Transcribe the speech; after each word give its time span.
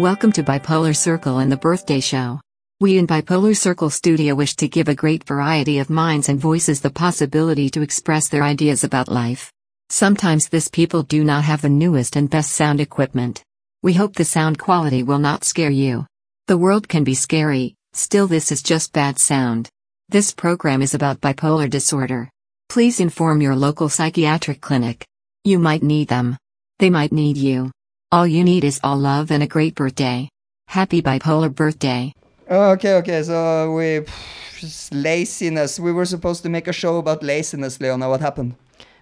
Welcome 0.00 0.32
to 0.32 0.42
Bipolar 0.42 0.96
Circle 0.96 1.38
and 1.38 1.52
the 1.52 1.56
Birthday 1.56 2.00
Show. 2.00 2.40
We 2.80 2.98
in 2.98 3.06
Bipolar 3.06 3.56
Circle 3.56 3.90
Studio 3.90 4.34
wish 4.34 4.56
to 4.56 4.66
give 4.66 4.88
a 4.88 4.94
great 4.96 5.22
variety 5.22 5.78
of 5.78 5.88
minds 5.88 6.28
and 6.28 6.40
voices 6.40 6.80
the 6.80 6.90
possibility 6.90 7.70
to 7.70 7.80
express 7.80 8.28
their 8.28 8.42
ideas 8.42 8.82
about 8.82 9.06
life. 9.06 9.52
Sometimes 9.90 10.48
this 10.48 10.66
people 10.66 11.04
do 11.04 11.22
not 11.22 11.44
have 11.44 11.62
the 11.62 11.68
newest 11.68 12.16
and 12.16 12.28
best 12.28 12.54
sound 12.54 12.80
equipment. 12.80 13.44
We 13.84 13.92
hope 13.92 14.16
the 14.16 14.24
sound 14.24 14.58
quality 14.58 15.04
will 15.04 15.20
not 15.20 15.44
scare 15.44 15.70
you. 15.70 16.08
The 16.48 16.58
world 16.58 16.88
can 16.88 17.04
be 17.04 17.14
scary, 17.14 17.76
still 17.92 18.26
this 18.26 18.50
is 18.50 18.64
just 18.64 18.92
bad 18.92 19.20
sound. 19.20 19.68
This 20.08 20.32
program 20.32 20.82
is 20.82 20.94
about 20.94 21.20
bipolar 21.20 21.70
disorder. 21.70 22.28
Please 22.68 22.98
inform 22.98 23.40
your 23.40 23.54
local 23.54 23.88
psychiatric 23.88 24.60
clinic. 24.60 25.06
You 25.44 25.60
might 25.60 25.84
need 25.84 26.08
them. 26.08 26.36
They 26.80 26.90
might 26.90 27.12
need 27.12 27.36
you. 27.36 27.70
All 28.14 28.28
you 28.28 28.44
need 28.44 28.62
is 28.62 28.78
all 28.84 28.96
love 28.96 29.32
and 29.32 29.42
a 29.42 29.46
great 29.48 29.74
birthday. 29.74 30.28
Happy 30.68 31.02
bipolar 31.02 31.52
birthday. 31.52 32.12
Okay, 32.48 32.94
okay. 32.94 33.24
So 33.24 33.72
we 33.72 34.06
laziness. 34.92 35.80
We 35.80 35.90
were 35.90 36.04
supposed 36.04 36.44
to 36.44 36.48
make 36.48 36.68
a 36.68 36.72
show 36.72 36.98
about 36.98 37.24
laziness, 37.24 37.80
Leona. 37.80 38.08
What 38.08 38.20
happened? 38.20 38.54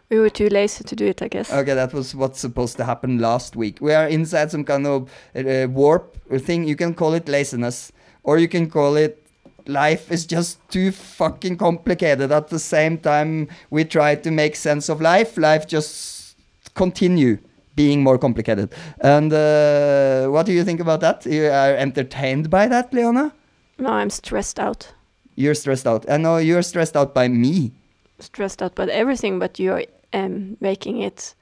We 0.08 0.18
were 0.18 0.30
too 0.30 0.48
lazy 0.48 0.84
to 0.84 0.96
do 0.96 1.04
it, 1.08 1.20
I 1.20 1.28
guess. 1.28 1.52
Okay, 1.52 1.74
that 1.74 1.92
was 1.92 2.14
what's 2.14 2.40
supposed 2.40 2.78
to 2.78 2.86
happen 2.86 3.18
last 3.18 3.54
week. 3.54 3.82
We 3.82 3.92
are 3.92 4.08
inside 4.08 4.50
some 4.50 4.64
kind 4.64 4.86
of 4.86 5.10
uh, 5.36 5.66
warp 5.68 6.16
thing. 6.38 6.64
You 6.64 6.76
can 6.76 6.94
call 6.94 7.12
it 7.12 7.28
laziness, 7.28 7.92
or 8.22 8.38
you 8.38 8.48
can 8.48 8.70
call 8.70 8.96
it 8.96 9.22
life 9.66 10.10
is 10.10 10.24
just 10.24 10.58
too 10.70 10.90
fucking 10.90 11.58
complicated. 11.58 12.32
At 12.32 12.48
the 12.48 12.58
same 12.58 12.96
time, 12.96 13.48
we 13.68 13.84
try 13.84 14.14
to 14.14 14.30
make 14.30 14.56
sense 14.56 14.88
of 14.88 15.02
life. 15.02 15.36
Life 15.36 15.66
just 15.66 16.34
continue 16.72 17.40
being 17.74 18.02
more 18.02 18.18
complicated. 18.18 18.72
And 19.00 19.32
uh, 19.32 20.26
what 20.28 20.46
do 20.46 20.52
you 20.52 20.64
think 20.64 20.80
about 20.80 21.00
that? 21.00 21.26
You 21.26 21.46
are 21.46 21.74
entertained 21.74 22.50
by 22.50 22.68
that, 22.68 22.92
Leona? 22.92 23.32
No, 23.78 23.90
I'm 23.90 24.10
stressed 24.10 24.58
out. 24.60 24.92
You're 25.34 25.54
stressed 25.54 25.86
out. 25.86 26.08
I 26.10 26.18
know 26.18 26.36
you're 26.36 26.62
stressed 26.62 26.96
out 26.96 27.14
by 27.14 27.28
me. 27.28 27.72
Stressed 28.18 28.62
out 28.62 28.74
by 28.74 28.86
everything, 28.86 29.38
but 29.38 29.58
you're 29.58 29.84
um, 30.12 30.56
making 30.60 31.00
it 31.00 31.34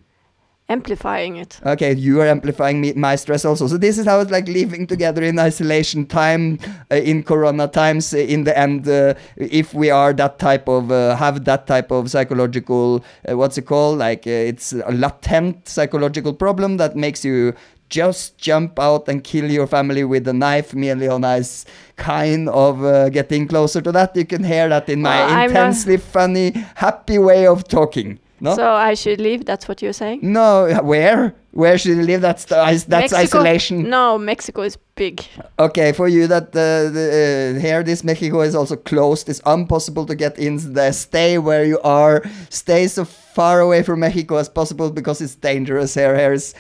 amplifying 0.71 1.37
it. 1.37 1.61
Okay, 1.67 1.95
you 1.95 2.21
are 2.21 2.29
amplifying 2.29 2.81
me, 2.81 2.93
my 2.95 3.17
stress 3.17 3.45
also. 3.45 3.67
So 3.67 3.77
this 3.77 3.99
is 3.99 4.07
how 4.07 4.21
it's 4.21 4.31
like 4.31 4.47
living 4.49 4.87
together 4.87 5.23
in 5.23 5.39
isolation 5.39 6.07
time 6.07 6.59
uh, 6.91 6.95
in 6.95 7.23
Corona 7.25 7.67
times. 7.69 8.15
Uh, 8.15 8.19
in 8.19 8.45
the 8.45 8.57
end, 8.57 8.89
uh, 8.89 9.15
if 9.37 9.75
we 9.75 9.91
are 9.91 10.13
that 10.15 10.39
type 10.39 10.69
of 10.69 10.91
uh, 10.91 11.17
have 11.17 11.45
that 11.45 11.67
type 11.67 11.91
of 11.91 12.11
psychological, 12.11 13.05
uh, 13.29 13.37
what's 13.37 13.59
it 13.59 13.67
called? 13.67 13.99
Like 13.99 14.27
uh, 14.27 14.31
it's 14.31 14.73
a 14.73 14.93
latent 14.93 15.69
psychological 15.69 16.33
problem 16.33 16.77
that 16.79 16.97
makes 16.97 17.25
you 17.25 17.55
just 17.89 18.39
jump 18.39 18.79
out 18.79 19.09
and 19.09 19.25
kill 19.25 19.51
your 19.51 19.67
family 19.67 20.05
with 20.05 20.29
a 20.29 20.33
knife. 20.33 20.75
Me 20.75 20.91
and 20.91 21.01
Leona 21.01 21.35
is 21.35 21.67
kind 21.97 22.49
of 22.49 23.13
getting 23.13 23.49
closer 23.49 23.81
to 23.81 23.91
that. 23.91 24.15
You 24.15 24.25
can 24.25 24.45
hear 24.45 24.69
that 24.69 24.89
in 24.89 25.03
my 25.03 25.27
Well, 25.27 25.45
intensely 25.49 25.97
funny, 25.97 26.53
happy 26.77 27.19
way 27.19 27.49
of 27.49 27.67
talking. 27.67 28.21
No. 28.41 28.57
So 28.57 28.73
I 28.73 28.95
should 28.95 29.21
leave. 29.21 29.45
That's 29.45 29.69
what 29.69 29.83
you're 29.83 29.93
saying. 29.93 30.21
No, 30.23 30.81
where? 30.83 31.35
Where 31.53 31.77
should 31.77 31.97
you 31.97 32.03
live? 32.03 32.21
That's 32.21 32.45
the, 32.45 32.55
that's 32.55 32.89
Mexico? 32.89 33.17
isolation. 33.19 33.91
No, 33.91 34.17
Mexico 34.17 34.63
is 34.63 34.77
big. 34.95 35.25
Okay, 35.59 35.93
for 35.93 36.07
you 36.09 36.27
that 36.29 36.49
uh, 36.49 36.91
the, 36.91 37.57
uh, 37.57 37.61
here 37.61 37.83
this 37.83 38.05
Mexico 38.05 38.41
is 38.41 38.55
also 38.55 38.77
closed. 38.77 39.29
It's 39.29 39.41
impossible 39.45 40.07
to 40.07 40.15
get 40.15 40.39
in. 40.39 40.73
There. 40.73 40.93
Stay 40.93 41.39
where 41.39 41.65
you 41.65 41.81
are. 41.81 42.23
Stay 42.51 42.87
so 42.87 43.05
far 43.05 43.61
away 43.61 43.83
from 43.83 44.01
Mexico 44.01 44.37
as 44.37 44.49
possible 44.49 44.91
because 44.91 45.21
it's 45.21 45.35
dangerous 45.35 45.95
here. 45.95 46.17
Here 46.17 46.33
is 46.33 46.55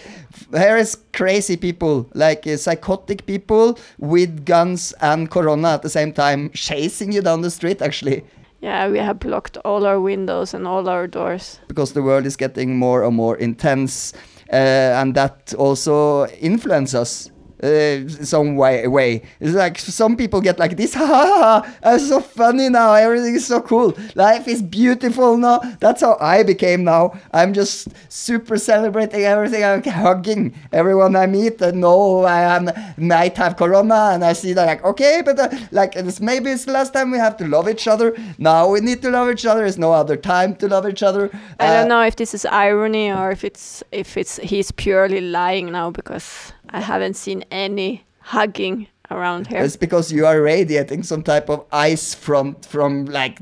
here 0.52 0.76
is 0.76 0.96
crazy 1.12 1.56
people 1.56 2.08
like 2.14 2.46
uh, 2.46 2.56
psychotic 2.56 3.26
people 3.26 3.78
with 3.98 4.44
guns 4.44 4.92
and 5.00 5.30
corona 5.30 5.74
at 5.74 5.82
the 5.82 5.90
same 5.90 6.12
time 6.12 6.50
chasing 6.50 7.12
you 7.12 7.22
down 7.22 7.42
the 7.42 7.50
street. 7.50 7.80
Actually, 7.80 8.24
Yeah, 8.62 8.90
we 8.90 8.98
have 8.98 9.18
blocked 9.18 9.56
all 9.64 9.86
our 9.86 9.98
windows 10.00 10.54
and 10.54 10.66
all 10.66 10.88
our 10.88 11.06
doors. 11.06 11.58
because 11.68 11.92
the 11.94 12.02
world 12.02 12.26
is 12.26 12.36
getting 12.36 12.76
more 12.78 13.04
and 13.04 13.16
more 13.16 13.36
intense, 13.38 14.12
uh, 14.52 15.00
and 15.00 15.14
that 15.14 15.54
also 15.58 16.26
influences 16.40 16.94
us. 16.94 17.30
Uh, 17.62 18.08
some 18.08 18.56
way, 18.56 18.86
way. 18.88 19.22
It's 19.38 19.54
like 19.54 19.78
some 19.78 20.16
people 20.16 20.40
get 20.40 20.58
like 20.58 20.76
this. 20.76 20.94
Ha 21.00 21.06
ha 21.06 21.26
ha! 21.62 21.76
I'm 21.82 21.98
so 21.98 22.20
funny 22.20 22.68
now. 22.70 22.94
Everything 22.94 23.34
is 23.34 23.46
so 23.46 23.60
cool. 23.60 23.94
Life 24.14 24.48
is 24.48 24.62
beautiful 24.62 25.36
now. 25.36 25.58
That's 25.80 26.00
how 26.00 26.16
I 26.20 26.42
became 26.42 26.84
now. 26.84 27.12
I'm 27.32 27.52
just 27.52 27.88
super 28.08 28.56
celebrating 28.56 29.22
everything. 29.24 29.62
I'm 29.64 29.82
hugging 29.82 30.54
everyone 30.72 31.16
I 31.16 31.26
meet. 31.26 31.60
And 31.60 31.80
know 31.80 32.24
I 32.24 32.40
am, 32.56 32.70
might 32.96 33.36
have 33.36 33.56
corona, 33.56 34.10
and 34.14 34.24
I 34.24 34.32
see 34.32 34.52
that 34.54 34.66
like 34.66 34.84
okay, 34.84 35.22
but 35.24 35.38
uh, 35.38 35.48
like 35.70 35.96
it's, 35.96 36.20
maybe 36.20 36.50
it's 36.50 36.64
the 36.64 36.72
last 36.72 36.92
time 36.94 37.10
we 37.10 37.18
have 37.18 37.36
to 37.38 37.46
love 37.46 37.68
each 37.68 37.86
other. 37.86 38.16
Now 38.38 38.68
we 38.70 38.80
need 38.80 39.02
to 39.02 39.10
love 39.10 39.30
each 39.30 39.44
other. 39.46 39.60
There's 39.60 39.78
no 39.78 39.92
other 39.92 40.16
time 40.16 40.54
to 40.56 40.68
love 40.68 40.88
each 40.88 41.02
other. 41.02 41.30
I 41.58 41.66
Uh, 41.66 41.72
don't 41.80 41.88
know 41.88 42.02
if 42.02 42.16
this 42.16 42.32
is 42.34 42.44
irony 42.46 43.10
or 43.12 43.30
if 43.32 43.44
it's 43.44 43.82
if 43.92 44.16
it's 44.16 44.36
he's 44.42 44.72
purely 44.72 45.20
lying 45.20 45.72
now 45.72 45.90
because 45.90 46.52
I 46.70 46.80
haven't 46.80 47.14
seen 47.14 47.44
any 47.50 48.04
hugging 48.20 48.86
around 49.10 49.48
here. 49.48 49.62
It's 49.62 49.76
because 49.76 50.12
you 50.12 50.26
are 50.26 50.40
radiating 50.40 51.02
some 51.02 51.22
type 51.22 51.50
of 51.50 51.66
ice 51.72 52.14
front 52.14 52.64
from 52.64 53.06
like 53.06 53.38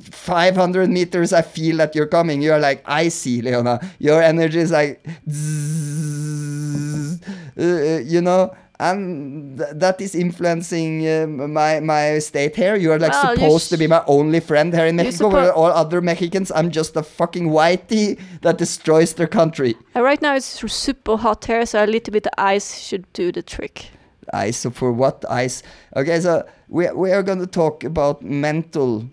500 0.00 0.88
meters. 0.88 1.32
I 1.32 1.42
feel 1.42 1.78
that 1.78 1.94
you're 1.94 2.06
coming. 2.06 2.40
You 2.40 2.52
are 2.52 2.60
like 2.60 2.82
icy, 2.86 3.42
Leona. 3.42 3.80
Your 3.98 4.22
energy 4.22 4.58
is 4.60 4.70
like, 4.70 5.04
zzz, 5.28 7.20
uh, 7.58 8.00
you 8.04 8.20
know, 8.20 8.54
and 8.82 9.58
th- 9.58 9.70
that 9.74 10.00
is 10.00 10.14
influencing 10.14 11.06
um, 11.08 11.52
my 11.52 11.80
my 11.80 12.18
state 12.18 12.56
here. 12.56 12.76
You 12.76 12.92
are 12.92 12.98
like 12.98 13.12
Well, 13.12 13.34
supposed 13.36 13.70
to 13.70 13.76
be 13.76 13.86
my 13.86 14.02
only 14.06 14.40
friend 14.40 14.74
here 14.74 14.86
in 14.86 14.96
Mexico. 14.96 15.30
suppo- 15.30 15.52
all 15.56 15.72
other 15.82 16.00
Mexicans, 16.00 16.50
I'm 16.54 16.70
just 16.70 16.96
a 16.96 17.02
fucking 17.02 17.48
whitey 17.48 18.18
that 18.42 18.58
destroys 18.58 19.14
their 19.14 19.28
country. 19.28 19.74
Uh, 19.96 20.02
right 20.02 20.20
now 20.22 20.34
it's 20.36 20.50
super 20.72 21.16
hot 21.16 21.44
here, 21.44 21.64
so 21.66 21.84
a 21.84 21.86
little 21.86 22.12
bit 22.12 22.26
of 22.26 22.32
ice 22.38 22.78
should 22.78 23.04
do 23.12 23.32
the 23.32 23.42
trick. 23.42 23.90
ice 24.32 24.56
so 24.62 24.70
for 24.70 24.92
what 24.92 25.24
ice 25.28 25.62
okay 25.96 26.20
so 26.20 26.32
we, 26.72 26.90
we 26.92 27.12
are 27.12 27.22
going 27.22 27.38
to 27.38 27.46
talk 27.46 27.84
about 27.84 28.22
mental 28.22 29.06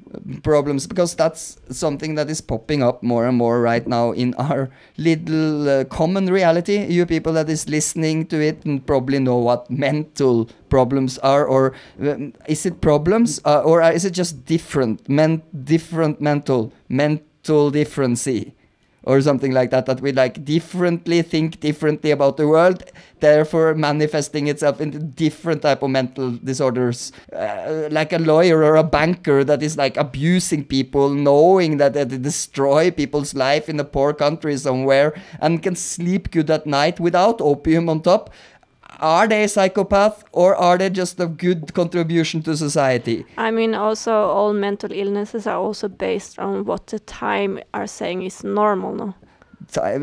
problems 0.43 0.87
because 0.87 1.13
that's 1.13 1.57
something 1.69 2.15
that 2.15 2.29
is 2.29 2.39
popping 2.39 2.81
up 2.81 3.03
more 3.03 3.27
and 3.27 3.37
more 3.37 3.59
right 3.59 3.85
now 3.85 4.11
in 4.13 4.33
our 4.35 4.69
little 4.97 5.67
uh, 5.67 5.83
common 5.83 6.27
reality. 6.27 6.85
You 6.85 7.05
people 7.05 7.33
that 7.33 7.49
is 7.49 7.67
listening 7.67 8.27
to 8.27 8.41
it 8.41 8.63
and 8.63 8.85
probably 8.85 9.19
know 9.19 9.37
what 9.37 9.69
mental 9.69 10.49
problems 10.69 11.17
are 11.17 11.45
or 11.45 11.73
um, 11.99 12.33
is 12.47 12.65
it 12.65 12.79
problems 12.79 13.41
uh, 13.43 13.61
or 13.61 13.81
is 13.81 14.05
it 14.05 14.11
just 14.11 14.45
different 14.45 15.09
men 15.09 15.41
different 15.63 16.21
mental 16.21 16.71
mental 16.87 17.71
differency 17.71 18.53
or 19.09 19.19
something 19.21 19.51
like 19.51 19.71
that 19.71 19.87
that 19.87 20.01
we 20.01 20.11
like 20.11 20.45
differently 20.45 21.23
think 21.23 21.59
differently 21.59 22.11
about 22.11 22.37
the 22.37 22.47
world 22.47 22.83
therefore 23.19 23.75
manifesting 23.75 24.47
itself 24.47 24.79
into 24.81 24.99
different 24.99 25.61
type 25.61 25.81
of 25.83 25.89
mental 25.89 26.31
disorders. 26.43 27.11
Uh, 27.33 27.87
like 27.91 28.13
a 28.13 28.17
lawyer 28.17 28.63
or 28.63 28.75
a 28.75 28.83
banker 28.83 29.43
that 29.43 29.61
is 29.61 29.77
like 29.77 29.97
abusing 29.97 30.63
people 30.63 31.09
knowing 31.09 31.77
that 31.77 31.93
they 31.93 32.05
destroy 32.05 32.91
people's 32.91 33.33
life 33.33 33.69
in 33.69 33.79
a 33.79 33.83
poor 33.83 34.13
country 34.13 34.55
somewhere 34.57 35.13
and 35.41 35.63
can 35.63 35.75
sleep 35.75 36.31
good 36.31 36.49
at 36.49 36.65
night 36.65 36.99
without 36.99 37.41
opium 37.41 37.89
on 37.89 38.01
top 38.01 38.29
are 38.99 39.27
they 39.27 39.47
psychopath 39.47 40.23
or 40.31 40.55
are 40.55 40.77
they 40.77 40.89
just 40.89 41.19
a 41.19 41.27
good 41.27 41.73
contribution 41.73 42.41
to 42.43 42.55
society 42.55 43.25
I 43.37 43.51
mean, 43.51 43.73
also 43.73 44.11
all 44.11 44.53
mental 44.53 44.91
illnesses 44.91 45.47
are 45.47 45.57
also 45.57 45.87
based 45.87 46.39
on 46.39 46.65
what 46.65 46.87
the 46.87 46.99
time 46.99 47.59
are 47.73 47.87
saying 47.87 48.23
is 48.23 48.43
normal. 48.43 48.93
No, 48.95 49.15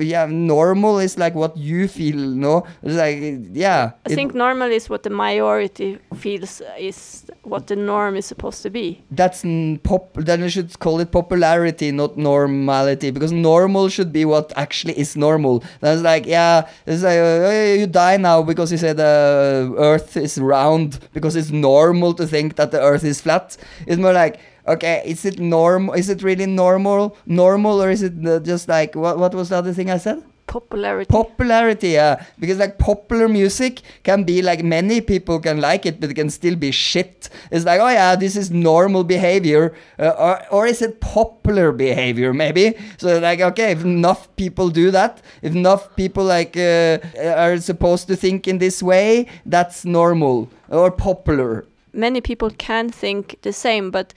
yeah 0.01 0.27
normal 0.27 0.99
is 0.99 1.19
like 1.19 1.35
what 1.35 1.57
you 1.57 1.89
feel 1.89 2.17
no? 2.17 2.67
It's 2.83 2.95
like 2.95 3.19
yeah 3.53 3.93
I 4.05 4.15
think 4.15 4.35
normal 4.35 4.71
is 4.71 4.89
what 4.89 5.03
the 5.03 5.11
majority 5.11 5.99
feels 6.15 6.63
is 6.79 7.27
what 7.43 7.67
the 7.67 7.77
norm 7.77 8.17
is 8.17 8.27
supposed 8.27 8.63
to 8.63 8.71
be. 8.71 9.03
that's 9.11 9.45
n- 9.45 9.79
pop 9.83 10.15
then 10.15 10.41
you 10.41 10.49
should 10.49 10.79
call 10.79 11.01
it 11.01 11.11
popularity 11.11 11.91
not 11.93 12.17
normality 12.17 13.11
because 13.11 13.33
normal 13.33 13.89
should 13.89 14.13
be 14.13 14.25
what 14.25 14.53
actually 14.57 14.99
is 14.99 15.17
normal. 15.17 15.63
That's 15.81 16.03
like 16.03 16.27
yeah 16.27 16.69
it's 16.87 17.03
like 17.03 17.19
uh, 17.19 17.81
you 17.81 17.87
die 17.87 18.17
now 18.17 18.43
because 18.43 18.71
you 18.73 18.79
said 18.79 18.97
the 18.97 19.75
earth 19.79 20.17
is 20.17 20.39
round 20.39 20.99
because 21.13 21.37
it's 21.37 21.51
normal 21.51 22.15
to 22.15 22.27
think 22.27 22.57
that 22.57 22.71
the 22.71 22.81
earth 22.81 23.05
is 23.05 23.21
flat. 23.21 23.57
It's 23.87 23.99
more 23.99 24.13
like 24.13 24.39
okay 24.67 25.03
is 25.05 25.25
it 25.25 25.39
norm 25.39 25.91
is 25.91 26.09
it 26.09 26.23
really 26.23 26.47
normal 26.47 27.17
normal 27.27 27.83
or 27.83 27.91
is 27.91 28.03
it 28.03 28.15
just 28.45 28.69
like 28.69 28.95
what, 28.95 29.19
what 29.19 29.35
was 29.35 29.49
the 29.51 29.57
other 29.57 29.73
thing 29.73 29.91
i 29.91 29.97
said? 29.97 30.23
Popularity. 30.47 31.11
popularity 31.11 31.89
yeah. 31.91 32.25
Because 32.39 32.59
like 32.59 32.79
popular 32.79 33.29
music 33.29 33.83
can 34.05 34.23
be 34.23 34.43
like 34.43 34.63
many 34.63 35.01
people 35.01 35.41
can 35.41 35.61
like 35.61 35.85
it 35.85 36.01
but 36.01 36.11
it 36.11 36.15
can 36.15 36.31
still 36.31 36.55
be 36.55 36.71
shit. 36.71 37.29
It's 37.51 37.65
like 37.65 37.81
oh 37.81 37.89
yeah 37.89 38.15
this 38.15 38.37
is 38.37 38.51
normal 38.51 39.03
behavior 39.03 39.75
uh, 39.99 40.11
or, 40.11 40.53
or 40.53 40.67
is 40.67 40.83
it 40.83 41.01
popular 41.01 41.73
behavior 41.73 42.33
maybe? 42.33 42.75
So 42.97 43.19
like 43.19 43.41
okay 43.41 43.73
if 43.73 43.83
enough 43.83 44.35
people 44.37 44.71
do 44.71 44.91
that 44.93 45.21
if 45.43 45.55
enough 45.55 45.95
people 45.97 46.25
like 46.25 46.57
uh, 46.57 46.99
are 47.21 47.59
supposed 47.59 48.07
to 48.09 48.17
think 48.17 48.47
in 48.47 48.59
this 48.59 48.83
way 48.83 49.27
that's 49.45 49.85
normal 49.85 50.49
or 50.69 50.91
popular. 50.93 51.67
Many 51.93 52.21
people 52.21 52.51
can 52.51 52.91
think 52.91 53.39
the 53.43 53.53
same, 53.53 53.91
but 53.91 54.13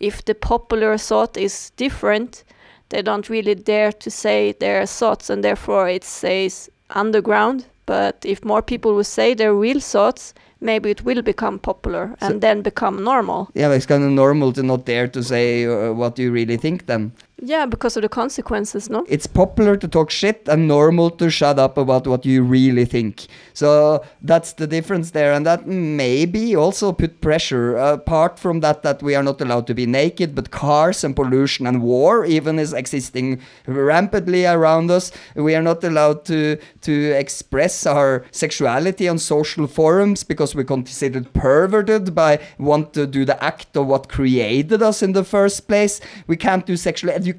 if 0.00 0.24
the 0.24 0.34
popular 0.34 0.98
thought 0.98 1.36
is 1.36 1.70
different, 1.76 2.44
they 2.88 3.02
don't 3.02 3.28
really 3.28 3.54
dare 3.54 3.92
to 3.92 4.10
say 4.10 4.52
their 4.52 4.86
thoughts, 4.86 5.30
and 5.30 5.42
therefore 5.42 5.88
it 5.88 6.04
stays 6.04 6.68
underground. 6.90 7.66
But 7.86 8.16
if 8.24 8.44
more 8.44 8.62
people 8.62 8.94
will 8.94 9.04
say 9.04 9.34
their 9.34 9.54
real 9.54 9.80
thoughts, 9.80 10.34
maybe 10.60 10.90
it 10.90 11.04
will 11.04 11.22
become 11.22 11.58
popular 11.58 12.14
and 12.20 12.40
then 12.40 12.62
become 12.62 13.04
normal. 13.04 13.48
yeah 13.54 13.70
it's 13.72 13.86
kind 13.86 14.02
of 14.02 14.10
normal 14.10 14.52
to 14.52 14.62
not 14.62 14.84
dare 14.86 15.08
to 15.08 15.22
say 15.22 15.66
uh, 15.66 15.92
what 15.92 16.18
you 16.18 16.32
really 16.32 16.56
think 16.56 16.86
then 16.86 17.12
Yeah, 17.46 17.66
because 17.66 17.94
of 17.96 18.02
the 18.02 18.08
consequences, 18.08 18.88
no? 18.88 19.04
it's 19.06 19.26
popular 19.26 19.76
to 19.76 19.86
talk 19.86 20.10
shit 20.10 20.48
and 20.48 20.66
normal 20.66 21.10
to 21.10 21.28
shut 21.28 21.58
up 21.58 21.76
about 21.76 22.06
what 22.06 22.24
you 22.24 22.42
really 22.42 22.86
think. 22.86 23.26
So 23.52 24.02
that's 24.22 24.54
the 24.54 24.66
difference 24.66 25.10
there, 25.10 25.34
and 25.34 25.44
that 25.44 25.66
maybe 25.66 26.56
also 26.56 26.92
put 26.92 27.20
pressure. 27.20 27.76
Uh, 27.76 27.92
apart 27.94 28.38
from 28.38 28.60
that, 28.60 28.82
that 28.82 29.02
we 29.02 29.14
are 29.14 29.22
not 29.22 29.42
allowed 29.42 29.66
to 29.66 29.74
be 29.74 29.84
naked, 29.84 30.34
but 30.34 30.50
cars 30.50 31.04
and 31.04 31.14
pollution 31.14 31.66
and 31.66 31.82
war 31.82 32.24
even 32.24 32.58
is 32.58 32.72
existing 32.72 33.40
rampantly 33.66 34.46
around 34.46 34.90
us. 34.90 35.12
We 35.34 35.54
are 35.54 35.62
not 35.62 35.84
allowed 35.84 36.24
to 36.26 36.56
to 36.82 36.92
express 37.12 37.84
our 37.86 38.24
sexuality 38.30 39.06
on 39.06 39.18
social 39.18 39.66
forums 39.66 40.24
because 40.24 40.54
we're 40.54 40.64
considered 40.64 41.32
perverted 41.34 42.14
by 42.14 42.40
want 42.58 42.94
to 42.94 43.06
do 43.06 43.26
the 43.26 43.42
act 43.44 43.76
of 43.76 43.86
what 43.86 44.08
created 44.08 44.82
us 44.82 45.02
in 45.02 45.12
the 45.12 45.24
first 45.24 45.68
place. 45.68 46.00
We 46.26 46.36
can't 46.36 46.64
do 46.64 46.76
sexual 46.76 47.10
education 47.10 47.33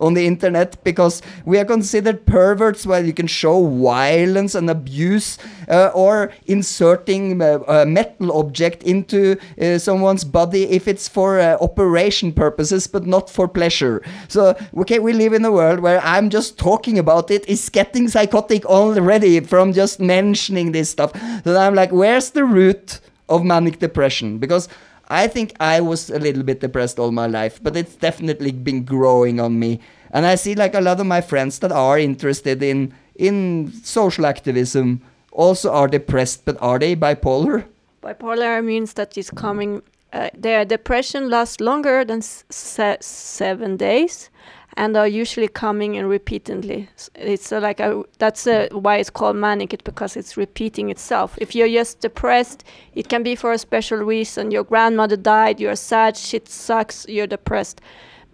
on 0.00 0.14
the 0.14 0.26
internet 0.26 0.82
because 0.84 1.22
we 1.44 1.58
are 1.58 1.64
considered 1.64 2.24
perverts 2.26 2.86
where 2.86 3.04
you 3.04 3.12
can 3.12 3.26
show 3.26 3.66
violence 3.66 4.54
and 4.54 4.70
abuse 4.70 5.38
uh, 5.68 5.90
or 5.94 6.32
inserting 6.46 7.40
uh, 7.40 7.58
a 7.68 7.86
metal 7.86 8.32
object 8.38 8.82
into 8.82 9.36
uh, 9.60 9.78
someone's 9.78 10.24
body 10.24 10.64
if 10.64 10.86
it's 10.88 11.08
for 11.08 11.40
uh, 11.40 11.56
operation 11.60 12.32
purposes 12.32 12.86
but 12.86 13.06
not 13.06 13.28
for 13.30 13.48
pleasure. 13.48 14.02
So 14.28 14.56
okay, 14.78 14.98
we 14.98 15.12
live 15.12 15.32
in 15.32 15.44
a 15.44 15.52
world 15.52 15.80
where 15.80 16.00
I'm 16.02 16.30
just 16.30 16.58
talking 16.58 16.98
about 16.98 17.30
it 17.30 17.48
is 17.48 17.68
getting 17.68 18.08
psychotic 18.08 18.64
already 18.66 19.40
from 19.40 19.72
just 19.72 20.00
mentioning 20.00 20.72
this 20.72 20.90
stuff. 20.90 21.12
So 21.44 21.56
I'm 21.56 21.74
like, 21.74 21.92
where's 21.92 22.30
the 22.30 22.44
root 22.44 23.00
of 23.28 23.44
manic 23.44 23.78
depression? 23.78 24.38
Because 24.38 24.68
I 25.08 25.26
think 25.26 25.54
I 25.58 25.80
was 25.80 26.10
a 26.10 26.18
little 26.18 26.42
bit 26.42 26.60
depressed 26.60 26.98
all 26.98 27.10
my 27.10 27.26
life, 27.26 27.62
but 27.62 27.76
it's 27.76 27.96
definitely 27.96 28.52
been 28.52 28.84
growing 28.84 29.40
on 29.40 29.58
me. 29.58 29.80
And 30.12 30.26
I 30.26 30.36
see 30.36 30.54
like 30.54 30.74
a 30.74 30.80
lot 30.80 31.00
of 31.00 31.06
my 31.06 31.20
friends 31.20 31.58
that 31.60 31.72
are 31.72 31.98
interested 31.98 32.62
in 32.62 32.92
in 33.14 33.72
social 33.82 34.26
activism 34.26 35.00
also 35.32 35.72
are 35.72 35.88
depressed, 35.88 36.44
but 36.44 36.56
are 36.60 36.78
they 36.78 36.94
bipolar? 36.96 37.64
Bipolar 38.02 38.64
means 38.64 38.92
that 38.94 39.16
it's 39.18 39.30
coming. 39.30 39.82
Uh, 40.12 40.30
their 40.34 40.64
depression 40.64 41.28
lasts 41.28 41.60
longer 41.60 42.04
than 42.04 42.22
se- 42.22 42.98
seven 43.00 43.76
days, 43.76 44.30
and 44.78 44.96
are 44.96 45.08
usually 45.08 45.48
coming 45.48 45.96
in 45.96 46.06
repeatedly. 46.06 46.88
It's 47.16 47.50
uh, 47.50 47.60
like 47.60 47.80
a, 47.80 48.04
that's 48.18 48.46
uh, 48.46 48.68
why 48.70 48.98
it's 48.98 49.10
called 49.10 49.34
manic. 49.34 49.74
It 49.74 49.82
because 49.82 50.16
it's 50.16 50.36
repeating 50.36 50.88
itself. 50.88 51.36
If 51.38 51.54
you're 51.54 51.68
just 51.68 51.98
depressed, 52.00 52.62
it 52.94 53.08
can 53.08 53.24
be 53.24 53.34
for 53.34 53.52
a 53.52 53.58
special 53.58 53.98
reason. 53.98 54.52
Your 54.52 54.62
grandmother 54.62 55.16
died. 55.16 55.58
You're 55.58 55.74
sad. 55.74 56.16
Shit 56.16 56.48
sucks. 56.48 57.04
You're 57.08 57.26
depressed. 57.26 57.80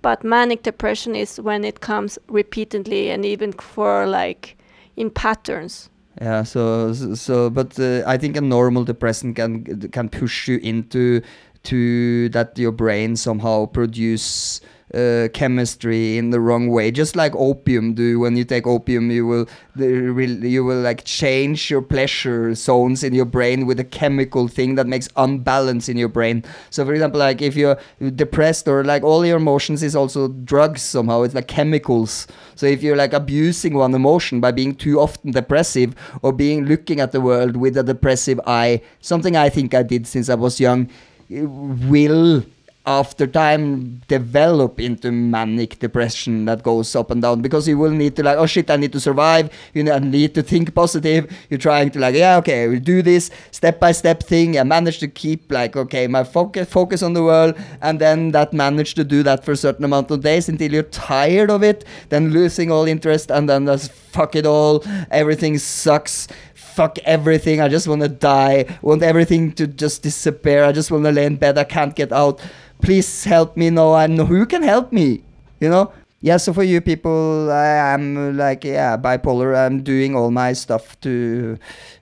But 0.03 0.23
manic 0.23 0.63
depression 0.63 1.17
is 1.17 1.41
when 1.41 1.65
it 1.65 1.81
comes 1.81 2.19
repeatedly 2.29 3.09
and 3.09 3.25
even 3.25 3.53
for 3.53 4.07
like 4.07 4.59
in 4.97 5.09
patterns. 5.11 5.89
Yeah, 6.21 6.43
so 6.43 6.93
so, 6.93 7.49
but 7.49 7.81
uh, 7.81 8.03
I 8.07 8.19
think 8.19 8.37
a 8.37 8.43
normal 8.43 8.85
depressant 8.85 9.35
can 9.35 9.89
can 9.91 10.09
push 10.11 10.47
you 10.47 10.59
into 10.63 11.23
to 11.65 12.29
that 12.29 12.59
your 12.59 12.71
brain 12.71 13.17
somehow 13.17 13.67
produce 13.67 14.61
uh, 14.95 15.29
chemistry 15.35 16.17
in 16.17 16.31
the 16.31 16.41
wrong 16.41 16.69
way, 16.69 16.91
just 16.91 17.17
like 17.17 17.35
opium 17.37 17.95
do. 17.95 18.21
When 18.21 18.37
you 18.37 18.45
take 18.45 18.67
opium, 18.67 19.11
you 19.11 19.27
will 19.27 19.49
you 19.77 20.65
will 20.65 20.81
like 20.81 21.05
change 21.05 21.71
your 21.71 21.83
pleasure 21.83 22.55
zones 22.55 23.03
in 23.03 23.13
your 23.13 23.25
brain 23.25 23.67
with 23.67 23.81
a 23.81 23.85
chemical 23.85 24.47
thing 24.47 24.77
that 24.77 24.87
makes 24.87 25.09
unbalance 25.17 25.89
in 25.89 25.97
your 25.97 26.09
brain. 26.09 26.45
So, 26.71 26.85
for 26.85 26.93
example, 26.93 27.19
like 27.19 27.43
if 27.43 27.57
you're 27.57 27.79
depressed 28.15 28.69
or 28.69 28.85
like 28.85 29.03
all 29.03 29.27
your 29.27 29.39
emotions 29.39 29.83
is 29.83 29.97
also 29.97 30.29
drugs 30.29 30.83
somehow. 30.83 31.23
It's 31.23 31.35
like 31.35 31.49
chemicals. 31.49 32.27
So 32.55 32.67
if 32.67 32.83
you're 32.83 32.97
like 32.97 33.13
abusing 33.13 33.75
one 33.75 33.95
emotion 33.95 34.41
by 34.41 34.53
being 34.53 34.75
too 34.75 35.01
often 35.01 35.33
depressive 35.33 35.95
or 36.23 36.33
being 36.33 36.67
looking 36.67 37.01
at 37.01 37.13
the 37.13 37.21
world 37.21 37.57
with 37.57 37.77
a 37.77 37.83
depressive 37.83 38.41
eye, 38.47 38.81
something 39.01 39.37
I 39.37 39.49
think 39.49 39.75
I 39.75 39.83
did 39.83 40.07
since 40.07 40.29
I 40.29 40.35
was 40.35 40.61
young, 40.61 40.89
will 41.29 42.45
after 42.87 43.27
time 43.27 43.97
develop 44.09 44.79
into 44.79 45.11
manic 45.11 45.79
depression 45.79 46.45
that 46.45 46.63
goes 46.63 46.95
up 46.95 47.11
and 47.11 47.23
down 47.23 47.41
because 47.41 47.67
you 47.67 47.79
will 47.79 47.91
need 47.91 48.15
to 48.15 48.23
like 48.23 48.37
oh 48.37 48.45
shit 48.45 48.71
i 48.71 48.77
need 48.77 48.93
to 48.93 49.01
survive 49.01 49.51
you 49.73 49.83
know, 49.83 49.93
I 49.93 50.01
need 50.01 50.35
to 50.35 50.43
think 50.43 50.75
positive 50.75 51.35
you're 51.49 51.59
trying 51.59 51.91
to 51.93 51.99
like 51.99 52.15
yeah 52.15 52.37
okay 52.39 52.69
we'll 52.69 52.81
do 52.81 53.01
this 53.01 53.31
step 53.51 53.81
by 53.81 53.93
step 53.93 54.23
thing 54.23 54.59
i 54.59 54.63
managed 54.63 55.01
to 55.01 55.09
keep 55.09 55.51
like 55.51 55.77
okay 55.77 56.07
my 56.07 56.25
focus 56.25 56.69
focus 56.69 57.03
on 57.03 57.15
the 57.15 57.23
world 57.23 57.57
and 57.81 57.99
then 58.01 58.33
that 58.33 58.53
managed 58.53 58.97
to 58.97 59.05
do 59.05 59.23
that 59.23 59.45
for 59.45 59.53
a 59.53 59.57
certain 59.57 59.85
amount 59.85 60.11
of 60.11 60.21
days 60.21 60.51
until 60.51 60.71
you're 60.71 60.83
tired 60.83 61.51
of 61.51 61.63
it 61.63 61.87
then 62.11 62.33
losing 62.33 62.71
all 62.71 62.85
interest 62.85 63.31
and 63.31 63.49
then 63.49 63.65
just 63.65 63.91
fuck 63.91 64.37
it 64.37 64.45
all 64.45 64.85
everything 65.11 65.57
sucks 65.57 66.29
fuck 66.75 66.99
everything. 67.05 67.61
I 67.61 67.69
just 67.69 67.87
want 67.87 68.03
to 68.03 68.09
die. 68.09 68.79
Want 68.83 69.03
everything 69.03 69.53
to 69.53 69.67
just 69.67 70.03
disappear. 70.03 70.65
I 70.65 70.73
just 70.73 70.91
want 70.91 71.05
to 71.05 71.13
lay 71.13 71.25
in 71.25 71.37
bed. 71.37 71.57
I 71.57 71.65
can't 71.65 71.95
get 71.95 72.13
out. 72.13 72.41
Please 72.83 73.25
help 73.25 73.57
me. 73.57 73.71
No, 73.71 73.95
And 73.95 74.19
who 74.19 74.47
can 74.47 74.63
help 74.63 74.93
me. 74.93 75.25
You 75.61 75.69
know. 75.71 75.93
Yeah. 76.21 76.39
So 76.39 76.55
for 76.55 76.63
you 76.63 76.81
people, 76.81 77.53
I 77.53 77.93
am 77.93 78.37
like 78.37 78.65
yeah 78.65 78.97
bipolar. 78.97 79.55
I'm 79.55 79.83
doing 79.83 80.17
all 80.17 80.31
my 80.31 80.55
stuff 80.55 80.99
to 81.01 81.59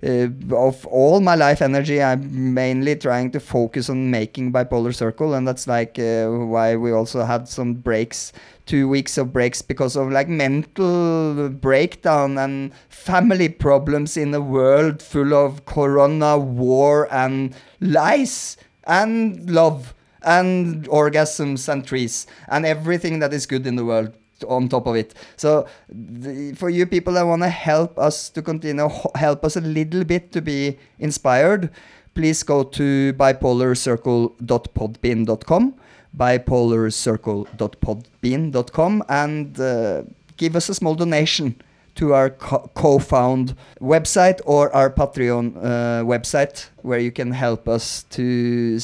uh, 0.06 0.28
of 0.54 0.86
all 0.86 1.20
my 1.20 1.34
life 1.34 1.60
energy. 1.60 2.00
I'm 2.00 2.54
mainly 2.54 2.94
trying 2.94 3.32
to 3.32 3.40
focus 3.40 3.90
on 3.90 4.10
making 4.10 4.52
bipolar 4.52 4.94
circle, 4.94 5.34
and 5.34 5.46
that's 5.46 5.66
like 5.66 5.98
uh, 5.98 6.28
why 6.30 6.76
we 6.76 6.92
also 6.92 7.24
had 7.24 7.48
some 7.48 7.74
breaks 7.74 8.32
two 8.64 8.88
weeks 8.88 9.18
of 9.18 9.32
breaks 9.32 9.60
because 9.60 9.96
of 9.96 10.10
like 10.10 10.28
mental 10.28 11.48
breakdown 11.48 12.38
and 12.38 12.72
family 12.88 13.48
problems 13.48 14.16
in 14.16 14.32
a 14.34 14.40
world 14.40 15.02
full 15.02 15.34
of 15.34 15.64
corona, 15.64 16.38
war, 16.38 17.12
and 17.12 17.54
lies 17.80 18.56
and 18.86 19.50
love 19.50 19.94
and 20.24 20.88
orgasms 20.88 21.68
and 21.68 21.86
trees 21.86 22.26
and 22.48 22.66
everything 22.66 23.20
that 23.20 23.32
is 23.32 23.46
good 23.46 23.64
in 23.66 23.76
the 23.76 23.84
world 23.84 24.12
on 24.48 24.68
top 24.68 24.86
of 24.86 24.96
it. 24.96 25.14
So 25.36 25.66
the, 25.88 26.52
for 26.54 26.68
you 26.68 26.84
people 26.86 27.14
that 27.14 27.22
want 27.22 27.42
to 27.42 27.48
help 27.48 27.98
us 27.98 28.28
to 28.30 28.42
continue, 28.42 28.88
help 29.14 29.44
us 29.44 29.56
a 29.56 29.60
little 29.60 30.02
bit 30.04 30.32
to 30.32 30.42
be 30.42 30.78
inspired, 30.98 31.70
please 32.14 32.42
go 32.42 32.64
to 32.64 33.12
bipolarcircle.podbean.com 33.14 35.74
bipolarcircle.podbean.com 36.16 39.04
and 39.08 39.60
uh, 39.60 40.02
give 40.36 40.54
us 40.56 40.68
a 40.68 40.74
small 40.74 40.94
donation 40.94 41.56
to 41.94 42.12
our 42.14 42.30
co- 42.30 42.70
co-found 42.74 43.54
website 43.80 44.40
or 44.44 44.74
our 44.74 44.90
Patreon 44.90 45.56
uh, 45.56 46.02
website 46.04 46.68
where 46.82 46.98
you 46.98 47.12
can 47.12 47.30
help 47.32 47.68
us 47.68 48.02
to 48.04 48.78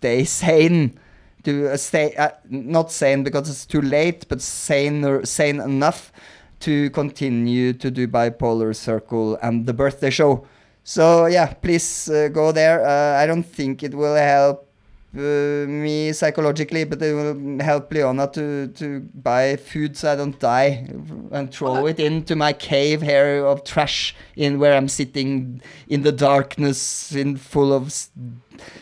stay 0.00 0.24
sane. 0.24 0.98
To 1.44 1.72
uh, 1.72 1.76
stay 1.76 2.14
uh, 2.16 2.30
not 2.50 2.92
sane 2.92 3.22
because 3.22 3.48
it's 3.48 3.64
too 3.64 3.80
late 3.80 4.26
but 4.28 4.42
sane 4.42 5.04
or 5.04 5.24
sane 5.24 5.58
enough 5.60 6.12
to 6.60 6.90
continue 6.90 7.72
to 7.72 7.90
do 7.90 8.06
bipolar 8.06 8.76
circle 8.76 9.38
and 9.42 9.64
the 9.64 9.72
birthday 9.72 10.10
show. 10.10 10.46
So 10.84 11.26
yeah 11.26 11.54
please 11.54 12.10
uh, 12.10 12.28
go 12.28 12.52
there. 12.52 12.84
Uh, 12.84 13.22
i 13.22 13.26
don't 13.26 13.44
think 13.44 13.82
it 13.82 13.94
will 13.94 14.16
help 14.16 14.69
Eh, 15.12 15.66
me 15.66 16.12
psychologically, 16.12 16.84
but 16.84 17.02
it 17.02 17.12
will 17.12 17.58
help 17.64 17.92
Leona 17.92 18.28
to, 18.28 18.68
to 18.68 19.00
buy 19.12 19.56
food 19.56 19.96
so 19.96 20.12
I 20.12 20.14
don't 20.14 20.38
die 20.38 20.86
and 21.32 21.52
throw 21.52 21.86
it 21.86 21.98
into 21.98 22.36
my 22.36 22.52
cave 22.52 23.02
here 23.02 23.44
of 23.44 23.64
trash 23.64 24.14
in 24.36 24.60
where 24.60 24.76
I'm 24.76 24.86
sitting 24.86 25.62
in 25.88 26.02
the 26.02 26.12
darkness, 26.12 27.12
in 27.12 27.36
full 27.36 27.72
of 27.72 27.92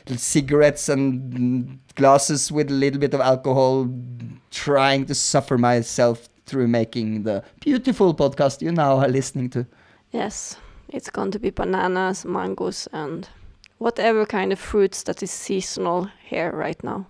cigarettes 0.07 0.91
and 0.91 1.79
glasses 1.95 2.53
with 2.53 2.71
a 2.71 2.75
little 2.75 3.01
bit 3.01 3.15
of 3.15 3.21
alcohol, 3.21 3.89
trying 4.51 5.07
to 5.07 5.15
suffer 5.15 5.57
myself 5.57 6.29
through 6.45 6.69
making 6.69 7.23
the 7.23 7.43
beautiful 7.61 8.15
podcast 8.15 8.61
you 8.61 8.71
now 8.71 8.99
are 8.99 9.09
listening 9.09 9.49
to. 9.51 9.67
Yes, 10.11 10.57
it's 10.91 11.09
going 11.09 11.31
to 11.31 11.39
be 11.39 11.49
bananas, 11.49 12.27
mangoes, 12.27 12.87
and 12.93 13.27
whatever 13.79 14.27
kind 14.27 14.53
of 14.53 14.59
fruits 14.59 15.03
that 15.05 15.23
is 15.23 15.31
seasonal 15.31 16.11
here 16.25 16.53
right 16.53 16.83
now. 16.85 17.07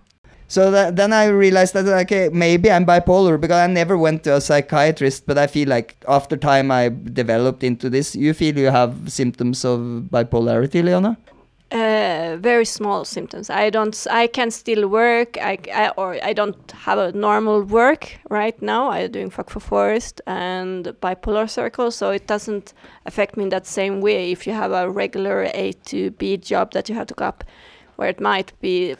So 0.47 0.71
that, 0.71 0.95
then 0.95 1.13
I 1.13 1.27
realized 1.27 1.75
that 1.75 1.85
okay, 1.85 2.29
maybe 2.33 2.71
I'm 2.71 2.83
bipolar 2.83 3.39
because 3.39 3.57
I 3.57 3.67
never 3.67 3.95
went 3.95 4.23
to 4.23 4.35
a 4.35 4.41
psychiatrist, 4.41 5.27
but 5.27 5.37
I 5.37 5.45
feel 5.45 5.69
like 5.69 6.03
after 6.07 6.35
time 6.35 6.71
I 6.71 6.89
developed 6.89 7.63
into 7.63 7.87
this. 7.87 8.15
You 8.15 8.33
feel 8.33 8.57
you 8.57 8.71
have 8.71 9.11
symptoms 9.11 9.63
of 9.63 9.79
bipolarity, 10.11 10.83
Leona? 10.83 11.17
Uh, 11.71 12.35
very 12.39 12.65
small 12.65 13.05
symptoms. 13.05 13.47
I 13.51 13.69
don't. 13.69 14.07
I 14.09 14.25
can 14.25 14.49
still 14.49 14.87
work. 14.87 15.37
I, 15.37 15.59
I 15.71 15.89
or 15.89 16.17
I 16.23 16.33
don't 16.33 16.71
have 16.71 16.97
a 16.97 17.11
normal 17.11 17.61
work 17.61 18.17
right 18.31 18.59
now. 18.59 18.89
I'm 18.89 19.11
doing 19.11 19.29
fuck 19.29 19.51
for 19.51 19.59
forest 19.59 20.19
and 20.25 20.85
bipolar 20.99 21.47
circle, 21.47 21.91
so 21.91 22.09
it 22.09 22.25
doesn't 22.25 22.73
affect 23.05 23.37
me 23.37 23.43
in 23.43 23.49
that 23.49 23.67
same 23.67 24.01
way. 24.01 24.31
If 24.31 24.47
you 24.47 24.53
have 24.53 24.71
a 24.71 24.89
regular 24.89 25.43
A 25.53 25.73
to 25.85 26.09
B 26.09 26.37
job 26.37 26.71
that 26.71 26.89
you 26.89 26.95
have 26.95 27.05
to 27.05 27.13
go 27.13 27.25
up, 27.25 27.43
where 27.97 28.09
it 28.09 28.19
might 28.19 28.51
be 28.61 28.95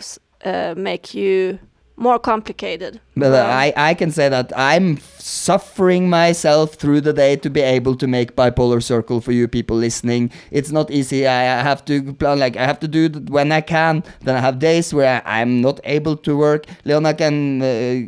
uh, 0.46 0.76
make 0.78 1.16
you 1.16 1.58
more 2.00 2.18
complicated. 2.18 3.00
But 3.16 3.34
Um, 3.34 3.50
I, 3.50 3.74
I 3.76 3.94
can 3.94 4.12
say 4.12 4.30
that 4.30 4.52
I'm 4.56 4.98
suffering 5.18 6.10
myself 6.10 6.76
through 6.76 7.02
the 7.02 7.14
day 7.14 7.36
to 7.36 7.50
be 7.50 7.62
able 7.62 7.96
to 7.98 8.08
make 8.08 8.36
bipolar 8.36 8.82
circle 8.82 9.22
for 9.22 9.32
you 9.32 9.48
people 9.48 9.76
listening. 9.78 10.32
It's 10.52 10.72
not 10.72 10.90
easy. 10.90 11.28
I, 11.28 11.60
I 11.60 11.64
have 11.64 11.84
to 11.86 12.14
plan 12.14 12.40
like 12.40 12.56
I 12.58 12.66
have 12.66 12.80
to 12.80 12.88
do 12.88 13.06
it 13.06 13.30
when 13.30 13.52
I 13.52 13.62
can. 13.62 14.04
Then 14.22 14.36
I 14.36 14.40
have 14.40 14.60
days 14.60 14.94
where 14.94 15.22
I, 15.26 15.42
I'm 15.42 15.62
not 15.62 15.80
able 15.84 16.16
to 16.18 16.38
work. 16.38 16.66
Leona, 16.86 17.14
can 17.14 17.62
uh, 17.62 17.66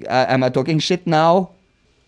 uh, 0.09 0.25
am 0.33 0.43
I 0.43 0.49
talking 0.49 0.79
shit 0.79 1.05
now? 1.05 1.51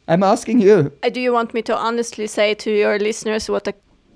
I'm 0.07 0.23
asking 0.23 0.61
you. 0.61 0.91
Uh, 1.03 1.09
do 1.09 1.21
you 1.21 1.31
want 1.33 1.53
me 1.53 1.61
to 1.63 1.75
honestly 1.75 2.27
say 2.27 2.53
to 2.55 2.71
your 2.71 2.99
listeners 2.99 3.49
what 3.49 3.67
a, 3.67 3.73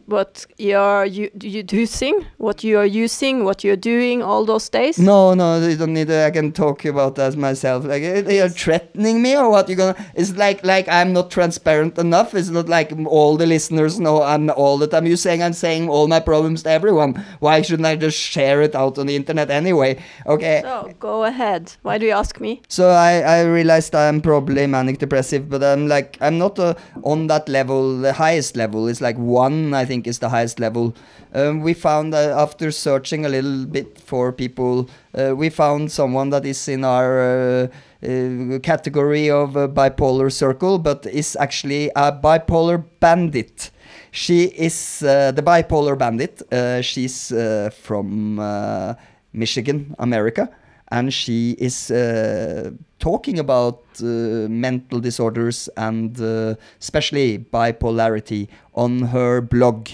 what 0.08 0.46
you're 0.58 1.06
you, 1.06 1.30
you 1.42 1.64
do 1.64 1.78
using, 1.88 2.26
what 2.38 2.64
you 2.64 2.78
are 2.78 2.86
using, 2.86 3.44
what 3.44 3.64
you're 3.64 3.76
doing 3.76 4.24
all 4.24 4.46
those 4.46 4.70
days? 4.70 4.98
No, 4.98 5.34
no, 5.34 5.66
you 5.66 5.76
don't 5.76 5.94
need. 5.94 6.08
To, 6.08 6.26
I 6.26 6.32
can 6.32 6.52
talk 6.52 6.86
about 6.86 7.16
that 7.16 7.36
myself. 7.36 7.86
Like 7.86 8.02
you're 8.04 8.50
threatening 8.50 9.22
me, 9.22 9.36
or 9.36 9.50
what? 9.50 9.70
you're 9.70 9.78
gonna? 9.78 9.96
It's 10.16 10.36
like 10.36 10.64
like 10.66 10.88
I'm 10.88 11.14
not 11.14 11.32
transparent 11.32 11.98
enough. 11.98 12.34
It's 12.34 12.50
not 12.50 12.70
like 12.70 12.92
all 13.08 13.38
the 13.38 13.46
listeners 13.46 14.00
know 14.00 14.24
I'm 14.24 14.50
all 14.52 14.78
the 14.78 14.88
time. 14.88 15.06
You 15.06 15.18
saying 15.18 15.44
I'm 15.44 15.54
saying 15.54 15.90
all 15.90 16.08
my 16.08 16.20
problems 16.20 16.64
to 16.64 16.70
everyone. 16.70 17.24
Why 17.40 17.62
shouldn't 17.62 17.86
I 17.86 17.96
just 17.96 18.18
share 18.18 18.62
it 18.62 18.76
out 18.76 18.98
on 18.98 19.08
the 19.08 19.16
internet 19.16 19.50
anyway? 19.50 20.02
Okay. 20.26 20.62
So 20.64 20.94
go 21.00 21.24
ahead. 21.26 21.74
Why 21.82 21.98
do 21.98 22.06
you 22.06 22.14
ask 22.14 22.40
me? 22.40 22.62
So 22.68 22.90
I, 22.90 23.20
I 23.20 23.42
realized 23.44 23.94
I'm 23.96 24.22
probably 24.22 24.68
manic 24.68 25.00
depressive, 25.00 25.50
but 25.50 25.64
I'm 25.64 25.88
like 25.88 26.18
I'm 26.22 26.38
not 26.38 26.58
uh, 26.60 26.76
on 27.04 27.28
that 27.28 27.50
level. 27.50 27.98
The 27.98 28.14
highest 28.14 28.56
level 28.56 28.88
is 28.88 29.02
like 29.02 29.18
one. 29.18 29.74
I 29.74 29.86
think 29.86 29.97
is 30.06 30.20
the 30.20 30.30
highest 30.30 30.60
level. 30.60 30.94
Um, 31.34 31.62
we 31.62 31.74
found 31.74 32.14
after 32.14 32.72
searching 32.72 33.26
a 33.26 33.30
little 33.30 33.66
bit 33.66 34.00
for 34.00 34.32
people, 34.32 34.90
uh, 35.14 35.34
we 35.36 35.50
found 35.50 35.92
someone 35.92 36.30
that 36.30 36.46
is 36.46 36.68
in 36.68 36.84
our 36.84 37.22
uh, 37.22 37.68
uh, 38.04 38.60
category 38.60 39.30
of 39.30 39.54
bipolar 39.74 40.32
circle, 40.32 40.78
but 40.78 41.06
is 41.06 41.36
actually 41.40 41.90
a 41.96 42.12
bipolar 42.12 42.84
bandit. 43.00 43.72
She 44.12 44.46
is 44.46 45.04
uh, 45.04 45.32
the 45.32 45.42
bipolar 45.42 45.98
bandit. 45.98 46.42
She's 46.84 47.34
from 47.74 48.96
Michigan, 49.34 49.96
America 49.98 50.50
and 50.90 51.14
she 51.14 51.52
is 51.52 51.92
uh, 51.92 52.72
talking 53.00 53.40
about 53.40 53.84
uh, 54.02 54.48
mental 54.50 55.00
disorders 55.00 55.70
and 55.78 56.20
uh, 56.22 56.56
especially 56.80 57.40
bipolarity 57.40 58.48
on 58.74 59.00
her 59.00 59.42
blog, 59.42 59.90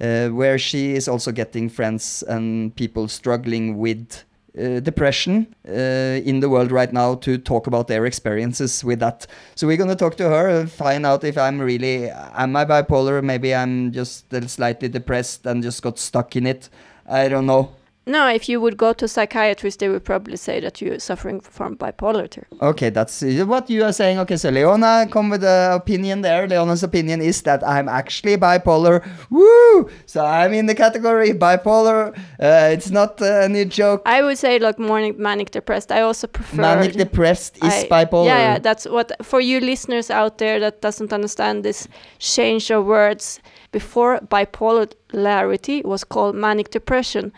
uh, 0.00 0.28
where 0.28 0.58
she 0.58 0.92
is 0.92 1.08
also 1.08 1.32
getting 1.32 1.68
friends 1.68 2.22
and 2.28 2.74
people 2.76 3.08
struggling 3.08 3.78
with. 3.78 4.24
Uh, 4.54 4.80
depression 4.80 5.46
uh, 5.66 5.72
in 5.72 6.40
the 6.40 6.46
world 6.50 6.70
right 6.70 6.92
now 6.92 7.14
to 7.14 7.38
talk 7.38 7.66
about 7.66 7.88
their 7.88 8.04
experiences 8.04 8.84
with 8.84 8.98
that. 8.98 9.26
So 9.54 9.66
we're 9.66 9.78
gonna 9.78 9.96
talk 9.96 10.14
to 10.18 10.28
her 10.28 10.46
and 10.46 10.70
find 10.70 11.06
out 11.06 11.24
if 11.24 11.38
I'm 11.38 11.58
really 11.58 12.10
am 12.10 12.54
I 12.54 12.66
bipolar? 12.66 13.24
Maybe 13.24 13.54
I'm 13.54 13.92
just 13.92 14.26
slightly 14.50 14.90
depressed 14.90 15.46
and 15.46 15.62
just 15.62 15.80
got 15.80 15.98
stuck 15.98 16.36
in 16.36 16.46
it. 16.46 16.68
I 17.08 17.28
don't 17.28 17.46
know. 17.46 17.70
No, 18.04 18.28
if 18.28 18.48
you 18.48 18.60
would 18.60 18.76
go 18.76 18.92
to 18.92 19.04
a 19.04 19.08
psychiatrist, 19.08 19.78
they 19.78 19.88
would 19.88 20.04
probably 20.04 20.36
say 20.36 20.58
that 20.58 20.80
you're 20.80 20.98
suffering 20.98 21.40
from 21.40 21.76
bipolarity. 21.76 22.42
Okay, 22.60 22.90
that's 22.90 23.22
what 23.22 23.70
you 23.70 23.84
are 23.84 23.92
saying. 23.92 24.18
Okay, 24.18 24.36
so 24.36 24.50
Leona 24.50 25.06
come 25.08 25.30
with 25.30 25.44
an 25.44 25.72
opinion 25.72 26.22
there. 26.22 26.48
Leona's 26.48 26.82
opinion 26.82 27.20
is 27.20 27.42
that 27.42 27.62
I'm 27.62 27.88
actually 27.88 28.36
bipolar. 28.36 29.06
Woo! 29.30 29.88
So 30.06 30.24
I'm 30.26 30.52
in 30.52 30.66
the 30.66 30.74
category 30.74 31.30
bipolar. 31.30 32.16
Uh, 32.40 32.70
it's 32.72 32.90
not 32.90 33.22
uh, 33.22 33.26
any 33.26 33.64
joke. 33.66 34.02
I 34.04 34.22
would 34.22 34.36
say 34.36 34.58
like 34.58 34.80
morning 34.80 35.14
manic 35.16 35.52
depressed. 35.52 35.92
I 35.92 36.00
also 36.00 36.26
prefer 36.26 36.60
Manic 36.60 36.94
depressed 36.94 37.56
is 37.58 37.72
I- 37.72 37.88
bipolar. 37.88 38.26
Yeah, 38.26 38.38
yeah, 38.38 38.58
that's 38.58 38.84
what 38.84 39.12
for 39.24 39.40
you 39.40 39.60
listeners 39.60 40.10
out 40.10 40.38
there 40.38 40.58
that 40.58 40.80
doesn't 40.82 41.12
understand 41.12 41.64
this 41.64 41.86
change 42.18 42.68
of 42.72 42.84
words. 42.84 43.38
Before 43.70 44.18
bipolarity 44.20 45.84
was 45.84 46.04
called 46.04 46.34
manic 46.34 46.70
depression, 46.70 47.32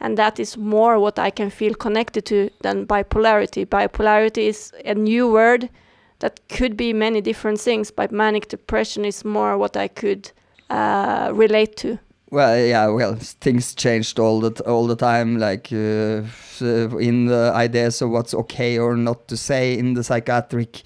and 0.00 0.16
that 0.16 0.40
is 0.40 0.56
more 0.56 0.98
what 0.98 1.18
I 1.18 1.30
can 1.30 1.50
feel 1.50 1.74
connected 1.74 2.24
to 2.26 2.50
than 2.62 2.86
bipolarity. 2.86 3.66
Bipolarity 3.66 4.48
is 4.48 4.72
a 4.84 4.94
new 4.94 5.30
word 5.30 5.68
that 6.20 6.40
could 6.48 6.76
be 6.76 6.92
many 6.92 7.20
different 7.20 7.60
things, 7.60 7.90
but 7.90 8.12
manic 8.12 8.48
depression 8.48 9.04
is 9.04 9.24
more 9.24 9.58
what 9.58 9.76
I 9.76 9.88
could 9.88 10.30
uh, 10.70 11.30
relate 11.34 11.76
to. 11.78 11.98
Well, 12.30 12.56
yeah, 12.56 12.86
well, 12.88 13.16
things 13.16 13.74
changed 13.74 14.20
all 14.20 14.40
the 14.40 14.62
all 14.64 14.86
the 14.86 14.94
time. 14.94 15.38
Like 15.38 15.72
uh, 15.72 16.22
uh, 16.62 16.96
in 16.98 17.26
the 17.26 17.50
ideas 17.54 18.02
of 18.02 18.10
what's 18.10 18.34
okay 18.34 18.78
or 18.78 18.96
not 18.96 19.26
to 19.28 19.36
say 19.36 19.76
in 19.76 19.94
the 19.94 20.04
psychiatric 20.04 20.82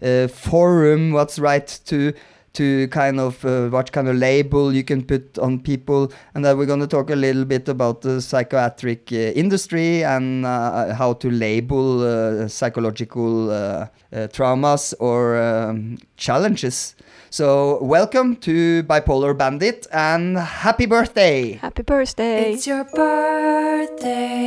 uh, 0.00 0.28
forum, 0.28 1.10
what's 1.10 1.38
right 1.38 1.80
to 1.86 2.12
to 2.54 2.88
kind 2.88 3.20
of 3.20 3.44
uh, 3.44 3.68
what 3.68 3.92
kind 3.92 4.08
of 4.08 4.16
label 4.16 4.72
you 4.72 4.82
can 4.82 5.02
put 5.02 5.38
on 5.38 5.60
people, 5.60 6.10
and 6.34 6.44
then 6.44 6.56
we're 6.56 6.66
going 6.66 6.80
to 6.80 6.86
talk 6.86 7.10
a 7.10 7.16
little 7.16 7.44
bit 7.44 7.68
about 7.68 8.00
the 8.00 8.20
psychiatric 8.22 9.12
uh, 9.12 9.16
industry 9.34 10.02
and 10.04 10.46
uh, 10.46 10.94
how 10.94 11.12
to 11.14 11.30
label 11.30 12.02
uh, 12.02 12.48
psychological 12.48 13.50
uh, 13.50 13.54
uh, 13.54 13.88
traumas 14.28 14.94
or 15.00 15.36
um, 15.36 15.98
challenges. 16.16 16.94
So, 17.30 17.82
welcome 17.82 18.36
to 18.36 18.84
Bipolar 18.84 19.36
Bandit 19.36 19.88
and 19.92 20.38
happy 20.38 20.86
birthday! 20.86 21.54
Happy 21.54 21.82
birthday! 21.82 22.52
It's 22.52 22.66
your 22.66 22.84
birthday. 22.84 24.44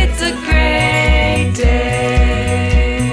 It's 0.00 0.20
a 0.20 0.32
great 0.44 1.54
day. 1.56 3.08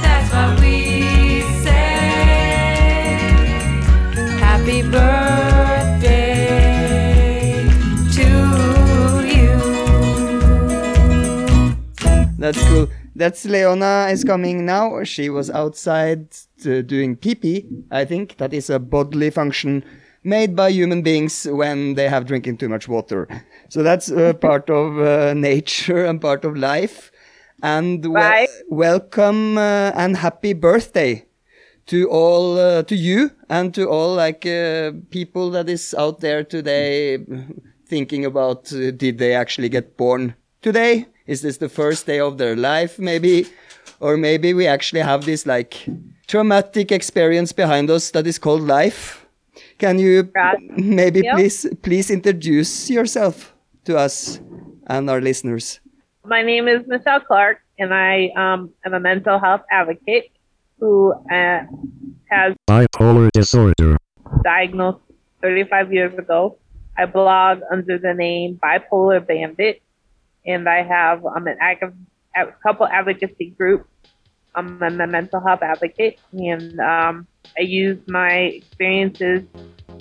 That's 0.00 0.32
what 0.32 0.60
we 0.60 1.42
say. 1.62 1.92
Happy 4.40 4.80
birthday 4.80 6.08
to 8.16 8.28
you. 9.28 9.60
That's 12.38 12.62
cool. 12.68 12.88
That's 13.14 13.44
Leona 13.44 14.08
is 14.10 14.24
coming 14.24 14.64
now. 14.64 15.04
She 15.04 15.28
was 15.28 15.50
outside 15.50 16.28
uh, 16.66 16.82
doing 16.82 17.16
pee 17.16 17.34
pee. 17.34 17.66
I 17.90 18.04
think 18.04 18.36
that 18.38 18.52
is 18.52 18.70
a 18.70 18.78
bodily 18.78 19.30
function 19.30 19.84
made 20.24 20.54
by 20.56 20.68
human 20.70 21.02
beings 21.02 21.46
when 21.50 21.94
they 21.94 22.08
have 22.08 22.26
drinking 22.26 22.58
too 22.58 22.68
much 22.68 22.88
water. 22.88 23.28
So 23.68 23.82
that's 23.82 24.10
uh, 24.10 24.32
part 24.40 24.68
of 24.70 24.98
uh, 24.98 25.34
nature 25.34 26.04
and 26.04 26.20
part 26.20 26.44
of 26.44 26.56
life. 26.56 27.10
And 27.62 28.04
Right. 28.06 28.48
welcome 28.68 29.58
uh, 29.58 29.92
and 29.94 30.16
happy 30.16 30.52
birthday 30.52 31.26
to 31.86 32.08
all 32.10 32.58
uh, 32.58 32.82
to 32.84 32.94
you 32.94 33.30
and 33.48 33.74
to 33.74 33.88
all 33.88 34.14
like 34.14 34.44
uh, 34.46 34.92
people 35.10 35.50
that 35.50 35.68
is 35.68 35.94
out 35.98 36.20
there 36.20 36.44
today 36.44 37.18
thinking 37.86 38.24
about 38.24 38.72
uh, 38.72 38.90
did 38.90 39.18
they 39.18 39.34
actually 39.34 39.68
get 39.68 39.96
born 39.96 40.34
today 40.62 41.06
is 41.26 41.42
this 41.42 41.58
the 41.58 41.68
first 41.68 42.06
day 42.06 42.20
of 42.20 42.38
their 42.38 42.56
life 42.56 42.98
maybe 42.98 43.46
or 44.00 44.16
maybe 44.16 44.52
we 44.54 44.66
actually 44.66 45.00
have 45.00 45.24
this 45.24 45.46
like 45.46 45.86
traumatic 46.28 46.92
experience 46.92 47.52
behind 47.52 47.90
us 47.90 48.10
that 48.12 48.26
is 48.26 48.38
called 48.38 48.62
life 48.62 49.26
can 49.78 49.98
you 49.98 50.28
Right. 50.34 50.58
maybe 50.76 51.20
Yeah. 51.24 51.34
please 51.34 51.66
please 51.82 52.10
introduce 52.10 52.90
yourself 52.90 53.54
to 53.84 53.96
us 53.98 54.40
and 54.86 55.10
our 55.10 55.20
listeners 55.20 55.80
My 56.28 56.42
name 56.42 56.68
is 56.68 56.84
Michelle 56.86 57.24
Clark, 57.24 57.64
and 57.80 57.88
I 57.94 58.28
um, 58.36 58.68
am 58.84 58.92
a 58.92 59.00
mental 59.00 59.38
health 59.40 59.64
advocate 59.72 60.28
who 60.78 61.16
uh, 61.32 61.64
has 62.28 62.52
bipolar 62.68 63.32
disorder, 63.32 63.96
diagnosed 64.44 65.00
35 65.40 65.88
years 65.92 66.12
ago. 66.18 66.58
I 67.00 67.06
blog 67.08 67.64
under 67.72 67.96
the 67.96 68.12
name 68.12 68.60
Bipolar 68.60 69.24
Bandit, 69.24 69.80
and 70.44 70.68
I 70.68 70.82
have 70.84 71.24
um, 71.24 71.46
an 71.48 71.56
active, 71.64 71.96
a 72.36 72.52
couple 72.60 72.84
advocacy 72.86 73.54
groups. 73.56 73.88
I'm 74.54 74.82
a 74.82 75.06
mental 75.06 75.40
health 75.40 75.62
advocate, 75.62 76.18
and 76.32 76.80
um, 76.80 77.26
I 77.58 77.62
use 77.62 77.98
my 78.08 78.30
experiences 78.30 79.42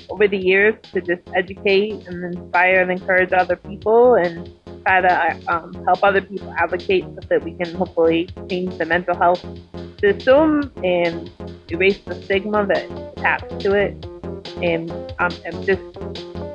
over 0.10 0.28
the 0.28 0.38
years 0.38 0.76
to 0.94 1.02
just 1.02 1.22
educate 1.36 2.08
and 2.08 2.24
inspire 2.36 2.82
and 2.82 2.92
encourage 2.92 3.32
other 3.34 3.56
people 3.56 4.16
and 4.16 4.50
try 4.86 5.02
to 5.02 5.42
um, 5.48 5.74
help 5.86 6.04
other 6.04 6.22
people 6.22 6.54
advocate 6.58 7.04
so 7.04 7.20
that 7.30 7.44
we 7.44 7.54
can 7.54 7.74
hopefully 7.76 8.30
change 8.50 8.78
the 8.78 8.86
mental 8.86 9.16
health 9.16 9.44
system 10.00 10.72
and 10.84 11.32
erase 11.70 12.00
the 12.06 12.16
stigma 12.24 12.66
that 12.66 12.86
attached 13.18 13.60
to 13.60 13.74
it. 13.74 14.06
And, 14.62 14.90
um, 15.20 15.32
and 15.46 15.66
just 15.66 15.82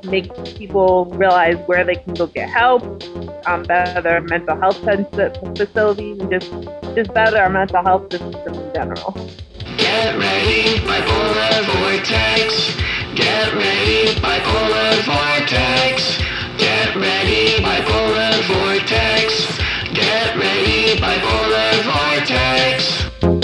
make 0.04 0.32
people 0.56 1.06
realize 1.06 1.56
where 1.66 1.84
they 1.84 1.94
can 1.94 2.14
go 2.14 2.26
get 2.26 2.48
help, 2.48 2.82
um, 3.46 3.62
better 3.64 4.20
mental 4.20 4.56
health 4.58 4.78
facilities, 5.56 6.18
and 6.20 6.30
just 6.30 6.50
just 6.94 7.14
better 7.14 7.38
our 7.38 7.50
mental 7.50 7.82
health 7.82 8.12
system 8.12 8.54
in 8.54 8.74
general. 8.74 9.12
Get 9.78 10.18
ready, 10.18 10.78
bipolar 10.86 11.64
vortex. 11.72 12.76
Get 13.14 13.52
ready, 13.54 14.14
bipolar 14.20 15.02
vortex. 15.04 16.18
Get 16.58 16.94
ready, 16.96 17.62
bipolar 17.62 18.34
vortex. 18.48 19.58
Get 19.94 20.36
ready, 20.36 21.00
bipolar 21.00 21.72
vortex. 21.84 23.41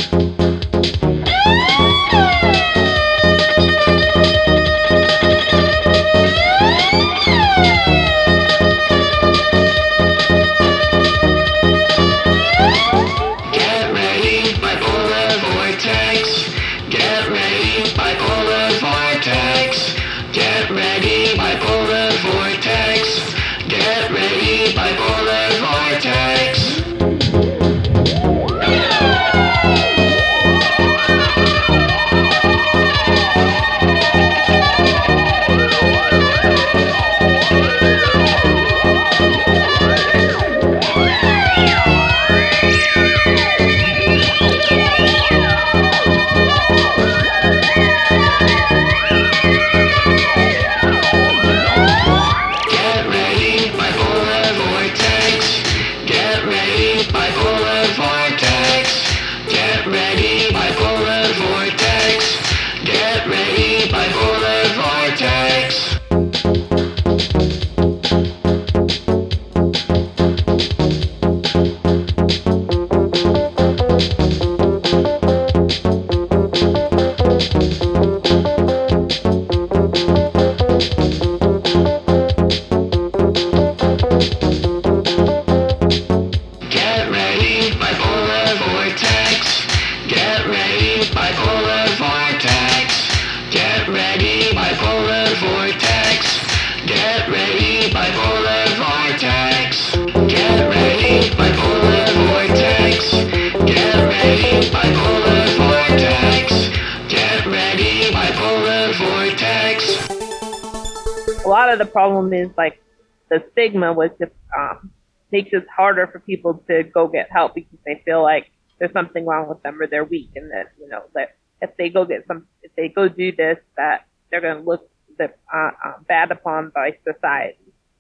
Which 113.99 114.13
um, 114.59 114.91
makes 115.31 115.51
it 115.53 115.67
harder 115.75 116.07
for 116.07 116.21
people 116.21 116.63
to 116.69 116.83
go 116.83 117.09
get 117.09 117.31
help 117.31 117.55
because 117.55 117.79
they 117.85 118.01
feel 118.05 118.23
like 118.23 118.51
there's 118.79 118.93
something 118.93 119.27
wrong 119.27 119.49
with 119.49 119.63
them 119.63 119.81
or 119.81 119.87
they're 119.87 120.05
weak 120.05 120.31
and 120.37 120.51
that 120.51 120.73
you 120.81 120.89
know 120.89 121.03
that 121.15 121.37
if 121.61 121.77
they 121.77 121.89
go 121.89 122.05
get 122.05 122.27
some 122.27 122.47
if 122.63 122.75
they 122.77 122.89
go 122.89 123.09
do 123.09 123.33
this 123.33 123.59
that 123.77 124.07
they're 124.31 124.41
going 124.41 124.59
to 124.59 124.63
look 124.63 124.89
the, 125.19 125.33
uh, 125.53 125.71
uh, 125.85 125.95
bad 126.07 126.31
upon 126.31 126.71
by 126.75 126.93
society. 127.05 127.59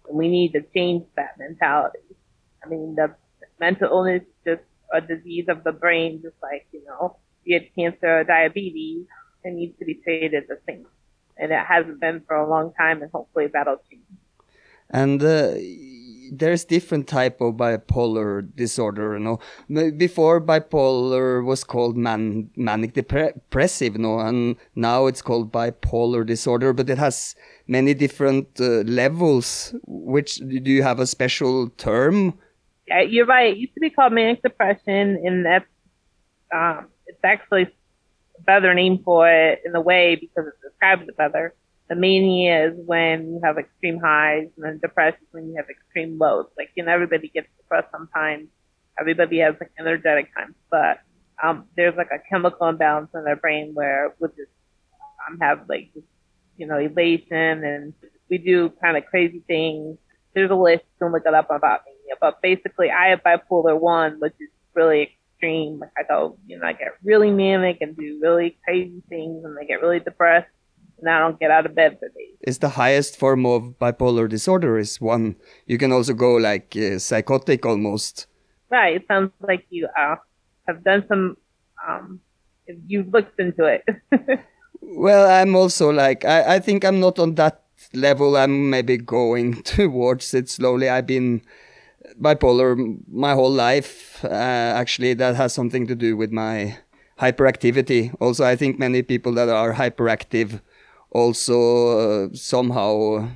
And 0.08 0.16
we 0.16 0.28
need 0.28 0.52
to 0.52 0.62
change 0.74 1.04
that 1.16 1.36
mentality. 1.38 1.98
I 2.64 2.68
mean 2.68 2.94
the 2.94 3.14
mental 3.60 3.88
illness 3.88 4.22
is 4.22 4.56
just 4.56 4.62
a 4.92 5.00
disease 5.00 5.46
of 5.48 5.64
the 5.64 5.72
brain 5.72 6.22
just 6.22 6.36
like 6.42 6.66
you 6.72 6.84
know 6.84 7.16
you 7.44 7.58
had 7.58 7.74
cancer 7.74 8.20
or 8.20 8.24
diabetes 8.24 9.06
it 9.44 9.52
needs 9.52 9.78
to 9.78 9.84
be 9.84 9.94
treated 9.94 10.44
the 10.48 10.58
same. 10.66 10.86
And 11.36 11.52
it 11.52 11.64
hasn't 11.64 12.00
been 12.00 12.22
for 12.26 12.36
a 12.36 12.48
long 12.48 12.72
time, 12.74 13.02
and 13.02 13.10
hopefully 13.12 13.46
that'll 13.52 13.80
change. 13.88 14.02
and 14.90 15.22
uh, 15.22 15.54
there's 16.32 16.64
different 16.64 17.06
type 17.06 17.40
of 17.40 17.54
bipolar 17.54 18.48
disorder 18.54 19.16
you 19.16 19.24
know 19.24 19.38
before 19.92 20.40
bipolar 20.40 21.44
was 21.44 21.64
called 21.64 21.96
man- 21.96 22.50
manic 22.56 22.94
depressive 22.94 23.94
you 23.94 23.98
know 23.98 24.18
and 24.20 24.56
now 24.74 25.06
it's 25.06 25.22
called 25.22 25.52
bipolar 25.52 26.24
disorder 26.26 26.72
but 26.72 26.88
it 26.90 26.98
has 26.98 27.34
many 27.66 27.94
different 27.94 28.46
uh, 28.60 28.82
levels 28.82 29.74
which 29.86 30.36
do 30.36 30.70
you 30.70 30.82
have 30.82 30.98
a 31.00 31.06
special 31.06 31.68
term 31.70 32.38
Yeah, 32.88 33.02
you're 33.02 33.26
right. 33.26 33.52
It 33.52 33.58
used 33.58 33.74
to 33.74 33.80
be 33.80 33.90
called 33.90 34.12
manic 34.12 34.42
depression, 34.42 35.20
and 35.24 35.44
that's 35.44 35.66
um, 36.54 36.88
it's 37.06 37.20
actually 37.22 37.64
a 37.64 38.42
better 38.42 38.72
name 38.74 39.02
for 39.04 39.28
it 39.30 39.60
in 39.64 39.74
a 39.74 39.80
way 39.80 40.16
because 40.16 40.46
it 40.46 40.54
describes 40.62 41.06
it 41.06 41.16
better. 41.16 41.54
The 41.88 41.96
mania 41.96 42.68
is 42.68 42.74
when 42.84 43.32
you 43.32 43.40
have 43.42 43.56
extreme 43.58 43.98
highs, 43.98 44.48
and 44.56 44.64
then 44.64 44.78
depression 44.82 45.20
is 45.22 45.28
when 45.30 45.48
you 45.48 45.56
have 45.56 45.70
extreme 45.70 46.18
lows. 46.18 46.46
Like 46.56 46.70
you 46.74 46.84
know, 46.84 46.92
everybody 46.92 47.28
gets 47.28 47.48
depressed 47.56 47.88
sometimes. 47.90 48.48
Everybody 49.00 49.38
has 49.38 49.54
like 49.60 49.70
energetic 49.78 50.34
times, 50.34 50.54
but 50.70 51.00
um, 51.42 51.64
there's 51.76 51.96
like 51.96 52.10
a 52.12 52.18
chemical 52.28 52.68
imbalance 52.68 53.10
in 53.14 53.24
their 53.24 53.36
brain 53.36 53.70
where 53.74 54.14
we'll 54.18 54.30
just 54.30 54.50
um, 55.28 55.38
have 55.40 55.68
like 55.68 55.90
just, 55.94 56.06
you 56.56 56.66
know 56.66 56.78
elation, 56.78 57.64
and 57.64 57.94
we 58.28 58.38
do 58.38 58.70
kind 58.82 58.96
of 58.96 59.06
crazy 59.06 59.42
things. 59.46 59.96
There's 60.34 60.50
a 60.50 60.54
list. 60.54 60.84
Can 60.98 61.12
look 61.12 61.22
it 61.26 61.34
up 61.34 61.50
about 61.50 61.82
mania, 61.86 62.16
but 62.20 62.42
basically, 62.42 62.90
I 62.90 63.08
have 63.08 63.22
bipolar 63.22 63.78
one, 63.78 64.16
which 64.18 64.34
is 64.40 64.48
really 64.74 65.16
extreme. 65.32 65.78
Like 65.78 65.92
I 65.96 66.02
go, 66.02 66.38
you 66.46 66.58
know, 66.58 66.66
I 66.66 66.72
get 66.72 66.88
really 67.04 67.30
manic 67.30 67.78
and 67.80 67.96
do 67.96 68.18
really 68.20 68.58
crazy 68.64 69.02
things, 69.08 69.44
and 69.44 69.56
I 69.58 69.64
get 69.64 69.80
really 69.80 70.00
depressed, 70.00 70.50
and 71.00 71.08
I 71.08 71.20
don't 71.20 71.38
get 71.38 71.50
out 71.50 71.66
of 71.66 71.74
bed 71.74 71.98
for 71.98 72.08
days. 72.08 72.36
is 72.42 72.58
the 72.58 72.70
highest 72.70 73.16
form 73.16 73.46
of 73.46 73.78
bipolar 73.78 74.28
disorder 74.28 74.78
is 74.78 75.00
one 75.00 75.36
you 75.66 75.78
can 75.78 75.92
also 75.92 76.14
go 76.14 76.36
like 76.36 76.76
uh, 76.76 76.98
psychotic 76.98 77.64
almost 77.66 78.26
Right. 78.70 78.96
It 78.96 79.04
sounds 79.08 79.32
like 79.40 79.66
you 79.70 79.88
uh, 79.98 80.16
have 80.66 80.84
done 80.84 81.04
some. 81.08 81.36
Um, 81.88 82.20
you've 82.86 83.08
looked 83.08 83.40
into 83.40 83.64
it. 83.64 83.82
Well, 84.80 85.28
I'm 85.28 85.54
also 85.54 85.90
like 85.90 86.24
I, 86.24 86.54
I 86.54 86.58
think 86.60 86.84
I'm 86.84 86.98
not 86.98 87.18
on 87.18 87.34
that 87.34 87.62
level. 87.92 88.36
I'm 88.36 88.70
maybe 88.70 88.96
going 88.96 89.62
towards 89.76 90.32
it 90.32 90.48
slowly. 90.48 90.88
I've 90.88 91.06
been 91.06 91.42
bipolar 92.18 92.96
my 93.06 93.34
whole 93.34 93.50
life. 93.50 94.24
Uh, 94.24 94.28
actually, 94.28 95.12
that 95.14 95.34
has 95.36 95.52
something 95.52 95.86
to 95.88 95.94
do 95.94 96.16
with 96.16 96.32
my 96.32 96.78
hyperactivity. 97.20 98.14
Also, 98.20 98.44
I 98.44 98.56
think 98.56 98.78
many 98.78 99.02
people 99.02 99.34
that 99.34 99.48
are 99.50 99.74
hyperactive 99.74 100.62
also 101.10 102.26
uh, 102.26 102.28
somehow 102.34 103.28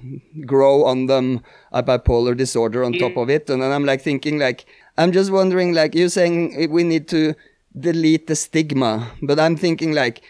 grow 0.46 0.84
on 0.84 1.06
them 1.06 1.40
a 1.72 1.82
bipolar 1.82 2.36
disorder 2.36 2.84
on 2.84 2.92
top 2.92 3.16
of 3.16 3.30
it. 3.30 3.48
And 3.48 3.62
then 3.62 3.72
I'm 3.72 3.84
like 3.84 4.02
thinking 4.02 4.38
like 4.38 4.66
I'm 4.98 5.12
just 5.12 5.30
wondering 5.30 5.72
like 5.72 5.94
you're 5.94 6.08
saying 6.08 6.70
we 6.70 6.84
need 6.84 7.08
to 7.08 7.34
delete 7.78 8.26
the 8.26 8.36
stigma, 8.36 9.10
but 9.22 9.40
I'm 9.40 9.56
thinking 9.56 9.92
like 9.92 10.22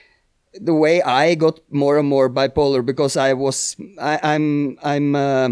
the 0.55 0.74
way 0.74 1.02
I 1.02 1.35
got 1.35 1.61
more 1.70 1.98
and 1.98 2.09
more 2.09 2.28
bipolar 2.31 2.85
because 2.85 3.16
I 3.16 3.33
was 3.33 3.76
I, 4.00 4.20
I'm 4.22 4.78
I'm 4.83 5.16
uh, 5.16 5.48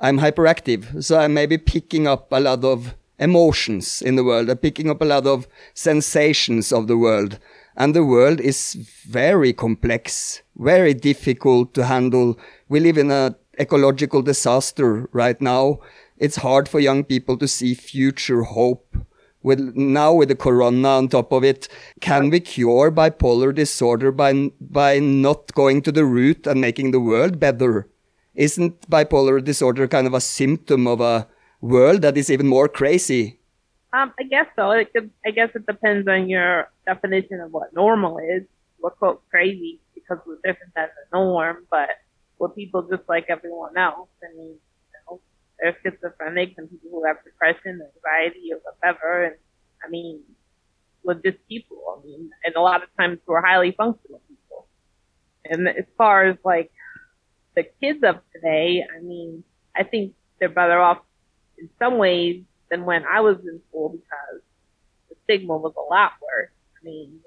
I'm 0.00 0.18
hyperactive, 0.18 1.04
so 1.04 1.18
I'm 1.18 1.34
maybe 1.34 1.58
picking 1.58 2.06
up 2.06 2.32
a 2.32 2.40
lot 2.40 2.64
of 2.64 2.94
emotions 3.18 4.00
in 4.00 4.16
the 4.16 4.24
world. 4.24 4.48
I'm 4.48 4.58
picking 4.58 4.90
up 4.90 5.02
a 5.02 5.04
lot 5.04 5.26
of 5.26 5.48
sensations 5.74 6.72
of 6.72 6.86
the 6.86 6.96
world, 6.96 7.38
and 7.76 7.94
the 7.94 8.04
world 8.04 8.40
is 8.40 8.74
very 9.06 9.52
complex, 9.52 10.42
very 10.58 10.94
difficult 10.94 11.74
to 11.74 11.84
handle. 11.86 12.38
We 12.68 12.80
live 12.80 12.98
in 12.98 13.10
an 13.10 13.36
ecological 13.58 14.22
disaster 14.22 15.08
right 15.12 15.40
now. 15.40 15.80
It's 16.18 16.36
hard 16.36 16.68
for 16.68 16.80
young 16.80 17.04
people 17.04 17.36
to 17.38 17.48
see 17.48 17.74
future 17.74 18.42
hope 18.42 18.96
with 19.42 19.60
now 19.76 20.12
with 20.12 20.28
the 20.28 20.34
corona 20.34 20.88
on 20.88 21.08
top 21.08 21.32
of 21.32 21.44
it 21.44 21.68
can 22.00 22.28
we 22.28 22.40
cure 22.40 22.90
bipolar 22.90 23.54
disorder 23.54 24.10
by 24.10 24.50
by 24.60 24.98
not 24.98 25.54
going 25.54 25.80
to 25.80 25.92
the 25.92 26.04
root 26.04 26.46
and 26.46 26.60
making 26.60 26.90
the 26.90 27.00
world 27.00 27.38
better 27.38 27.88
isn't 28.34 28.90
bipolar 28.90 29.42
disorder 29.42 29.86
kind 29.86 30.06
of 30.08 30.14
a 30.14 30.20
symptom 30.20 30.86
of 30.88 31.00
a 31.00 31.28
world 31.60 32.02
that 32.02 32.16
is 32.16 32.30
even 32.30 32.48
more 32.48 32.68
crazy 32.68 33.38
Um, 33.92 34.12
I 34.20 34.24
guess 34.24 34.46
so. 34.54 34.70
It 34.72 34.92
I 35.24 35.30
guess 35.30 35.50
it 35.54 35.64
depends 35.66 36.06
on 36.08 36.28
your 36.28 36.68
definition 36.84 37.40
of 37.40 37.52
what 37.52 37.72
normal 37.72 38.18
is. 38.18 38.42
We're 38.80 38.90
quote 38.90 39.22
crazy 39.30 39.80
because 40.08 40.22
we're 40.26 40.36
different 40.36 40.74
than 40.74 40.88
the 40.88 41.18
norm, 41.18 41.66
but 41.70 41.88
we're 42.38 42.48
people 42.48 42.82
just 42.82 43.08
like 43.08 43.26
everyone 43.28 43.76
else. 43.76 44.08
I 44.22 44.36
mean, 44.36 44.54
you 44.56 44.98
know, 45.06 45.20
there's 45.58 45.74
schizophrenics 45.84 46.54
and 46.56 46.70
people 46.70 46.90
who 46.90 47.04
have 47.06 47.16
depression, 47.24 47.80
anxiety, 47.82 48.50
or 48.52 48.60
whatever. 48.62 49.24
And 49.24 49.34
I 49.84 49.88
mean, 49.90 50.20
we're 51.02 51.14
just 51.14 51.38
people. 51.48 51.98
I 51.98 52.06
mean, 52.06 52.30
and 52.44 52.54
a 52.56 52.60
lot 52.60 52.82
of 52.82 52.88
times 52.98 53.18
we're 53.26 53.42
highly 53.42 53.72
functional 53.72 54.22
people. 54.28 54.66
And 55.44 55.68
as 55.68 55.84
far 55.96 56.26
as 56.26 56.36
like 56.44 56.70
the 57.56 57.64
kids 57.80 58.00
of 58.04 58.16
today, 58.34 58.84
I 58.96 59.00
mean, 59.02 59.44
I 59.76 59.84
think 59.84 60.14
they're 60.38 60.48
better 60.48 60.80
off 60.80 60.98
in 61.58 61.68
some 61.78 61.98
ways 61.98 62.42
than 62.70 62.84
when 62.84 63.04
I 63.04 63.20
was 63.20 63.36
in 63.38 63.60
school 63.68 63.90
because 63.90 64.42
the 65.08 65.16
stigma 65.24 65.56
was 65.56 65.72
a 65.76 65.92
lot 65.92 66.12
worse. 66.22 66.50
I 66.80 66.84
mean, 66.84 67.18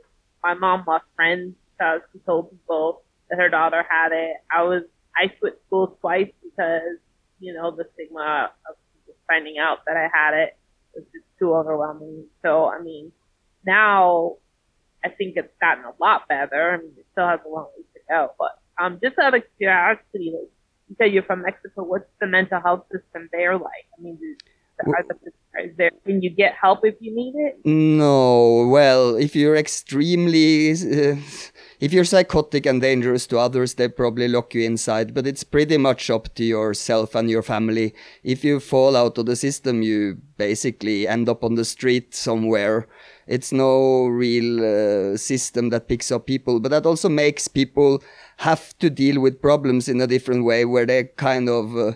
my 0.44 0.54
mom 0.54 0.86
lost 0.88 1.06
friends 1.16 1.56
because 1.82 2.02
she 2.14 2.20
told 2.20 2.52
people 2.52 3.02
that 3.30 3.40
her 3.40 3.50
daughter 3.50 3.84
had 3.90 4.12
it. 4.12 4.38
I 4.52 4.64
was 4.64 4.84
I 5.16 5.32
switched 5.40 5.66
schools 5.68 5.98
twice 6.00 6.32
because 6.44 6.98
you 7.40 7.54
know 7.54 7.72
the 7.72 7.86
stigma 7.94 8.52
of 8.70 8.76
finding 9.28 9.58
out 9.58 9.80
that 9.88 9.98
I 9.98 10.08
had 10.14 10.34
it 10.36 10.58
was 10.94 11.04
just 11.12 11.26
too 11.40 11.54
overwhelming. 11.54 12.26
So 12.44 12.66
I 12.66 12.82
mean, 12.82 13.12
now 13.66 14.38
I 15.04 15.10
think 15.10 15.34
it's 15.38 15.54
gotten 15.60 15.84
a 15.86 15.94
lot 16.00 16.28
better. 16.28 16.74
I 16.74 16.78
mean, 16.78 16.94
it 16.98 17.06
still 17.14 17.28
has 17.28 17.40
a 17.46 17.50
long 17.50 17.70
way 17.76 17.84
to 17.96 18.00
go, 18.10 18.32
but 18.38 18.60
um, 18.80 19.00
just 19.04 19.18
out 19.20 19.34
of 19.34 19.44
curiosity, 19.58 20.34
like, 20.34 20.50
you 20.90 20.96
said 20.98 21.12
you're 21.12 21.24
from 21.24 21.42
Mexico. 21.42 21.84
What's 21.84 22.10
the 22.20 22.28
mental 22.28 22.60
health 22.62 22.86
system 22.92 23.30
there 23.32 23.58
like? 23.58 23.88
I 23.98 24.02
mean, 24.02 24.20
the, 24.86 25.32
there 25.78 25.92
can 26.06 26.22
you 26.22 26.30
get 26.30 26.54
help 26.54 26.80
if 26.84 26.96
you 27.00 27.14
need 27.14 27.34
it? 27.36 27.60
No, 27.66 28.68
well, 28.68 29.16
if 29.16 29.36
you're 29.36 29.56
extremely, 29.56 30.72
uh, 30.72 31.16
if 31.80 31.92
you're 31.92 32.06
psychotic 32.06 32.66
and 32.66 32.82
dangerous 32.82 33.28
to 33.28 33.38
others, 33.38 33.74
they 33.74 33.88
probably 33.88 34.28
lock 34.28 34.54
you 34.54 34.64
inside. 34.64 35.14
But 35.14 35.28
it's 35.28 35.44
pretty 35.44 35.78
much 35.78 36.10
up 36.10 36.34
to 36.36 36.44
yourself 36.44 37.16
and 37.16 37.30
your 37.30 37.44
family. 37.44 37.94
If 38.24 38.44
you 38.44 38.60
fall 38.60 38.96
out 38.96 39.18
of 39.18 39.26
the 39.26 39.36
system, 39.36 39.82
you 39.82 40.18
basically 40.38 41.08
end 41.08 41.28
up 41.28 41.44
on 41.44 41.56
the 41.56 41.66
street 41.66 42.16
somewhere. 42.16 42.88
It's 43.28 43.52
no 43.52 44.08
real 44.08 45.14
uh, 45.14 45.18
system 45.18 45.70
that 45.70 45.88
picks 45.88 46.12
up 46.12 46.26
people, 46.26 46.60
but 46.60 46.70
that 46.70 46.86
also 46.86 47.10
makes 47.10 47.48
people 47.48 48.04
have 48.38 48.78
to 48.80 48.90
deal 48.90 49.22
with 49.22 49.42
problems 49.42 49.88
in 49.88 50.02
a 50.02 50.08
different 50.08 50.46
way, 50.46 50.66
where 50.66 50.86
they 50.86 51.06
kind 51.18 51.50
of. 51.50 51.76
Uh, 51.78 51.92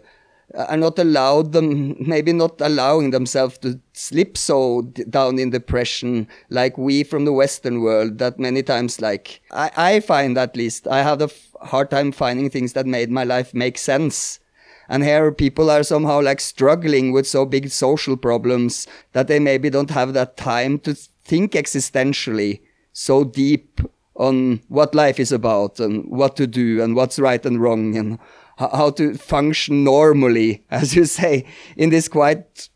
are 0.55 0.77
not 0.77 0.97
allowed 0.97 1.51
them 1.51 1.95
maybe 2.07 2.31
not 2.31 2.59
allowing 2.61 3.11
themselves 3.11 3.57
to 3.57 3.79
slip 3.93 4.37
so 4.37 4.81
down 5.09 5.37
in 5.37 5.49
depression 5.49 6.27
like 6.49 6.77
we 6.77 7.03
from 7.03 7.25
the 7.25 7.33
western 7.33 7.81
world 7.81 8.17
that 8.17 8.39
many 8.39 8.63
times 8.63 9.01
like 9.01 9.41
i, 9.51 9.71
I 9.75 9.99
find 9.99 10.37
at 10.37 10.55
least 10.55 10.87
i 10.87 11.03
have 11.03 11.21
a 11.21 11.29
hard 11.65 11.89
time 11.89 12.11
finding 12.11 12.49
things 12.49 12.73
that 12.73 12.85
made 12.85 13.11
my 13.11 13.23
life 13.23 13.53
make 13.53 13.77
sense. 13.77 14.39
And 14.87 15.03
here 15.03 15.31
people 15.31 15.71
are 15.71 15.83
somehow 15.83 16.21
like 16.21 16.39
struggling 16.39 17.11
with 17.11 17.27
so 17.27 17.45
big 17.45 17.69
social 17.71 18.15
problems 18.15 18.87
that 19.13 19.27
they 19.27 19.39
maybe 19.39 19.69
don't 19.69 19.89
have 19.89 20.13
that 20.13 20.37
time 20.37 20.79
to 20.79 20.93
think 20.93 21.53
existentially 21.53 22.61
so 22.93 23.23
deep 23.23 23.81
on 24.15 24.61
what 24.69 24.95
life 24.95 25.19
is 25.19 25.31
about 25.31 25.79
and 25.79 26.05
what 26.07 26.35
to 26.37 26.47
do 26.47 26.81
and 26.81 26.95
what's 26.95 27.19
right 27.19 27.45
and 27.45 27.61
wrong 27.61 27.97
and 27.97 28.19
how 28.57 28.89
to 28.91 29.15
function 29.15 29.83
normally, 29.83 30.63
as 30.71 30.95
you 30.95 31.05
say, 31.05 31.45
in 31.75 31.89
this 31.89 32.07
quite, 32.07 32.69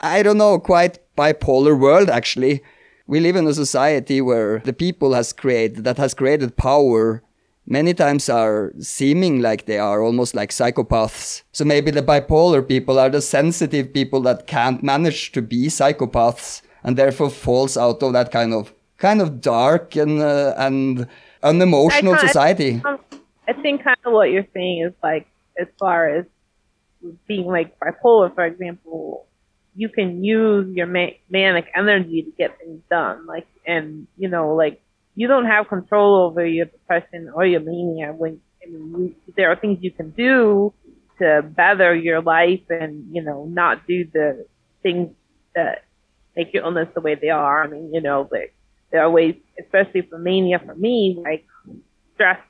I 0.00 0.22
don't 0.22 0.38
know, 0.38 0.58
quite 0.58 0.98
bipolar 1.16 1.78
world 1.78 2.10
actually. 2.10 2.62
We 3.06 3.20
live 3.20 3.36
in 3.36 3.46
a 3.46 3.52
society 3.52 4.20
where 4.20 4.60
the 4.60 4.72
people 4.72 5.12
has 5.12 5.32
created, 5.32 5.84
that 5.84 5.98
has 5.98 6.14
created 6.14 6.56
power 6.56 7.22
many 7.66 7.94
times 7.94 8.28
are 8.28 8.72
seeming 8.78 9.40
like 9.40 9.66
they 9.66 9.78
are 9.78 10.02
almost 10.02 10.34
like 10.34 10.50
psychopaths. 10.50 11.42
So 11.52 11.64
maybe 11.64 11.90
the 11.90 12.02
bipolar 12.02 12.66
people 12.66 12.98
are 12.98 13.10
the 13.10 13.22
sensitive 13.22 13.92
people 13.92 14.20
that 14.22 14.46
can't 14.46 14.82
manage 14.82 15.32
to 15.32 15.42
be 15.42 15.66
psychopaths 15.68 16.62
and 16.82 16.96
therefore 16.96 17.30
falls 17.30 17.76
out 17.76 18.02
of 18.02 18.12
that 18.12 18.30
kind 18.30 18.52
of 18.52 18.72
kind 18.98 19.20
of 19.20 19.40
dark 19.40 19.96
and 19.96 20.20
uh, 20.20 20.54
and 20.56 21.06
unemotional 21.42 22.16
society. 22.18 22.80
Um, 22.84 22.98
I 23.46 23.52
think 23.52 23.84
kind 23.84 23.98
of 24.04 24.12
what 24.12 24.30
you're 24.30 24.46
saying 24.54 24.82
is 24.86 24.92
like, 25.02 25.26
as 25.58 25.68
far 25.78 26.08
as 26.08 26.24
being 27.26 27.46
like 27.46 27.78
bipolar, 27.78 28.34
for 28.34 28.44
example, 28.44 29.26
you 29.76 29.88
can 29.88 30.24
use 30.24 30.74
your 30.74 30.86
ma- 30.86 31.16
manic 31.28 31.66
energy 31.74 32.22
to 32.22 32.30
get 32.30 32.58
things 32.58 32.80
done. 32.90 33.26
Like, 33.26 33.46
and 33.66 34.06
you 34.16 34.28
know, 34.28 34.54
like 34.54 34.80
you 35.14 35.28
don't 35.28 35.46
have 35.46 35.68
control 35.68 36.16
over 36.26 36.44
your 36.44 36.66
depression 36.66 37.30
or 37.34 37.44
your 37.44 37.60
mania. 37.60 38.12
When 38.12 38.40
I 38.62 38.70
mean, 38.70 39.14
you, 39.26 39.32
there 39.36 39.50
are 39.50 39.56
things 39.56 39.78
you 39.80 39.90
can 39.90 40.10
do 40.10 40.72
to 41.18 41.42
better 41.42 41.94
your 41.94 42.20
life, 42.20 42.62
and 42.70 43.14
you 43.14 43.22
know, 43.22 43.44
not 43.44 43.86
do 43.86 44.04
the 44.12 44.46
things 44.82 45.14
that 45.54 45.84
make 46.36 46.52
your 46.52 46.64
illness 46.64 46.88
the 46.94 47.00
way 47.00 47.14
they 47.14 47.30
are. 47.30 47.62
I 47.62 47.68
mean, 47.68 47.92
you 47.92 48.00
know, 48.00 48.28
like 48.30 48.54
there 48.90 49.02
are 49.02 49.10
ways, 49.10 49.36
especially 49.60 50.02
for 50.02 50.18
mania, 50.18 50.58
for 50.58 50.74
me, 50.74 51.18
like 51.22 51.46
stress 52.14 52.40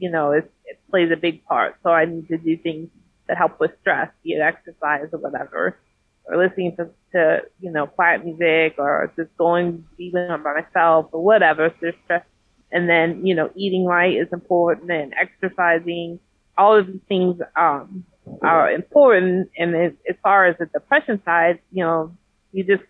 you 0.00 0.10
know, 0.10 0.32
it, 0.32 0.50
it 0.64 0.80
plays 0.90 1.10
a 1.12 1.16
big 1.16 1.44
part. 1.44 1.76
So 1.82 1.90
I 1.90 2.06
need 2.06 2.26
to 2.28 2.38
do 2.38 2.56
things 2.56 2.88
that 3.28 3.36
help 3.36 3.60
with 3.60 3.70
stress, 3.80 4.10
be 4.24 4.32
it 4.32 4.40
exercise 4.40 5.08
or 5.12 5.18
whatever, 5.18 5.78
or 6.24 6.36
listening 6.36 6.74
to, 6.76 6.90
to 7.12 7.42
you 7.60 7.70
know, 7.70 7.86
quiet 7.86 8.24
music 8.24 8.74
or 8.78 9.12
just 9.14 9.36
going 9.36 9.84
even 9.98 10.28
by 10.42 10.62
myself 10.62 11.10
or 11.12 11.22
whatever. 11.22 11.68
So 11.68 11.76
there's 11.80 11.94
stress. 12.04 12.24
And 12.72 12.88
then, 12.88 13.26
you 13.26 13.34
know, 13.34 13.50
eating 13.54 13.84
right 13.84 14.16
is 14.16 14.28
important 14.32 14.90
and 14.90 15.12
exercising. 15.20 16.18
All 16.56 16.76
of 16.76 16.86
these 16.86 17.00
things, 17.08 17.40
um, 17.56 18.04
are 18.42 18.70
important. 18.70 19.50
And 19.56 19.74
as, 19.74 19.92
as 20.08 20.16
far 20.22 20.46
as 20.46 20.56
the 20.58 20.66
depression 20.66 21.20
side, 21.24 21.58
you 21.72 21.84
know, 21.84 22.16
you 22.52 22.64
just, 22.64 22.82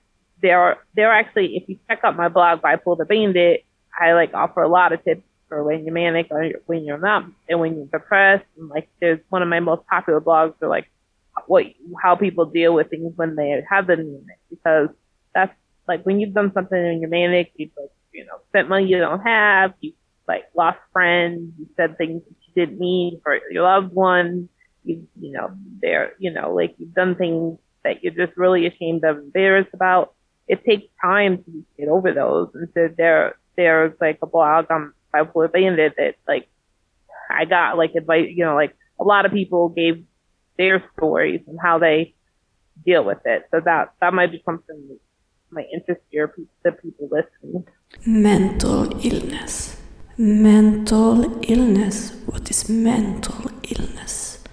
there 0.42 0.60
are, 0.60 0.78
there 0.94 1.10
are 1.10 1.18
actually, 1.18 1.56
if 1.56 1.68
you 1.68 1.78
check 1.88 2.00
out 2.04 2.16
my 2.16 2.28
blog, 2.28 2.60
Bipolar 2.60 2.98
the 2.98 3.04
Bandit, 3.04 3.64
I 3.98 4.12
like 4.12 4.34
offer 4.34 4.62
a 4.62 4.68
lot 4.68 4.92
of 4.92 5.02
tips 5.04 5.22
for 5.50 5.62
when 5.62 5.84
you're 5.84 5.92
manic 5.92 6.28
or 6.30 6.50
when 6.64 6.84
you're 6.84 6.96
not, 6.96 7.26
and 7.50 7.60
when 7.60 7.74
you're 7.76 7.86
depressed. 7.86 8.46
And 8.56 8.70
like, 8.70 8.88
there's 9.00 9.20
one 9.28 9.42
of 9.42 9.48
my 9.48 9.60
most 9.60 9.86
popular 9.86 10.22
blogs 10.22 10.54
are 10.62 10.68
like 10.68 10.90
what 11.46 11.64
how 12.02 12.16
people 12.16 12.46
deal 12.46 12.74
with 12.74 12.90
things 12.90 13.12
when 13.16 13.36
they 13.36 13.62
have 13.68 13.86
the 13.86 13.96
manic, 13.96 14.38
because 14.48 14.88
that's 15.34 15.54
like 15.86 16.04
when 16.04 16.20
you've 16.20 16.34
done 16.34 16.52
something 16.54 16.78
and 16.78 17.00
you're 17.00 17.10
manic, 17.10 17.52
you've 17.56 17.70
like 17.76 17.90
you 18.12 18.24
know 18.24 18.38
spent 18.48 18.68
money 18.68 18.86
you 18.86 18.98
don't 18.98 19.20
have, 19.20 19.74
you 19.80 19.92
like 20.26 20.44
lost 20.56 20.78
friends, 20.92 21.52
you 21.58 21.68
said 21.76 21.98
things 21.98 22.22
that 22.24 22.36
you 22.46 22.66
didn't 22.66 22.78
mean 22.78 23.20
for 23.22 23.38
your 23.50 23.64
loved 23.64 23.92
one, 23.92 24.48
you 24.84 25.06
you 25.20 25.32
know 25.32 25.50
they're 25.82 26.12
you 26.18 26.32
know 26.32 26.54
like 26.54 26.74
you've 26.78 26.94
done 26.94 27.14
things 27.14 27.58
that 27.84 28.02
you're 28.02 28.26
just 28.26 28.36
really 28.36 28.66
ashamed 28.66 29.04
of, 29.04 29.18
embarrassed 29.18 29.74
about. 29.74 30.14
It 30.46 30.64
takes 30.64 30.92
time 31.00 31.44
to 31.44 31.64
get 31.78 31.88
over 31.88 32.12
those, 32.12 32.48
and 32.54 32.68
so 32.74 32.88
there 32.96 33.36
there's 33.56 33.92
like 34.00 34.18
a 34.22 34.26
blog 34.26 34.66
on 34.70 34.92
bipolar 35.14 35.52
bandit 35.52 35.94
that 35.96 36.14
like 36.26 36.48
I 37.30 37.44
got 37.44 37.78
like 37.78 37.94
advice, 37.94 38.28
you 38.30 38.44
know, 38.44 38.54
like 38.54 38.74
a 38.98 39.04
lot 39.04 39.26
of 39.26 39.32
people 39.32 39.68
gave 39.68 40.04
their 40.58 40.84
stories 40.96 41.40
and 41.46 41.58
how 41.62 41.78
they 41.78 42.14
deal 42.84 43.04
with 43.04 43.18
it. 43.24 43.44
So 43.50 43.60
that 43.64 43.92
that 44.00 44.12
might 44.14 44.32
be 44.32 44.42
something 44.44 44.88
that 44.88 44.98
might 45.50 45.66
interest 45.72 46.02
your 46.10 46.34
the 46.64 46.72
people 46.72 47.08
listening. 47.10 47.64
Mental 48.06 49.04
illness. 49.04 49.80
Mental 50.16 51.40
illness. 51.48 52.12
What 52.26 52.50
is 52.50 52.68
mental 52.68 53.50
illness? 53.70 54.44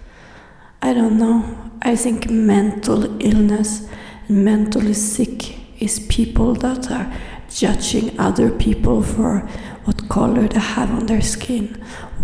I 0.80 0.94
don't 0.94 1.18
know. 1.18 1.70
I 1.82 1.96
think 1.96 2.30
mental 2.30 3.04
illness 3.22 3.88
and 4.28 4.44
mentally 4.44 4.94
sick 4.94 5.58
is 5.82 6.00
people 6.00 6.54
that 6.54 6.90
are 6.90 7.12
judging 7.50 8.18
other 8.18 8.50
people 8.50 9.02
for 9.02 9.48
what 9.88 10.06
color 10.10 10.46
they 10.46 10.60
have 10.60 10.90
on 10.90 11.06
their 11.06 11.22
skin, 11.22 11.66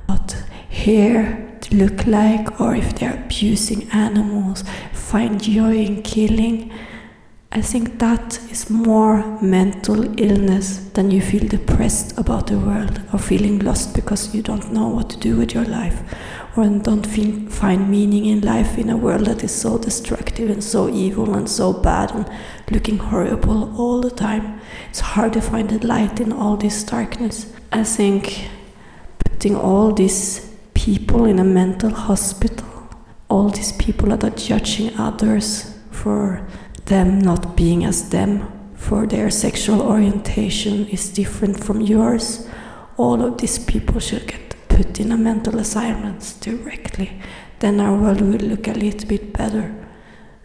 what 0.05 0.33
hair 0.69 1.59
they 1.63 1.79
look 1.79 2.07
like, 2.07 2.61
or 2.61 2.77
if 2.77 2.95
they're 2.97 3.19
abusing 3.25 3.89
animals, 3.91 4.63
find 4.93 5.43
joy 5.43 5.75
in 5.75 6.03
killing. 6.03 6.71
I 7.57 7.61
think 7.61 8.01
that 8.01 8.41
is 8.51 8.69
more 8.69 9.41
mental 9.41 10.03
illness 10.21 10.79
than 10.95 11.13
you 11.13 11.23
feel 11.23 11.47
depressed 11.47 12.19
about 12.19 12.49
the 12.49 12.59
world 12.59 13.01
or 13.13 13.21
feeling 13.21 13.61
lost 13.61 13.95
because 13.95 14.35
you 14.35 14.43
don't 14.43 14.73
know 14.73 14.89
what 14.89 15.09
to 15.11 15.17
do 15.17 15.37
with 15.37 15.55
your 15.55 15.65
life 15.65 16.03
or 16.57 16.65
don't 16.65 17.07
feel, 17.07 17.49
find 17.49 17.89
meaning 17.89 18.27
in 18.27 18.41
life 18.41 18.77
in 18.77 18.91
a 18.91 18.97
world 18.97 19.27
that 19.27 19.45
is 19.45 19.53
so 19.55 19.79
destructive 19.79 20.51
and 20.51 20.65
so 20.65 20.89
evil 20.89 21.33
and 21.37 21.49
so 21.49 21.73
bad 21.73 22.11
and 22.13 22.29
looking 22.73 22.99
horrible 22.99 23.73
all 23.79 24.01
the 24.01 24.11
time. 24.11 24.61
It's 24.91 24.99
hard 24.99 25.35
to 25.35 25.41
find 25.41 25.71
the 25.71 25.87
light 25.87 26.19
in 26.19 26.33
all 26.33 26.57
this 26.57 26.83
darkness. 26.83 27.53
I 27.71 27.85
think 27.85 28.49
putting 29.25 29.55
all 29.55 29.93
these 29.93 30.53
people 30.75 31.25
in 31.25 31.39
a 31.39 31.45
mental 31.45 31.91
hospital, 31.91 32.67
all 33.31 33.49
these 33.51 33.71
people 33.71 34.09
that 34.09 34.25
are 34.25 34.31
judging 34.31 34.99
others 34.99 35.73
for 35.93 36.45
them 36.87 37.19
not 37.19 37.57
being 37.57 37.85
as 37.85 38.11
them, 38.11 38.51
for 38.75 39.07
their 39.07 39.31
sexual 39.31 39.81
orientation 39.81 40.87
is 40.89 41.09
different 41.09 41.63
from 41.63 41.81
yours, 41.81 42.47
all 42.97 43.23
of 43.23 43.39
these 43.39 43.59
people 43.59 44.01
should 44.01 44.27
get 44.27 44.69
put 44.69 45.01
in 45.01 45.13
a 45.13 45.17
mental 45.17 45.59
asylum 45.59 46.19
directly. 46.41 47.21
Then 47.61 47.81
our 47.81 47.97
world 47.97 48.21
will 48.21 48.49
look 48.49 48.69
a 48.69 48.73
little 48.73 49.09
bit 49.09 49.33
better. 49.33 49.75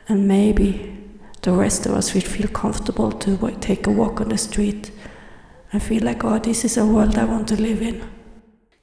And 0.08 0.28
maybe 0.28 0.98
the 1.42 1.52
rest 1.52 1.86
of 1.86 1.94
us 1.94 2.14
will 2.14 2.22
feel 2.22 2.48
comfortable 2.48 3.12
to 3.12 3.52
take 3.60 3.88
a 3.88 3.92
walk 3.92 4.22
on 4.22 4.30
the 4.30 4.38
street 4.38 4.92
and 5.72 5.84
feel 5.84 6.04
like, 6.04 6.24
oh, 6.24 6.40
this 6.40 6.66
is 6.66 6.78
a 6.78 6.86
world 6.86 7.18
I 7.18 7.26
want 7.26 7.48
to 7.50 7.62
live 7.62 7.82
in. 7.82 8.02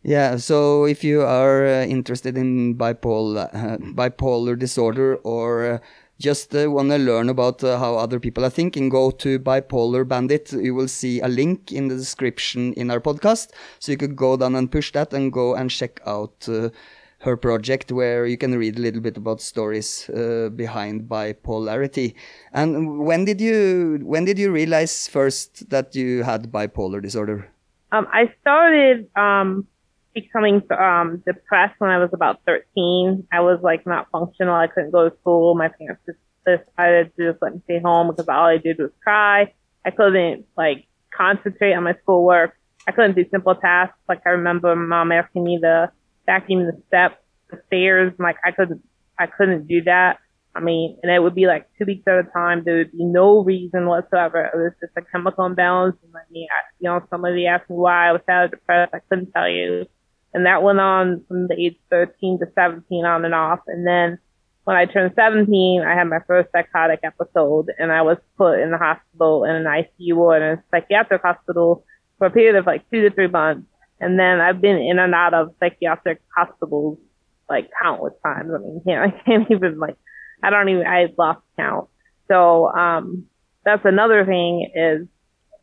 Yeah, 0.03 0.37
so 0.37 0.85
if 0.85 1.03
you 1.03 1.23
are 1.23 1.67
uh, 1.67 1.85
interested 1.85 2.39
in 2.39 2.77
bipolar, 2.77 3.53
uh, 3.53 3.79
bipolar 3.79 4.57
disorder 4.57 5.17
or 5.17 5.65
uh, 5.65 5.79
just 6.19 6.55
uh, 6.55 6.71
want 6.71 6.91
to 6.91 6.99
learn 6.99 7.29
about 7.29 7.63
uh, 7.63 7.79
how 7.79 7.97
other 7.97 8.19
people 8.19 8.45
are 8.45 8.51
thinking, 8.51 8.89
go 8.89 9.11
to 9.11 9.39
Bipolar 9.39 10.07
Bandit. 10.07 10.53
You 10.53 10.75
will 10.75 10.89
see 10.89 11.21
a 11.21 11.29
link 11.29 11.73
in 11.73 11.89
the 11.89 11.97
description 11.97 12.73
in 12.75 12.91
our 12.91 13.01
podcast. 13.01 13.51
So 13.79 13.93
you 13.93 13.99
could 13.99 14.17
go 14.17 14.37
down 14.37 14.55
and 14.55 14.71
push 14.71 14.93
that 14.93 15.13
and 15.13 15.33
go 15.33 15.55
and 15.55 15.71
check 15.71 16.01
out 16.07 16.49
uh, 16.49 16.71
her 17.21 17.37
project 17.37 17.93
where 17.93 18.27
you 18.27 18.37
can 18.37 18.57
read 18.57 18.79
a 18.79 18.81
little 18.81 19.01
bit 19.01 19.17
about 19.17 19.41
stories 19.41 20.09
uh, 20.11 20.49
behind 20.55 21.09
bipolarity. 21.09 22.15
And 22.53 23.01
when 23.01 23.25
did 23.25 23.41
you 23.41 24.01
when 24.03 24.25
did 24.25 24.39
you 24.39 24.51
realize 24.53 25.09
first 25.09 25.69
that 25.71 25.95
you 25.95 26.23
had 26.23 26.53
bipolar 26.53 27.03
disorder? 27.03 27.51
Um, 27.93 28.07
I 28.13 28.33
started 28.41 29.09
um, 29.17 29.67
becoming 30.17 30.63
um, 30.71 31.23
depressed 31.27 31.75
when 31.79 31.91
I 31.91 31.99
was 31.99 32.09
about 32.15 32.41
13. 32.47 33.29
I 33.31 33.41
was 33.41 33.61
like 33.63 33.87
not 33.87 34.09
functional. 34.11 34.55
I 34.55 34.67
couldn't 34.67 34.91
go 34.91 35.11
to 35.11 35.17
school. 35.19 35.55
My 35.55 35.69
parents 35.69 36.03
just 36.07 36.19
decided 36.47 37.13
to 37.17 37.33
just 37.33 37.43
let 37.43 37.55
me 37.55 37.61
stay 37.65 37.81
home 37.81 38.09
because 38.09 38.27
all 38.27 38.47
I 38.47 38.57
did 38.57 38.79
was 38.79 38.91
cry. 39.05 39.53
I 39.85 39.91
couldn't 39.91 40.47
like 40.57 40.87
concentrate 41.15 41.75
on 41.75 41.85
my 41.85 41.95
schoolwork. 42.03 42.57
I 42.89 42.93
couldn't 42.93 43.15
do 43.15 43.27
simple 43.31 43.55
tasks. 43.57 43.99
Like 44.09 44.23
I 44.27 44.31
remember 44.31 44.75
mom 44.75 45.13
asking 45.13 45.45
me 45.45 45.61
to 45.61 45.93
vacuum 46.25 46.65
the 46.65 46.81
steps, 46.89 47.17
the 47.51 47.61
stairs. 47.67 48.15
Like 48.19 48.37
I 48.43 48.53
couldn't, 48.53 48.83
I 49.19 49.27
couldn't 49.27 49.69
do 49.69 49.83
that. 49.83 50.19
I 50.55 50.61
mean, 50.61 50.99
and 51.03 51.13
it 51.13 51.23
would 51.23 51.35
be 51.35 51.47
like 51.47 51.69
two 51.77 51.85
weeks 51.85 52.05
at 52.09 52.15
a 52.15 52.23
time. 52.33 52.63
There 52.65 52.79
would 52.79 52.93
be 52.93 53.05
no 53.05 53.45
reason 53.45 53.87
whatsoever. 53.87 54.47
It 54.47 54.57
was 54.57 54.73
just 54.81 54.95
a 54.97 55.03
chemical 55.13 55.45
imbalance. 55.45 55.97
And 56.03 56.15
mean, 56.31 56.49
I, 56.51 56.65
you 56.81 56.89
know, 56.89 57.05
somebody 57.11 57.47
asked 57.47 57.69
me 57.69 57.77
why 57.77 58.09
I 58.09 58.13
was 58.13 58.23
so 58.27 58.49
depressed. 58.49 58.95
I 58.95 59.01
couldn't 59.11 59.33
tell 59.33 59.51
you. 59.51 59.85
And 60.35 60.47
that 60.47 60.63
went 60.63 60.81
on 60.81 61.25
from 61.29 61.49
the 61.49 61.55
age 61.59 61.77
13 61.91 62.41
to 62.41 62.47
17 62.55 63.05
on 63.05 63.25
and 63.25 63.35
off. 63.35 63.61
And 63.67 63.87
then 63.87 64.19
when 64.65 64.77
I 64.77 64.85
turned 64.85 65.13
17, 65.15 65.83
I 65.83 65.95
had 65.95 66.09
my 66.09 66.19
first 66.27 66.51
psychotic 66.53 67.01
episode 67.05 67.71
and 67.79 67.93
I 67.93 68.03
was 68.03 68.19
put 68.37 68.59
in 68.59 68.71
the 68.71 68.79
hospital 68.79 69.45
in 69.45 69.55
an 69.55 69.65
ICU 69.65 70.15
ward 70.15 70.43
in 70.43 70.49
a 70.59 70.65
psychiatric 70.71 71.23
hospital 71.23 71.85
for 72.19 72.27
a 72.27 72.31
period 72.31 72.57
of 72.57 72.67
like 72.67 72.89
two 72.91 73.03
to 73.03 73.15
three 73.15 73.29
months. 73.29 73.67
And 74.01 74.19
then 74.19 74.41
I've 74.41 74.61
been 74.61 74.77
in 74.77 74.99
and 74.99 75.15
out 75.15 75.35
of 75.35 75.55
psychiatric 75.61 76.21
hospitals 76.37 76.99
like 77.49 77.71
countless 77.81 78.15
times. 78.25 78.51
I 78.55 78.59
mean, 78.59 78.83
can't, 78.87 79.15
I 79.15 79.23
can't 79.25 79.51
even 79.51 79.79
like, 79.79 79.97
I 80.43 80.51
don't 80.51 80.69
even, 80.69 80.87
I 80.87 81.07
lost 81.17 81.41
count. 81.57 81.89
So, 82.29 82.67
um, 82.67 83.27
that's 83.65 83.85
another 83.85 84.25
thing 84.25 84.71
is 84.75 85.09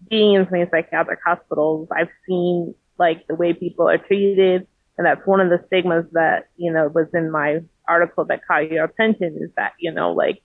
being 0.10 0.36
in 0.36 0.48
some 0.50 0.68
psychiatric 0.72 1.20
hospitals. 1.26 1.88
I've 1.92 2.10
seen 2.28 2.76
like 2.98 3.28
the 3.28 3.36
way 3.36 3.54
people 3.54 3.90
are 3.90 3.98
treated. 3.98 4.68
And 4.98 5.08
that's 5.08 5.26
one 5.26 5.40
of 5.40 5.50
the 5.50 5.64
stigmas 5.68 6.06
that, 6.12 6.48
you 6.58 6.72
know, 6.72 6.88
was 6.88 7.08
in 7.14 7.32
my 7.32 7.60
article 7.88 8.26
that 8.26 8.46
caught 8.48 8.72
your 8.72 8.86
attention 8.86 9.38
is 9.42 9.50
that, 9.58 9.74
you 9.80 9.92
know, 9.92 10.12
like 10.12 10.42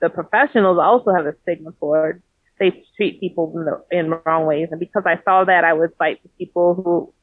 the 0.00 0.10
professionals 0.10 0.78
also 0.80 1.12
have 1.12 1.26
a 1.26 1.34
stigma 1.42 1.72
for. 1.80 2.20
They 2.58 2.84
treat 2.96 3.20
people 3.20 3.52
in 3.56 3.64
the 3.64 3.84
in 3.96 4.20
wrong 4.26 4.46
ways. 4.46 4.68
And 4.70 4.80
because 4.80 5.04
I 5.06 5.20
saw 5.24 5.44
that, 5.44 5.64
I 5.64 5.72
would 5.72 5.92
fight 5.98 6.20
for 6.22 6.28
people 6.38 6.74
who, 6.74 7.14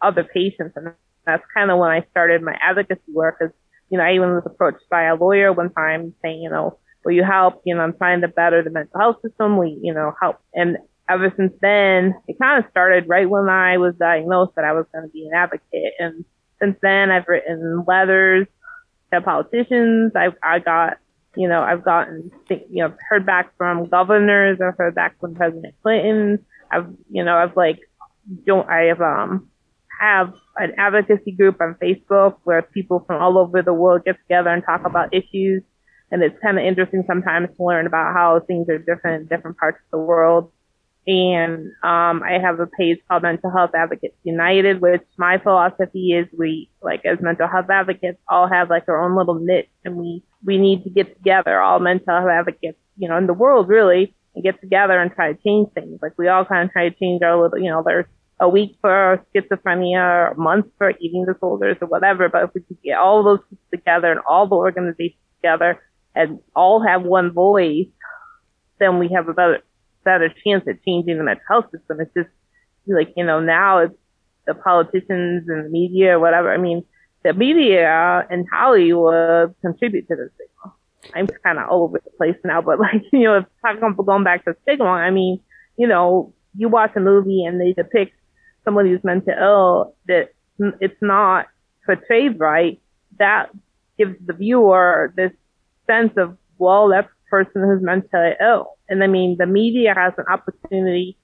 other 0.00 0.24
patients. 0.24 0.74
And 0.76 0.92
that's 1.26 1.44
kind 1.54 1.70
of 1.70 1.78
when 1.78 1.90
I 1.90 2.06
started 2.10 2.42
my 2.42 2.56
advocacy 2.62 3.12
work 3.12 3.36
is, 3.40 3.50
you 3.90 3.98
know, 3.98 4.04
I 4.04 4.14
even 4.14 4.34
was 4.34 4.44
approached 4.46 4.88
by 4.90 5.04
a 5.04 5.14
lawyer 5.14 5.52
one 5.52 5.72
time 5.72 6.14
saying, 6.22 6.42
you 6.42 6.50
know, 6.50 6.78
will 7.04 7.12
you 7.12 7.24
help? 7.24 7.62
You 7.64 7.74
know, 7.74 7.82
I'm 7.82 7.96
trying 7.96 8.20
to 8.22 8.28
better 8.28 8.62
the 8.62 8.70
mental 8.70 8.98
health 8.98 9.16
system. 9.22 9.56
We, 9.56 9.78
you 9.82 9.94
know, 9.94 10.14
help. 10.20 10.36
And 10.54 10.78
ever 11.08 11.32
since 11.36 11.52
then, 11.60 12.14
it 12.26 12.36
kind 12.40 12.62
of 12.62 12.70
started 12.70 13.08
right 13.08 13.28
when 13.28 13.48
I 13.48 13.78
was 13.78 13.94
diagnosed 13.98 14.52
that 14.56 14.64
I 14.64 14.72
was 14.72 14.86
going 14.92 15.06
to 15.06 15.10
be 15.10 15.26
an 15.26 15.34
advocate. 15.34 15.94
And 15.98 16.24
since 16.60 16.76
then, 16.82 17.10
I've 17.10 17.26
written 17.26 17.84
letters 17.86 18.46
to 19.12 19.20
politicians. 19.20 20.12
I 20.14 20.28
I 20.42 20.58
got, 20.58 20.98
you 21.36 21.48
know, 21.48 21.62
I've 21.62 21.84
gotten, 21.84 22.30
you 22.50 22.82
know, 22.84 22.94
heard 23.08 23.24
back 23.24 23.56
from 23.56 23.88
governors. 23.88 24.58
I've 24.60 24.76
heard 24.76 24.94
back 24.94 25.18
from 25.20 25.34
President 25.34 25.74
Clinton. 25.82 26.44
I've, 26.70 26.86
you 27.10 27.24
know, 27.24 27.36
I've 27.36 27.56
like, 27.56 27.78
don't, 28.46 28.68
I 28.68 28.84
have, 28.84 29.00
um, 29.00 29.48
have 30.00 30.34
an 30.56 30.72
advocacy 30.76 31.32
group 31.32 31.60
on 31.60 31.76
Facebook 31.82 32.36
where 32.44 32.62
people 32.62 33.02
from 33.06 33.20
all 33.22 33.38
over 33.38 33.62
the 33.62 33.72
world 33.72 34.04
get 34.04 34.16
together 34.18 34.50
and 34.50 34.62
talk 34.62 34.82
about 34.84 35.14
issues. 35.14 35.62
And 36.10 36.22
it's 36.22 36.38
kind 36.42 36.58
of 36.58 36.64
interesting 36.64 37.04
sometimes 37.06 37.48
to 37.56 37.64
learn 37.64 37.86
about 37.86 38.14
how 38.14 38.40
things 38.46 38.68
are 38.68 38.78
different 38.78 39.22
in 39.22 39.26
different 39.28 39.56
parts 39.58 39.78
of 39.86 39.98
the 39.98 40.04
world. 40.04 40.52
And 41.08 41.68
um, 41.82 42.22
I 42.22 42.38
have 42.38 42.60
a 42.60 42.66
page 42.66 42.98
called 43.08 43.22
Mental 43.22 43.50
Health 43.50 43.70
Advocates 43.74 44.14
United, 44.24 44.82
which 44.82 45.00
my 45.16 45.38
philosophy 45.38 46.12
is 46.12 46.26
we, 46.36 46.68
like 46.82 47.00
as 47.06 47.18
mental 47.22 47.48
health 47.48 47.70
advocates, 47.70 48.18
all 48.28 48.46
have 48.46 48.68
like 48.68 48.86
our 48.88 49.02
own 49.02 49.16
little 49.16 49.36
niche, 49.36 49.70
and 49.86 49.96
we 49.96 50.22
we 50.44 50.58
need 50.58 50.84
to 50.84 50.90
get 50.90 51.16
together, 51.16 51.62
all 51.62 51.80
mental 51.80 52.14
health 52.14 52.28
advocates, 52.28 52.76
you 52.98 53.08
know, 53.08 53.16
in 53.16 53.26
the 53.26 53.32
world 53.32 53.70
really, 53.70 54.14
and 54.34 54.44
get 54.44 54.60
together 54.60 55.00
and 55.00 55.10
try 55.10 55.32
to 55.32 55.42
change 55.42 55.72
things. 55.72 55.98
Like 56.02 56.12
we 56.18 56.28
all 56.28 56.44
kind 56.44 56.68
of 56.68 56.72
try 56.74 56.90
to 56.90 56.94
change 56.94 57.22
our 57.22 57.40
little, 57.40 57.58
you 57.58 57.70
know, 57.70 57.82
there's 57.82 58.04
a 58.38 58.48
week 58.48 58.76
for 58.82 59.24
schizophrenia, 59.34 59.96
or 59.96 60.26
a 60.32 60.38
month 60.38 60.66
for 60.76 60.92
eating 61.00 61.24
disorders, 61.24 61.78
or 61.80 61.88
whatever. 61.88 62.28
But 62.28 62.44
if 62.44 62.50
we 62.54 62.60
could 62.60 62.82
get 62.82 62.98
all 62.98 63.22
those 63.22 63.40
people 63.48 63.64
together 63.70 64.12
and 64.12 64.20
all 64.28 64.46
the 64.46 64.56
organizations 64.56 65.22
together 65.40 65.80
and 66.14 66.40
all 66.54 66.86
have 66.86 67.02
one 67.02 67.32
voice, 67.32 67.86
then 68.78 68.98
we 68.98 69.08
have 69.08 69.26
a 69.28 69.32
better 69.32 69.62
better 70.08 70.32
chance 70.42 70.64
at 70.66 70.82
changing 70.86 71.18
the 71.18 71.24
mental 71.24 71.44
health 71.46 71.66
system. 71.70 72.00
It's 72.00 72.14
just 72.16 72.30
like, 72.86 73.12
you 73.14 73.24
know, 73.24 73.40
now 73.40 73.78
it's 73.80 73.94
the 74.46 74.54
politicians 74.54 75.46
and 75.48 75.66
the 75.66 75.68
media 75.68 76.16
or 76.16 76.20
whatever. 76.20 76.50
I 76.50 76.56
mean, 76.56 76.82
the 77.24 77.34
media 77.34 78.26
and 78.30 78.46
Hollywood 78.50 79.54
contribute 79.60 80.08
to 80.08 80.16
the 80.16 80.30
stigma. 80.34 80.74
I'm 81.14 81.26
kind 81.44 81.58
of 81.58 81.68
all 81.68 81.82
over 81.82 82.00
the 82.02 82.10
place 82.16 82.36
now, 82.42 82.62
but 82.62 82.80
like, 82.80 83.02
you 83.12 83.24
know, 83.24 83.36
if 83.38 83.44
talking 83.60 83.94
going 83.94 84.24
back 84.24 84.46
to 84.46 84.56
stigma, 84.62 84.86
I 84.86 85.10
mean, 85.10 85.40
you 85.76 85.86
know, 85.86 86.32
you 86.56 86.70
watch 86.70 86.92
a 86.96 87.00
movie 87.00 87.44
and 87.44 87.60
they 87.60 87.74
depict 87.74 88.14
somebody 88.64 88.90
who's 88.90 89.04
mental 89.04 89.34
ill 89.38 89.94
that 90.06 90.30
it's 90.80 91.02
not 91.02 91.48
portrayed 91.84 92.40
right. 92.40 92.80
That 93.18 93.50
gives 93.98 94.16
the 94.24 94.32
viewer 94.32 95.12
this 95.16 95.32
sense 95.86 96.12
of, 96.16 96.38
well, 96.56 96.88
that's 96.88 97.12
person 97.30 97.62
who's 97.62 97.82
mentally 97.82 98.32
ill. 98.40 98.66
Oh, 98.70 98.72
and 98.88 99.02
I 99.02 99.06
mean, 99.06 99.36
the 99.38 99.46
media 99.46 99.94
has 99.94 100.12
an 100.18 100.24
opportunity 100.30 101.16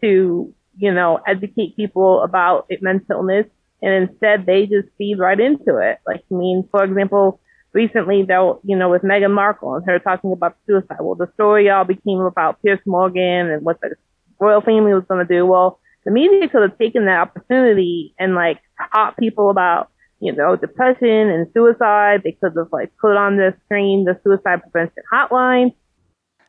to, 0.00 0.54
you 0.76 0.92
know, 0.92 1.20
educate 1.26 1.76
people 1.76 2.22
about 2.22 2.70
mental 2.80 3.18
illness 3.18 3.46
and 3.82 4.08
instead 4.08 4.46
they 4.46 4.66
just 4.66 4.88
feed 4.96 5.18
right 5.18 5.38
into 5.38 5.76
it. 5.78 5.98
Like, 6.06 6.24
I 6.30 6.34
mean, 6.34 6.68
for 6.70 6.84
example, 6.84 7.40
recently 7.72 8.24
though, 8.24 8.60
you 8.64 8.76
know, 8.76 8.90
with 8.90 9.02
Meghan 9.02 9.32
Markle 9.32 9.74
and 9.74 9.84
her 9.86 9.98
talking 9.98 10.32
about 10.32 10.56
suicide. 10.66 10.98
Well, 11.00 11.16
the 11.16 11.30
story 11.34 11.68
all 11.68 11.84
became 11.84 12.20
about 12.20 12.62
Piers 12.62 12.80
Morgan 12.86 13.50
and 13.50 13.64
what 13.64 13.80
the 13.80 13.94
royal 14.38 14.60
family 14.60 14.94
was 14.94 15.04
going 15.08 15.26
to 15.26 15.34
do. 15.34 15.44
Well, 15.46 15.80
the 16.04 16.10
media 16.10 16.48
could 16.48 16.62
have 16.62 16.78
taken 16.78 17.06
that 17.06 17.20
opportunity 17.20 18.14
and 18.18 18.34
like 18.34 18.58
taught 18.92 19.16
people 19.16 19.50
about 19.50 19.90
you 20.22 20.32
know, 20.32 20.54
depression 20.54 21.28
and 21.34 21.48
suicide. 21.52 22.22
They 22.22 22.38
could 22.40 22.54
have 22.56 22.72
like 22.72 22.92
put 23.00 23.16
on 23.16 23.36
the 23.36 23.54
screen 23.64 24.04
the 24.04 24.14
suicide 24.22 24.62
prevention 24.62 25.02
hotline. 25.12 25.74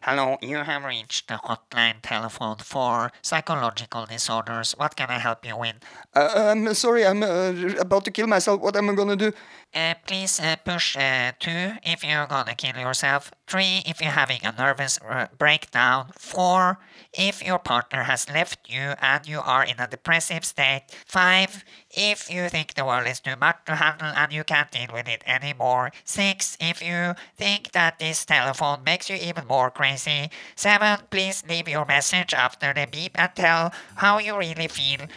Hello, 0.04 0.38
you 0.42 0.58
have 0.58 0.84
reached 0.84 1.30
the 1.30 1.36
hotline 1.36 1.96
telephone 2.02 2.58
for 2.58 3.10
psychological 3.22 4.06
disorders. 4.06 4.74
What 4.78 4.98
can 4.98 5.10
I 5.10 5.18
help 5.18 5.46
you 5.46 5.58
with? 5.58 5.76
Uh, 6.14 6.52
I'm 6.52 6.74
sorry, 6.74 7.06
I'm 7.06 7.24
uh, 7.24 7.54
about 7.80 8.04
to 8.06 8.12
kill 8.12 8.28
myself. 8.28 8.60
What 8.60 8.76
am 8.76 8.90
I 8.90 8.96
gonna 8.96 9.16
do? 9.16 9.32
Uh, 9.74 9.94
please 10.06 10.42
uh, 10.42 10.58
push 10.58 10.98
uh, 10.98 11.32
2 11.40 11.80
if 11.84 12.04
you're 12.04 12.28
gonna 12.28 12.54
kill 12.54 12.76
yourself, 12.76 13.32
3 13.48 13.84
if 13.86 14.02
you're 14.02 14.12
having 14.12 14.40
a 14.44 14.54
nervous 14.58 15.00
uh, 15.08 15.28
breakdown, 15.38 16.12
4 16.18 16.80
if 17.14 17.46
your 17.46 17.60
partner 17.60 18.04
has 18.04 18.30
left 18.30 18.70
you 18.70 18.94
and 19.02 19.28
you 19.28 19.40
are 19.40 19.64
in 19.64 19.80
a 19.80 19.88
depressive 19.88 20.46
state, 20.46 20.84
5 21.06 21.64
if 21.92 22.30
you 22.30 22.50
think 22.50 22.74
the 22.74 22.86
world 22.86 23.08
is 23.08 23.20
too 23.20 23.36
much 23.40 23.58
to 23.66 23.76
handle 23.76 24.08
and 24.08 24.32
you 24.32 24.44
can't 24.44 24.72
deal 24.72 24.90
with 24.94 25.08
it 25.08 25.24
anymore, 25.26 25.92
6 26.04 26.58
if 26.60 26.82
you 26.82 27.14
think 27.36 27.72
that 27.72 28.00
this 28.00 28.26
telephone 28.26 28.84
makes 28.84 29.10
you 29.10 29.18
even 29.18 29.46
more 29.48 29.70
crazy, 29.70 30.30
7 30.56 31.00
please 31.10 31.44
leave 31.48 31.68
your 31.68 31.86
message 31.86 32.34
after 32.34 32.74
the 32.74 32.88
beep 32.92 33.12
and 33.16 33.32
tell 33.36 33.72
how 33.96 34.20
you 34.20 34.38
really 34.38 34.68
feel. 34.68 35.08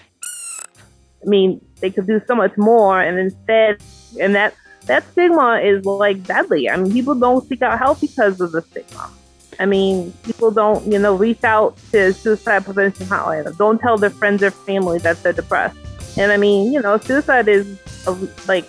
I 1.23 1.29
mean, 1.29 1.61
they 1.81 1.91
could 1.91 2.07
do 2.07 2.21
so 2.27 2.35
much 2.35 2.57
more, 2.57 3.01
and 3.01 3.19
instead, 3.19 3.83
and 4.21 4.35
that 4.35 4.55
that 4.87 5.05
stigma 5.13 5.61
is 5.63 5.85
like 5.85 6.23
deadly. 6.25 6.71
I 6.71 6.77
mean, 6.77 6.93
people 6.93 7.15
don't 7.15 7.47
seek 7.49 7.63
out 7.63 7.79
help 7.79 8.01
because 8.01 8.41
of 8.41 8.53
the 8.53 8.63
stigma. 8.63 9.11
I 9.59 9.67
mean, 9.67 10.13
people 10.23 10.51
don't, 10.51 10.91
you 10.91 10.99
know, 10.99 11.15
reach 11.15 11.43
out 11.45 11.77
to 11.93 12.13
suicide 12.13 12.65
prevention 12.65 13.07
hotline. 13.07 13.57
Don't 13.57 13.81
tell 13.81 13.97
their 13.97 14.11
friends 14.11 14.43
or 14.43 14.51
family 14.51 14.99
that 15.01 15.23
they're 15.23 15.33
depressed. 15.33 15.77
And 16.19 16.31
I 16.33 16.37
mean, 16.37 16.73
you 16.73 16.81
know, 16.81 16.99
suicide 16.99 17.49
is 17.49 17.79
a, 18.07 18.13
like 18.47 18.69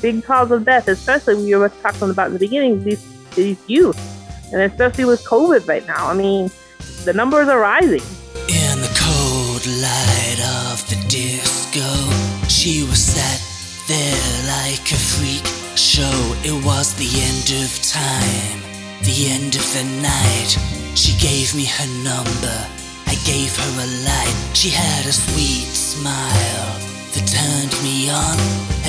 big 0.00 0.24
cause 0.24 0.50
of 0.50 0.64
death, 0.64 0.88
especially 0.88 1.36
when 1.36 1.46
you 1.46 1.58
were 1.58 1.68
talking 1.68 2.10
about 2.10 2.28
in 2.28 2.32
the 2.34 2.38
beginning 2.38 2.84
these 2.84 3.04
these 3.34 3.58
youth, 3.66 3.98
and 4.52 4.62
especially 4.62 5.04
with 5.04 5.24
COVID 5.24 5.66
right 5.66 5.86
now. 5.86 6.08
I 6.08 6.14
mean, 6.14 6.50
the 7.04 7.12
numbers 7.12 7.48
are 7.48 7.60
rising. 7.60 8.02
In 8.48 8.80
the 8.80 8.92
cold 8.98 9.66
light 9.66 10.40
of 10.70 10.88
the 10.88 10.96
disco, 11.08 12.48
she 12.48 12.82
was 12.82 12.98
sat 12.98 13.45
there 13.86 14.42
like 14.46 14.90
a 14.90 14.98
freak 14.98 15.46
show. 15.78 16.18
It 16.42 16.56
was 16.64 16.94
the 16.94 17.06
end 17.06 17.62
of 17.62 17.70
time, 17.82 18.58
the 19.02 19.30
end 19.30 19.54
of 19.54 19.66
the 19.74 19.84
night. 20.02 20.58
She 20.96 21.14
gave 21.22 21.54
me 21.54 21.66
her 21.66 21.88
number, 22.02 22.58
I 23.06 23.14
gave 23.24 23.54
her 23.54 23.72
a 23.78 23.88
light. 24.02 24.36
She 24.54 24.70
had 24.70 25.06
a 25.06 25.12
sweet 25.12 25.70
smile 25.70 26.70
that 27.14 27.26
turned 27.30 27.74
me 27.82 28.10
on 28.10 28.38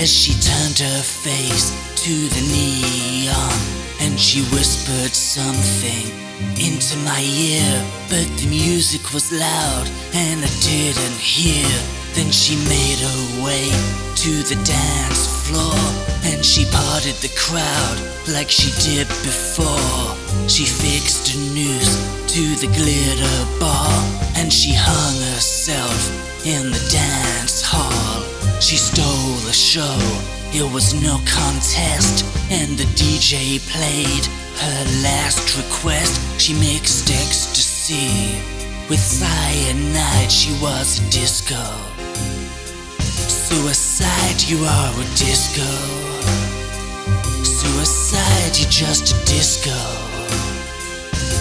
as 0.02 0.10
she 0.10 0.34
turned 0.42 0.80
her 0.80 1.02
face 1.04 1.70
to 2.04 2.14
the 2.34 2.44
neon. 2.50 3.58
And 4.02 4.20
she 4.20 4.42
whispered 4.56 5.14
something 5.14 6.10
into 6.58 6.98
my 7.06 7.22
ear, 7.22 7.86
but 8.10 8.26
the 8.38 8.48
music 8.50 9.14
was 9.14 9.32
loud 9.32 9.88
and 10.14 10.44
I 10.44 10.50
didn't 10.62 11.20
hear. 11.22 11.70
Then 12.18 12.32
she 12.32 12.56
made 12.68 12.98
her 12.98 13.46
way 13.46 13.70
to 14.16 14.32
the 14.50 14.60
dance 14.66 15.46
floor 15.46 15.78
and 16.26 16.44
she 16.44 16.66
parted 16.66 17.14
the 17.22 17.30
crowd 17.38 17.98
like 18.34 18.50
she 18.50 18.74
did 18.82 19.08
before. 19.22 20.18
She 20.50 20.66
fixed 20.66 21.36
a 21.36 21.38
noose 21.54 21.94
to 22.34 22.42
the 22.58 22.74
glitter 22.74 23.60
bar 23.60 23.94
and 24.36 24.52
she 24.52 24.74
hung 24.74 25.16
herself 25.30 26.10
in 26.44 26.72
the 26.72 26.90
dance 26.90 27.62
hall. 27.64 28.24
She 28.62 28.78
stole 28.78 29.38
the 29.46 29.54
show. 29.54 30.00
It 30.58 30.66
was 30.74 31.00
no 31.00 31.20
contest, 31.28 32.26
and 32.50 32.80
the 32.80 32.90
DJ 32.98 33.62
played 33.70 34.26
her 34.58 34.80
last 35.04 35.56
request. 35.56 36.20
She 36.42 36.54
mixed 36.54 37.12
ecstasy 37.12 38.42
with 38.90 39.00
cyanide. 39.00 40.32
She 40.32 40.52
was 40.64 40.98
a 40.98 41.12
disco. 41.12 41.97
Suicide, 43.50 44.44
you 44.50 44.58
are 44.66 44.92
a 44.92 45.06
disco. 45.16 45.64
Suicide, 47.46 48.58
you're 48.60 48.70
just 48.70 49.16
a 49.16 49.26
disco. 49.26 49.72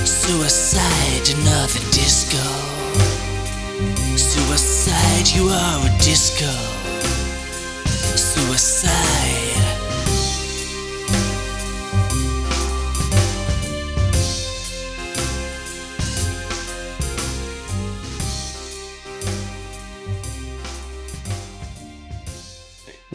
Suicide, 0.04 1.28
another 1.34 1.80
disco. 1.90 2.38
Suicide, 4.16 5.34
you 5.34 5.48
are 5.48 5.84
a 5.84 5.98
disco. 5.98 6.46
Suicide. 8.16 9.05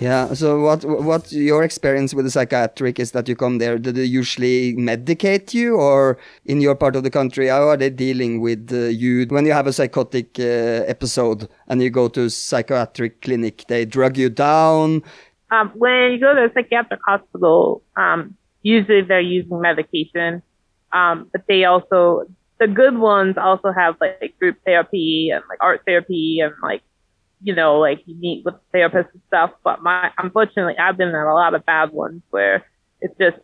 Yeah. 0.01 0.33
So 0.33 0.59
what 0.61 0.83
what 0.83 1.31
your 1.31 1.61
experience 1.61 2.15
with 2.15 2.25
the 2.25 2.31
psychiatric 2.31 2.99
is 2.99 3.11
that 3.11 3.29
you 3.29 3.35
come 3.35 3.59
there? 3.59 3.77
Do 3.77 3.91
they 3.91 4.03
usually 4.03 4.73
medicate 4.75 5.53
you, 5.53 5.75
or 5.75 6.17
in 6.43 6.59
your 6.59 6.73
part 6.73 6.95
of 6.95 7.03
the 7.03 7.11
country, 7.11 7.49
how 7.49 7.67
are 7.69 7.77
they 7.77 7.91
dealing 7.91 8.41
with 8.41 8.71
uh, 8.73 8.89
you 8.89 9.27
when 9.29 9.45
you 9.45 9.53
have 9.53 9.67
a 9.67 9.73
psychotic 9.73 10.39
uh, 10.39 10.89
episode 10.89 11.47
and 11.67 11.83
you 11.83 11.91
go 11.91 12.07
to 12.07 12.31
psychiatric 12.31 13.21
clinic? 13.21 13.65
They 13.67 13.85
drug 13.85 14.17
you 14.17 14.31
down. 14.31 15.03
Um, 15.51 15.69
when 15.75 16.13
you 16.13 16.19
go 16.19 16.33
to 16.33 16.45
a 16.45 16.51
psychiatric 16.51 17.01
hospital, 17.05 17.83
um, 17.95 18.35
usually 18.63 19.03
they're 19.03 19.21
using 19.21 19.61
medication, 19.61 20.41
um, 20.93 21.29
but 21.31 21.43
they 21.47 21.65
also 21.65 22.25
the 22.59 22.67
good 22.67 22.97
ones 22.97 23.37
also 23.37 23.71
have 23.71 23.97
like 24.01 24.33
group 24.39 24.57
therapy 24.65 25.29
and 25.29 25.43
like 25.47 25.59
art 25.61 25.83
therapy 25.85 26.39
and 26.39 26.55
like 26.63 26.81
you 27.43 27.55
know, 27.55 27.79
like 27.79 28.01
you 28.05 28.15
meet 28.15 28.45
with 28.45 28.55
therapists 28.73 29.11
and 29.13 29.21
stuff. 29.27 29.51
But 29.63 29.81
my, 29.81 30.11
unfortunately, 30.17 30.75
I've 30.77 30.97
been 30.97 31.09
at 31.09 31.15
a 31.15 31.33
lot 31.33 31.53
of 31.53 31.65
bad 31.65 31.91
ones 31.91 32.21
where 32.29 32.65
it's 32.99 33.17
just 33.17 33.37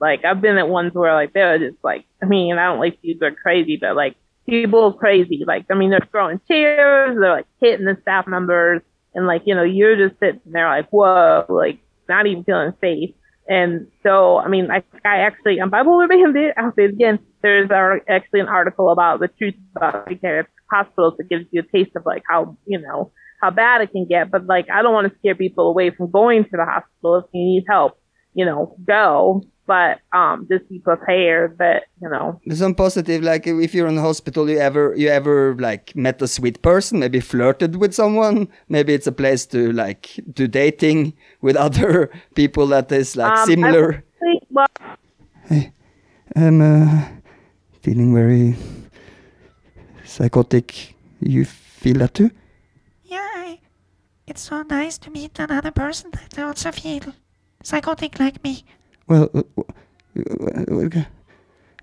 like 0.00 0.24
I've 0.24 0.40
been 0.40 0.58
at 0.58 0.68
ones 0.68 0.92
where 0.94 1.14
like 1.14 1.32
they're 1.32 1.58
just 1.58 1.82
like, 1.82 2.04
I 2.22 2.26
mean, 2.26 2.58
I 2.58 2.66
don't 2.66 2.80
like 2.80 3.00
these 3.02 3.20
are 3.22 3.30
crazy, 3.32 3.78
but 3.80 3.96
like 3.96 4.16
people 4.46 4.92
crazy. 4.92 5.44
Like, 5.46 5.66
I 5.70 5.74
mean, 5.74 5.90
they're 5.90 6.08
throwing 6.10 6.40
chairs, 6.48 7.16
they're 7.20 7.32
like 7.32 7.46
hitting 7.60 7.86
the 7.86 7.96
staff 8.02 8.26
members, 8.26 8.82
and 9.14 9.26
like, 9.26 9.42
you 9.46 9.54
know, 9.54 9.62
you're 9.62 9.96
just 9.96 10.18
sitting 10.20 10.40
there 10.46 10.68
like, 10.68 10.90
whoa, 10.90 11.44
like 11.48 11.78
not 12.08 12.26
even 12.26 12.44
feeling 12.44 12.72
safe. 12.80 13.10
And 13.48 13.88
so, 14.02 14.38
I 14.38 14.48
mean, 14.48 14.70
I, 14.70 14.82
I 15.04 15.18
actually, 15.18 15.60
I'm 15.60 15.70
bipolar 15.70 16.08
bandit. 16.08 16.54
I'll 16.56 16.74
say 16.74 16.84
it 16.84 16.92
again. 16.92 17.18
There's 17.42 17.70
our, 17.70 18.00
actually 18.08 18.40
an 18.40 18.48
article 18.48 18.90
about 18.90 19.20
the 19.20 19.28
truth 19.28 19.54
about 19.76 20.06
psychiatric 20.08 20.48
hospitals 20.70 21.14
that 21.18 21.28
gives 21.28 21.44
you 21.50 21.60
a 21.60 21.76
taste 21.76 21.94
of 21.94 22.06
like 22.06 22.22
how, 22.28 22.56
you 22.66 22.80
know, 22.80 23.12
how 23.44 23.50
bad 23.50 23.82
it 23.82 23.92
can 23.92 24.06
get. 24.06 24.30
But 24.30 24.46
like, 24.46 24.66
I 24.70 24.80
don't 24.82 24.94
want 24.94 25.06
to 25.10 25.18
scare 25.18 25.34
people 25.34 25.68
away 25.68 25.90
from 25.90 26.10
going 26.10 26.44
to 26.44 26.50
the 26.52 26.64
hospital. 26.64 27.16
If 27.16 27.26
you 27.32 27.44
need 27.44 27.64
help, 27.68 27.92
you 28.32 28.44
know, 28.44 28.76
go. 28.86 29.42
But 29.66 30.00
um, 30.12 30.46
just 30.50 30.68
be 30.68 30.78
prepared 30.78 31.56
that 31.58 31.84
you 32.02 32.08
know. 32.10 32.38
Some 32.52 32.74
positive, 32.74 33.22
like 33.22 33.46
if 33.46 33.74
you're 33.74 33.86
in 33.88 33.96
the 33.96 34.02
hospital, 34.02 34.50
you 34.50 34.58
ever 34.58 34.94
you 34.94 35.08
ever 35.08 35.56
like 35.58 35.96
met 35.96 36.20
a 36.20 36.28
sweet 36.28 36.60
person, 36.60 36.98
maybe 37.00 37.20
flirted 37.20 37.76
with 37.76 37.94
someone. 37.94 38.48
Maybe 38.68 38.92
it's 38.92 39.06
a 39.06 39.12
place 39.12 39.46
to 39.46 39.72
like 39.72 40.20
do 40.30 40.46
dating 40.46 41.14
with 41.40 41.56
other 41.66 42.10
people 42.34 42.66
that 42.68 42.92
is 42.92 43.16
like 43.16 43.38
Um, 43.38 43.46
similar. 43.46 44.04
Think, 44.20 44.42
well, 44.50 44.66
I'm 46.36 46.60
uh, 46.60 47.08
feeling 47.80 48.14
very 48.14 48.56
psychotic. 50.04 50.94
You 51.20 51.46
feel 51.46 51.98
that 52.00 52.12
too? 52.12 52.30
Yeah, 54.26 54.32
I, 54.32 54.34
it's 54.34 54.40
so 54.42 54.62
nice 54.62 54.98
to 54.98 55.10
meet 55.10 55.38
another 55.38 55.70
person 55.70 56.10
that 56.12 56.38
also 56.38 56.72
feel 56.72 57.14
psychotic 57.62 58.18
like 58.18 58.42
me. 58.44 58.64
Well, 59.06 59.30
uh, 59.34 59.42
w- 60.16 60.90
uh, 60.96 61.04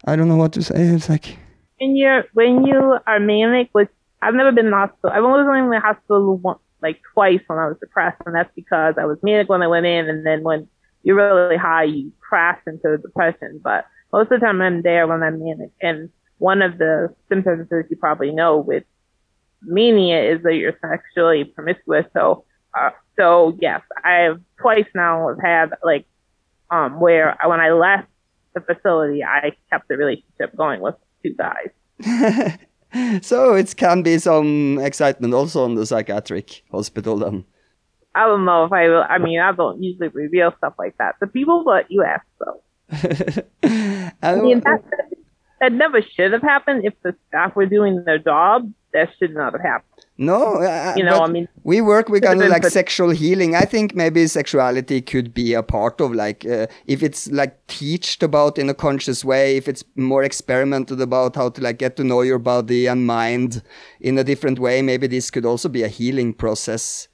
I 0.06 0.16
don't 0.16 0.28
know 0.28 0.38
what 0.38 0.54
to 0.54 0.64
say. 0.64 0.82
It's 0.82 1.10
like 1.10 1.38
when 1.80 1.96
you're 1.96 2.26
when 2.34 2.66
you 2.66 2.98
are 3.08 3.20
manic, 3.20 3.70
which 3.74 3.90
I've 4.22 4.36
never 4.36 4.52
been 4.52 4.66
in 4.66 4.72
the 4.72 4.78
hospital. 4.78 5.12
I've 5.12 5.24
only 5.24 5.44
been 5.44 5.66
in 5.66 5.70
the 5.70 5.80
hospital 5.80 6.38
once, 6.38 6.60
like 6.82 7.02
twice 7.14 7.42
when 7.48 7.60
I 7.60 7.68
was 7.68 7.78
depressed, 7.80 8.22
and 8.26 8.36
that's 8.36 8.54
because 8.56 8.96
I 8.98 9.06
was 9.06 9.18
manic 9.24 9.50
when 9.50 9.64
I 9.64 9.68
went 9.68 9.86
in, 9.86 10.10
and 10.10 10.26
then 10.26 10.44
when 10.44 10.68
you're 11.04 11.16
really 11.16 11.58
high, 11.58 11.84
you 11.84 12.12
crash 12.20 12.60
into 12.68 12.82
the 12.84 12.98
depression. 12.98 13.62
But 13.64 13.86
most 14.14 14.32
of 14.32 14.40
the 14.40 14.46
time, 14.46 14.62
I'm 14.62 14.82
there 14.82 15.08
when 15.08 15.24
I'm 15.24 15.40
manic, 15.40 15.72
and 15.82 16.10
one 16.38 16.62
of 16.62 16.78
the 16.80 17.14
symptoms, 17.30 17.72
as 17.72 17.86
you 17.90 17.98
probably 17.98 18.32
know, 18.32 18.58
with 18.58 18.84
mania 19.62 20.22
is 20.34 20.44
that 20.44 20.56
you're 20.56 20.78
sexually 20.82 21.44
promiscuous. 21.46 22.06
So, 22.14 22.46
uh, 22.78 22.92
so 23.18 23.58
yes, 23.60 23.82
I've 24.04 24.40
twice 24.60 24.86
now 24.96 25.30
have 25.30 25.40
had 25.44 25.70
like 25.84 26.06
um 26.70 27.00
where 27.00 27.38
when 27.46 27.60
I 27.60 27.72
left 27.72 28.08
the 28.54 28.62
facility, 28.62 29.24
I 29.24 29.54
kept 29.70 29.88
the 29.88 29.98
relationship 29.98 30.56
going 30.56 30.82
with 30.82 30.96
two 31.24 31.34
guys. 31.36 31.70
so 33.22 33.54
it 33.54 33.76
can 33.76 34.04
be 34.04 34.18
some 34.18 34.80
excitement 34.80 35.34
also 35.34 35.66
in 35.66 35.76
the 35.76 35.86
psychiatric 35.86 36.64
hospital 36.72 37.18
then. 37.18 37.46
I 38.14 38.26
don't 38.28 38.46
know 38.46 38.66
if 38.66 38.72
I 38.74 38.90
will. 38.90 39.06
I 39.08 39.18
mean, 39.20 39.40
I 39.40 39.52
don't 39.54 39.82
usually 39.82 40.10
reveal 40.10 40.54
stuff 40.58 40.74
like 40.78 40.98
that 40.98 41.16
to 41.20 41.28
people, 41.28 41.64
but 41.64 41.90
you 41.90 42.04
asked, 42.04 42.28
so. 42.40 42.62
I 43.64 44.14
And 44.22 44.42
mean, 44.42 44.60
that, 44.62 44.84
that 45.62 45.72
never 45.72 46.02
should 46.02 46.34
have 46.34 46.42
happened. 46.42 46.86
If 46.86 46.94
the 47.04 47.16
staff 47.30 47.56
were 47.56 47.66
doing 47.66 48.04
their 48.04 48.18
job, 48.20 48.72
that 48.94 49.10
should 49.18 49.34
not 49.34 49.54
have 49.54 49.62
happened. 49.62 50.06
No, 50.18 50.62
uh, 50.62 50.94
You 50.96 51.04
know, 51.04 51.20
I 51.20 51.28
mean, 51.28 51.48
we 51.64 51.82
work 51.82 52.10
with 52.10 52.24
kind 52.24 52.42
of 52.42 52.50
like 52.50 52.62
put- 52.62 52.72
sexual 52.72 53.10
healing. 53.10 53.56
I 53.56 53.62
think 53.62 53.96
maybe 53.96 54.28
sexuality 54.28 55.02
could 55.02 55.34
be 55.34 55.54
a 55.54 55.64
part 55.64 56.00
of 56.00 56.14
like 56.14 56.46
uh, 56.46 56.68
if 56.86 57.02
it's 57.02 57.32
like 57.32 57.66
teached 57.68 58.22
about 58.22 58.58
in 58.60 58.70
a 58.70 58.74
conscious 58.74 59.26
way, 59.26 59.58
if 59.58 59.68
it's 59.68 59.84
more 59.96 60.24
experimented 60.24 61.02
about 61.02 61.36
how 61.36 61.50
to 61.50 61.62
like 61.62 61.80
get 61.80 61.96
to 61.96 62.04
know 62.04 62.22
your 62.22 62.40
body 62.40 62.86
and 62.88 63.08
mind 63.08 63.64
in 64.00 64.18
a 64.18 64.24
different 64.24 64.60
way. 64.60 64.82
Maybe 64.82 65.08
this 65.08 65.32
could 65.32 65.46
also 65.46 65.70
be 65.70 65.84
a 65.84 65.88
healing 65.88 66.34
process 66.34 67.08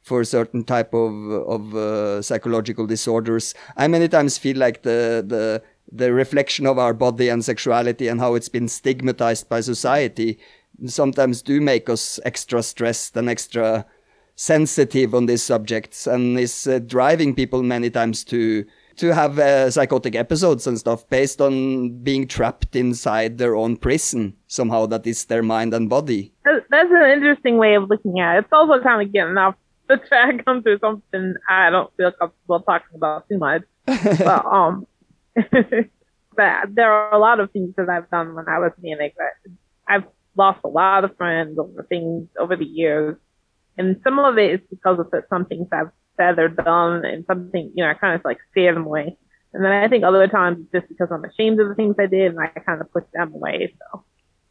for 0.00 0.20
a 0.20 0.24
certain 0.26 0.64
type 0.64 0.94
of 0.94 1.12
of 1.30 1.74
uh, 1.74 2.22
psychological 2.22 2.86
disorders. 2.86 3.54
I 3.76 3.88
many 3.88 4.08
times 4.08 4.38
feel 4.38 4.56
like 4.56 4.82
the 4.82 5.24
the 5.26 5.62
the 5.92 6.12
reflection 6.12 6.66
of 6.66 6.78
our 6.78 6.94
body 6.94 7.28
and 7.28 7.44
sexuality 7.44 8.08
and 8.08 8.20
how 8.20 8.34
it's 8.34 8.48
been 8.48 8.68
stigmatized 8.68 9.48
by 9.48 9.60
society 9.60 10.38
sometimes 10.86 11.42
do 11.42 11.60
make 11.60 11.88
us 11.88 12.20
extra 12.24 12.62
stressed 12.62 13.16
and 13.16 13.28
extra 13.28 13.86
sensitive 14.36 15.14
on 15.14 15.26
these 15.26 15.42
subjects 15.42 16.06
and 16.06 16.38
is 16.38 16.66
uh, 16.66 16.80
driving 16.80 17.34
people 17.34 17.62
many 17.62 17.88
times 17.88 18.24
to 18.24 18.64
to 18.96 19.12
have 19.12 19.38
uh, 19.38 19.70
psychotic 19.70 20.14
episodes 20.14 20.66
and 20.66 20.78
stuff 20.78 21.08
based 21.08 21.40
on 21.40 21.90
being 22.02 22.26
trapped 22.26 22.76
inside 22.76 23.38
their 23.38 23.54
own 23.56 23.76
prison 23.76 24.34
somehow 24.46 24.86
that 24.86 25.06
is 25.06 25.24
their 25.26 25.42
mind 25.42 25.72
and 25.74 25.88
body 25.88 26.32
That's 26.44 26.90
an 26.90 27.10
interesting 27.10 27.58
way 27.58 27.74
of 27.74 27.88
looking 27.88 28.20
at 28.20 28.36
it. 28.36 28.38
It's 28.40 28.52
also 28.52 28.82
kind 28.82 29.06
of 29.06 29.12
getting 29.12 29.36
off 29.38 29.54
the 29.88 29.96
track 30.08 30.42
onto 30.46 30.78
something 30.78 31.34
I 31.48 31.70
don't 31.70 31.94
feel 31.96 32.12
comfortable 32.12 32.60
talking 32.60 32.96
about 32.96 33.28
too 33.28 33.38
much. 33.38 33.62
but 33.86 34.46
um, 34.52 34.86
but 36.36 36.74
there 36.74 36.92
are 36.92 37.14
a 37.14 37.18
lot 37.18 37.40
of 37.40 37.50
things 37.50 37.74
that 37.76 37.88
I've 37.88 38.10
done 38.10 38.34
when 38.34 38.48
I 38.48 38.58
was 38.58 38.72
manic. 38.80 39.14
that 39.16 39.52
I've 39.86 40.04
lost 40.36 40.60
a 40.64 40.68
lot 40.68 41.04
of 41.04 41.16
friends 41.16 41.58
over 41.58 41.84
things 41.88 42.28
over 42.38 42.56
the 42.56 42.64
years, 42.64 43.16
and 43.76 44.00
some 44.04 44.18
of 44.18 44.38
it 44.38 44.60
is 44.60 44.60
because 44.70 44.98
of 44.98 45.12
some 45.28 45.46
things 45.46 45.68
I've 45.72 45.90
said 46.16 46.38
or 46.38 46.48
done, 46.48 47.04
and 47.04 47.24
something 47.26 47.72
you 47.74 47.84
know 47.84 47.90
I 47.90 47.94
kind 47.94 48.14
of 48.14 48.24
like 48.24 48.38
scare 48.50 48.74
them 48.74 48.86
away. 48.86 49.16
And 49.52 49.64
then 49.64 49.72
I 49.72 49.88
think 49.88 50.02
other 50.02 50.26
times 50.26 50.58
it's 50.60 50.72
just 50.72 50.88
because 50.88 51.08
I'm 51.12 51.24
ashamed 51.24 51.60
of 51.60 51.68
the 51.68 51.74
things 51.74 51.94
I 51.98 52.06
did, 52.06 52.32
and 52.32 52.40
I 52.40 52.48
kind 52.48 52.80
of 52.80 52.92
push 52.92 53.04
them 53.12 53.32
away. 53.34 53.74
So. 53.78 54.04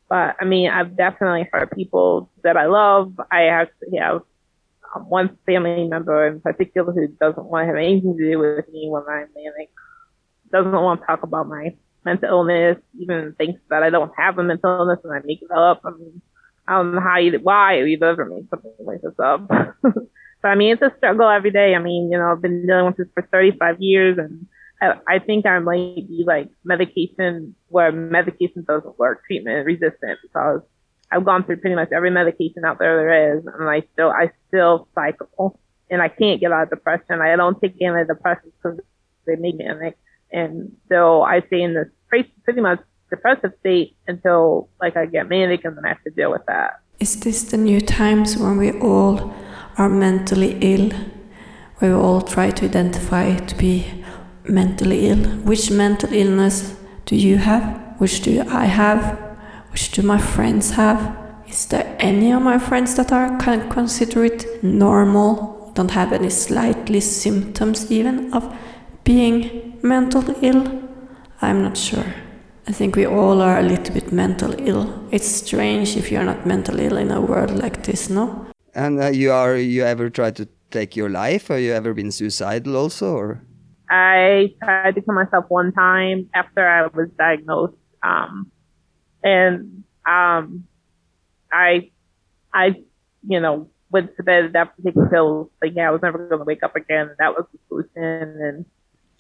But 0.10 0.36
I 0.40 0.46
mean, 0.46 0.70
I've 0.70 0.96
definitely 0.96 1.50
hurt 1.52 1.76
people 1.76 2.30
that 2.44 2.56
I 2.56 2.68
love. 2.68 3.20
I 3.32 3.46
actually 3.48 3.98
have 3.98 4.22
um, 4.96 5.10
one 5.10 5.38
family 5.46 5.88
member 5.88 6.28
in 6.28 6.40
particular 6.40 6.94
who 6.94 7.08
doesn't 7.08 7.46
want 7.46 7.64
to 7.64 7.68
have 7.68 7.76
anything 7.76 8.16
to 8.18 8.32
do 8.32 8.40
with 8.40 8.70
me 8.70 8.90
when 8.90 9.04
I'm 9.10 9.28
manic. 9.36 9.72
Doesn't 10.52 10.72
want 10.72 11.02
to 11.02 11.08
talk 11.08 11.24
about 11.24 11.48
my 11.48 11.76
mental 12.06 12.30
illness, 12.30 12.78
even 13.00 13.34
thinks 13.38 13.62
that 13.70 13.84
I 13.84 13.90
don't 13.90 14.12
have 14.18 14.38
a 14.38 14.44
mental 14.44 14.78
illness 14.80 15.00
and 15.04 15.14
I 15.14 15.20
make 15.26 15.42
it 15.42 15.52
up. 15.52 15.82
I 15.86 15.92
mean, 15.92 16.22
I 16.68 16.78
don't 16.78 16.96
know 16.96 17.02
how 17.02 17.18
you, 17.18 17.40
why 17.42 17.80
you'd 17.80 18.04
ever 18.04 18.26
make 18.26 18.46
something 18.50 18.72
like 18.80 19.02
this 19.02 19.20
up. 19.20 19.48
but 19.82 20.48
I 20.48 20.56
mean, 20.56 20.74
it's 20.74 20.82
a 20.82 20.94
struggle 20.98 21.30
every 21.30 21.52
day. 21.52 21.76
I 21.76 21.80
mean, 21.80 22.12
you 22.12 22.18
know, 22.18 22.32
I've 22.32 22.42
been 22.42 22.66
dealing 22.66 22.86
with 22.86 22.98
this 22.98 23.08
for 23.14 23.28
35 23.32 23.78
years 23.80 24.18
and 24.18 24.48
I, 24.82 25.16
I 25.16 25.20
think 25.20 25.46
I 25.46 25.60
might 25.60 26.08
be 26.08 26.24
like 26.26 26.50
medication 26.64 27.56
where 27.70 27.92
medication 27.92 28.66
doesn't 28.68 29.00
work, 29.00 29.24
treatment 29.26 29.66
resistant 29.66 30.20
because 30.22 30.62
I've 31.12 31.26
gone 31.26 31.44
through 31.44 31.58
pretty 31.58 31.76
much 31.76 31.90
every 31.94 32.12
medication 32.12 32.66
out 32.66 32.80
there 32.80 32.98
there 32.98 33.38
is 33.38 33.46
and 33.46 33.70
I 33.70 33.84
still, 33.94 34.10
I 34.10 34.32
still 34.48 34.88
cycle 34.96 35.60
and 35.90 36.02
I 36.02 36.10
can't 36.10 36.40
get 36.40 36.52
out 36.52 36.64
of 36.64 36.70
depression. 36.70 37.22
I 37.22 37.36
don't 37.36 37.60
take 37.62 37.80
antidepressants 37.80 38.52
because 38.62 38.80
they 39.26 39.36
make 39.36 39.56
me 39.56 39.66
manic. 39.66 39.98
And 40.34 40.76
so 40.90 41.22
I 41.22 41.42
stay 41.48 41.62
in 41.62 41.76
this 41.76 41.88
pretty, 42.10 42.62
much 42.62 42.80
depressive 43.10 43.54
state 43.60 43.96
until 44.08 44.70
like 44.82 44.98
I 44.98 45.06
get 45.06 45.30
manic 45.30 45.64
and 45.64 45.78
then 45.78 45.86
I 45.86 45.90
have 45.90 46.04
to 46.04 46.10
deal 46.10 46.32
with 46.32 46.42
that. 46.48 46.82
Is 47.00 47.20
this 47.20 47.44
the 47.44 47.58
new 47.58 47.80
times 47.80 48.38
when 48.38 48.58
we 48.58 48.72
all 48.80 49.34
are 49.78 49.90
mentally 49.90 50.58
ill? 50.62 50.92
We 51.82 51.92
all 51.92 52.22
try 52.22 52.50
to 52.52 52.66
identify 52.66 53.36
to 53.36 53.56
be 53.56 53.86
mentally 54.48 55.08
ill. 55.08 55.24
Which 55.44 55.70
mental 55.70 56.12
illness 56.14 56.76
do 57.06 57.16
you 57.16 57.38
have? 57.38 57.64
Which 58.00 58.22
do 58.22 58.44
I 58.50 58.66
have? 58.66 59.20
Which 59.72 59.92
do 59.92 60.02
my 60.02 60.18
friends 60.18 60.72
have? 60.72 61.18
Is 61.48 61.68
there 61.68 61.96
any 62.00 62.32
of 62.32 62.42
my 62.42 62.58
friends 62.58 62.96
that 62.96 63.12
are 63.12 63.38
can 63.38 63.70
consider 63.70 64.26
it 64.26 64.64
normal? 64.64 65.72
Don't 65.76 65.92
have 65.92 66.14
any 66.14 66.30
slightly 66.30 67.00
symptoms 67.00 67.92
even 67.92 68.34
of 68.34 68.56
being 69.04 69.73
mentally 69.84 70.36
ill? 70.42 70.90
I'm 71.42 71.62
not 71.62 71.78
sure. 71.78 72.14
I 72.66 72.72
think 72.72 72.96
we 72.96 73.06
all 73.06 73.42
are 73.42 73.60
a 73.60 73.64
little 73.64 73.94
bit 73.94 74.12
mental 74.12 74.56
ill. 74.68 75.08
It's 75.12 75.28
strange 75.28 75.98
if 75.98 76.12
you're 76.12 76.24
not 76.24 76.46
mentally 76.46 76.86
ill 76.86 76.98
in 76.98 77.12
a 77.12 77.22
world 77.22 77.52
like 77.52 77.84
this, 77.84 78.10
no? 78.10 78.48
and 78.74 79.00
uh, 79.00 79.08
you 79.08 79.32
are 79.32 79.56
you 79.56 79.84
ever 79.84 80.10
tried 80.10 80.36
to 80.36 80.48
take 80.72 80.96
your 80.96 81.10
life 81.10 81.50
or 81.50 81.58
you 81.60 81.72
ever 81.72 81.94
been 81.94 82.12
suicidal 82.12 82.76
also 82.76 83.16
or 83.16 83.42
I 83.90 84.56
tried 84.64 84.96
to 84.96 85.02
kill 85.02 85.14
myself 85.14 85.46
one 85.50 85.72
time 85.72 86.30
after 86.34 86.68
I 86.68 86.88
was 86.88 87.10
diagnosed. 87.18 87.78
Um, 88.02 88.52
and, 89.24 89.84
um, 90.08 90.66
I, 91.52 91.92
I, 92.52 92.82
you 93.28 93.40
know, 93.40 93.70
went 93.92 94.16
to 94.18 94.24
bed 94.24 94.56
after 94.56 94.82
taking 94.82 95.08
pills, 95.10 95.52
thinking 95.62 95.84
I 95.84 95.92
was 95.92 96.02
never 96.02 96.18
going 96.18 96.40
to 96.40 96.46
wake 96.46 96.64
up 96.64 96.76
again. 96.76 97.12
That 97.20 97.36
was 97.36 97.46
the 97.54 97.60
solution. 97.68 98.42
And 98.42 98.66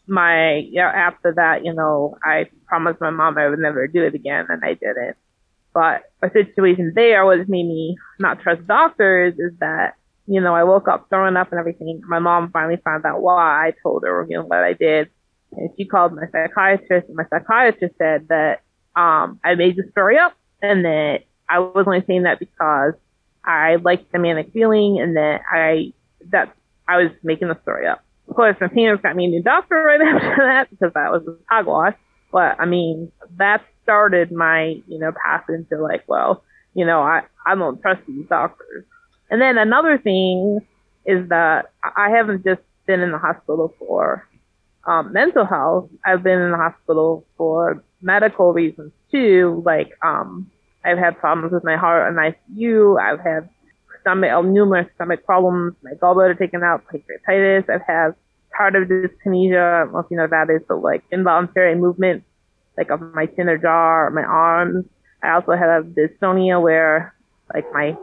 my, 0.07 0.55
yeah, 0.69 0.89
after 0.89 1.33
that, 1.35 1.65
you 1.65 1.73
know, 1.73 2.17
I 2.23 2.49
promised 2.65 3.01
my 3.01 3.09
mom 3.09 3.37
I 3.37 3.47
would 3.49 3.59
never 3.59 3.87
do 3.87 4.03
it 4.03 4.15
again 4.15 4.45
and 4.49 4.63
I 4.63 4.73
didn't. 4.73 5.17
But 5.73 6.03
a 6.21 6.29
situation 6.29 6.93
there, 6.95 7.25
what 7.25 7.39
made 7.49 7.65
me 7.65 7.95
not 8.19 8.41
trust 8.41 8.67
doctors 8.67 9.33
is 9.39 9.57
that 9.59 9.95
you 10.25 10.39
know, 10.39 10.55
I 10.55 10.63
woke 10.63 10.87
up 10.87 11.07
throwing 11.09 11.35
up 11.35 11.51
and 11.51 11.59
everything. 11.59 12.01
My 12.07 12.19
mom 12.19 12.51
finally 12.51 12.77
found 12.83 13.05
out 13.05 13.21
why. 13.21 13.67
I 13.67 13.73
told 13.83 14.03
her, 14.03 14.25
you 14.29 14.37
know, 14.37 14.45
what 14.45 14.59
I 14.59 14.73
did. 14.73 15.09
And 15.51 15.69
she 15.77 15.85
called 15.85 16.13
my 16.13 16.23
psychiatrist 16.31 17.07
and 17.07 17.15
my 17.15 17.25
psychiatrist 17.29 17.95
said 17.97 18.27
that, 18.29 18.61
um, 18.95 19.39
I 19.43 19.55
made 19.55 19.75
the 19.75 19.83
story 19.91 20.17
up 20.17 20.33
and 20.61 20.85
that 20.85 21.23
I 21.49 21.59
was 21.59 21.83
only 21.85 22.03
saying 22.07 22.23
that 22.23 22.39
because 22.39 22.93
I 23.43 23.75
liked 23.75 24.11
the 24.11 24.19
manic 24.19 24.51
feeling 24.53 24.99
and 24.99 25.17
that 25.17 25.41
I, 25.51 25.93
that 26.29 26.55
I 26.87 26.97
was 26.97 27.11
making 27.21 27.49
the 27.49 27.59
story 27.61 27.87
up. 27.87 28.02
Course, 28.27 28.55
my 28.59 28.67
parents 28.67 29.03
got 29.03 29.15
me 29.15 29.25
a 29.25 29.27
new 29.29 29.43
doctor 29.43 29.75
right 29.75 30.01
after 30.15 30.43
that 30.43 30.69
because 30.69 30.93
that 30.93 31.11
was 31.11 31.23
a 31.27 31.35
hogwash. 31.49 31.95
But 32.31 32.59
I 32.59 32.65
mean, 32.65 33.11
that 33.37 33.63
started 33.83 34.31
my, 34.31 34.81
you 34.87 34.97
know, 34.97 35.11
path 35.23 35.45
into 35.49 35.81
like, 35.81 36.03
well, 36.07 36.43
you 36.73 36.85
know, 36.85 37.01
I, 37.01 37.21
I 37.45 37.55
don't 37.55 37.81
trust 37.81 38.01
these 38.07 38.25
doctors. 38.27 38.85
And 39.29 39.41
then 39.41 39.57
another 39.57 39.97
thing 39.97 40.59
is 41.05 41.29
that 41.29 41.71
I 41.83 42.09
haven't 42.09 42.43
just 42.43 42.61
been 42.87 43.01
in 43.01 43.11
the 43.11 43.17
hospital 43.17 43.73
for 43.77 44.27
um, 44.85 45.13
mental 45.13 45.45
health. 45.45 45.89
I've 46.05 46.23
been 46.23 46.41
in 46.41 46.51
the 46.51 46.57
hospital 46.57 47.25
for 47.37 47.83
medical 48.01 48.53
reasons 48.53 48.91
too. 49.11 49.61
Like 49.65 49.91
um, 50.03 50.49
I've 50.83 50.97
had 50.97 51.17
problems 51.17 51.53
with 51.53 51.63
my 51.63 51.77
heart 51.77 52.11
in 52.11 52.17
ICU. 52.17 52.99
I've 52.99 53.19
had 53.19 53.49
stomach, 54.03 54.45
numerous 54.45 54.87
stomach 54.95 55.25
problems. 55.25 55.73
My 55.83 55.93
gallbladder 56.01 56.37
taken 56.37 56.61
out, 56.63 56.83
pancreatitis. 56.85 57.69
I've 57.69 57.81
had 57.87 58.13
tardive 58.59 58.87
dyskinesia. 58.87 59.81
I 59.81 59.83
don't 59.85 59.93
know 59.93 59.99
if 59.99 60.05
you 60.11 60.17
know 60.17 60.23
what 60.23 60.29
that 60.31 60.49
is, 60.53 60.61
but 60.67 60.81
like 60.81 61.03
involuntary 61.11 61.75
movement, 61.75 62.23
like 62.77 62.91
of 62.91 63.01
my 63.01 63.25
chin 63.25 63.49
or 63.49 63.57
jaw 63.57 64.05
or 64.05 64.11
my 64.11 64.23
arms. 64.23 64.85
I 65.23 65.31
also 65.31 65.53
had 65.53 65.95
dystonia 65.95 66.61
where 66.61 67.15
like 67.53 67.65
my 67.73 67.97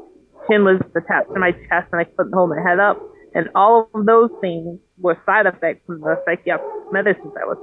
chin 0.49 0.65
was 0.65 0.81
attached 0.97 1.33
to 1.33 1.39
my 1.39 1.53
chest 1.53 1.89
and 1.93 2.01
I 2.01 2.05
couldn't 2.05 2.33
hold 2.33 2.51
my 2.51 2.61
head 2.61 2.81
up. 2.81 3.01
And 3.35 3.49
all 3.55 3.89
of 3.95 4.07
those 4.07 4.31
things 4.41 4.81
were 4.99 5.17
side 5.25 5.47
effects 5.47 5.87
from 5.87 6.01
the 6.01 6.21
psychiatric 6.25 6.93
medicines 6.93 7.33
I 7.41 7.45
was. 7.45 7.59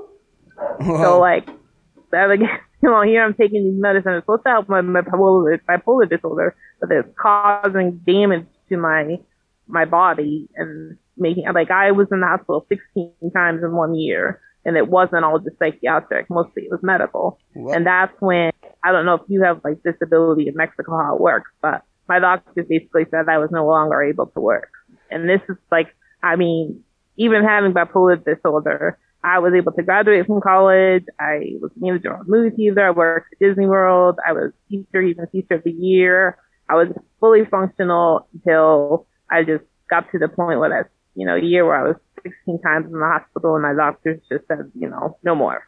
So 1.02 1.20
like, 1.20 1.50
again, 2.14 2.60
you 2.82 2.90
know, 2.90 3.02
here 3.02 3.24
I'm 3.24 3.34
taking 3.34 3.64
these 3.64 3.82
medicines. 3.82 4.18
It's 4.18 4.24
supposed 4.24 4.44
to 4.46 4.50
help 4.50 4.70
my, 4.70 4.82
my 4.82 5.02
bipolar, 5.02 5.60
bipolar 5.68 6.10
disorder, 6.10 6.56
but 6.80 6.92
it's 6.92 7.10
causing 7.20 8.02
damage 8.06 8.46
to 8.70 8.78
my 8.78 9.18
my 9.70 9.84
body 9.84 10.48
and 10.56 10.98
making 11.18 11.46
like 11.54 11.72
I 11.72 11.92
was 11.92 12.08
in 12.12 12.22
the 12.22 12.28
hospital 12.28 12.66
16 12.70 13.12
times 13.34 13.64
in 13.64 13.74
one 13.74 13.96
year, 13.96 14.40
and 14.66 14.78
it 14.78 14.88
wasn't 14.88 15.26
all 15.26 15.40
just 15.40 15.58
psychiatric. 15.60 16.30
Mostly 16.30 16.64
it 16.64 16.72
was 16.72 16.80
medical. 16.84 17.40
And 17.56 17.86
that's 17.86 18.14
when 18.20 18.52
I 18.84 18.92
don't 18.92 19.06
know 19.06 19.16
if 19.16 19.22
you 19.28 19.44
have 19.44 19.62
like 19.64 19.84
disability 19.84 20.48
in 20.48 20.56
Mexico 20.56 20.98
how 20.98 21.16
it 21.16 21.22
works, 21.22 21.52
but 21.62 21.84
my 22.08 22.20
doctor 22.20 22.64
basically 22.64 23.06
said 23.12 23.28
I 23.28 23.38
was 23.38 23.50
no 23.52 23.66
longer 23.68 24.02
able 24.02 24.28
to 24.28 24.40
work. 24.40 24.72
And 25.12 25.28
this 25.28 25.42
is 25.50 25.58
like, 25.72 25.88
I 26.24 26.36
mean, 26.36 26.84
even 27.18 27.44
having 27.44 27.74
bipolar 27.74 28.24
disorder, 28.24 28.98
I 29.24 29.40
was 29.40 29.54
able 29.56 29.72
to 29.74 29.84
graduate 29.84 30.26
from 30.26 30.42
college. 30.42 31.06
I 31.20 31.58
was 31.60 31.72
manager 31.76 32.14
of 32.14 32.28
movie 32.28 32.56
theater. 32.56 32.88
I 32.88 32.92
worked 32.92 33.34
at 33.34 33.40
Disney 33.40 33.66
World. 33.66 34.18
I 34.26 34.34
was 34.34 34.52
teacher, 34.70 35.02
even 35.02 35.28
teacher 35.28 35.56
of 35.56 35.64
the 35.64 35.72
year. 35.72 36.38
I 36.70 36.76
was 36.76 36.88
fully 37.20 37.46
functional 37.46 38.28
until 38.34 39.08
I 39.32 39.44
just 39.44 39.64
got 39.90 40.12
to 40.12 40.20
the 40.20 40.28
point 40.28 40.60
where 40.60 40.70
that's, 40.70 40.94
you 41.16 41.26
know, 41.26 41.36
a 41.36 41.42
year 41.42 41.66
where 41.66 41.76
I 41.76 41.88
was 41.88 41.96
16 42.24 42.62
times 42.62 42.86
in 42.86 42.92
the 42.92 43.06
hospital 43.06 43.56
and 43.56 43.64
my 43.64 43.74
doctors 43.74 44.22
just 44.30 44.48
said, 44.48 44.72
you 44.76 44.90
know, 44.90 45.18
no 45.24 45.36
more. 45.36 45.68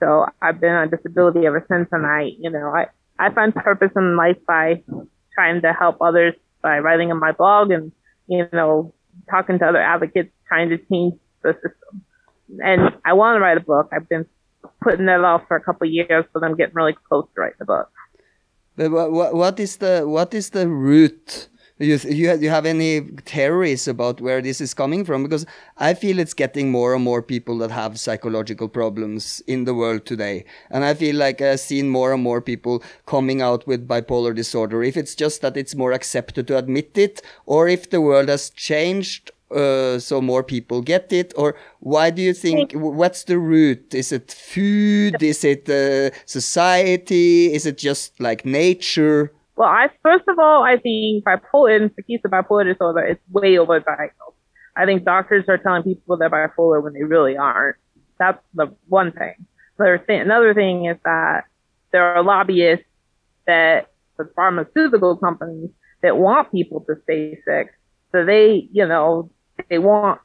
So 0.00 0.26
I've 0.40 0.60
been 0.60 0.72
on 0.72 0.90
disability 0.90 1.46
ever 1.46 1.64
since, 1.70 1.88
and 1.92 2.06
I, 2.06 2.30
you 2.38 2.50
know, 2.50 2.72
I 2.74 2.86
I 3.18 3.32
find 3.34 3.54
purpose 3.54 3.90
in 3.94 4.16
life 4.16 4.38
by 4.46 4.82
trying 5.34 5.60
to 5.60 5.72
help 5.72 5.98
others 6.00 6.34
by 6.62 6.78
writing 6.78 7.10
in 7.10 7.18
my 7.18 7.32
blog 7.32 7.70
and 7.70 7.92
you 8.26 8.46
know 8.52 8.94
talking 9.30 9.58
to 9.58 9.66
other 9.66 9.80
advocates, 9.80 10.32
trying 10.48 10.70
to 10.70 10.78
change 10.78 11.14
the 11.42 11.52
system. 11.54 12.02
And 12.58 12.92
I 13.04 13.12
want 13.12 13.36
to 13.36 13.40
write 13.40 13.56
a 13.56 13.60
book. 13.60 13.90
I've 13.92 14.08
been 14.08 14.26
putting 14.82 15.06
that 15.06 15.22
off 15.24 15.42
for 15.48 15.56
a 15.56 15.62
couple 15.62 15.86
years, 15.86 16.24
but 16.32 16.42
I'm 16.42 16.56
getting 16.56 16.74
really 16.74 16.96
close 17.08 17.26
to 17.34 17.40
writing 17.40 17.56
the 17.58 17.64
book. 17.64 17.90
But 18.76 18.90
what, 18.90 19.12
what, 19.12 19.34
what 19.34 19.60
is 19.60 19.76
the 19.76 20.04
what 20.06 20.32
is 20.34 20.50
the 20.50 20.68
root? 20.68 21.48
You 21.78 21.98
you 22.04 22.34
you 22.34 22.50
have 22.50 22.66
any 22.66 23.00
theories 23.00 23.88
about 23.88 24.20
where 24.20 24.42
this 24.42 24.60
is 24.60 24.74
coming 24.74 25.04
from? 25.04 25.22
Because 25.22 25.46
I 25.78 25.94
feel 25.94 26.18
it's 26.18 26.34
getting 26.34 26.70
more 26.70 26.94
and 26.94 27.02
more 27.02 27.22
people 27.22 27.56
that 27.58 27.70
have 27.70 27.98
psychological 27.98 28.68
problems 28.68 29.42
in 29.46 29.64
the 29.64 29.74
world 29.74 30.04
today, 30.04 30.44
and 30.70 30.84
I 30.84 30.94
feel 30.94 31.16
like 31.16 31.40
I've 31.40 31.60
seen 31.60 31.88
more 31.88 32.12
and 32.12 32.22
more 32.22 32.42
people 32.42 32.82
coming 33.06 33.40
out 33.40 33.66
with 33.66 33.88
bipolar 33.88 34.34
disorder. 34.34 34.82
If 34.82 34.96
it's 34.96 35.14
just 35.14 35.40
that 35.40 35.56
it's 35.56 35.74
more 35.74 35.92
accepted 35.92 36.46
to 36.48 36.58
admit 36.58 36.98
it, 36.98 37.22
or 37.46 37.66
if 37.66 37.88
the 37.88 38.02
world 38.02 38.28
has 38.28 38.50
changed, 38.50 39.30
uh, 39.50 39.98
so 39.98 40.20
more 40.20 40.42
people 40.42 40.82
get 40.82 41.12
it 41.12 41.32
or 41.36 41.56
why 41.80 42.10
do 42.10 42.22
you 42.22 42.32
think 42.32 42.72
what's 42.72 43.24
the 43.24 43.38
root 43.38 43.94
is 43.94 44.12
it 44.12 44.30
food 44.32 45.22
is 45.22 45.44
it 45.44 45.68
uh, 45.68 46.14
society 46.26 47.52
is 47.52 47.66
it 47.66 47.78
just 47.78 48.18
like 48.20 48.44
nature 48.44 49.32
Well, 49.60 49.68
I 49.68 49.88
first 50.02 50.24
of 50.26 50.38
all, 50.38 50.62
I 50.62 50.78
think 50.78 51.22
bipolar 51.24 51.90
case 52.06 52.20
of 52.24 52.30
bipolar 52.30 52.64
disorder, 52.64 53.00
it's 53.00 53.20
way 53.30 53.56
overdiagnosed. 53.56 54.40
I 54.74 54.86
think 54.86 55.04
doctors 55.04 55.44
are 55.48 55.58
telling 55.58 55.82
people 55.82 56.16
they're 56.16 56.30
bipolar 56.30 56.82
when 56.82 56.94
they 56.94 57.02
really 57.02 57.36
aren't. 57.36 57.76
That's 58.18 58.42
the 58.54 58.74
one 58.88 59.12
thing. 59.12 59.34
Another 59.78 59.98
thing, 59.98 60.20
another 60.20 60.54
thing 60.54 60.86
is 60.86 60.96
that 61.04 61.44
there 61.92 62.04
are 62.04 62.22
lobbyists 62.22 62.86
that 63.46 63.90
the 64.16 64.30
pharmaceutical 64.34 65.18
companies 65.18 65.68
that 66.02 66.16
want 66.16 66.50
people 66.50 66.80
to 66.88 66.94
stay 67.02 67.38
sick. 67.44 67.74
So 68.12 68.24
they, 68.24 68.68
you 68.72 68.86
know, 68.86 69.30
they 69.68 69.78
want, 69.78 70.20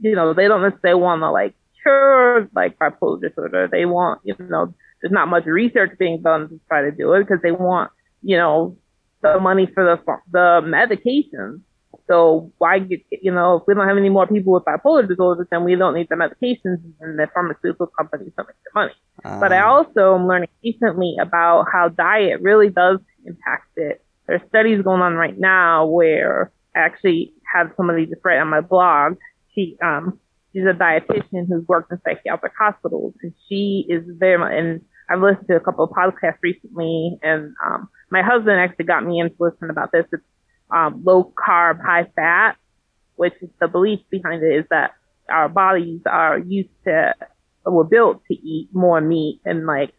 you 0.00 0.14
know, 0.14 0.34
they 0.34 0.48
don't 0.48 0.62
necessarily 0.62 1.00
want 1.00 1.22
to 1.22 1.30
like 1.30 1.54
cure 1.82 2.48
like 2.54 2.78
bipolar 2.78 3.20
disorder. 3.20 3.68
They 3.70 3.84
want, 3.84 4.20
you 4.24 4.34
know, 4.38 4.74
there's 5.00 5.12
not 5.12 5.28
much 5.28 5.44
research 5.46 5.98
being 5.98 6.22
done 6.22 6.48
to 6.48 6.60
try 6.68 6.82
to 6.82 6.90
do 6.90 7.12
it 7.14 7.20
because 7.20 7.42
they 7.42 7.52
want, 7.52 7.90
you 8.22 8.36
know, 8.36 8.76
the 9.22 9.40
money 9.40 9.66
for 9.72 9.84
the 9.84 9.96
the 10.30 10.60
medications. 10.64 11.60
So 12.06 12.52
why 12.58 12.78
get, 12.78 13.00
you 13.10 13.32
know, 13.32 13.56
if 13.56 13.64
we 13.66 13.74
don't 13.74 13.86
have 13.86 13.98
any 13.98 14.08
more 14.08 14.26
people 14.26 14.54
with 14.54 14.64
bipolar 14.64 15.06
disorders, 15.06 15.46
then 15.50 15.64
we 15.64 15.74
don't 15.74 15.94
need 15.94 16.08
the 16.08 16.16
medications 16.16 16.78
and 17.00 17.18
the 17.18 17.28
pharmaceutical 17.34 17.86
companies 17.86 18.32
don't 18.36 18.46
make 18.46 18.56
the 18.64 18.70
money. 18.74 18.92
Ah. 19.24 19.40
But 19.40 19.52
I 19.52 19.62
also 19.62 20.14
am 20.14 20.26
learning 20.26 20.48
recently 20.64 21.16
about 21.20 21.66
how 21.70 21.88
diet 21.88 22.40
really 22.40 22.70
does 22.70 22.98
impact 23.26 23.68
it. 23.76 24.04
There's 24.26 24.40
studies 24.48 24.82
going 24.82 25.02
on 25.02 25.14
right 25.14 25.38
now 25.38 25.86
where 25.86 26.50
actually 26.78 27.32
have 27.52 27.72
somebody 27.76 28.06
just 28.06 28.20
write 28.24 28.38
on 28.38 28.48
my 28.48 28.60
blog. 28.60 29.16
She 29.54 29.76
um 29.82 30.18
she's 30.52 30.64
a 30.64 30.72
dietitian 30.72 31.46
who's 31.48 31.66
worked 31.68 31.92
in 31.92 32.00
psychiatric 32.04 32.52
hospitals 32.58 33.14
and 33.22 33.32
she 33.48 33.86
is 33.88 34.04
very 34.06 34.38
much 34.38 34.52
and 34.54 34.80
I've 35.10 35.20
listened 35.20 35.48
to 35.48 35.56
a 35.56 35.60
couple 35.60 35.84
of 35.84 35.90
podcasts 35.90 36.38
recently 36.42 37.18
and 37.22 37.54
um 37.64 37.88
my 38.10 38.22
husband 38.22 38.60
actually 38.60 38.86
got 38.86 39.04
me 39.04 39.20
into 39.20 39.36
listening 39.38 39.70
about 39.70 39.92
this. 39.92 40.06
It's 40.12 40.22
um 40.70 41.02
low 41.04 41.32
carb, 41.36 41.80
high 41.84 42.06
fat, 42.14 42.56
which 43.16 43.34
is 43.42 43.50
the 43.60 43.68
belief 43.68 44.00
behind 44.10 44.42
it 44.42 44.54
is 44.54 44.64
that 44.70 44.92
our 45.28 45.48
bodies 45.48 46.00
are 46.06 46.38
used 46.38 46.70
to 46.84 47.14
we're 47.66 47.84
built 47.84 48.22
to 48.26 48.34
eat 48.34 48.68
more 48.72 49.00
meat 49.00 49.40
and 49.44 49.66
like 49.66 49.92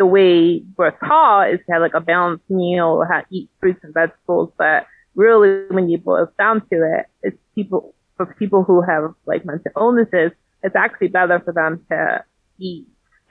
the 0.00 0.06
way 0.06 0.64
we're 0.78 0.92
taught 0.92 1.50
is 1.50 1.60
to 1.66 1.72
have 1.72 1.82
like 1.82 1.92
a 1.94 2.00
balanced 2.00 2.48
meal 2.48 2.86
or 2.86 3.06
have 3.06 3.26
eat 3.30 3.50
fruits 3.60 3.80
and 3.82 3.92
vegetables, 3.92 4.50
but 4.56 4.86
really 5.14 5.64
when 5.70 5.88
you 5.88 5.98
boil 5.98 6.28
down 6.38 6.60
to 6.72 6.98
it, 6.98 7.06
it's 7.22 7.38
people 7.54 7.94
for 8.16 8.26
people 8.38 8.64
who 8.64 8.82
have 8.82 9.14
like 9.26 9.44
mental 9.44 9.72
illnesses, 9.76 10.32
it's 10.62 10.76
actually 10.76 11.08
better 11.08 11.40
for 11.40 11.52
them 11.52 11.84
to 11.90 12.24
eat 12.58 12.86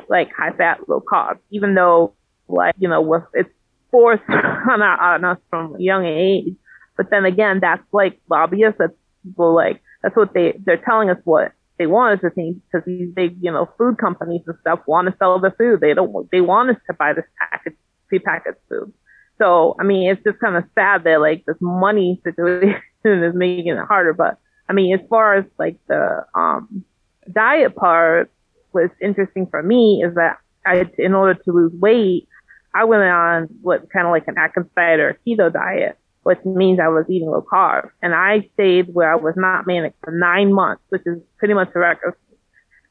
like 0.09 0.29
high 0.35 0.51
fat, 0.51 0.87
low 0.87 1.01
carb, 1.01 1.37
even 1.51 1.75
though 1.75 2.13
like, 2.47 2.75
you 2.79 2.89
know, 2.89 3.01
with 3.01 3.23
it's 3.33 3.49
forced 3.91 4.23
on, 4.29 4.81
on 4.81 5.25
us 5.25 5.37
from 5.49 5.75
a 5.75 5.79
young 5.79 6.05
age. 6.05 6.55
But 6.97 7.09
then 7.11 7.25
again, 7.25 7.59
that's 7.61 7.83
like 7.93 8.19
lobbyists, 8.29 8.77
that's 8.79 8.93
people 9.23 9.55
like, 9.55 9.81
that's 10.01 10.15
what 10.15 10.33
they, 10.33 10.57
they're 10.65 10.83
telling 10.83 11.09
us 11.09 11.17
what 11.23 11.51
they 11.77 11.87
want 11.87 12.15
us 12.15 12.21
to 12.21 12.29
think 12.31 12.57
because 12.65 12.85
these 12.85 13.09
big, 13.13 13.37
you 13.41 13.51
know, 13.51 13.69
food 13.77 13.97
companies 13.97 14.41
and 14.47 14.57
stuff 14.61 14.79
want 14.85 15.07
to 15.07 15.15
sell 15.17 15.39
the 15.39 15.51
food. 15.57 15.79
They 15.81 15.93
don't, 15.93 16.29
they 16.31 16.41
want 16.41 16.71
us 16.71 16.77
to 16.87 16.93
buy 16.93 17.13
this 17.13 17.25
packaged, 17.39 17.77
prepackaged 18.11 18.57
food. 18.67 18.93
So, 19.39 19.75
I 19.79 19.83
mean, 19.83 20.09
it's 20.09 20.23
just 20.23 20.39
kind 20.39 20.55
of 20.55 20.65
sad 20.75 21.03
that 21.05 21.21
like 21.21 21.45
this 21.45 21.57
money 21.61 22.21
situation 22.23 22.75
is 23.05 23.33
making 23.33 23.67
it 23.67 23.85
harder. 23.87 24.13
But 24.13 24.37
I 24.67 24.73
mean, 24.73 24.93
as 24.93 25.05
far 25.09 25.35
as 25.35 25.45
like 25.57 25.77
the, 25.87 26.25
um, 26.35 26.83
diet 27.31 27.75
part, 27.75 28.31
what's 28.71 28.93
interesting 29.01 29.47
for 29.47 29.63
me 29.63 30.03
is 30.05 30.15
that 30.15 30.37
I, 30.65 30.89
in 30.97 31.13
order 31.13 31.39
to 31.45 31.51
lose 31.51 31.73
weight, 31.73 32.27
I 32.73 32.83
went 32.83 33.03
on 33.03 33.47
what 33.61 33.89
kind 33.91 34.05
of 34.05 34.11
like 34.11 34.27
an 34.27 34.37
Atkins 34.37 34.67
diet 34.75 34.99
or 34.99 35.17
keto 35.25 35.51
diet, 35.51 35.97
which 36.23 36.39
means 36.45 36.79
I 36.79 36.89
was 36.89 37.05
eating 37.09 37.29
low 37.29 37.41
carb. 37.41 37.89
And 38.01 38.13
I 38.13 38.49
stayed 38.53 38.93
where 38.93 39.11
I 39.11 39.15
was 39.15 39.33
not 39.35 39.65
manic 39.65 39.93
for 40.03 40.11
nine 40.11 40.53
months, 40.53 40.83
which 40.89 41.01
is 41.05 41.17
pretty 41.37 41.53
much 41.53 41.69
a 41.73 41.79
record. 41.79 42.15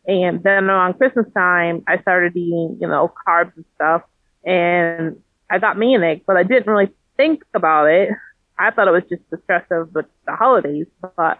And 0.07 0.43
then 0.43 0.65
around 0.71 0.95
Christmas 0.95 1.27
time, 1.37 1.85
I 1.87 2.01
started 2.01 2.35
eating, 2.35 2.79
you 2.81 2.89
know, 2.89 3.13
carbs 3.27 3.55
and 3.57 3.65
stuff. 3.75 4.03
And 4.45 5.17
I 5.51 5.59
got 5.59 5.79
manic, 5.79 6.25
but 6.27 6.37
I 6.37 6.43
didn't 6.43 6.67
really 6.71 6.91
think 7.17 7.43
about 7.55 7.87
it. 7.87 8.11
I 8.59 8.71
thought 8.71 8.89
it 8.89 8.91
was 8.93 9.05
just 9.09 9.23
the 9.31 9.39
stress 9.45 9.65
of 9.71 9.93
the, 9.93 10.05
the 10.27 10.35
holidays. 10.35 10.87
But 11.17 11.39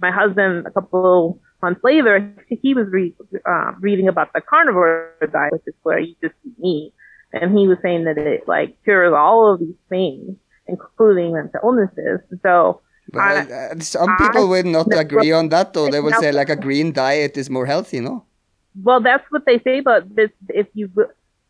my 0.00 0.10
husband, 0.10 0.66
a 0.66 0.70
couple 0.70 1.40
months 1.62 1.80
later, 1.84 2.34
he 2.48 2.74
was 2.74 2.86
re- 2.90 3.14
uh, 3.46 3.72
reading 3.80 4.08
about 4.08 4.32
the 4.32 4.40
carnivore 4.40 5.12
diet, 5.32 5.52
which 5.52 5.62
is 5.66 5.74
where 5.82 5.98
you 5.98 6.14
just 6.22 6.34
eat 6.44 6.58
meat. 6.58 6.92
And 7.32 7.56
he 7.56 7.66
was 7.68 7.78
saying 7.82 8.04
that 8.04 8.16
it 8.18 8.46
like 8.48 8.82
cures 8.84 9.12
all 9.12 9.52
of 9.52 9.60
these 9.60 9.74
things, 9.88 10.36
including 10.66 11.32
mental 11.32 11.60
illnesses. 11.64 12.20
So 12.42 12.80
I- 13.14 13.74
some 13.80 14.16
people 14.16 14.48
will 14.48 14.64
not 14.64 14.92
I- 14.94 15.00
agree 15.00 15.32
on 15.32 15.48
that 15.50 15.74
though 15.74 15.88
they 15.90 16.00
will 16.00 16.10
Now- 16.10 16.20
say 16.20 16.32
like 16.32 16.48
a 16.48 16.56
green 16.56 16.92
diet 16.92 17.36
is 17.36 17.50
more 17.50 17.66
healthy 17.66 18.00
no 18.00 18.24
Well, 18.82 19.00
that's 19.00 19.26
what 19.30 19.44
they 19.46 19.58
say, 19.60 19.80
but 19.80 20.00
this, 20.16 20.30
if 20.48 20.66
you, 20.74 20.90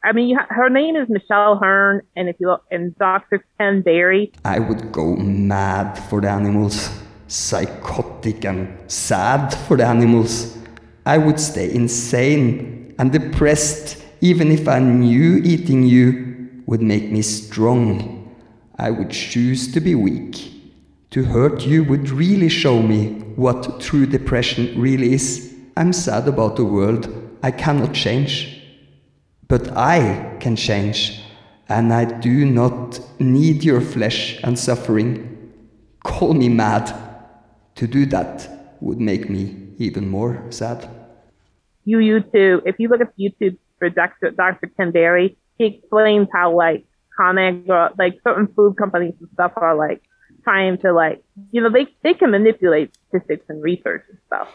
I 0.05 0.12
mean, 0.12 0.36
her 0.50 0.68
name 0.68 0.96
is 0.96 1.09
Michelle 1.09 1.57
Hurn, 1.57 2.02
and 2.14 2.28
if 2.28 2.36
you 2.38 2.48
look, 2.48 2.64
and 2.70 2.94
Dr. 2.98 3.42
Ken 3.57 3.80
Berry, 3.80 4.30
I 4.44 4.59
would 4.59 4.92
go 4.92 5.16
mad 5.16 5.94
for 5.94 6.20
the 6.20 6.28
animals, 6.28 6.90
psychotic 7.26 8.44
and 8.44 8.68
sad 8.86 9.55
for 9.66 9.78
the 9.78 9.86
animals. 9.86 10.59
I 11.07 11.16
would 11.16 11.40
stay 11.40 11.74
insane 11.74 12.94
and 12.98 13.12
depressed 13.12 14.05
even 14.20 14.52
if 14.52 14.68
I 14.68 14.78
knew 14.78 15.40
eating 15.42 15.84
you 15.84 16.62
would 16.66 16.82
make 16.82 17.11
me 17.11 17.22
strong. 17.22 18.34
I 18.76 18.90
would 18.90 19.11
choose 19.11 19.72
to 19.72 19.80
be 19.80 19.94
weak. 19.94 20.52
To 21.12 21.24
hurt 21.24 21.64
you 21.64 21.82
would 21.84 22.11
really 22.11 22.50
show 22.50 22.82
me 22.82 23.20
what 23.36 23.80
true 23.80 24.05
depression 24.05 24.78
really 24.78 25.14
is. 25.14 25.55
I'm 25.78 25.94
sad 25.94 26.28
about 26.28 26.57
the 26.57 26.64
world 26.66 27.09
I 27.42 27.50
cannot 27.50 27.94
change. 27.94 28.63
But 29.49 29.76
I 29.76 30.36
can 30.40 30.57
change, 30.57 31.20
and 31.68 31.92
I 31.92 32.05
do 32.05 32.45
not 32.45 33.01
need 33.18 33.64
your 33.64 33.80
flesh 33.80 34.40
and 34.42 34.59
suffering. 34.59 35.53
Call 36.03 36.34
me 36.34 36.49
mad. 36.49 36.92
To 37.76 37.86
do 37.88 38.07
that 38.07 38.76
would 38.80 39.01
make 39.01 39.28
me 39.28 39.64
even 39.78 40.09
more 40.09 40.40
sad. 40.51 40.88
you 41.84 41.99
YouTube, 41.99 42.62
if 42.64 42.76
you 42.78 42.88
look 42.88 43.01
at 43.01 43.16
YouTube 43.18 43.59
for 43.78 43.90
Dr. 43.90 44.30
Dr. 44.30 44.70
Berry, 44.92 45.36
he 45.59 45.64
explains 45.66 46.28
how 46.32 46.57
like 46.57 46.84
ConAgra, 47.18 47.99
like 47.99 48.20
certain 48.22 48.47
food 48.55 48.76
companies 48.76 49.14
and 49.20 49.28
stuff 49.34 49.53
are 49.57 49.74
like 49.74 50.03
trying 50.45 50.78
to 50.78 50.92
like, 50.92 51.22
you 51.51 51.61
know, 51.61 51.70
they, 51.70 51.86
they 52.03 52.14
can 52.14 52.30
manipulate 52.30 52.95
statistics 53.09 53.47
and 53.49 53.62
research 53.62 54.05
and 54.09 54.18
stuff. 54.26 54.49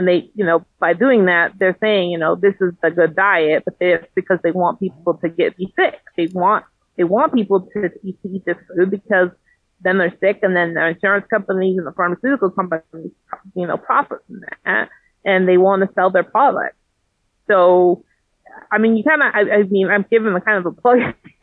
And 0.00 0.08
they, 0.08 0.30
you 0.34 0.46
know, 0.46 0.64
by 0.78 0.94
doing 0.94 1.26
that, 1.26 1.58
they're 1.58 1.76
saying, 1.78 2.10
you 2.10 2.16
know, 2.16 2.34
this 2.34 2.54
is 2.58 2.72
a 2.82 2.90
good 2.90 3.14
diet, 3.14 3.64
but 3.66 3.74
it's 3.80 4.06
because 4.14 4.38
they 4.42 4.50
want 4.50 4.80
people 4.80 5.12
to 5.12 5.28
get 5.28 5.58
be 5.58 5.70
sick. 5.78 6.00
They 6.16 6.26
want 6.28 6.64
they 6.96 7.04
want 7.04 7.34
people 7.34 7.68
to 7.74 7.90
eat, 8.02 8.16
to 8.22 8.28
eat 8.30 8.46
this 8.46 8.56
food 8.74 8.90
because 8.90 9.28
then 9.82 9.98
they're 9.98 10.16
sick, 10.18 10.38
and 10.40 10.56
then 10.56 10.72
the 10.72 10.88
insurance 10.88 11.26
companies 11.28 11.76
and 11.76 11.86
the 11.86 11.92
pharmaceutical 11.92 12.48
companies, 12.48 13.10
you 13.54 13.66
know, 13.66 13.76
profit 13.76 14.20
from 14.26 14.40
that, 14.64 14.88
and 15.22 15.46
they 15.46 15.58
want 15.58 15.82
to 15.82 15.94
sell 15.94 16.08
their 16.08 16.24
product. 16.24 16.76
So, 17.46 18.02
I 18.72 18.78
mean, 18.78 18.96
you 18.96 19.04
kind 19.04 19.22
of, 19.22 19.34
I, 19.34 19.58
I 19.58 19.62
mean, 19.64 19.88
I'm 19.88 20.06
giving 20.10 20.32
the 20.32 20.40
kind 20.40 20.56
of 20.56 20.64
a 20.64 20.72
plug, 20.72 21.00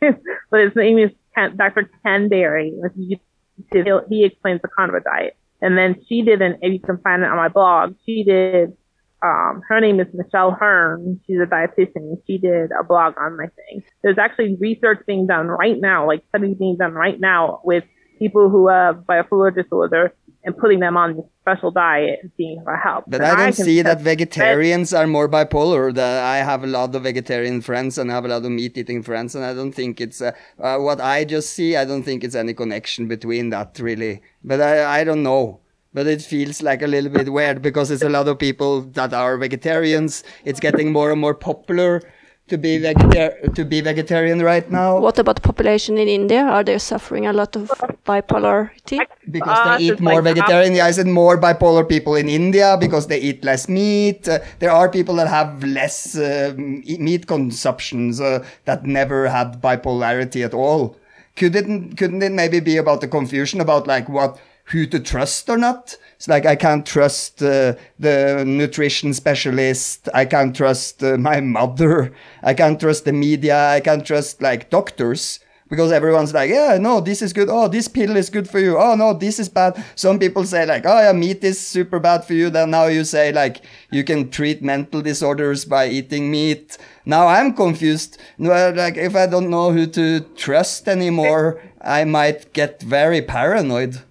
but 0.50 0.60
his 0.60 0.74
name 0.74 0.98
is 0.98 1.12
Dr. 1.36 1.88
Ken 2.02 2.28
Berry. 2.28 2.74
He 2.96 4.24
explains 4.24 4.62
the 4.62 4.68
carnivore 4.68 4.98
diet. 4.98 5.36
And 5.60 5.76
then 5.76 5.96
she 6.08 6.22
did 6.22 6.40
an, 6.40 6.58
if 6.62 6.72
you 6.72 6.80
can 6.80 6.98
find 6.98 7.22
it 7.22 7.28
on 7.28 7.36
my 7.36 7.48
blog, 7.48 7.94
she 8.06 8.24
did 8.24 8.76
um, 9.22 9.62
her 9.68 9.80
name 9.80 9.98
is 9.98 10.06
Michelle 10.14 10.52
Hurn. 10.52 11.20
She's 11.26 11.40
a 11.40 11.46
dietitian. 11.46 12.22
She 12.26 12.38
did 12.38 12.70
a 12.78 12.84
blog 12.84 13.14
on 13.18 13.36
my 13.36 13.46
thing. 13.46 13.82
There's 14.02 14.18
actually 14.18 14.56
research 14.60 15.04
being 15.06 15.26
done 15.26 15.48
right 15.48 15.76
now, 15.78 16.06
like 16.06 16.22
studies 16.28 16.56
being 16.56 16.76
done 16.76 16.92
right 16.92 17.18
now 17.18 17.60
with 17.64 17.84
people 18.18 18.48
who 18.48 18.68
have 18.68 18.98
bipolar 19.08 19.54
disorder 19.54 20.14
and 20.44 20.56
putting 20.56 20.80
them 20.80 20.96
on 20.96 21.16
this 21.16 21.24
special 21.42 21.70
diet 21.70 22.20
and 22.22 22.30
seeing 22.36 22.58
if 22.58 22.66
it 22.66 22.76
helps. 22.82 23.08
But 23.08 23.20
And 23.20 23.26
I 23.26 23.36
don't 23.36 23.56
can 23.56 23.64
see 23.64 23.82
that 23.82 24.00
vegetarians 24.00 24.92
are 24.92 25.06
more 25.06 25.28
bipolar. 25.28 25.94
The, 25.94 26.02
I 26.02 26.38
have 26.38 26.64
a 26.64 26.66
lot 26.66 26.94
of 26.94 27.02
vegetarian 27.02 27.60
friends 27.60 27.98
and 27.98 28.10
I 28.10 28.14
have 28.14 28.24
a 28.24 28.28
lot 28.28 28.44
of 28.44 28.50
meat 28.50 28.76
eating 28.78 29.02
friends, 29.02 29.34
and 29.34 29.44
I 29.44 29.54
don't 29.54 29.72
think 29.72 30.00
it's 30.00 30.20
uh, 30.20 30.32
uh, 30.60 30.78
what 30.78 31.00
I 31.00 31.24
just 31.24 31.50
see. 31.50 31.76
I 31.76 31.84
don't 31.84 32.02
think 32.02 32.24
it's 32.24 32.34
any 32.34 32.54
connection 32.54 33.08
between 33.08 33.50
that 33.50 33.78
really. 33.78 34.22
But 34.44 34.60
I, 34.60 35.00
I 35.00 35.04
don't 35.04 35.22
know. 35.22 35.60
But 35.94 36.06
it 36.06 36.22
feels 36.22 36.62
like 36.62 36.82
a 36.82 36.86
little 36.86 37.10
bit 37.10 37.32
weird 37.32 37.62
because 37.62 37.90
it's 37.90 38.02
a 38.02 38.10
lot 38.10 38.28
of 38.28 38.38
people 38.38 38.82
that 38.82 39.14
are 39.14 39.38
vegetarians. 39.38 40.22
It's 40.44 40.60
getting 40.60 40.92
more 40.92 41.10
and 41.10 41.20
more 41.20 41.34
popular 41.34 42.02
to 42.48 42.58
be 42.58 42.78
vegetar- 42.78 43.54
to 43.54 43.64
be 43.64 43.80
vegetarian 43.80 44.40
right 44.42 44.70
now 44.70 44.98
What 44.98 45.18
about 45.18 45.36
the 45.36 45.42
population 45.42 45.98
in 45.98 46.08
India? 46.08 46.42
Are 46.42 46.64
they 46.64 46.78
suffering 46.78 47.26
a 47.26 47.32
lot 47.32 47.56
of 47.56 47.70
bipolarity? 48.06 48.98
because 49.30 49.58
us, 49.58 49.78
they 49.78 49.84
eat 49.84 50.00
more 50.00 50.22
like 50.22 50.34
vegetarian. 50.34 50.74
Yeah, 50.74 50.86
I 50.86 50.90
said 50.92 51.06
more 51.06 51.38
bipolar 51.38 51.86
people 51.88 52.14
in 52.14 52.28
India 52.28 52.76
because 52.80 53.06
they 53.06 53.18
eat 53.18 53.44
less 53.44 53.68
meat. 53.68 54.28
Uh, 54.28 54.38
there 54.58 54.70
are 54.70 54.88
people 54.88 55.16
that 55.16 55.28
have 55.28 55.62
less 55.64 56.16
uh, 56.16 56.54
meat 56.56 57.26
consumptions 57.26 58.20
uh, 58.20 58.44
that 58.64 58.86
never 58.86 59.28
had 59.28 59.60
bipolarity 59.60 60.44
at 60.44 60.54
all. 60.54 60.96
Could 61.36 61.54
it, 61.54 61.66
couldn't 61.96 62.22
it 62.22 62.32
maybe 62.32 62.60
be 62.60 62.76
about 62.78 63.00
the 63.00 63.08
confusion 63.08 63.60
about 63.60 63.86
like 63.86 64.08
what 64.08 64.38
who 64.70 64.86
to 64.86 65.00
trust 65.00 65.48
or 65.48 65.58
not? 65.58 65.96
It's 66.16 66.28
like 66.28 66.46
I 66.46 66.56
can't 66.56 66.84
trust 66.84 67.42
uh, 67.42 67.74
the 67.98 68.44
nutrition 68.46 69.14
specialist. 69.14 70.08
I 70.12 70.24
can't 70.24 70.54
trust 70.54 71.02
uh, 71.02 71.16
my 71.16 71.40
mother. 71.40 72.12
I 72.42 72.54
can't 72.54 72.80
trust 72.80 73.04
the 73.04 73.12
media. 73.12 73.70
I 73.70 73.80
can't 73.80 74.04
trust 74.04 74.42
like 74.42 74.68
doctors 74.68 75.40
because 75.68 75.92
everyone's 75.92 76.32
like, 76.32 76.50
yeah, 76.50 76.78
no, 76.80 77.00
this 77.00 77.22
is 77.22 77.32
good. 77.32 77.48
Oh, 77.50 77.68
this 77.68 77.88
pill 77.88 78.16
is 78.16 78.30
good 78.30 78.48
for 78.48 78.58
you. 78.58 78.78
Oh, 78.78 78.94
no, 78.94 79.12
this 79.12 79.38
is 79.38 79.48
bad. 79.48 79.82
Some 79.94 80.18
people 80.18 80.44
say 80.44 80.64
like, 80.64 80.84
oh, 80.86 80.98
yeah, 80.98 81.12
meat 81.12 81.44
is 81.44 81.60
super 81.60 81.98
bad 81.98 82.24
for 82.24 82.32
you. 82.32 82.50
Then 82.50 82.70
now 82.70 82.86
you 82.86 83.04
say 83.04 83.32
like, 83.32 83.60
you 83.90 84.02
can 84.02 84.30
treat 84.30 84.62
mental 84.62 85.02
disorders 85.02 85.64
by 85.64 85.88
eating 85.88 86.30
meat. 86.30 86.78
Now 87.04 87.26
I'm 87.26 87.52
confused. 87.54 88.18
No, 88.38 88.70
Like, 88.70 88.96
if 88.96 89.14
I 89.14 89.26
don't 89.26 89.50
know 89.50 89.72
who 89.72 89.86
to 89.88 90.20
trust 90.36 90.88
anymore, 90.88 91.60
I 91.80 92.04
might 92.04 92.52
get 92.52 92.82
very 92.82 93.22
paranoid. 93.22 94.02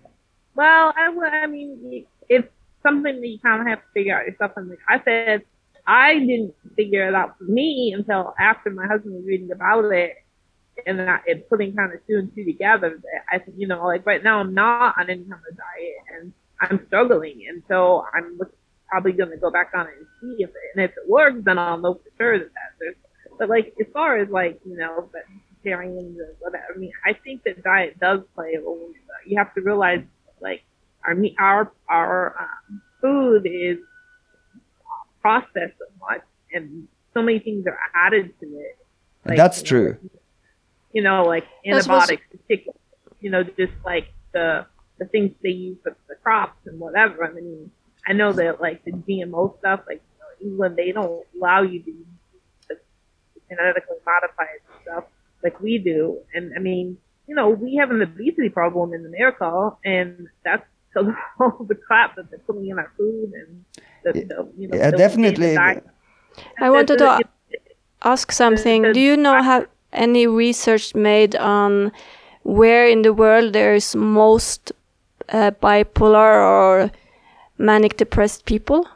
Well, 0.57 0.91
I, 0.97 1.43
I 1.43 1.45
mean, 1.45 2.07
it's 2.27 2.47
something 2.81 3.21
that 3.21 3.27
you 3.27 3.37
kind 3.39 3.61
of 3.61 3.67
have 3.67 3.77
to 3.77 3.85
figure 3.93 4.19
out 4.19 4.25
yourself. 4.25 4.53
And 4.55 4.69
like 4.69 4.79
I 4.89 4.99
said, 5.05 5.43
I 5.85 6.17
didn't 6.17 6.55
figure 6.75 7.07
it 7.07 7.13
out 7.13 7.37
for 7.37 7.43
me 7.43 7.93
until 7.95 8.33
after 8.39 8.71
my 8.71 8.87
husband 8.87 9.13
was 9.13 9.25
reading 9.25 9.51
about 9.51 9.85
it 9.85 10.15
and 10.87 10.99
I, 10.99 11.19
and 11.27 11.47
putting 11.47 11.75
kind 11.75 11.93
of 11.93 11.99
two 12.07 12.17
and 12.17 12.33
two 12.33 12.43
together. 12.43 12.99
That 13.03 13.21
I 13.31 13.37
think, 13.37 13.57
you 13.59 13.67
know, 13.67 13.85
like 13.85 14.03
right 14.07 14.23
now 14.23 14.39
I'm 14.39 14.55
not 14.55 14.97
on 14.97 15.11
any 15.11 15.25
kind 15.25 15.41
of 15.47 15.57
diet 15.57 15.95
and 16.17 16.33
I'm 16.59 16.87
struggling. 16.87 17.45
And 17.47 17.61
so 17.67 18.03
I'm 18.15 18.39
probably 18.89 19.11
going 19.11 19.29
to 19.29 19.37
go 19.37 19.51
back 19.51 19.73
on 19.75 19.85
it 19.85 19.93
and 19.99 20.07
see 20.19 20.43
if 20.43 20.49
it, 20.49 20.55
and 20.73 20.83
if 20.83 20.91
it 20.91 21.07
works, 21.07 21.37
then 21.43 21.59
I'll 21.59 21.77
know 21.77 21.93
for 21.93 22.09
sure 22.17 22.39
that 22.39 22.45
that 22.45 22.71
there's, 22.79 22.95
but 23.37 23.47
like, 23.47 23.75
as 23.79 23.85
far 23.93 24.17
as 24.17 24.27
like, 24.29 24.59
you 24.65 24.75
know, 24.75 25.07
but 25.13 25.21
vegetarians 25.63 26.17
or 26.19 26.33
whatever, 26.39 26.65
I 26.75 26.79
mean, 26.79 26.93
I 27.05 27.13
think 27.13 27.43
that 27.43 27.63
diet 27.63 27.99
does 27.99 28.21
play 28.33 28.55
a 28.55 28.61
role. 28.61 28.91
You 29.27 29.37
have 29.37 29.53
to 29.53 29.61
realize 29.61 30.01
like 30.41 30.63
our 31.05 31.15
meat, 31.15 31.35
our 31.39 31.71
our 31.89 32.35
um, 32.39 32.81
food 33.01 33.45
is 33.45 33.77
processed 35.21 35.77
so 35.79 35.85
much, 35.99 36.21
and 36.53 36.87
so 37.13 37.21
many 37.21 37.39
things 37.39 37.65
are 37.67 37.79
added 37.95 38.33
to 38.39 38.45
it. 38.45 38.77
Like, 39.25 39.37
That's 39.37 39.61
true. 39.61 39.97
You 40.93 41.01
know, 41.03 41.23
like 41.23 41.45
antibiotics, 41.65 42.23
particularly. 42.31 42.79
You 43.19 43.31
know, 43.31 43.43
just 43.43 43.73
like 43.83 44.07
the 44.33 44.65
the 44.99 45.05
things 45.05 45.31
they 45.43 45.49
use 45.49 45.77
for 45.83 45.95
the 46.07 46.15
crops 46.15 46.59
and 46.65 46.79
whatever. 46.79 47.25
I 47.25 47.31
mean, 47.31 47.71
I 48.07 48.13
know 48.13 48.31
that 48.33 48.61
like 48.61 48.83
the 48.85 48.91
GMO 48.91 49.57
stuff, 49.59 49.81
like 49.87 50.01
you 50.41 50.47
know, 50.47 50.51
England, 50.51 50.75
they 50.75 50.91
don't 50.91 51.23
allow 51.35 51.61
you 51.61 51.81
to 51.81 51.91
use 51.91 52.07
the 52.69 52.75
genetically 53.49 53.97
modified 54.05 54.59
stuff 54.83 55.05
like 55.43 55.59
we 55.61 55.77
do. 55.77 56.19
And 56.33 56.53
I 56.55 56.59
mean, 56.59 56.97
you 57.27 57.35
know, 57.35 57.49
we 57.49 57.75
have 57.75 57.91
an 57.91 58.01
obesity 58.01 58.49
problem 58.49 58.93
in 58.93 59.05
America, 59.05 59.71
and 59.83 60.27
that's 60.43 60.65
because 60.89 61.07
of 61.09 61.15
all 61.59 61.65
the 61.65 61.75
crap 61.75 62.15
that 62.15 62.29
they're 62.29 62.39
putting 62.47 62.67
in 62.67 62.79
our 62.79 62.91
food 62.97 63.31
and 63.33 63.65
the, 64.03 64.11
the 64.13 64.49
you 64.57 64.67
know, 64.67 64.77
Yeah, 64.77 64.91
the- 64.91 64.97
definitely. 64.97 65.49
the 65.49 65.55
diet. 65.55 65.85
I 66.59 66.69
wanted 66.69 66.97
to 66.99 67.05
It's- 67.19 67.61
ask 68.03 68.31
something. 68.31 68.81
the- 68.83 68.93
Do 68.93 68.99
you 68.99 69.17
know 69.17 69.41
have 69.41 69.67
any 69.91 70.27
research 70.27 70.93
made 70.95 71.35
on 71.35 71.91
where 72.43 72.87
in 72.87 73.01
the 73.01 73.13
world 73.13 73.53
there 73.53 73.73
is 73.75 73.95
most 73.95 74.71
uh, 75.29 75.51
bipolar 75.61 76.31
or 76.55 76.91
manic 77.57 77.97
depressed 77.97 78.45
people? 78.45 78.87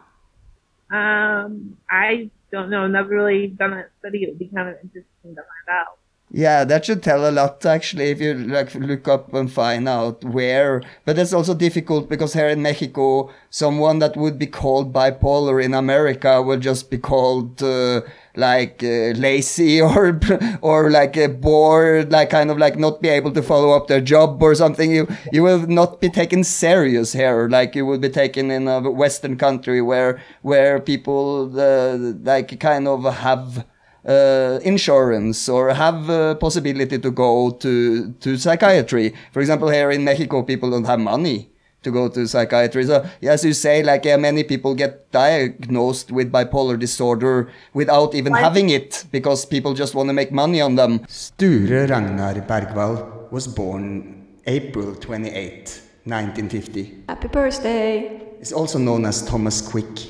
Um, 0.91 1.77
I 1.89 2.29
don't 2.51 2.69
know. 2.69 2.88
Never 2.88 3.09
really 3.09 3.47
done 3.47 3.73
a 3.73 3.86
study. 3.99 4.23
It 4.23 4.29
would 4.29 4.39
be 4.39 4.49
kind 4.53 4.69
of 4.69 4.75
interesting 4.84 5.36
to 5.36 5.41
find 5.41 5.69
out. 5.69 5.97
Yeah, 6.34 6.63
that 6.63 6.86
should 6.86 7.03
tell 7.03 7.29
a 7.29 7.32
lot 7.32 7.65
actually 7.65 8.05
if 8.11 8.21
you 8.21 8.34
like 8.34 8.73
look 8.73 9.05
up 9.09 9.34
and 9.34 9.51
find 9.51 9.89
out 9.89 10.23
where. 10.23 10.82
But 11.03 11.19
it's 11.19 11.34
also 11.34 11.53
difficult 11.53 12.07
because 12.07 12.32
here 12.34 12.47
in 12.47 12.61
Mexico, 12.61 13.29
someone 13.49 13.99
that 13.99 14.15
would 14.15 14.39
be 14.39 14.47
called 14.47 14.93
bipolar 14.93 15.61
in 15.61 15.73
America 15.73 16.41
will 16.41 16.57
just 16.59 16.89
be 16.89 16.97
called 16.97 17.61
uh, 17.61 18.01
like 18.38 18.82
uh, 18.82 19.11
lazy 19.19 19.82
or 19.82 20.17
or 20.61 20.89
like 20.89 21.17
uh, 21.17 21.27
bored, 21.27 22.13
like 22.13 22.29
kind 22.29 22.49
of 22.49 22.57
like 22.57 22.79
not 22.79 23.01
be 23.01 23.09
able 23.09 23.34
to 23.34 23.43
follow 23.43 23.71
up 23.71 23.88
their 23.88 23.99
job 23.99 24.41
or 24.41 24.55
something. 24.55 24.89
You 24.89 25.09
you 25.34 25.43
will 25.43 25.67
not 25.67 25.99
be 25.99 26.07
taken 26.09 26.45
serious 26.45 27.11
here, 27.11 27.49
like 27.49 27.75
you 27.75 27.86
would 27.86 27.99
be 27.99 28.09
taken 28.09 28.51
in 28.51 28.69
a 28.69 28.79
Western 28.89 29.36
country 29.38 29.82
where 29.82 30.21
where 30.43 30.79
people 30.79 31.51
uh, 31.59 31.97
like 32.23 32.57
kind 32.61 32.88
of 32.88 33.03
have 33.15 33.65
uh, 34.06 34.60
insurance 34.64 35.47
or 35.49 35.74
have 35.74 36.10
a 36.10 36.36
possibility 36.36 36.97
to 36.97 37.12
go 37.12 37.52
to, 37.52 38.12
to 38.20 38.38
psychiatry. 38.38 39.14
For 39.32 39.39
example, 39.39 39.70
here 39.70 39.91
in 39.91 40.04
Mexico, 40.04 40.43
people 40.43 40.70
don't 40.70 40.86
have 40.86 40.99
money 40.99 41.52
to 41.84 41.91
go 41.91 42.08
to 42.10 42.28
psychiatry. 42.28 42.86
So, 42.86 43.06
as 43.24 43.43
you 43.43 43.54
say, 43.54 43.84
like, 43.84 44.06
yeah, 44.06 44.18
many 44.18 44.43
people 44.43 44.76
get 44.76 45.12
diagnosed 45.12 46.12
with 46.12 46.32
bipolar 46.32 46.78
disorder 46.78 47.49
without 47.74 48.14
even 48.14 48.34
having 48.34 48.70
it 48.70 49.06
because 49.12 49.45
people 49.45 49.74
just 49.74 49.95
want 49.95 50.10
to 50.10 50.14
make 50.14 50.32
money 50.32 50.62
on 50.62 50.76
them. 50.76 51.06
Sture 51.08 51.88
Ragnar 51.88 52.36
Bergwall 52.41 53.32
was 53.32 53.47
born 53.47 54.28
April 54.45 54.95
28, 54.95 55.82
1950 56.06 57.04
Happy 57.08 57.28
birthday! 57.28 58.22
is 58.39 58.52
also 58.52 58.80
known 58.80 59.06
as 59.06 59.26
Thomas 59.26 59.62
Quick. 59.62 60.08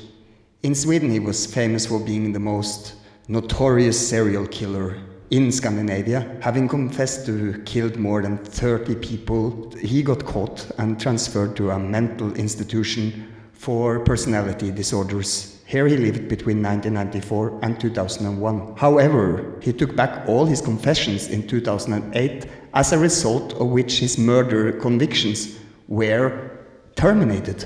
In 0.63 0.75
Sweden, 0.75 1.09
he 1.11 1.19
was 1.19 1.45
famous 1.45 1.85
for 1.85 1.99
being 1.99 2.33
the 2.33 2.39
most 2.39 2.95
notorious 3.27 4.09
serial 4.09 4.47
killer 4.47 4.97
in 5.29 5.51
Scandinavia. 5.51 6.37
Having 6.41 6.67
confessed 6.67 7.25
to 7.25 7.61
killed 7.65 7.97
more 7.97 8.21
than 8.21 8.37
30 8.37 8.95
people, 8.95 9.71
he 9.79 10.03
got 10.03 10.25
caught 10.25 10.69
and 10.77 10.99
transferred 10.99 11.55
to 11.55 11.71
a 11.71 11.79
mental 11.79 12.33
institution 12.35 13.27
for 13.53 13.99
personality 13.99 14.71
disorders. 14.71 15.59
Here 15.65 15.87
he 15.87 15.95
lived 15.95 16.27
between 16.27 16.61
1994 16.61 17.59
and 17.63 17.79
2001. 17.79 18.75
However, 18.75 19.55
he 19.61 19.71
took 19.71 19.95
back 19.95 20.27
all 20.27 20.45
his 20.45 20.59
confessions 20.59 21.29
in 21.29 21.47
2008, 21.47 22.45
as 22.73 22.91
a 22.91 22.97
result 22.97 23.53
of 23.53 23.67
which 23.67 23.99
his 23.99 24.17
murder 24.17 24.73
convictions 24.73 25.57
were 25.87 26.65
terminated. 26.95 27.65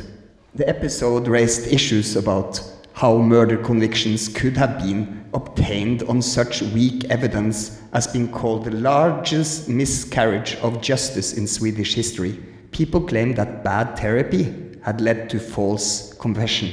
The 0.53 0.69
episode 0.69 1.27
raised 1.27 1.73
issues 1.73 2.15
about 2.15 2.61
how 2.93 3.17
murder 3.17 3.57
convictions 3.57 4.27
could 4.29 4.55
have 4.55 4.77
been 4.79 5.24
obtained 5.35 6.01
on 6.03 6.21
such 6.21 6.61
weak 6.61 7.03
evidence 7.05 7.81
as 7.93 8.07
being 8.07 8.31
called 8.31 8.65
the 8.65 8.71
largest 8.71 9.69
miscarriage 9.69 10.55
of 10.63 10.81
justice 10.81 11.33
in 11.33 11.45
Swedish 11.45 11.93
history. 11.93 12.39
People 12.71 13.01
claim 13.01 13.35
that 13.35 13.63
bad 13.63 13.99
therapy 13.99 14.43
had 14.81 15.01
led 15.01 15.29
to 15.29 15.39
false 15.39 16.13
confession. 16.15 16.69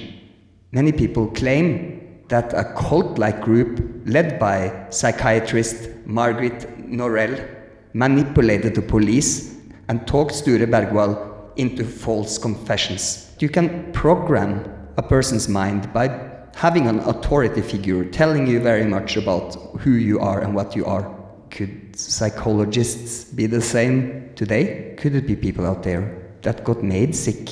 Many 0.70 0.92
people 0.92 1.26
claim 1.28 2.24
that 2.28 2.54
a 2.54 2.72
cult 2.74 3.18
like 3.18 3.42
group 3.42 4.02
led 4.06 4.38
by 4.38 4.86
psychiatrist 4.90 5.90
Margaret 6.06 6.88
Norell 6.90 7.46
manipulated 7.92 8.74
the 8.74 8.82
police 8.82 9.56
and 9.88 10.06
talked 10.06 10.34
Sture 10.34 10.66
Bergwall 10.66 11.52
into 11.56 11.84
false 11.84 12.38
confessions. 12.38 13.30
You 13.38 13.48
can 13.48 13.92
program 13.92 14.64
a 14.96 15.02
person's 15.02 15.48
mind 15.48 15.92
by 15.92 16.31
having 16.54 16.86
an 16.86 17.00
authority 17.00 17.62
figure 17.62 18.04
telling 18.04 18.46
you 18.46 18.60
very 18.60 18.84
much 18.84 19.16
about 19.16 19.54
who 19.80 19.92
you 19.92 20.20
are 20.20 20.40
and 20.40 20.54
what 20.54 20.76
you 20.76 20.84
are. 20.84 21.10
Could 21.50 21.96
psychologists 21.96 23.24
be 23.24 23.46
the 23.46 23.60
same 23.60 24.30
today? 24.34 24.94
Could 24.98 25.14
it 25.14 25.26
be 25.26 25.36
people 25.36 25.66
out 25.66 25.82
there 25.82 26.22
that 26.42 26.64
got 26.64 26.82
made 26.82 27.14
sick 27.14 27.50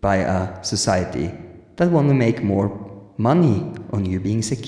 by 0.00 0.16
a 0.16 0.64
society 0.64 1.32
that 1.76 1.90
want 1.90 2.08
to 2.08 2.14
make 2.14 2.42
more 2.42 2.68
money 3.16 3.74
on 3.92 4.04
you 4.04 4.20
being 4.20 4.42
sick. 4.42 4.66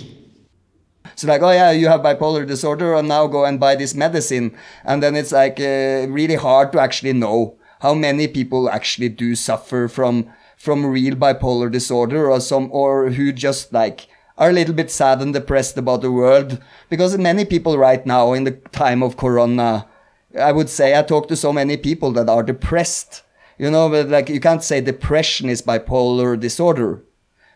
So 1.16 1.29
like, 1.29 1.43
oh 1.43 1.51
yeah, 1.51 1.71
you 1.71 1.89
have 1.89 2.01
bipolar 2.01 2.47
disorder, 2.47 2.95
and 2.95 3.09
now 3.09 3.27
go 3.27 3.45
and 3.45 3.61
buy 3.61 3.77
this 3.77 3.95
medicine, 3.95 4.57
and 4.85 5.03
then 5.03 5.16
it's 5.16 5.33
like 5.33 5.61
uh, 5.61 6.07
really 6.09 6.37
hard 6.37 6.73
to 6.73 6.81
actually 6.81 7.12
know 7.12 7.57
how 7.81 7.95
many 7.95 8.29
people 8.29 8.71
actually 8.71 9.09
do 9.09 9.35
suffer 9.35 9.89
from 9.89 10.31
from 10.61 10.84
real 10.84 11.14
bipolar 11.16 11.72
disorder, 11.72 12.30
or 12.30 12.38
some, 12.38 12.68
or 12.70 13.08
who 13.08 13.32
just 13.32 13.72
like 13.72 14.08
are 14.36 14.50
a 14.50 14.52
little 14.52 14.74
bit 14.74 14.90
sad 14.90 15.22
and 15.22 15.32
depressed 15.32 15.78
about 15.78 16.02
the 16.02 16.12
world, 16.12 16.61
because 16.90 17.16
many 17.16 17.46
people 17.46 17.78
right 17.78 18.04
now 18.04 18.34
in 18.34 18.44
the 18.44 18.52
time 18.72 19.02
of 19.02 19.16
Corona, 19.16 19.88
I 20.38 20.52
would 20.52 20.68
say 20.68 20.98
I 20.98 21.02
talk 21.02 21.28
to 21.28 21.36
so 21.36 21.50
many 21.50 21.78
people 21.78 22.12
that 22.12 22.28
are 22.28 22.42
depressed. 22.42 23.22
You 23.56 23.70
know, 23.70 23.88
but 23.88 24.08
like 24.08 24.28
you 24.28 24.40
can't 24.40 24.62
say 24.62 24.80
depression 24.80 25.48
is 25.48 25.62
bipolar 25.62 26.38
disorder. 26.38 27.02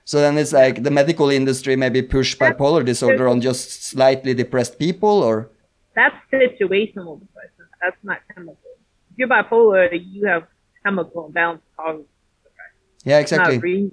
So 0.04 0.20
then 0.20 0.36
it's 0.36 0.52
like 0.52 0.82
the 0.82 0.90
medical 0.90 1.30
industry 1.30 1.76
maybe 1.76 2.02
push 2.02 2.36
bipolar 2.36 2.84
disorder 2.84 3.28
on 3.28 3.40
just 3.40 3.84
slightly 3.84 4.34
depressed 4.34 4.78
people 4.78 5.22
or 5.22 5.50
That's 5.94 6.16
situational 6.32 7.20
depression. 7.20 7.66
That's 7.82 7.96
not 8.02 8.18
chemical. 8.34 8.58
If 9.12 9.18
you're 9.18 9.28
bipolar, 9.28 9.88
you 9.92 10.26
have 10.26 10.44
chemical 10.84 11.26
imbalance. 11.28 11.62
Yeah, 13.04 13.18
exactly. 13.18 13.90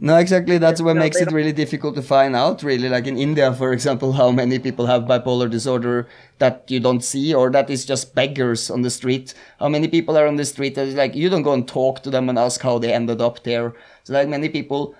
No, 0.00 0.16
exactly. 0.16 0.58
That's 0.58 0.80
what 0.80 0.96
makes 0.96 1.20
it 1.20 1.32
really 1.32 1.52
difficult 1.52 1.96
to 1.96 2.02
find 2.02 2.36
out. 2.36 2.62
Really, 2.62 2.88
like 2.88 3.06
in 3.06 3.18
India, 3.18 3.52
for 3.52 3.72
example, 3.72 4.12
how 4.20 4.30
many 4.30 4.58
people 4.58 4.86
have 4.86 5.02
bipolar 5.02 5.50
disorder 5.50 6.08
that 6.38 6.64
you 6.68 6.78
don't 6.80 7.02
see, 7.02 7.34
or 7.34 7.50
that 7.50 7.68
is 7.68 7.84
just 7.84 8.14
beggars 8.14 8.70
on 8.70 8.82
the 8.82 8.90
street. 8.90 9.34
How 9.58 9.68
many 9.68 9.88
people 9.88 10.16
are 10.16 10.26
on 10.26 10.36
the 10.36 10.44
street 10.44 10.76
that 10.76 10.86
is 10.86 10.94
like 10.94 11.14
you 11.14 11.28
don't 11.28 11.42
go 11.42 11.52
and 11.52 11.66
talk 11.66 12.02
to 12.04 12.10
them 12.10 12.28
and 12.28 12.38
ask 12.38 12.60
how 12.60 12.78
they 12.78 12.92
ended 12.92 13.20
up 13.20 13.42
there. 13.42 13.74
So 14.04 14.12
like 14.14 14.28
many 14.28 14.48
people 14.48 14.94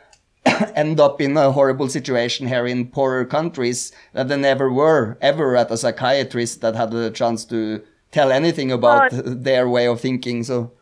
end 0.74 0.98
up 0.98 1.20
in 1.20 1.36
a 1.36 1.52
horrible 1.52 1.88
situation 1.88 2.48
here 2.48 2.66
in 2.66 2.88
poorer 2.88 3.24
countries 3.24 3.92
that 4.12 4.28
they 4.28 4.36
never 4.36 4.72
were 4.72 5.16
ever 5.20 5.56
at 5.56 5.70
a 5.70 5.76
psychiatrist 5.76 6.60
that 6.60 6.74
had 6.74 6.92
a 6.92 7.10
chance 7.10 7.44
to 7.46 7.82
tell 8.10 8.32
anything 8.32 8.72
about 8.72 9.10
their 9.12 9.68
way 9.68 9.86
of 9.86 10.00
thinking. 10.00 10.42
So 10.42 10.72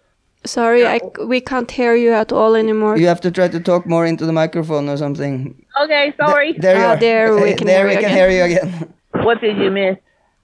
Sorry, 0.45 0.87
I, 0.87 1.01
we 1.27 1.41
can't 1.41 1.71
hear 1.71 1.95
you 1.95 2.13
at 2.13 2.33
all 2.33 2.55
anymore. 2.55 2.97
you 2.97 3.07
have 3.09 3.21
to 3.21 3.31
try 3.31 3.49
to 3.49 3.61
talk 3.61 3.87
more 3.87 4.07
into 4.07 4.25
the 4.27 4.33
microphone 4.33 4.89
or 4.89 4.97
something. 4.97 5.55
Okay, 5.85 6.15
sorry. 6.17 6.55
There 6.59 6.77
you 6.79 6.83
Ah, 6.85 6.93
are. 6.95 6.97
there 6.97 7.35
we 7.37 7.53
can 7.59 7.67
there 7.67 7.87
hear 7.87 7.87
we 7.89 7.93
you 7.95 7.99
can 8.01 8.11
again. 8.11 8.17
hear 8.17 8.31
you 8.31 8.45
again. 8.45 8.95
What 9.27 9.41
did 9.41 9.59
you 9.59 9.71
miss? 9.71 9.97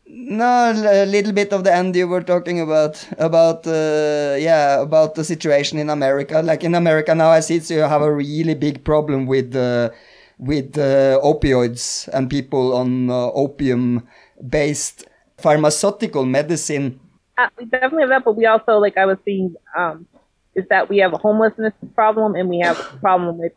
No, 0.09 0.73
a 0.75 1.07
little 1.07 1.33
bit 1.33 1.53
of 1.53 1.65
the 1.65 1.75
end 1.75 1.97
you 1.97 2.07
were 2.09 2.23
talking 2.23 2.61
about 2.61 2.95
about 3.19 3.67
uh, 3.67 4.37
yeah 4.39 4.81
about 4.83 5.15
the 5.15 5.25
situation 5.25 5.79
in 5.79 5.89
America. 5.91 6.43
Like 6.43 6.63
in 6.63 6.75
America 6.75 7.15
now, 7.15 7.31
I 7.31 7.41
see 7.41 7.59
you 7.75 7.81
have 7.81 8.03
a 8.03 8.13
really 8.13 8.55
big 8.55 8.85
problem 8.85 9.27
with 9.27 9.57
uh, 9.57 9.91
with 10.39 10.77
uh, 10.79 11.19
opioids 11.25 12.09
and 12.13 12.29
people 12.31 12.75
on 12.77 13.11
uh, 13.11 13.31
opium 13.35 14.07
based 14.49 15.07
pharmaceutical 15.39 16.25
medicine. 16.25 17.01
We 17.59 17.67
definitely 17.67 18.03
have 18.03 18.11
that, 18.11 18.25
but 18.25 18.37
we 18.37 18.47
also, 18.47 18.79
like 18.79 18.97
I 18.97 19.07
was 19.07 19.19
seeing, 19.25 19.55
um, 19.77 20.07
is 20.55 20.65
that 20.71 20.89
we 20.89 20.99
have 20.99 21.13
a 21.13 21.19
homelessness 21.19 21.75
problem 21.95 22.35
and 22.35 22.49
we 22.49 22.61
have 22.61 22.79
a 22.79 22.99
problem 22.99 23.39
with 23.39 23.53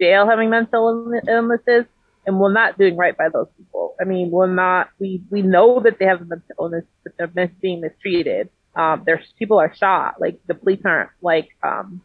jail 0.00 0.28
having 0.28 0.50
mental 0.50 1.12
illnesses, 1.28 1.84
and 2.26 2.38
we're 2.38 2.52
not 2.52 2.78
doing 2.78 2.96
right 2.96 3.16
by 3.16 3.28
those 3.28 3.48
people. 3.56 3.94
I 4.00 4.04
mean, 4.04 4.30
we're 4.30 4.46
not. 4.46 4.90
We 4.98 5.22
we 5.30 5.42
know 5.42 5.80
that 5.80 5.98
they 5.98 6.06
have 6.06 6.20
a 6.22 6.24
mental 6.24 6.54
illness, 6.58 6.84
but 7.02 7.12
they're 7.18 7.48
being 7.60 7.80
mistreated. 7.80 8.50
Um, 8.76 9.02
there's 9.06 9.24
people 9.38 9.58
are 9.58 9.74
shot. 9.74 10.20
Like 10.20 10.38
the 10.46 10.54
police 10.54 10.80
aren't 10.84 11.10
like 11.20 11.48
um, 11.62 12.00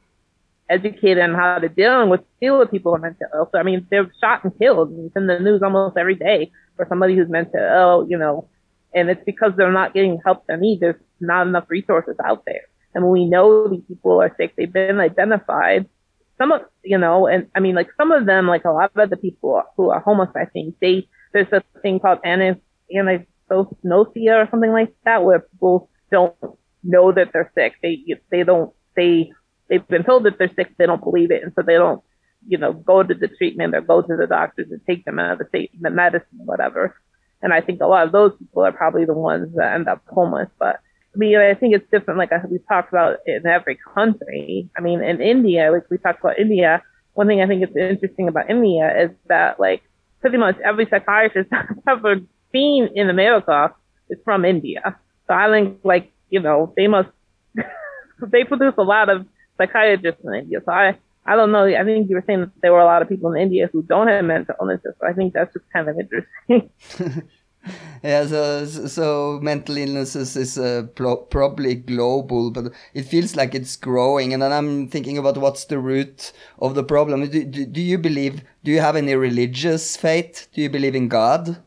educated 0.69 1.23
on 1.23 1.33
how 1.33 1.59
to 1.59 1.69
deal 1.69 2.07
with 2.09 2.21
deal 2.39 2.59
with 2.59 2.71
people 2.71 2.97
mental 2.97 3.27
ill. 3.33 3.49
So 3.51 3.59
I 3.59 3.63
mean, 3.63 3.87
they're 3.89 4.11
shot 4.19 4.43
and 4.43 4.57
killed. 4.57 4.93
It's 5.05 5.15
in 5.15 5.27
the 5.27 5.39
news 5.39 5.61
almost 5.63 5.97
every 5.97 6.15
day 6.15 6.51
for 6.75 6.85
somebody 6.89 7.15
who's 7.15 7.29
mental 7.29 7.59
ill. 7.59 8.07
You 8.09 8.17
know, 8.17 8.47
and 8.93 9.09
it's 9.09 9.23
because 9.25 9.53
they're 9.55 9.71
not 9.71 9.93
getting 9.93 10.19
help 10.23 10.45
they 10.47 10.57
need. 10.57 10.79
There's 10.79 11.01
not 11.19 11.47
enough 11.47 11.65
resources 11.69 12.15
out 12.23 12.43
there. 12.45 12.63
And 12.93 13.03
when 13.03 13.13
we 13.13 13.25
know 13.25 13.67
these 13.67 13.83
people 13.87 14.21
are 14.21 14.35
sick, 14.37 14.55
they've 14.55 14.71
been 14.71 14.99
identified. 14.99 15.87
Some 16.37 16.51
of, 16.51 16.61
you 16.83 16.97
know, 16.97 17.27
and 17.27 17.47
I 17.53 17.59
mean, 17.59 17.75
like 17.75 17.89
some 17.97 18.11
of 18.11 18.25
them, 18.25 18.47
like 18.47 18.65
a 18.65 18.71
lot 18.71 18.91
of 18.95 19.09
the 19.09 19.17
people 19.17 19.61
who 19.75 19.89
are 19.89 19.99
homeless, 19.99 20.29
I 20.35 20.45
think 20.45 20.75
they, 20.81 21.07
there's 21.33 21.51
a 21.51 21.61
thing 21.81 21.99
called 21.99 22.19
ani- 22.23 22.61
anosognosia 22.95 24.43
or 24.43 24.47
something 24.49 24.71
like 24.71 24.93
that, 25.05 25.23
where 25.23 25.39
people 25.39 25.89
don't 26.11 26.35
know 26.83 27.11
that 27.11 27.31
they're 27.33 27.51
sick. 27.55 27.73
They, 27.83 28.05
they 28.31 28.43
don't, 28.43 28.73
they, 28.95 29.31
they've 29.69 29.87
been 29.87 30.03
told 30.03 30.23
that 30.23 30.37
they're 30.39 30.53
sick. 30.55 30.75
They 30.77 30.85
don't 30.85 31.03
believe 31.03 31.29
it. 31.29 31.43
And 31.43 31.51
so 31.55 31.61
they 31.61 31.75
don't, 31.75 32.01
you 32.47 32.57
know, 32.57 32.73
go 32.73 33.03
to 33.03 33.13
the 33.13 33.27
treatment 33.27 33.75
or 33.75 33.81
go 33.81 34.01
to 34.01 34.15
the 34.15 34.25
doctors 34.25 34.71
and 34.71 34.81
take 34.87 35.03
them 35.05 35.19
out 35.19 35.33
of 35.33 35.39
the 35.39 35.45
state, 35.49 35.71
the 35.79 35.89
medicine, 35.89 36.39
whatever. 36.45 36.95
And 37.41 37.53
I 37.53 37.61
think 37.61 37.81
a 37.81 37.85
lot 37.87 38.07
of 38.07 38.13
those 38.13 38.31
people 38.39 38.63
are 38.63 38.71
probably 38.71 39.05
the 39.05 39.13
ones 39.13 39.53
that 39.55 39.75
end 39.75 39.87
up 39.87 40.01
homeless. 40.07 40.49
But 40.57 40.79
mean, 41.19 41.37
I 41.37 41.53
think 41.53 41.75
it's 41.75 41.89
different. 41.91 42.17
Like 42.17 42.31
uh, 42.31 42.39
we 42.49 42.59
talked 42.67 42.89
about 42.89 43.17
in 43.25 43.45
every 43.45 43.77
country. 43.93 44.69
I 44.77 44.81
mean, 44.81 45.03
in 45.03 45.21
India, 45.21 45.71
like 45.71 45.89
we 45.89 45.97
talked 45.97 46.21
about 46.21 46.39
India. 46.39 46.81
One 47.13 47.27
thing 47.27 47.41
I 47.41 47.47
think 47.47 47.63
is 47.63 47.75
interesting 47.75 48.27
about 48.27 48.49
India 48.49 49.05
is 49.05 49.11
that 49.27 49.59
like 49.59 49.83
pretty 50.21 50.37
much 50.37 50.57
every 50.63 50.87
psychiatrist 50.89 51.49
I've 51.53 51.77
ever 51.87 52.15
seen 52.51 52.89
in 52.95 53.09
America 53.09 53.73
is 54.09 54.19
from 54.23 54.45
India. 54.45 54.97
So 55.27 55.33
I 55.33 55.49
think 55.49 55.79
like 55.83 56.11
you 56.29 56.39
know 56.39 56.73
they 56.75 56.87
must 56.87 57.09
they 58.21 58.43
produce 58.43 58.75
a 58.77 58.83
lot 58.83 59.09
of 59.09 59.25
psychiatrists 59.57 60.21
in 60.23 60.33
India. 60.33 60.59
So 60.65 60.71
I 60.71 60.97
I 61.25 61.35
don't 61.35 61.51
know. 61.51 61.65
I 61.65 61.83
think 61.83 62.09
you 62.09 62.15
were 62.15 62.23
saying 62.25 62.39
that 62.41 62.51
there 62.61 62.73
were 62.73 62.79
a 62.79 62.85
lot 62.85 63.01
of 63.01 63.09
people 63.09 63.31
in 63.33 63.41
India 63.41 63.69
who 63.71 63.83
don't 63.83 64.07
have 64.07 64.25
mental 64.25 64.55
illnesses. 64.59 64.95
So 64.99 65.07
I 65.07 65.13
think 65.13 65.33
that's 65.33 65.53
just 65.53 65.65
kind 65.71 65.87
of 65.89 65.97
interesting. 65.99 66.69
Yeah, 68.03 68.25
so 68.27 68.65
so 68.65 69.39
mental 69.41 69.75
illnesses 69.77 70.35
is 70.37 70.57
uh, 70.57 70.83
pro- 70.95 71.17
probably 71.17 71.75
global, 71.75 72.49
but 72.51 72.71
it 72.93 73.03
feels 73.03 73.35
like 73.35 73.53
it's 73.53 73.75
growing. 73.75 74.33
And 74.33 74.41
then 74.41 74.53
I'm 74.53 74.87
thinking 74.87 75.17
about 75.17 75.37
what's 75.37 75.65
the 75.65 75.79
root 75.79 76.31
of 76.59 76.75
the 76.75 76.83
problem. 76.83 77.27
Do, 77.29 77.43
do, 77.43 77.65
do 77.65 77.81
you 77.81 77.97
believe? 77.97 78.41
Do 78.63 78.71
you 78.71 78.79
have 78.79 78.95
any 78.95 79.15
religious 79.15 79.97
faith? 79.97 80.47
Do 80.53 80.61
you 80.61 80.69
believe 80.69 80.95
in 80.95 81.09
God? 81.09 81.61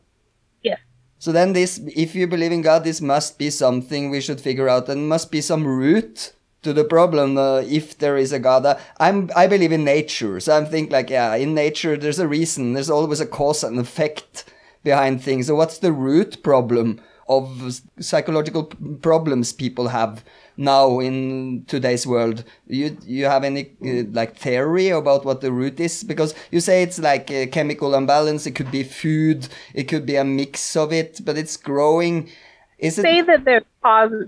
yes. 0.61 0.79
So 1.19 1.31
then 1.31 1.53
this, 1.53 1.79
if 1.95 2.15
you 2.15 2.27
believe 2.27 2.51
in 2.51 2.61
God, 2.61 2.83
this 2.83 2.99
must 2.99 3.37
be 3.37 3.49
something 3.49 4.09
we 4.09 4.19
should 4.21 4.41
figure 4.41 4.67
out, 4.67 4.89
and 4.89 5.07
must 5.07 5.31
be 5.31 5.41
some 5.41 5.65
root 5.65 6.33
to 6.63 6.73
the 6.73 6.83
problem. 6.83 7.37
Uh, 7.37 7.59
if 7.65 7.97
there 7.97 8.17
is 8.17 8.33
a 8.33 8.39
God, 8.39 8.65
Uh, 8.65 8.77
I'm 8.99 9.29
I 9.35 9.47
believe 9.47 9.71
in 9.71 9.83
nature, 9.85 10.39
so 10.39 10.57
I'm 10.57 10.65
think 10.65 10.91
like 10.91 11.09
yeah, 11.09 11.35
in 11.35 11.53
nature 11.53 11.95
there's 11.97 12.19
a 12.19 12.27
reason. 12.27 12.73
There's 12.73 12.89
always 12.89 13.19
a 13.19 13.25
cause 13.27 13.63
and 13.63 13.79
effect 13.79 14.45
behind 14.83 15.21
things. 15.21 15.47
So 15.47 15.55
what's 15.55 15.79
the 15.79 15.91
root 15.91 16.43
problem 16.43 17.01
of 17.27 17.79
psychological 17.99 18.65
problems 19.01 19.53
people 19.53 19.87
have 19.87 20.23
now 20.57 20.99
in 20.99 21.65
today's 21.67 22.05
world? 22.05 22.43
You 22.67 22.97
you 23.03 23.25
have 23.25 23.43
any 23.43 23.71
uh, 23.85 24.09
like 24.11 24.35
theory 24.35 24.89
about 24.89 25.25
what 25.25 25.41
the 25.41 25.51
root 25.51 25.79
is? 25.79 26.03
Because 26.03 26.35
you 26.51 26.59
say 26.59 26.83
it's 26.83 26.99
like 26.99 27.31
a 27.31 27.47
chemical 27.47 27.95
imbalance. 27.95 28.45
It 28.45 28.51
could 28.51 28.71
be 28.71 28.83
food. 28.83 29.47
It 29.73 29.85
could 29.85 30.05
be 30.05 30.15
a 30.15 30.23
mix 30.23 30.75
of 30.75 30.91
it, 30.93 31.21
but 31.23 31.37
it's 31.37 31.57
growing. 31.57 32.29
Is 32.77 32.99
it? 32.99 33.03
say 33.03 33.21
that 33.21 33.45
there's 33.45 33.63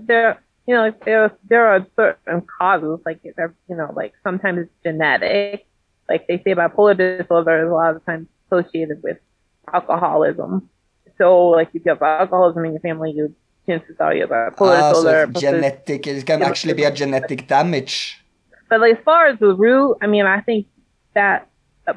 there 0.06 0.40
you 0.66 0.74
know 0.74 0.92
there 1.04 1.32
there 1.48 1.66
are 1.66 1.86
certain 1.96 2.42
causes 2.58 3.00
like 3.06 3.20
you 3.24 3.76
know 3.76 3.92
like 3.94 4.12
sometimes 4.22 4.60
it's 4.60 4.72
genetic 4.82 5.66
like 6.08 6.26
they 6.26 6.38
say 6.42 6.54
bipolar 6.54 6.96
disorder 6.96 7.64
is 7.64 7.70
a 7.70 7.74
lot 7.74 7.94
of 7.94 8.04
times 8.04 8.26
associated 8.50 9.02
with 9.02 9.18
alcoholism 9.72 10.68
so 11.18 11.48
like 11.48 11.68
if 11.74 11.84
you 11.84 11.90
have 11.90 12.02
alcoholism 12.02 12.64
in 12.64 12.72
your 12.72 12.80
family 12.80 13.12
you 13.12 13.34
chances 13.66 13.96
are 13.98 14.14
you 14.14 14.22
have 14.22 14.30
bipolar 14.30 14.78
Ah, 14.80 14.92
so 14.92 15.02
disorder 15.02 15.30
it's 15.30 15.40
genetic. 15.40 16.06
It 16.06 16.24
can 16.26 16.42
actually 16.42 16.74
be 16.74 16.84
a 16.84 16.90
genetic 16.90 17.46
damage. 17.48 18.22
but 18.70 18.80
like, 18.80 18.98
as 18.98 19.04
far 19.04 19.26
as 19.26 19.38
the 19.38 19.54
root, 19.54 19.98
I 20.02 20.06
mean, 20.06 20.24
I 20.26 20.40
think 20.40 20.66
that 21.14 21.48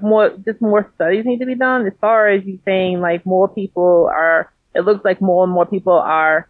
more, 0.01 0.29
just 0.45 0.61
more 0.61 0.89
studies 0.95 1.25
need 1.25 1.39
to 1.39 1.45
be 1.45 1.55
done. 1.55 1.85
As 1.85 1.93
far 2.01 2.27
as 2.27 2.43
you 2.45 2.59
saying, 2.65 3.01
like, 3.01 3.25
more 3.25 3.47
people 3.47 4.09
are, 4.11 4.51
it 4.73 4.81
looks 4.81 5.03
like 5.05 5.21
more 5.21 5.43
and 5.43 5.53
more 5.53 5.65
people 5.65 5.93
are, 5.93 6.49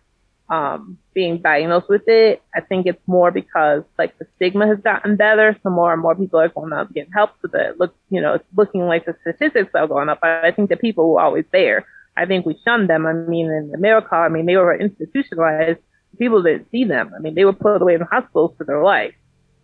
um, 0.50 0.98
being 1.14 1.42
diagnosed 1.42 1.90
with 1.90 2.08
it. 2.08 2.42
I 2.56 2.62
think 2.62 2.88
it's 2.88 3.02
more 3.08 3.32
because, 3.32 3.84
like, 3.98 4.18
the 4.18 4.26
stigma 4.36 4.68
has 4.68 4.80
gotten 4.80 5.16
better, 5.16 5.58
so 5.62 5.70
more 5.70 5.94
and 5.94 6.02
more 6.02 6.16
people 6.16 6.40
are 6.40 6.50
going 6.50 6.74
out 6.74 6.94
getting 6.94 7.12
help 7.12 7.32
with 7.42 7.54
it. 7.56 7.80
Look, 7.80 7.94
you 8.10 8.22
know, 8.22 8.34
it's 8.36 8.46
looking 8.56 8.82
like 8.82 9.06
the 9.06 9.16
statistics 9.22 9.72
are 9.76 9.88
going 9.88 10.10
up. 10.10 10.20
But 10.22 10.44
I 10.44 10.52
think 10.52 10.70
the 10.70 10.78
people 10.78 11.14
were 11.14 11.22
always 11.22 11.46
there. 11.52 11.86
I 12.18 12.26
think 12.26 12.46
we 12.46 12.60
shunned 12.66 12.90
them. 12.90 13.06
I 13.06 13.14
mean, 13.14 13.48
in 13.48 13.72
America, 13.76 14.16
I 14.16 14.30
mean, 14.30 14.46
they 14.46 14.58
were 14.58 14.76
institutionalized. 14.76 15.80
People 16.18 16.42
didn't 16.42 16.70
see 16.72 16.84
them. 16.84 17.14
I 17.16 17.20
mean, 17.20 17.36
they 17.36 17.46
were 17.46 17.54
put 17.54 17.82
away 17.82 17.96
in 17.96 18.02
hospitals 18.02 18.56
for 18.58 18.66
their 18.66 18.84
life. 18.84 19.14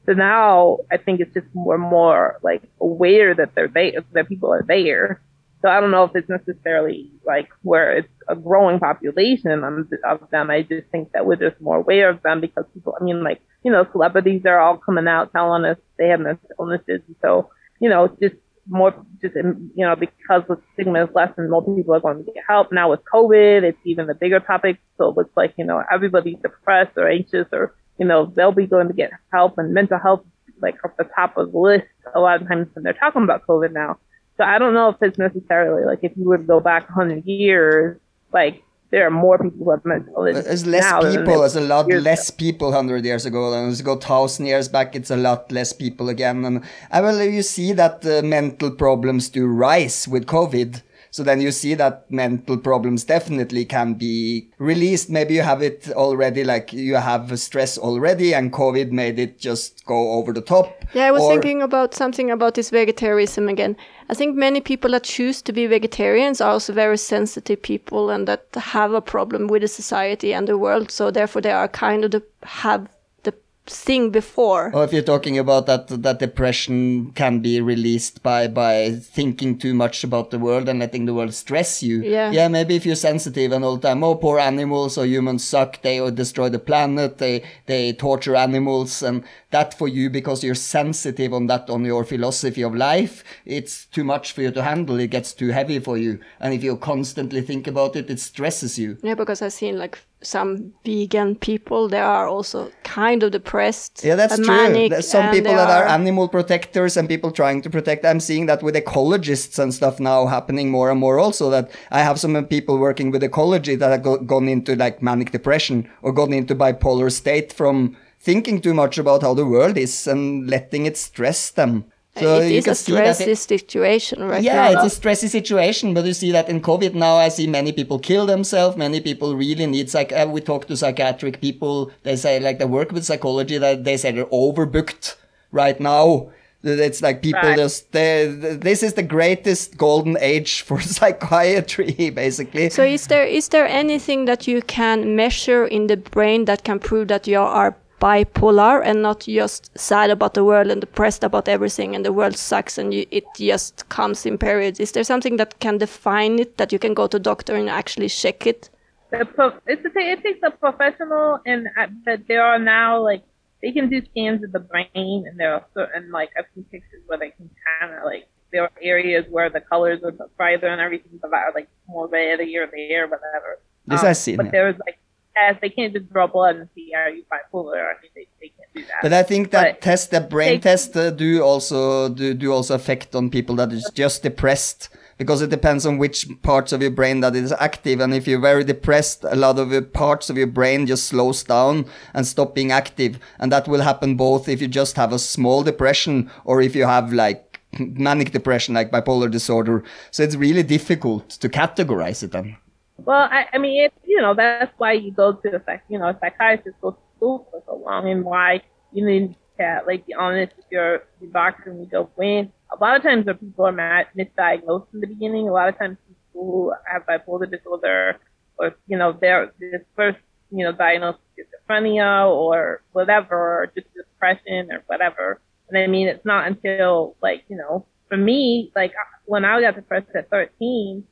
So 0.05 0.13
now 0.13 0.77
I 0.91 0.97
think 0.97 1.19
it's 1.19 1.33
just 1.33 1.47
more 1.53 1.73
and 1.73 1.83
more 1.83 2.37
like 2.43 2.61
aware 2.79 3.33
that 3.33 3.55
they're 3.55 3.67
there, 3.67 4.03
that 4.13 4.29
people 4.29 4.53
are 4.53 4.63
there. 4.65 5.19
So 5.65 5.71
I 5.71 5.79
don't 5.79 5.89
know 5.89 6.03
if 6.03 6.11
it's 6.13 6.29
necessarily 6.29 7.11
like 7.25 7.49
where 7.63 7.97
it's 7.97 8.13
a 8.29 8.35
growing 8.35 8.77
population 8.77 9.63
of 10.03 10.29
them. 10.29 10.51
I 10.51 10.61
just 10.61 10.87
think 10.91 11.11
that 11.13 11.25
we're 11.25 11.37
just 11.37 11.59
more 11.59 11.77
aware 11.77 12.11
of 12.11 12.21
them 12.21 12.39
because 12.39 12.65
people, 12.71 12.95
I 13.01 13.03
mean, 13.03 13.23
like, 13.23 13.41
you 13.63 13.71
know, 13.71 13.87
celebrities 13.91 14.43
are 14.45 14.59
all 14.59 14.77
coming 14.77 15.07
out 15.07 15.31
telling 15.31 15.65
us 15.65 15.77
they 15.97 16.09
have 16.09 16.19
mental 16.19 16.47
illnesses. 16.59 17.01
So, 17.23 17.49
you 17.79 17.89
know, 17.89 18.15
just 18.21 18.35
more 18.67 18.93
just 19.21 19.35
um, 19.37 19.71
you 19.75 19.85
know 19.85 19.95
because 19.95 20.43
the 20.47 20.59
stigma 20.73 21.03
is 21.03 21.09
less 21.13 21.31
and 21.37 21.49
more 21.49 21.63
people 21.63 21.95
are 21.95 21.99
going 21.99 22.17
to 22.17 22.31
get 22.31 22.43
help 22.47 22.71
now 22.71 22.91
with 22.91 22.99
COVID. 23.11 23.63
It's 23.63 23.77
even 23.85 24.07
a 24.07 24.15
bigger 24.15 24.39
topic, 24.39 24.79
so 24.99 25.09
it 25.09 25.17
looks 25.17 25.35
like 25.35 25.55
you 25.57 25.65
know 25.65 25.83
everybody's 25.91 26.37
depressed 26.43 26.95
or 26.95 27.09
anxious 27.09 27.47
or 27.51 27.75
you 27.97 28.05
know 28.05 28.31
they'll 28.35 28.51
be 28.51 28.67
going 28.67 28.87
to 28.87 28.93
get 28.93 29.11
help 29.31 29.57
and 29.57 29.73
mental 29.73 29.99
health 29.99 30.25
like 30.61 30.75
up 30.83 30.95
the 30.97 31.07
top 31.15 31.37
of 31.37 31.51
the 31.51 31.57
list 31.57 31.85
a 32.15 32.19
lot 32.19 32.41
of 32.41 32.47
times 32.47 32.67
when 32.73 32.83
they're 32.83 32.93
talking 32.93 33.23
about 33.23 33.45
COVID 33.47 33.71
now. 33.71 33.97
So 34.37 34.43
I 34.43 34.57
don't 34.57 34.73
know 34.73 34.89
if 34.89 34.97
it's 35.01 35.17
necessarily 35.17 35.85
like 35.85 35.99
if 36.03 36.11
you 36.17 36.25
would 36.25 36.45
go 36.47 36.59
back 36.59 36.89
100 36.89 37.25
years, 37.25 37.97
like 38.33 38.63
there 38.91 39.07
are 39.07 39.11
more 39.11 39.37
people 39.37 39.65
who 39.65 39.71
have 39.71 39.83
mental 39.85 40.25
illness. 40.25 40.45
There's 40.45 40.65
less 40.65 40.83
now 40.83 41.01
people. 41.01 41.39
There's 41.39 41.55
a 41.55 41.61
lot 41.61 41.87
less 41.89 42.29
ago. 42.29 42.37
people 42.37 42.71
hundred 42.71 43.03
years 43.05 43.25
ago. 43.25 43.53
And 43.53 43.67
let's 43.69 43.81
go 43.81 43.95
thousand 43.97 44.45
years 44.45 44.67
back. 44.67 44.95
It's 44.95 45.09
a 45.11 45.17
lot 45.17 45.51
less 45.51 45.73
people 45.73 46.09
again. 46.09 46.45
And 46.45 46.63
I 46.91 47.01
well, 47.01 47.21
you 47.23 47.41
see 47.41 47.73
that 47.73 48.05
uh, 48.05 48.21
mental 48.21 48.71
problems 48.71 49.29
do 49.29 49.47
rise 49.47 50.07
with 50.07 50.25
COVID. 50.27 50.81
So 51.15 51.23
then 51.23 51.39
you 51.39 51.51
see 51.51 51.75
that 51.75 52.11
mental 52.11 52.57
problems 52.57 53.05
definitely 53.05 53.63
can 53.63 53.93
be 53.93 54.49
released. 54.57 55.09
Maybe 55.09 55.33
you 55.35 55.43
have 55.43 55.61
it 55.61 55.89
already, 55.91 56.43
like 56.43 56.73
you 56.73 56.95
have 56.95 57.39
stress 57.39 57.77
already, 57.77 58.33
and 58.33 58.51
COVID 58.51 58.91
made 58.91 59.17
it 59.17 59.39
just 59.39 59.85
go 59.85 60.11
over 60.11 60.33
the 60.33 60.41
top. 60.41 60.83
Yeah, 60.93 61.05
I 61.05 61.11
was 61.11 61.21
Or- 61.23 61.31
thinking 61.31 61.61
about 61.61 61.93
something 61.93 62.29
about 62.29 62.55
this 62.55 62.69
vegetarianism 62.69 63.47
again. 63.47 63.77
I 64.09 64.13
think 64.13 64.35
many 64.35 64.61
people 64.61 64.91
that 64.91 65.03
choose 65.03 65.41
to 65.41 65.53
be 65.53 65.65
vegetarians 65.65 66.39
are 66.41 66.51
also 66.51 66.73
very 66.73 66.97
sensitive 66.97 67.61
people 67.61 68.09
and 68.09 68.27
that 68.27 68.47
have 68.55 68.93
a 68.93 69.01
problem 69.01 69.47
with 69.47 69.61
the 69.61 69.67
society 69.67 70.33
and 70.33 70.47
the 70.47 70.57
world. 70.57 70.91
So 70.91 71.11
therefore, 71.11 71.41
they 71.41 71.51
are 71.51 71.67
kind 71.67 72.05
of 72.05 72.11
the, 72.11 72.23
have 72.43 72.87
the 73.23 73.33
thing 73.65 74.11
before. 74.11 74.71
Or 74.75 74.83
if 74.83 74.93
you're 74.93 75.01
talking 75.01 75.39
about 75.39 75.65
that, 75.65 75.87
that 75.87 76.19
depression 76.19 77.13
can 77.13 77.39
be 77.39 77.59
released 77.59 78.21
by 78.21 78.47
by 78.47 78.91
thinking 78.91 79.57
too 79.57 79.73
much 79.73 80.03
about 80.03 80.29
the 80.29 80.37
world 80.37 80.69
and 80.69 80.79
letting 80.79 81.05
the 81.05 81.13
world 81.15 81.33
stress 81.33 81.81
you. 81.81 82.03
Yeah. 82.03 82.31
Yeah, 82.31 82.47
maybe 82.47 82.75
if 82.75 82.85
you're 82.85 82.95
sensitive 82.95 83.51
and 83.51 83.65
all 83.65 83.77
the 83.77 83.87
time, 83.87 84.03
oh, 84.03 84.15
poor 84.15 84.37
animals 84.39 84.99
or 84.99 85.05
humans 85.07 85.43
suck, 85.43 85.81
they 85.81 85.99
or 85.99 86.11
destroy 86.11 86.49
the 86.49 86.59
planet, 86.59 87.17
they 87.17 87.43
they 87.65 87.93
torture 87.93 88.35
animals, 88.35 89.01
and 89.01 89.23
that 89.55 89.73
for 89.73 89.87
you 89.87 90.09
because 90.09 90.43
you're 90.43 90.53
sensitive 90.77 91.33
on 91.33 91.47
that 91.47 91.69
on 91.69 91.85
your 91.85 92.03
philosophy 92.03 92.61
of 92.61 92.75
life, 92.75 93.23
it's 93.45 93.85
too 93.85 94.03
much 94.03 94.33
for 94.33 94.41
you 94.41 94.51
to 94.51 94.61
handle. 94.61 94.99
It 94.99 95.11
gets 95.11 95.31
too 95.31 95.49
heavy 95.59 95.79
for 95.79 95.97
you, 95.97 96.19
and 96.41 96.53
if 96.53 96.61
you 96.61 96.75
constantly 96.75 97.41
think 97.41 97.65
about 97.65 97.95
it, 97.95 98.09
it 98.09 98.19
stresses 98.19 98.77
you. 98.77 98.97
Yeah, 99.01 99.15
because 99.15 99.41
I've 99.41 99.53
seen 99.53 99.77
like 99.77 99.97
some 100.21 100.73
vegan 100.83 101.35
people, 101.35 101.87
they 101.87 101.99
are 101.99 102.27
also 102.27 102.71
kind 102.83 103.23
of 103.23 103.31
depressed. 103.31 104.03
Yeah, 104.03 104.15
that's 104.15 104.35
and 104.35 104.43
true. 104.45 104.55
manic, 104.55 104.91
There's 104.91 105.07
some 105.07 105.31
people 105.31 105.55
that 105.55 105.69
are 105.69 105.87
animal 105.87 106.27
protectors 106.27 106.97
and 106.97 107.07
people 107.07 107.31
trying 107.31 107.61
to 107.61 107.69
protect. 107.69 108.05
I'm 108.05 108.19
seeing 108.19 108.47
that 108.47 108.63
with 108.63 108.75
ecologists 108.75 109.59
and 109.59 109.73
stuff 109.73 109.99
now 109.99 110.25
happening 110.25 110.69
more 110.69 110.89
and 110.91 110.99
more. 110.99 111.19
Also, 111.19 111.49
that 111.49 111.71
I 111.91 112.01
have 112.01 112.19
some 112.19 112.45
people 112.47 112.77
working 112.77 113.11
with 113.11 113.23
ecology 113.23 113.75
that 113.75 113.91
have 113.91 114.03
go- 114.03 114.17
gone 114.17 114.49
into 114.49 114.75
like 114.75 115.01
manic 115.01 115.31
depression 115.31 115.89
or 116.01 116.11
gone 116.11 116.33
into 116.33 116.55
bipolar 116.55 117.11
state 117.11 117.53
from 117.53 117.95
thinking 118.25 118.59
too 118.61 118.73
much 118.73 118.97
about 118.97 119.21
how 119.21 119.33
the 119.35 119.45
world 119.45 119.77
is 119.77 120.07
and 120.07 120.49
letting 120.49 120.85
it 120.89 120.97
stress 120.97 121.51
them. 121.51 121.85
So 122.17 122.39
it 122.39 122.51
you 122.51 122.57
is 122.59 122.63
can 122.63 122.71
a 122.71 122.75
stressy 122.75 123.27
it- 123.27 123.37
situation 123.37 124.23
right 124.23 124.41
yeah, 124.41 124.71
now. 124.71 124.83
it's 124.85 124.95
a 124.97 124.99
stressy 125.01 125.27
situation, 125.27 125.93
but 125.93 126.05
you 126.05 126.13
see 126.13 126.31
that 126.31 126.47
in 126.47 126.61
COVID 126.61 126.93
now, 126.95 127.15
I 127.17 127.27
see 127.29 127.45
many 127.45 127.71
people 127.73 127.99
kill 127.99 128.25
themselves. 128.25 128.77
Many 128.77 129.01
people 129.01 129.35
really 129.35 129.67
need 129.67 129.89
psych. 129.89 130.11
Uh, 130.13 130.25
we 130.35 130.39
talk 130.41 130.65
to 130.67 130.77
psychiatric 130.77 131.41
people. 131.41 131.91
They 132.03 132.15
say 132.15 132.39
like 132.39 132.57
they 132.59 132.65
work 132.79 132.91
with 132.93 133.03
psychology. 133.03 133.57
That 133.57 133.83
they 133.83 133.97
say 133.97 134.11
they're 134.13 134.31
overbooked 134.43 135.15
right 135.51 135.77
now. 135.79 136.29
That 136.61 136.79
It's 136.79 137.01
like 137.01 137.21
people 137.21 137.49
Right. 137.49 137.57
just. 137.63 137.91
They, 137.91 138.27
this 138.69 138.81
is 138.81 138.93
the 138.93 139.03
greatest 139.03 139.75
golden 139.77 140.15
age 140.21 140.61
for 140.67 140.79
psychiatry, 140.81 142.09
basically. 142.23 142.69
So 142.69 142.83
is 142.83 143.07
there 143.07 143.25
is 143.27 143.49
there 143.49 143.67
anything 143.67 144.25
that 144.25 144.47
you 144.47 144.61
can 144.61 145.15
measure 145.15 145.65
in 145.67 145.87
the 145.87 145.97
brain 145.97 146.45
that 146.45 146.63
can 146.63 146.79
prove 146.79 147.07
that 147.09 147.27
you 147.27 147.39
are 147.39 147.75
bipolar 147.99 148.81
and 148.83 149.01
not 149.01 149.21
just 149.21 149.77
sad 149.77 150.09
about 150.09 150.33
the 150.33 150.43
world 150.43 150.67
and 150.67 150.81
depressed 150.81 151.23
about 151.23 151.47
everything 151.47 151.95
and 151.95 152.05
the 152.05 152.13
world 152.13 152.35
sucks 152.37 152.77
and 152.77 152.93
you, 152.93 153.05
it 153.11 153.25
just 153.35 153.87
comes 153.89 154.25
in 154.25 154.37
periods? 154.37 154.79
Is 154.79 154.91
there 154.91 155.03
something 155.03 155.37
that 155.37 155.59
can 155.59 155.77
define 155.77 156.39
it 156.39 156.57
that 156.57 156.71
you 156.71 156.79
can 156.79 156.93
go 156.93 157.07
to 157.07 157.19
doctor 157.19 157.55
and 157.55 157.69
actually 157.69 158.09
check 158.09 158.45
it? 158.45 158.69
the 159.11 159.25
pro- 159.25 159.59
it's 159.67 159.85
a, 159.85 159.99
it 159.99 160.23
takes 160.23 160.39
a 160.43 160.51
professional 160.51 161.39
and 161.45 161.67
uh, 161.77 161.87
but 162.03 162.27
there 162.27 162.43
are 162.43 162.59
now 162.59 163.01
like 163.01 163.23
they 163.61 163.71
can 163.71 163.89
do 163.89 164.01
scans 164.11 164.43
of 164.43 164.51
the 164.51 164.59
brain 164.59 165.25
and 165.27 165.39
there 165.39 165.53
are 165.53 165.65
certain 165.73 166.11
like 166.11 166.29
I've 166.37 166.45
seen 166.53 166.65
pictures 166.65 167.01
where 167.07 167.17
they 167.17 167.31
can 167.31 167.49
kind 167.79 167.93
of 167.93 168.03
like 168.03 168.27
there 168.51 168.63
are 168.63 168.71
areas 168.81 169.25
where 169.29 169.49
the 169.49 169.61
colors 169.61 170.01
are 170.03 170.11
brighter 170.37 170.67
and 170.67 170.81
everything 170.81 171.19
but 171.21 171.33
are 171.33 171.51
like 171.53 171.67
more 171.87 172.07
red 172.07 172.39
here 172.41 172.63
or 172.63 172.67
there 172.71 173.07
whatever. 173.07 173.59
This 173.85 174.01
Um, 174.01 174.07
I 174.07 174.13
see. 174.13 174.35
But 174.35 174.47
yeah. 174.47 174.51
there's 174.51 174.75
like 174.85 174.97
tests 175.35 175.59
they 175.61 175.69
can't 175.69 175.93
just 175.93 176.11
draw 176.11 176.27
blood 176.27 176.55
and 176.57 176.69
see 176.75 176.91
are 176.95 177.09
you 177.09 177.23
bipolar. 177.31 177.83
I 177.83 177.93
mean 178.01 178.11
they, 178.15 178.27
they 178.41 178.47
can't 178.49 178.73
do 178.73 178.81
that. 178.81 179.01
But 179.01 179.13
I 179.13 179.23
think 179.23 179.51
that 179.51 179.75
But 179.75 179.81
test, 179.81 180.11
that 180.11 180.29
brain 180.29 180.53
take- 180.53 180.61
test, 180.63 180.95
uh, 180.97 181.09
do 181.11 181.41
also 181.43 182.09
do, 182.09 182.33
do 182.33 182.51
also 182.53 182.75
affect 182.75 183.15
on 183.15 183.29
people 183.29 183.55
that 183.55 183.71
is 183.71 183.89
just 183.93 184.23
depressed 184.23 184.89
because 185.17 185.41
it 185.41 185.49
depends 185.49 185.85
on 185.85 185.97
which 185.97 186.27
parts 186.41 186.73
of 186.73 186.81
your 186.81 186.91
brain 186.91 187.21
that 187.21 187.35
is 187.37 187.53
active. 187.53 188.01
And 188.01 188.13
if 188.13 188.27
you're 188.27 188.39
very 188.41 188.65
depressed, 188.65 189.23
a 189.23 189.35
lot 189.35 189.57
of 189.59 189.69
the 189.69 189.81
parts 189.81 190.29
of 190.29 190.37
your 190.37 190.47
brain 190.47 190.85
just 190.87 191.05
slows 191.05 191.41
down 191.43 191.85
and 192.13 192.27
stop 192.27 192.53
being 192.53 192.71
active. 192.73 193.17
And 193.39 193.49
that 193.51 193.65
will 193.67 193.81
happen 193.81 194.15
both 194.15 194.49
if 194.49 194.61
you 194.61 194.67
just 194.67 194.97
have 194.97 195.13
a 195.13 195.19
small 195.19 195.63
depression 195.63 196.29
or 196.43 196.61
if 196.61 196.75
you 196.75 196.85
have 196.85 197.13
like 197.13 197.61
manic 197.79 198.31
depression, 198.33 198.75
like 198.75 198.91
bipolar 198.91 199.31
disorder. 199.31 199.83
So 200.11 200.21
it's 200.23 200.35
really 200.35 200.63
difficult 200.63 201.29
to 201.29 201.47
categorize 201.47 202.21
it 202.21 202.31
then. 202.33 202.57
Well, 202.97 203.27
I, 203.29 203.45
I 203.53 203.57
mean, 203.57 203.83
it, 203.85 203.93
you 204.05 204.21
know, 204.21 204.33
that's 204.33 204.73
why 204.77 204.93
you 204.93 205.11
go 205.11 205.33
to 205.33 205.55
a 205.55 205.61
psych, 205.65 205.83
you 205.89 205.99
know, 205.99 206.09
a 206.09 206.17
psychiatrist 206.19 206.79
go 206.81 206.91
to 206.91 206.97
school 207.17 207.47
for 207.51 207.61
so 207.65 207.75
long, 207.75 208.09
and 208.09 208.23
why 208.23 208.61
you 208.93 209.05
need 209.05 209.35
to 209.59 209.81
like 209.85 210.05
be 210.05 210.13
honest 210.13 210.55
with 210.55 210.65
your, 210.71 211.03
your 211.19 211.31
doctor 211.31 211.71
when 211.71 211.81
you 211.81 211.87
go 211.87 212.09
in. 212.21 212.51
A 212.71 212.81
lot 212.81 212.95
of 212.95 213.03
times, 213.03 213.25
when 213.25 213.37
people 213.37 213.65
are 213.65 213.71
mad, 213.71 214.07
misdiagnosed 214.17 214.87
in 214.93 215.01
the 215.01 215.07
beginning, 215.07 215.49
a 215.49 215.51
lot 215.53 215.67
of 215.69 215.77
times 215.77 215.97
people 216.07 216.45
who 216.45 216.73
have 216.91 217.05
bipolar 217.05 217.49
disorder, 217.49 218.17
or 218.57 218.75
you 218.87 218.97
know, 218.97 219.17
they're 219.19 219.51
this 219.59 219.81
first, 219.95 220.17
you 220.51 220.63
know, 220.63 220.71
diagnosed 220.71 221.19
schizophrenia 221.37 222.29
or 222.29 222.81
whatever, 222.93 223.35
or 223.35 223.71
just 223.75 223.87
depression 223.93 224.71
or 224.71 224.83
whatever. 224.87 225.41
And 225.69 225.77
I 225.77 225.87
mean, 225.87 226.07
it's 226.07 226.25
not 226.25 226.47
until 226.47 227.17
like, 227.21 227.43
you 227.49 227.57
know, 227.57 227.85
for 228.07 228.17
me, 228.17 228.71
like 228.75 228.93
when 229.25 229.43
I 229.45 229.59
got 229.61 229.75
depressed 229.75 230.07
at 230.15 230.29
13, 230.29 231.03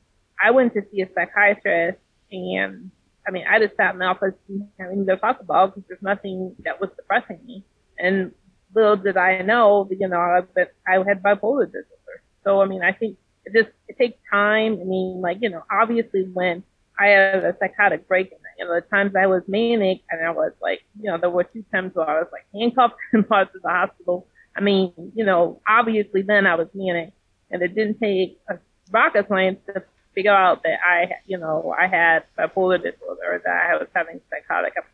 I 0.44 0.50
went 0.50 0.74
to 0.74 0.82
see 0.92 1.00
a 1.00 1.08
psychiatrist 1.14 1.98
and 2.30 2.90
I 3.26 3.30
mean, 3.30 3.46
I 3.48 3.58
just 3.58 3.76
sat 3.76 3.94
in 3.94 4.00
the 4.00 4.04
office 4.04 4.34
and 4.48 4.68
had 4.78 4.88
anything 4.88 5.06
to 5.06 5.16
talk 5.16 5.40
about 5.40 5.74
because 5.74 5.88
there's 5.88 6.02
nothing 6.02 6.54
that 6.64 6.78
was 6.82 6.90
depressing 6.94 7.40
me. 7.46 7.64
And 7.98 8.32
little 8.74 8.96
did 8.96 9.16
I 9.16 9.40
know, 9.40 9.88
you 9.90 10.06
know, 10.06 10.46
that 10.54 10.72
I 10.86 10.96
had 10.96 11.22
bipolar 11.22 11.64
disorder. 11.64 12.22
So, 12.44 12.60
I 12.60 12.66
mean, 12.66 12.82
I 12.82 12.92
think 12.92 13.16
it 13.46 13.54
just, 13.54 13.74
it 13.88 13.96
takes 13.96 14.18
time. 14.30 14.78
I 14.78 14.84
mean, 14.84 15.22
like, 15.22 15.38
you 15.40 15.48
know, 15.48 15.62
obviously 15.72 16.24
when 16.34 16.62
I 16.98 17.06
had 17.06 17.42
a 17.42 17.56
psychotic 17.58 18.06
break 18.06 18.30
in 18.30 18.38
you 18.58 18.66
know, 18.66 18.74
the 18.74 18.82
times 18.82 19.16
I 19.16 19.26
was 19.26 19.42
manic 19.48 20.02
and 20.10 20.24
I 20.24 20.30
was 20.30 20.52
like, 20.60 20.82
you 21.00 21.10
know, 21.10 21.16
there 21.16 21.30
were 21.30 21.44
two 21.44 21.64
times 21.72 21.94
where 21.94 22.08
I 22.08 22.20
was 22.20 22.28
like 22.30 22.44
handcuffed 22.52 22.96
and 23.14 23.26
brought 23.26 23.50
to 23.54 23.58
the 23.62 23.68
hospital. 23.70 24.28
I 24.54 24.60
mean, 24.60 24.92
you 25.14 25.24
know, 25.24 25.62
obviously 25.66 26.20
then 26.20 26.46
I 26.46 26.56
was 26.56 26.68
manic 26.74 27.14
and 27.50 27.62
it 27.62 27.74
didn't 27.74 27.98
take 28.00 28.38
a 28.50 28.58
rocket 28.90 29.26
science 29.28 29.58
to 29.66 29.82
figure 30.14 30.32
out 30.32 30.62
that 30.62 30.78
I, 30.84 31.12
you 31.26 31.38
know, 31.38 31.74
I 31.78 31.86
had 31.86 32.24
bipolar 32.38 32.82
disorder 32.82 33.22
or 33.32 33.42
that 33.44 33.70
I 33.70 33.76
was 33.76 33.88
having 33.94 34.20
psychotic 34.30 34.74
episodes. 34.76 34.90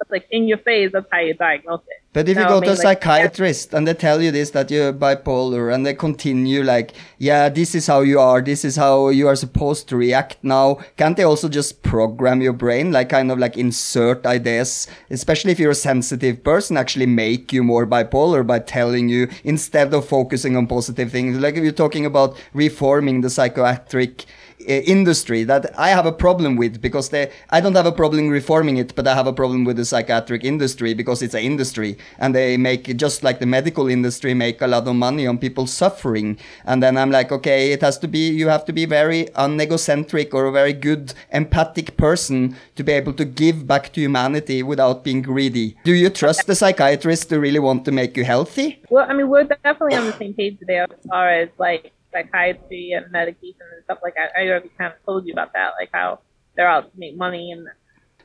It's 0.00 0.10
like 0.10 0.26
in 0.32 0.48
your 0.48 0.58
face, 0.58 0.90
that's 0.92 1.06
how 1.12 1.20
you 1.20 1.34
diagnose 1.34 1.80
it. 1.82 2.02
But 2.12 2.28
if 2.28 2.36
you 2.36 2.42
No, 2.42 2.48
go 2.48 2.56
I 2.56 2.60
to 2.60 2.66
mean, 2.66 2.70
a 2.70 2.82
like, 2.82 3.02
psychiatrist 3.02 3.74
and 3.74 3.86
they 3.86 3.94
tell 3.94 4.20
you 4.20 4.32
this 4.32 4.50
that 4.50 4.70
you're 4.70 4.92
bipolar 4.92 5.72
and 5.72 5.86
they 5.86 5.94
continue 5.94 6.64
like, 6.64 6.92
yeah, 7.18 7.48
this 7.48 7.74
is 7.76 7.86
how 7.86 8.00
you 8.00 8.18
are, 8.18 8.40
this 8.42 8.64
is 8.64 8.74
how 8.74 9.08
you 9.08 9.28
are 9.28 9.36
supposed 9.36 9.88
to 9.88 9.96
react 9.96 10.38
now, 10.42 10.78
can't 10.96 11.16
they 11.16 11.22
also 11.22 11.48
just 11.48 11.82
program 11.82 12.40
your 12.40 12.52
brain, 12.52 12.90
like 12.90 13.08
kind 13.08 13.30
of 13.30 13.38
like 13.38 13.56
insert 13.56 14.26
ideas, 14.26 14.88
especially 15.10 15.52
if 15.52 15.60
you're 15.60 15.72
a 15.72 15.76
sensitive 15.76 16.42
person, 16.42 16.76
actually 16.76 17.06
make 17.06 17.52
you 17.52 17.62
more 17.62 17.86
bipolar 17.86 18.44
by 18.44 18.58
telling 18.58 19.08
you 19.08 19.28
instead 19.44 19.94
of 19.94 20.08
focusing 20.08 20.56
on 20.56 20.66
positive 20.66 21.10
things? 21.12 21.38
Like 21.38 21.54
if 21.54 21.62
you're 21.62 21.72
talking 21.72 22.04
about 22.04 22.36
reforming 22.52 23.20
the 23.20 23.30
psychiatric 23.30 24.24
Uh, 24.66 24.80
industry 24.86 25.44
that 25.44 25.78
I 25.78 25.90
have 25.90 26.06
a 26.06 26.12
problem 26.12 26.56
with 26.56 26.80
because 26.80 27.10
they 27.10 27.30
I 27.50 27.60
don't 27.60 27.74
have 27.74 27.84
a 27.84 27.92
problem 27.92 28.30
reforming 28.30 28.78
it, 28.78 28.94
but 28.94 29.06
I 29.06 29.14
have 29.14 29.26
a 29.26 29.32
problem 29.32 29.64
with 29.64 29.76
the 29.76 29.84
psychiatric 29.84 30.42
industry 30.42 30.94
because 30.94 31.20
it's 31.20 31.34
an 31.34 31.42
industry 31.42 31.98
and 32.18 32.34
they 32.34 32.56
make 32.56 32.96
just 32.96 33.22
like 33.22 33.40
the 33.40 33.46
medical 33.46 33.88
industry 33.88 34.32
make 34.32 34.62
a 34.62 34.66
lot 34.66 34.88
of 34.88 34.96
money 34.96 35.26
on 35.26 35.36
people 35.36 35.66
suffering. 35.66 36.38
And 36.64 36.82
then 36.82 36.96
I'm 36.96 37.10
like, 37.10 37.30
okay, 37.30 37.72
it 37.72 37.82
has 37.82 37.98
to 37.98 38.08
be 38.08 38.30
you 38.30 38.48
have 38.48 38.64
to 38.64 38.72
be 38.72 38.86
very 38.86 39.26
unegocentric 39.36 40.32
or 40.32 40.46
a 40.46 40.52
very 40.52 40.72
good 40.72 41.12
empathic 41.30 41.98
person 41.98 42.56
to 42.76 42.82
be 42.82 42.92
able 42.92 43.12
to 43.14 43.26
give 43.26 43.66
back 43.66 43.92
to 43.92 44.00
humanity 44.00 44.62
without 44.62 45.04
being 45.04 45.20
greedy. 45.20 45.76
Do 45.84 45.92
you 45.92 46.08
trust 46.08 46.46
the 46.46 46.54
psychiatrist 46.54 47.28
to 47.28 47.38
really 47.38 47.60
want 47.60 47.84
to 47.84 47.92
make 47.92 48.16
you 48.16 48.24
healthy? 48.24 48.80
Well, 48.88 49.04
I 49.06 49.12
mean, 49.12 49.28
we're 49.28 49.44
definitely 49.44 49.96
on 49.96 50.06
the 50.06 50.16
same 50.16 50.32
page 50.32 50.56
there 50.66 50.84
as 50.84 51.06
far 51.06 51.28
as 51.28 51.50
like 51.58 51.92
psychiatry 52.14 52.92
and 52.92 53.10
medication 53.10 53.66
and 53.74 53.84
stuff 53.84 53.98
like 54.02 54.14
that. 54.14 54.30
I 54.38 54.48
already 54.48 54.70
kind 54.78 54.92
of 54.92 54.98
told 55.04 55.26
you 55.26 55.32
about 55.32 55.52
that, 55.52 55.72
like 55.78 55.90
how 55.92 56.20
they're 56.56 56.68
out 56.68 56.92
to 56.92 56.98
make 56.98 57.16
money 57.16 57.50
and 57.52 57.66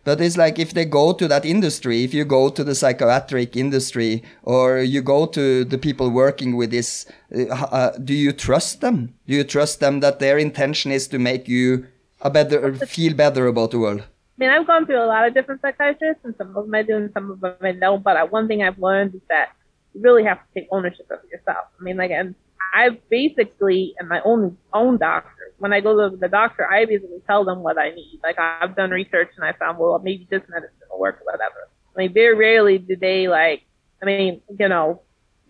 But 0.03 0.21
it's 0.21 0.37
like 0.37 0.57
if 0.59 0.73
they 0.73 0.85
go 0.85 1.13
to 1.13 1.27
that 1.27 1.45
industry, 1.45 2.03
if 2.03 2.13
you 2.13 2.23
go 2.25 2.49
to 2.49 2.63
the 2.63 2.75
psychiatric 2.75 3.57
industry 3.57 4.23
or 4.43 4.79
you 4.79 5.01
go 5.01 5.25
to 5.25 5.65
the 5.65 5.77
people 5.77 6.09
working 6.09 6.55
with 6.55 6.71
this, 6.71 7.05
uh, 7.35 7.53
uh, 7.53 7.97
do 7.97 8.13
you 8.13 8.31
trust 8.31 8.81
them? 8.81 9.13
Do 9.27 9.33
you 9.33 9.43
trust 9.43 9.79
them 9.79 9.99
that 9.99 10.19
their 10.19 10.37
intention 10.37 10.91
is 10.91 11.07
to 11.09 11.19
make 11.19 11.47
you 11.47 11.87
a 12.21 12.29
better, 12.29 12.73
feel 12.73 13.13
better 13.13 13.47
about 13.47 13.71
the 13.71 13.79
world? 13.79 14.01
I 14.01 14.37
mean, 14.37 14.49
I've 14.51 14.67
gone 14.67 14.85
through 14.85 15.03
a 15.03 15.05
lot 15.05 15.27
of 15.27 15.33
different 15.33 15.59
psychiatrists, 15.61 16.23
and 16.23 16.33
some 16.37 16.55
of 16.55 16.63
them 16.65 16.73
I 16.73 16.83
do, 16.83 16.95
and 16.95 17.11
some 17.13 17.29
of 17.29 17.41
them 17.41 17.55
I 17.61 17.73
don't. 17.73 18.01
But 18.01 18.31
one 18.31 18.47
thing 18.47 18.63
I've 18.63 18.79
learned 18.79 19.13
is 19.15 19.21
that 19.27 19.49
you 19.93 20.01
really 20.01 20.23
have 20.23 20.37
to 20.37 20.47
take 20.55 20.67
ownership 20.71 21.07
of 21.11 21.19
yourself. 21.29 21.65
I 21.77 21.83
mean, 21.83 21.97
like, 21.97 22.11
and 22.11 22.35
I 22.73 22.89
basically 23.09 23.95
am 23.99 24.07
my 24.07 24.21
own 24.23 24.57
own 24.73 24.97
doctor. 24.97 25.53
When 25.57 25.73
I 25.73 25.81
go 25.81 26.09
to 26.09 26.15
the 26.15 26.27
doctor, 26.27 26.69
I 26.69 26.85
basically 26.85 27.21
tell 27.27 27.43
them 27.43 27.59
what 27.63 27.77
I 27.77 27.91
need. 27.91 28.19
Like, 28.23 28.37
I've 28.39 28.75
done 28.75 28.91
research 28.91 29.29
and 29.35 29.45
I 29.45 29.53
found, 29.53 29.77
well, 29.77 29.99
maybe 29.99 30.27
this 30.29 30.41
medicine 30.47 30.77
will 30.89 30.99
work, 30.99 31.19
or 31.21 31.25
whatever. 31.25 31.67
I 31.95 31.99
mean, 31.99 32.13
very 32.13 32.35
rarely 32.35 32.77
do 32.77 32.95
they 32.95 33.27
like. 33.27 33.63
I 34.01 34.05
mean, 34.05 34.41
you 34.57 34.69
know, 34.69 35.01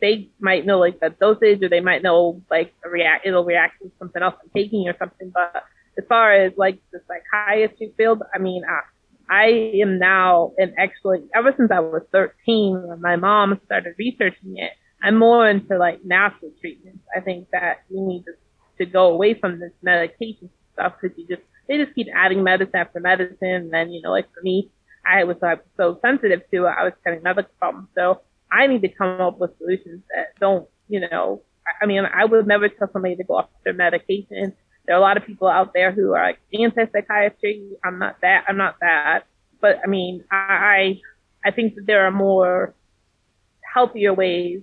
they 0.01 0.29
might 0.39 0.65
know 0.65 0.79
like 0.79 0.99
the 0.99 1.09
dosage, 1.09 1.61
or 1.61 1.69
they 1.69 1.81
might 1.81 2.01
know 2.01 2.41
like 2.49 2.73
react. 2.83 3.27
It'll 3.27 3.45
react 3.45 3.81
to 3.81 3.91
something 3.99 4.21
else 4.21 4.35
I'm 4.41 4.49
taking 4.55 4.87
or 4.87 4.95
something, 4.97 5.31
but 5.33 5.63
as 5.97 6.05
far 6.07 6.33
as 6.33 6.53
like 6.57 6.79
the 6.91 7.01
psychiatry 7.07 7.93
field, 7.97 8.23
I 8.33 8.39
mean, 8.39 8.63
I, 8.67 8.81
I 9.29 9.45
am 9.81 9.99
now 9.99 10.53
an 10.57 10.73
excellent, 10.77 11.29
ever 11.35 11.53
since 11.55 11.69
I 11.71 11.81
was 11.81 12.01
13, 12.11 12.87
when 12.87 13.01
my 13.01 13.15
mom 13.15 13.59
started 13.65 13.93
researching 13.99 14.57
it, 14.57 14.71
I'm 15.01 15.17
more 15.17 15.49
into 15.49 15.77
like 15.77 16.03
natural 16.03 16.51
treatments. 16.59 17.03
I 17.15 17.21
think 17.21 17.47
that 17.51 17.83
we 17.89 18.01
need 18.01 18.25
to, 18.25 18.33
to 18.79 18.85
go 18.85 19.11
away 19.11 19.33
from 19.33 19.59
this 19.59 19.71
medication 19.81 20.49
stuff 20.73 20.93
because 21.01 21.17
you 21.17 21.27
just, 21.27 21.41
they 21.67 21.77
just 21.77 21.95
keep 21.95 22.07
adding 22.13 22.43
medicine 22.43 22.75
after 22.75 22.99
medicine. 22.99 23.37
And 23.41 23.73
then, 23.73 23.91
you 23.91 24.01
know, 24.01 24.11
like 24.11 24.27
for 24.33 24.41
me, 24.41 24.69
I 25.05 25.23
was 25.23 25.37
uh, 25.41 25.55
so 25.77 25.99
sensitive 26.01 26.41
to 26.51 26.65
it, 26.65 26.75
I 26.77 26.83
was 26.83 26.93
having 27.05 27.23
medical 27.23 27.51
problems. 27.59 27.87
So 27.95 28.21
I 28.51 28.67
need 28.67 28.81
to 28.81 28.89
come 28.89 29.21
up 29.21 29.39
with 29.39 29.57
solutions 29.57 30.03
that 30.13 30.39
don't, 30.39 30.67
you 30.87 31.01
know, 31.01 31.43
I 31.81 31.85
mean, 31.85 32.03
I 32.05 32.25
would 32.25 32.47
never 32.47 32.67
tell 32.67 32.89
somebody 32.91 33.15
to 33.15 33.23
go 33.23 33.37
off 33.37 33.49
their 33.63 33.73
medication 33.73 34.53
there 34.89 34.95
are 34.95 34.99
a 34.99 35.03
lot 35.03 35.17
of 35.17 35.25
people 35.27 35.47
out 35.47 35.71
there 35.75 35.91
who 35.91 36.15
are 36.15 36.23
like 36.29 36.39
anti-psychiatry. 36.51 37.73
I'm 37.85 37.99
not 37.99 38.15
that. 38.21 38.45
I'm 38.47 38.57
not 38.57 38.77
that. 38.81 39.25
But 39.61 39.81
I 39.83 39.87
mean, 39.87 40.23
I 40.31 40.99
I 41.45 41.51
think 41.51 41.75
that 41.75 41.85
there 41.85 42.07
are 42.07 42.11
more 42.11 42.73
healthier 43.71 44.15
ways 44.15 44.61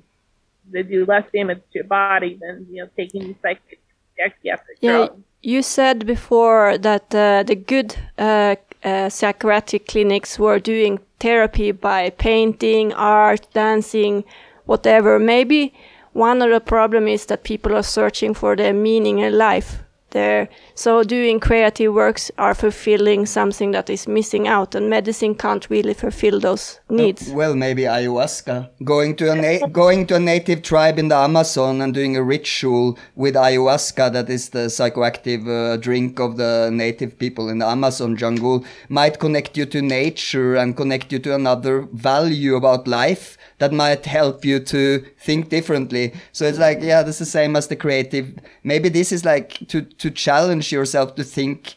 to 0.73 0.83
do 0.83 1.05
less 1.07 1.25
damage 1.33 1.59
to 1.73 1.79
your 1.81 1.85
body 1.85 2.39
than 2.41 2.67
you 2.71 2.83
know 2.85 2.91
taking 2.97 3.37
psychiatric 3.43 4.79
Yeah, 4.81 5.09
drugs. 5.09 5.23
you 5.43 5.63
said 5.63 6.07
before 6.07 6.79
that 6.79 7.15
uh, 7.15 7.43
the 7.43 7.55
good 7.57 7.97
uh, 8.19 8.57
uh, 8.85 9.09
psychiatric 9.09 9.87
clinics 9.87 10.39
were 10.39 10.59
doing 10.59 10.99
therapy 11.21 11.73
by 11.73 12.11
painting, 12.11 12.93
art, 12.93 13.47
dancing, 13.53 14.25
whatever. 14.67 15.19
Maybe 15.19 15.75
one 16.13 16.43
of 16.43 16.51
the 16.51 16.61
problem 16.61 17.09
is 17.09 17.27
that 17.27 17.45
people 17.45 17.75
are 17.75 17.83
searching 17.83 18.35
for 18.35 18.57
their 18.57 18.75
meaning 18.75 19.19
in 19.19 19.37
life. 19.39 19.83
There, 20.17 20.49
so 20.75 21.03
doing 21.03 21.41
creative 21.41 21.93
works 21.93 22.31
are 22.39 22.55
fulfilling 22.55 23.27
something 23.27 23.73
that 23.73 23.91
is 23.91 24.09
missing 24.09 24.49
out, 24.49 24.75
and 24.75 24.89
medicine 24.89 25.35
can't 25.35 25.69
really 25.69 25.93
fulfill 25.93 26.41
those 26.41 26.81
needs. 26.89 27.29
Well, 27.31 27.55
maybe 27.55 27.83
ayahuasca. 27.83 28.71
Going 28.83 29.17
to 29.17 29.25
a 29.31 29.69
going 29.69 30.07
to 30.07 30.17
a 30.17 30.19
native 30.19 30.63
tribe 30.63 30.99
in 30.99 31.09
the 31.09 31.17
Amazon 31.17 31.83
and 31.83 31.93
doing 31.93 32.17
a 32.17 32.23
ritual 32.23 32.97
with 33.15 33.35
ayahuasca, 33.35 34.11
that 34.15 34.31
is 34.31 34.49
the 34.57 34.71
psychoactive 34.77 35.45
uh, 35.47 35.77
drink 35.77 36.19
of 36.19 36.39
the 36.39 36.71
native 36.73 37.19
people 37.19 37.51
in 37.51 37.59
the 37.59 37.67
Amazon 37.67 38.17
jungle, 38.17 38.65
might 38.89 39.19
connect 39.19 39.59
you 39.59 39.67
to 39.67 39.83
nature 39.83 40.57
and 40.57 40.79
connect 40.79 41.13
you 41.13 41.19
to 41.19 41.35
another 41.35 41.83
value 41.93 42.57
about 42.57 42.89
life 42.89 43.37
that 43.59 43.73
might 43.73 44.07
help 44.07 44.45
you 44.45 44.61
to 44.61 45.05
think 45.19 45.51
differently. 45.51 46.15
So 46.33 46.47
it's 46.47 46.59
like, 46.59 46.79
yeah, 46.81 47.03
this 47.03 47.21
is 47.21 47.29
the 47.29 47.39
same 47.39 47.57
as 47.57 47.69
the 47.69 47.77
creative. 47.77 48.27
Maybe 48.65 48.89
this 48.89 49.13
is 49.13 49.25
like 49.25 49.49
to 49.69 49.83
to 49.83 50.06
challenge 50.11 50.73
yourself 50.73 51.15
to 51.17 51.25
think 51.25 51.75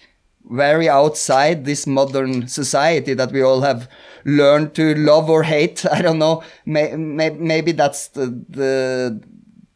very 0.50 0.90
outside 0.90 1.66
this 1.66 1.86
modern 1.86 2.48
society 2.48 3.14
that 3.14 3.32
we 3.32 3.42
all 3.42 3.62
have 3.62 3.90
learned 4.26 4.74
to 4.76 4.96
love 4.96 5.30
or 5.30 5.44
hate. 5.44 5.86
I 5.92 6.02
don't 6.02 6.20
know. 6.20 6.44
May, 6.66 6.96
may, 6.96 7.30
maybe 7.30 7.72
that's 7.72 8.10
the, 8.10 8.28
the 8.50 9.22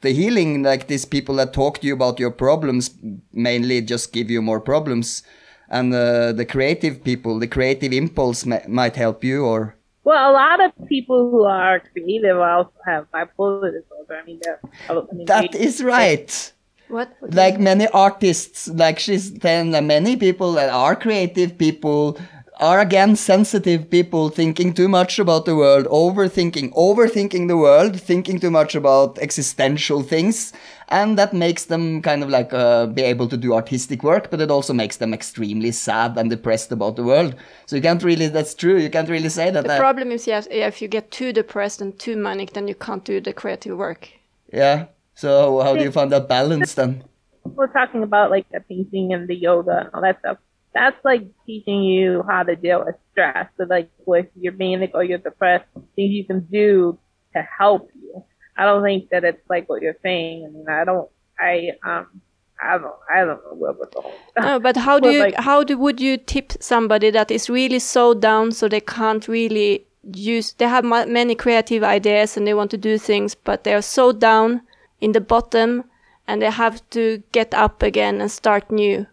the 0.02 0.12
healing. 0.12 0.64
Like 0.64 0.88
these 0.88 1.06
people 1.06 1.36
that 1.36 1.54
talk 1.54 1.80
to 1.80 1.88
you 1.88 1.94
about 1.94 2.20
your 2.20 2.32
problems 2.32 2.92
mainly 3.32 3.82
just 3.82 4.14
give 4.14 4.30
you 4.30 4.42
more 4.42 4.60
problems, 4.60 5.24
and 5.70 5.94
uh, 5.94 6.34
the 6.34 6.46
creative 6.46 7.04
people, 7.04 7.40
the 7.40 7.48
creative 7.48 7.92
impulse 7.94 8.46
might 8.46 8.96
help 8.96 9.24
you. 9.24 9.46
Or 9.46 9.76
Well, 10.04 10.32
a 10.32 10.34
lot 10.34 10.64
of 10.64 10.88
people 10.88 11.32
who 11.32 11.44
are 11.44 11.80
creative 11.80 12.38
also 12.38 12.74
have 12.86 13.08
bipolar 13.12 13.72
disorder. 13.72 14.20
I 14.22 14.26
mean, 14.26 14.40
they're, 14.44 14.60
I 14.90 14.94
mean, 15.14 15.26
that 15.26 15.56
is 15.56 15.82
right. 15.82 16.54
What? 16.94 17.18
like 17.22 17.60
many 17.60 17.88
artists, 17.88 18.68
like 18.68 19.00
she's 19.00 19.34
then 19.34 19.72
many 19.88 20.16
people 20.16 20.54
that 20.54 20.70
are 20.70 20.96
creative 20.96 21.58
people 21.58 22.20
are 22.60 22.80
again 22.80 23.16
sensitive 23.16 23.90
people 23.90 24.30
thinking 24.30 24.74
too 24.74 24.88
much 24.88 25.18
about 25.18 25.46
the 25.46 25.56
world, 25.56 25.86
overthinking, 25.88 26.72
overthinking 26.74 27.48
the 27.48 27.58
world, 27.58 28.00
thinking 28.00 28.40
too 28.40 28.52
much 28.52 28.76
about 28.76 29.18
existential 29.20 30.04
things, 30.04 30.54
and 30.90 31.18
that 31.18 31.34
makes 31.34 31.66
them 31.66 32.02
kind 32.02 32.22
of 32.22 32.30
like 32.30 32.54
uh, 32.54 32.86
be 32.86 33.02
able 33.02 33.28
to 33.28 33.38
do 33.38 33.54
artistic 33.54 34.04
work, 34.04 34.30
but 34.30 34.40
it 34.40 34.52
also 34.52 34.72
makes 34.72 34.98
them 34.98 35.14
extremely 35.14 35.72
sad 35.72 36.16
and 36.18 36.30
depressed 36.30 36.72
about 36.72 36.96
the 36.96 37.04
world. 37.04 37.36
So 37.66 37.76
you 37.76 37.82
can't 37.82 38.04
really, 38.04 38.28
that's 38.28 38.54
true, 38.54 38.78
you 38.78 38.92
can't 38.92 39.10
really 39.10 39.30
say 39.30 39.50
that. 39.50 39.64
The 39.64 39.70
that 39.70 39.80
problem 39.80 40.12
is, 40.12 40.28
yes, 40.28 40.48
if 40.52 40.82
you 40.82 40.88
get 40.88 41.10
too 41.10 41.34
depressed 41.34 41.82
and 41.82 41.98
too 41.98 42.16
manic, 42.16 42.54
then 42.54 42.68
you 42.68 42.76
can't 42.76 43.04
do 43.04 43.20
the 43.20 43.34
creative 43.34 43.78
work. 43.78 44.10
yeah. 44.52 44.86
So 45.16 45.62
how 45.62 45.76
do 45.76 45.84
you 45.84 45.92
find 45.92 46.12
that 46.12 46.28
balance 46.28 46.74
then? 46.74 47.04
we're 47.46 47.68
talking 47.68 48.04
about 48.04 48.32
like 48.32 48.48
the 48.52 48.60
painting 48.62 49.14
and 49.14 49.28
the 49.28 49.36
yoga 49.36 49.80
and 49.80 49.90
all 49.94 50.02
that 50.02 50.20
stuff. 50.20 50.38
That's 50.74 50.96
like 51.04 51.28
teaching 51.46 51.84
you 51.84 52.24
how 52.28 52.44
to 52.44 52.56
deal 52.56 52.84
with 52.86 52.96
stress. 53.12 53.48
So 53.58 53.66
like 53.70 53.90
if 54.08 54.26
you're 54.40 54.54
manic 54.54 54.92
or 54.94 55.04
you're 55.04 55.18
depressed, 55.20 55.66
things 55.96 56.12
you 56.14 56.26
can 56.26 56.42
do 56.52 56.98
to 57.36 57.42
help 57.58 57.90
you. 58.02 58.24
I 58.58 58.66
don't 58.66 58.84
think 58.84 59.10
that 59.10 59.24
it's 59.24 59.42
like 59.50 59.68
what 59.70 59.82
you're 59.82 59.98
saying. 60.02 60.46
I 60.48 60.50
mean, 60.52 60.66
I 60.70 60.84
don't, 60.86 61.10
I, 61.38 61.72
um, 61.86 62.22
I 62.64 62.78
don't, 62.78 62.96
I 63.14 63.26
don't 63.26 63.44
know 63.44 63.56
where 63.56 63.74
we're 63.74 63.90
going. 63.90 64.16
No, 64.40 64.60
but 64.60 64.78
how 64.78 65.00
do 65.00 65.12
you 65.12 65.20
like- 65.20 65.36
how 65.36 65.64
do 65.64 65.78
would 65.78 66.00
you 66.00 66.18
tip 66.18 66.54
somebody 66.60 67.10
that 67.12 67.30
is 67.30 67.50
really 67.50 67.80
so 67.80 68.14
down 68.14 68.52
so 68.52 68.68
they 68.70 68.80
can't 68.80 69.28
really 69.28 69.86
use 70.14 70.54
they 70.54 70.66
have 70.66 70.84
ma- 70.86 71.06
many 71.06 71.36
creative 71.36 71.84
ideas 71.84 72.36
and 72.38 72.46
they 72.48 72.54
want 72.54 72.70
to 72.72 72.78
do 72.78 72.98
things 72.98 73.36
but 73.36 73.64
they 73.64 73.74
are 73.74 73.82
so 73.82 74.12
down 74.12 74.62
in 75.04 75.12
the 75.12 75.20
bottom 75.20 75.84
and 76.28 76.42
they 76.42 76.50
have 76.50 76.80
to 76.92 77.22
get 77.34 77.54
up 77.54 77.84
again 77.84 78.22
and 78.22 78.32
start 78.32 78.72
new. 78.72 79.06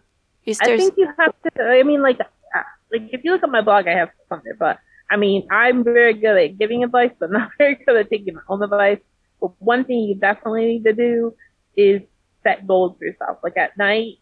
Is 0.45 0.57
there 0.59 0.75
I 0.75 0.77
think 0.77 0.95
you 0.97 1.09
have 1.19 1.35
to. 1.43 1.63
I 1.63 1.83
mean, 1.83 2.01
like, 2.01 2.19
uh, 2.21 2.63
like 2.91 3.09
if 3.11 3.25
you 3.25 3.31
look 3.31 3.43
at 3.43 3.49
my 3.49 3.61
blog, 3.61 3.87
I 3.87 3.95
have 3.99 4.09
on 4.31 4.41
there. 4.45 4.55
But 4.57 4.79
I 5.11 5.17
mean, 5.17 5.45
I'm 5.51 5.83
very 5.83 6.13
good 6.13 6.37
at 6.37 6.57
giving 6.57 6.83
advice, 6.83 7.11
but 7.19 7.29
not 7.37 7.51
very 7.57 7.75
good 7.75 7.97
at 7.97 8.09
taking 8.09 8.35
my 8.35 8.41
own 8.47 8.63
advice. 8.63 9.03
But 9.41 9.51
one 9.59 9.83
thing 9.83 9.99
you 9.99 10.15
definitely 10.15 10.65
need 10.79 10.83
to 10.85 10.93
do 10.93 11.35
is 11.75 12.01
set 12.43 12.65
goals 12.65 12.95
for 12.97 13.05
yourself. 13.05 13.39
Like 13.43 13.57
at 13.57 13.77
night, 13.77 14.19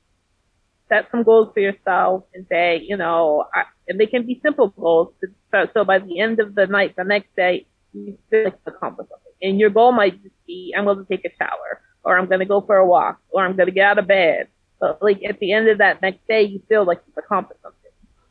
set 0.89 1.05
some 1.11 1.21
goals 1.23 1.53
for 1.53 1.59
yourself 1.59 2.23
and 2.33 2.47
say, 2.49 2.81
you 2.81 2.97
know, 2.97 3.45
I, 3.53 3.63
and 3.87 3.99
they 3.99 4.07
can 4.07 4.25
be 4.25 4.41
simple 4.43 4.69
goals. 4.69 5.13
So, 5.51 5.67
so 5.73 5.85
by 5.85 5.99
the 5.99 6.19
end 6.19 6.39
of 6.39 6.55
the 6.55 6.65
night, 6.65 6.95
the 6.97 7.03
next 7.03 7.35
day, 7.35 7.67
you 7.93 8.17
feel 8.29 8.45
like 8.45 8.57
you 8.65 8.73
accomplished 8.73 9.11
something. 9.11 9.28
And 9.41 9.59
your 9.59 9.69
goal 9.69 9.91
might 9.91 10.21
just 10.21 10.35
be, 10.45 10.73
I'm 10.77 10.85
going 10.85 10.97
to 10.97 11.05
take 11.05 11.25
a 11.25 11.35
shower, 11.37 11.81
or 12.03 12.17
I'm 12.17 12.27
going 12.27 12.39
to 12.39 12.45
go 12.45 12.61
for 12.61 12.75
a 12.77 12.85
walk, 12.85 13.19
or 13.29 13.45
I'm 13.45 13.55
going 13.55 13.67
to 13.67 13.73
get 13.73 13.85
out 13.85 13.99
of 13.99 14.07
bed. 14.07 14.47
But 14.79 15.01
like 15.01 15.21
at 15.27 15.39
the 15.39 15.51
end 15.53 15.67
of 15.69 15.79
that 15.79 16.01
next 16.01 16.25
day, 16.27 16.43
you 16.43 16.61
feel 16.69 16.85
like 16.85 17.01
you've 17.07 17.17
accomplished 17.17 17.61
something. 17.61 17.79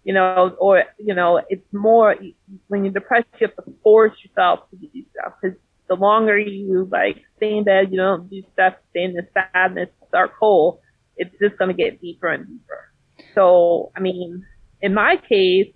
You 0.04 0.14
know, 0.14 0.56
or 0.58 0.84
you 0.98 1.14
know, 1.14 1.42
it's 1.50 1.66
more 1.72 2.16
when 2.68 2.84
you're 2.84 2.94
depressed, 2.94 3.26
you 3.40 3.46
have 3.46 3.64
to 3.64 3.74
force 3.82 4.12
yourself 4.24 4.60
to 4.70 4.76
do 4.76 4.88
stuff 5.12 5.34
because 5.40 5.58
the 5.88 5.96
longer 5.96 6.38
you 6.38 6.88
like 6.90 7.22
stay 7.36 7.56
in 7.56 7.64
bed, 7.64 7.88
you 7.90 7.98
don't 7.98 8.30
do 8.30 8.42
stuff, 8.52 8.74
stay 8.90 9.04
in 9.04 9.14
this 9.14 9.26
sadness, 9.34 9.88
dark 10.12 10.34
hole, 10.38 10.80
it's 11.16 11.34
just 11.40 11.58
going 11.58 11.74
to 11.74 11.82
get 11.82 12.00
deeper 12.00 12.28
and 12.28 12.46
deeper. 12.46 12.92
So, 13.34 13.92
I 13.96 14.00
mean, 14.00 14.46
in 14.80 14.94
my 14.94 15.16
case, 15.28 15.72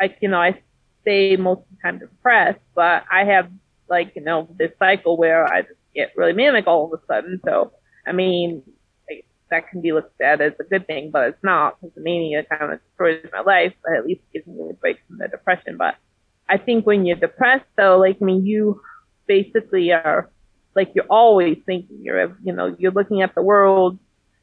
I, 0.00 0.14
you 0.20 0.28
know, 0.28 0.40
I 0.40 0.60
stay 1.02 1.36
most 1.36 1.60
of 1.60 1.64
the 1.70 1.76
time 1.82 1.98
depressed, 1.98 2.60
but 2.74 3.04
I 3.10 3.24
have 3.24 3.50
like, 3.88 4.12
you 4.16 4.22
know, 4.22 4.48
this 4.58 4.72
cycle 4.78 5.16
where 5.16 5.46
I 5.46 5.62
just 5.62 5.74
get 5.94 6.12
really 6.16 6.32
manic 6.32 6.66
all 6.66 6.92
of 6.92 7.00
a 7.00 7.06
sudden. 7.06 7.40
So, 7.44 7.72
I 8.06 8.12
mean, 8.12 8.62
like, 9.08 9.26
that 9.50 9.68
can 9.68 9.80
be 9.80 9.92
looked 9.92 10.20
at 10.20 10.40
as 10.40 10.52
a 10.60 10.64
good 10.64 10.86
thing, 10.86 11.10
but 11.10 11.28
it's 11.28 11.44
not 11.44 11.80
because 11.80 11.94
the 11.94 12.00
mania 12.00 12.44
kind 12.44 12.72
of 12.72 12.80
destroys 12.82 13.24
my 13.32 13.40
life, 13.40 13.74
but 13.84 13.96
at 13.96 14.06
least 14.06 14.22
gives 14.32 14.46
me 14.46 14.70
a 14.70 14.74
break 14.74 14.98
from 15.06 15.18
the 15.18 15.28
depression. 15.28 15.76
But 15.76 15.96
I 16.48 16.58
think 16.58 16.86
when 16.86 17.06
you're 17.06 17.16
depressed 17.16 17.66
though, 17.76 17.98
like, 17.98 18.18
I 18.20 18.24
mean, 18.24 18.44
you 18.44 18.80
basically 19.26 19.92
are 19.92 20.30
like, 20.74 20.92
you're 20.94 21.06
always 21.08 21.58
thinking, 21.66 22.00
you're, 22.02 22.36
you 22.42 22.52
know, 22.52 22.74
you're 22.78 22.92
looking 22.92 23.22
at 23.22 23.34
the 23.34 23.42
world 23.42 23.98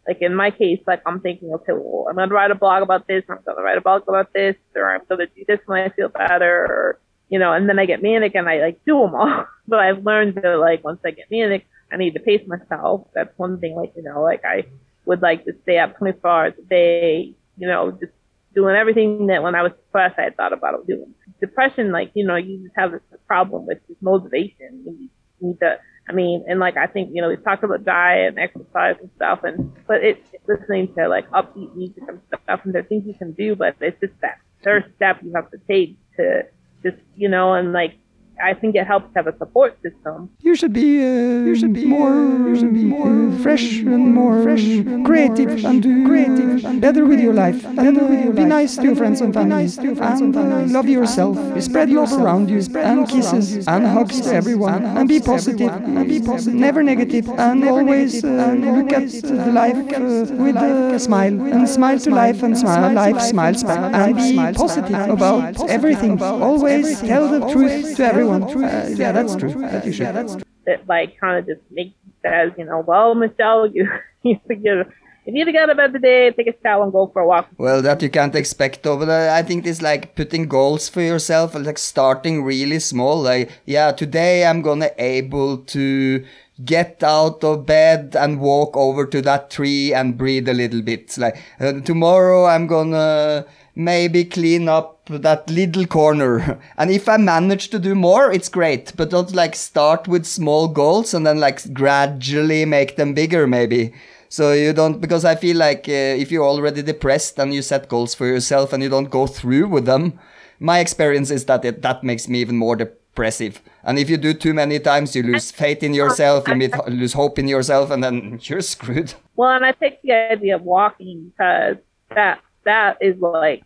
like 0.08 0.18
in 0.22 0.36
my 0.36 0.52
case, 0.52 0.80
like 0.88 1.02
I'm 1.06 1.20
thinking, 1.20 1.54
okay, 1.54 1.74
well, 1.74 2.08
I'm 2.10 2.16
gonna 2.16 2.34
write 2.34 2.52
a 2.52 2.56
blog 2.56 2.82
about 2.82 3.08
this, 3.08 3.24
I'm 3.30 3.40
gonna 3.46 3.62
write 3.62 3.78
a 3.78 3.82
blog 3.82 4.04
about 4.08 4.34
this, 4.34 4.56
or 4.76 4.94
I'm 4.94 5.02
gonna 5.08 5.28
do 5.28 5.46
this 5.48 5.60
when 5.66 5.82
I 5.82 5.90
feel 5.90 6.10
better, 6.10 6.66
or 6.66 7.00
you 7.32 7.40
know, 7.40 7.54
and 7.54 7.68
then 7.68 7.80
I 7.80 7.86
get 7.86 8.04
manic 8.04 8.36
and 8.36 8.48
I 8.48 8.60
like 8.60 8.82
do 8.86 9.00
them 9.00 9.16
all. 9.16 9.46
but 9.68 9.80
I've 9.80 10.06
learned 10.06 10.36
that 10.36 10.58
like 10.60 10.84
once 10.84 11.00
I 11.06 11.12
get 11.12 11.32
manic, 11.32 11.66
I 11.92 11.98
need 11.98 12.14
to 12.14 12.20
pace 12.20 12.46
myself. 12.46 13.08
That's 13.16 13.36
one 13.38 13.60
thing. 13.60 13.76
Like 13.76 13.94
you 13.96 14.04
know, 14.04 14.22
like 14.22 14.44
I 14.46 14.66
would 15.06 15.22
like 15.22 15.46
to 15.46 15.54
stay 15.64 15.80
up 15.80 15.98
24 15.98 16.30
hours 16.30 16.54
a 16.60 16.70
day. 16.70 17.34
You 17.58 17.68
know, 17.68 17.92
just 17.92 18.12
doing 18.54 18.76
everything 18.76 19.28
that 19.28 19.42
when 19.42 19.56
I 19.56 19.64
was 19.64 19.72
depressed 19.72 20.20
I 20.20 20.24
had 20.24 20.38
thought 20.38 20.54
about 20.54 20.86
doing. 20.86 21.16
Depression, 21.40 21.92
like 21.92 22.12
you 22.14 22.26
know, 22.26 22.36
you 22.36 22.64
just 22.64 22.76
have 22.76 22.92
this 22.92 23.02
problem 23.28 23.66
with 23.66 23.80
this 23.88 23.98
motivation. 24.02 24.84
You 24.86 25.10
need 25.40 25.60
to 25.62 25.80
I 26.10 26.14
mean, 26.14 26.44
and 26.50 26.60
like 26.60 26.76
I 26.76 26.88
think 26.88 27.12
you 27.14 27.22
know 27.22 27.30
we 27.30 27.38
talked 27.38 27.64
about 27.64 27.86
diet 27.86 28.36
and 28.36 28.40
exercise 28.40 28.98
and 29.00 29.10
stuff, 29.16 29.40
and 29.44 29.72
but 29.88 30.04
it's 30.04 30.28
listening 30.50 30.94
to 30.96 31.08
like 31.08 31.30
upbeat 31.32 31.74
music 31.78 32.04
and 32.10 32.20
stuff, 32.28 32.60
and 32.66 32.74
there 32.74 32.82
are 32.82 32.86
things 32.86 33.06
you 33.08 33.14
can 33.14 33.32
do, 33.32 33.56
but 33.56 33.78
it's 33.80 34.00
just 34.02 34.20
that 34.22 34.40
third 34.64 34.92
step 34.98 35.20
you 35.24 35.32
have 35.34 35.50
to 35.52 35.58
take 35.70 35.96
to 36.18 36.44
just 36.84 36.98
you 37.16 37.30
know, 37.30 37.54
and 37.54 37.74
like 37.74 37.96
I 38.42 38.54
think 38.54 38.76
it 38.76 38.86
helps 38.86 39.08
to 39.14 39.20
have 39.20 39.28
a 39.28 39.38
support 39.38 39.78
system. 39.82 40.30
You 40.42 40.56
should 40.56 40.74
be, 40.74 41.00
uh, 41.00 41.46
you 41.48 41.56
should 41.56 41.74
be 41.74 41.86
more, 41.86 42.14
you 42.50 42.56
should 42.56 42.74
be 42.74 42.84
more 42.84 43.08
uh, 43.08 43.38
fresh 43.44 43.80
and 43.80 44.14
more 44.14 44.42
fresh, 44.44 44.64
and 44.64 45.06
creative 45.06 45.64
and 45.64 45.84
creative 46.08 46.66
and 46.66 46.82
better 46.82 47.06
with 47.06 47.20
your 47.20 47.34
life. 47.34 47.64
And 47.66 47.98
uh, 47.98 48.32
be 48.32 48.46
nice 48.46 48.76
to 48.78 48.84
your 48.84 48.96
friends 48.96 49.22
and 49.22 49.34
family. 49.34 49.70
And 50.02 50.36
uh, 50.36 50.66
love 50.78 50.90
yourself. 50.90 51.38
Spread 51.62 51.90
love 51.90 52.14
around 52.14 52.50
you. 52.50 52.62
And 52.78 53.08
kisses 53.08 53.68
and 53.68 53.86
hugs 53.86 54.22
to 54.22 54.34
everyone. 54.34 54.86
And 54.86 55.08
be 55.08 55.20
positive. 55.20 55.72
And 55.72 56.08
be 56.08 56.20
positive. 56.20 56.60
Never 56.60 56.82
negative. 56.84 57.30
And 57.30 57.64
always 57.68 58.24
uh, 58.24 58.56
look 58.58 58.92
at 58.94 59.10
the 59.12 59.52
life 59.52 59.78
uh, 59.78 60.34
with 60.44 60.56
a 60.56 61.00
smile. 61.00 61.36
And 61.54 61.70
smile 61.70 62.00
to 62.00 62.10
life 62.10 62.42
and 62.44 62.58
smile. 62.58 62.94
Life 62.94 63.22
smiles 63.22 63.64
back. 63.64 63.94
And 63.94 64.16
be 64.16 64.36
positive 64.58 65.10
about 65.10 65.70
everything. 65.70 66.22
Always 66.22 67.00
tell 67.02 67.28
the 67.28 67.42
truth 67.52 67.96
to 67.98 68.04
everyone. 68.06 68.31
Uh, 68.32 68.88
yeah, 68.96 69.12
that's 69.12 69.36
true. 69.36 69.54
That 69.54 69.86
you 69.86 69.92
should. 69.92 70.04
Yeah, 70.04 70.12
that's 70.12 70.34
true. 70.36 70.44
That 70.66 70.88
like 70.88 71.20
kind 71.20 71.40
of 71.40 71.48
just 71.48 71.62
makes 71.72 71.96
says, 72.22 72.52
you 72.58 72.66
know, 72.66 72.84
well, 72.86 73.16
Michelle, 73.16 73.68
you 73.74 73.90
you 74.24 74.40
you 74.50 74.86
you 75.26 75.34
need 75.34 75.46
to 75.46 75.52
get 75.52 75.70
out 75.70 75.80
of 75.80 76.02
bed 76.02 76.36
take 76.36 76.48
a 76.48 76.54
shower, 76.64 76.84
and 76.84 76.92
go 76.92 77.08
for 77.14 77.22
a 77.22 77.28
walk. 77.28 77.48
Well, 77.58 77.82
that 77.84 78.02
you 78.02 78.10
can't 78.10 78.36
expect 78.36 78.88
over 78.88 79.06
there. 79.06 79.32
I 79.32 79.44
think 79.44 79.66
it's 79.68 79.82
like 79.82 80.16
putting 80.16 80.48
goals 80.48 80.90
for 80.90 81.02
yourself, 81.02 81.54
and 81.56 81.66
like 81.66 81.78
starting 81.78 82.44
really 82.44 82.80
small. 82.80 83.22
Like, 83.22 83.52
yeah, 83.66 83.92
today 83.92 84.46
I'm 84.46 84.62
gonna 84.62 84.90
able 84.98 85.58
to 85.58 86.26
get 86.64 87.02
out 87.02 87.44
of 87.44 87.66
bed 87.66 88.16
and 88.16 88.40
walk 88.40 88.78
over 88.78 89.08
to 89.08 89.22
that 89.22 89.50
tree 89.50 89.94
and 89.94 90.18
breathe 90.18 90.48
a 90.48 90.54
little 90.54 90.82
bit. 90.82 91.18
Like 91.18 91.38
uh, 91.60 91.82
tomorrow 91.82 92.46
I'm 92.46 92.68
gonna 92.68 93.46
maybe 93.76 94.26
clean 94.26 94.68
up 94.68 95.01
that 95.20 95.50
little 95.50 95.86
corner. 95.86 96.60
And 96.78 96.92
if 96.92 97.08
I 97.08 97.18
manage 97.18 97.70
to 97.70 97.80
do 97.80 97.96
more, 97.96 98.32
it's 98.32 98.50
great. 98.50 98.94
But 98.96 99.10
don't 99.10 99.34
like 99.34 99.56
start 99.56 100.08
with 100.08 100.26
small 100.26 100.68
goals 100.68 101.14
and 101.14 101.26
then 101.26 101.40
like 101.40 101.74
gradually 101.74 102.66
make 102.66 102.96
them 102.96 103.14
bigger, 103.14 103.48
maybe. 103.48 103.94
So 104.30 104.54
you 104.54 104.72
don't, 104.74 105.02
because 105.02 105.26
I 105.26 105.36
feel 105.36 105.58
like 105.58 105.90
uh, 105.90 106.16
if 106.22 106.32
you're 106.32 106.46
already 106.46 106.82
depressed 106.82 107.38
and 107.38 107.54
you 107.54 107.62
set 107.62 107.90
goals 107.90 108.16
for 108.16 108.26
yourself 108.26 108.72
and 108.72 108.82
you 108.82 108.90
don't 108.90 109.10
go 109.10 109.28
through 109.28 109.68
with 109.68 109.86
them, 109.86 110.20
my 110.60 110.80
experience 110.80 111.32
is 111.32 111.46
that 111.46 111.66
it, 111.66 111.82
that 111.82 112.04
makes 112.04 112.30
me 112.30 112.40
even 112.40 112.56
more 112.56 112.76
depressive. 112.76 113.62
And 113.84 113.98
if 113.98 114.10
you 114.10 114.18
do 114.18 114.34
too 114.34 114.54
many 114.54 114.80
times, 114.80 115.16
you 115.16 115.24
lose 115.24 115.52
faith 115.52 115.84
in 115.84 115.94
yourself, 115.94 116.48
you 116.48 116.70
lose 116.88 117.14
hope 117.14 117.40
in 117.40 117.48
yourself, 117.48 117.90
and 117.92 118.04
then 118.04 118.40
you're 118.44 118.62
screwed. 118.62 119.14
Well, 119.36 119.50
and 119.50 119.66
I 119.66 119.72
take 119.72 120.02
the 120.02 120.14
idea 120.14 120.56
of 120.56 120.62
walking 120.62 121.32
because 121.32 121.78
that 122.16 122.40
that 122.64 122.98
is 123.02 123.18
like 123.20 123.64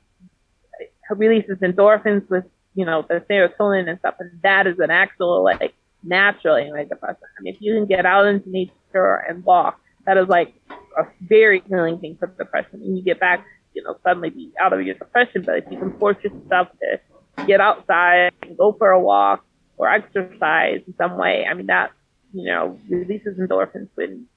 releases 1.09 1.57
endorphins 1.59 2.29
with 2.29 2.45
you 2.75 2.85
know 2.85 3.05
the 3.07 3.23
serotonin 3.29 3.89
and 3.89 3.99
stuff, 3.99 4.15
and 4.19 4.39
that 4.43 4.67
is 4.67 4.79
an 4.79 4.91
actual 4.91 5.43
like 5.43 5.73
natural 6.03 6.55
antidepressant. 6.55 7.17
I 7.37 7.41
mean, 7.41 7.55
if 7.55 7.61
you 7.61 7.73
can 7.73 7.85
get 7.85 8.05
out 8.05 8.27
into 8.27 8.49
nature 8.49 9.23
and 9.27 9.43
walk, 9.43 9.79
that 10.05 10.17
is 10.17 10.27
like 10.27 10.53
a 10.97 11.03
very 11.21 11.63
healing 11.67 11.99
thing 11.99 12.17
for 12.19 12.27
depression. 12.27 12.81
And 12.81 12.97
you 12.97 13.03
get 13.03 13.19
back, 13.19 13.45
you 13.73 13.83
know, 13.83 13.97
suddenly 14.03 14.29
be 14.29 14.51
out 14.59 14.73
of 14.73 14.81
your 14.81 14.95
depression. 14.95 15.43
But 15.45 15.57
if 15.59 15.65
you 15.71 15.77
can 15.77 15.97
force 15.97 16.17
yourself 16.23 16.69
to 16.79 17.45
get 17.45 17.59
outside 17.59 18.31
and 18.43 18.57
go 18.57 18.73
for 18.73 18.91
a 18.91 18.99
walk 18.99 19.43
or 19.77 19.89
exercise 19.89 20.81
in 20.87 20.93
some 20.97 21.17
way, 21.17 21.45
I 21.49 21.53
mean 21.53 21.67
that 21.67 21.91
you 22.33 22.45
know 22.45 22.79
releases 22.89 23.37
endorphins 23.39 23.89
when 23.95 24.27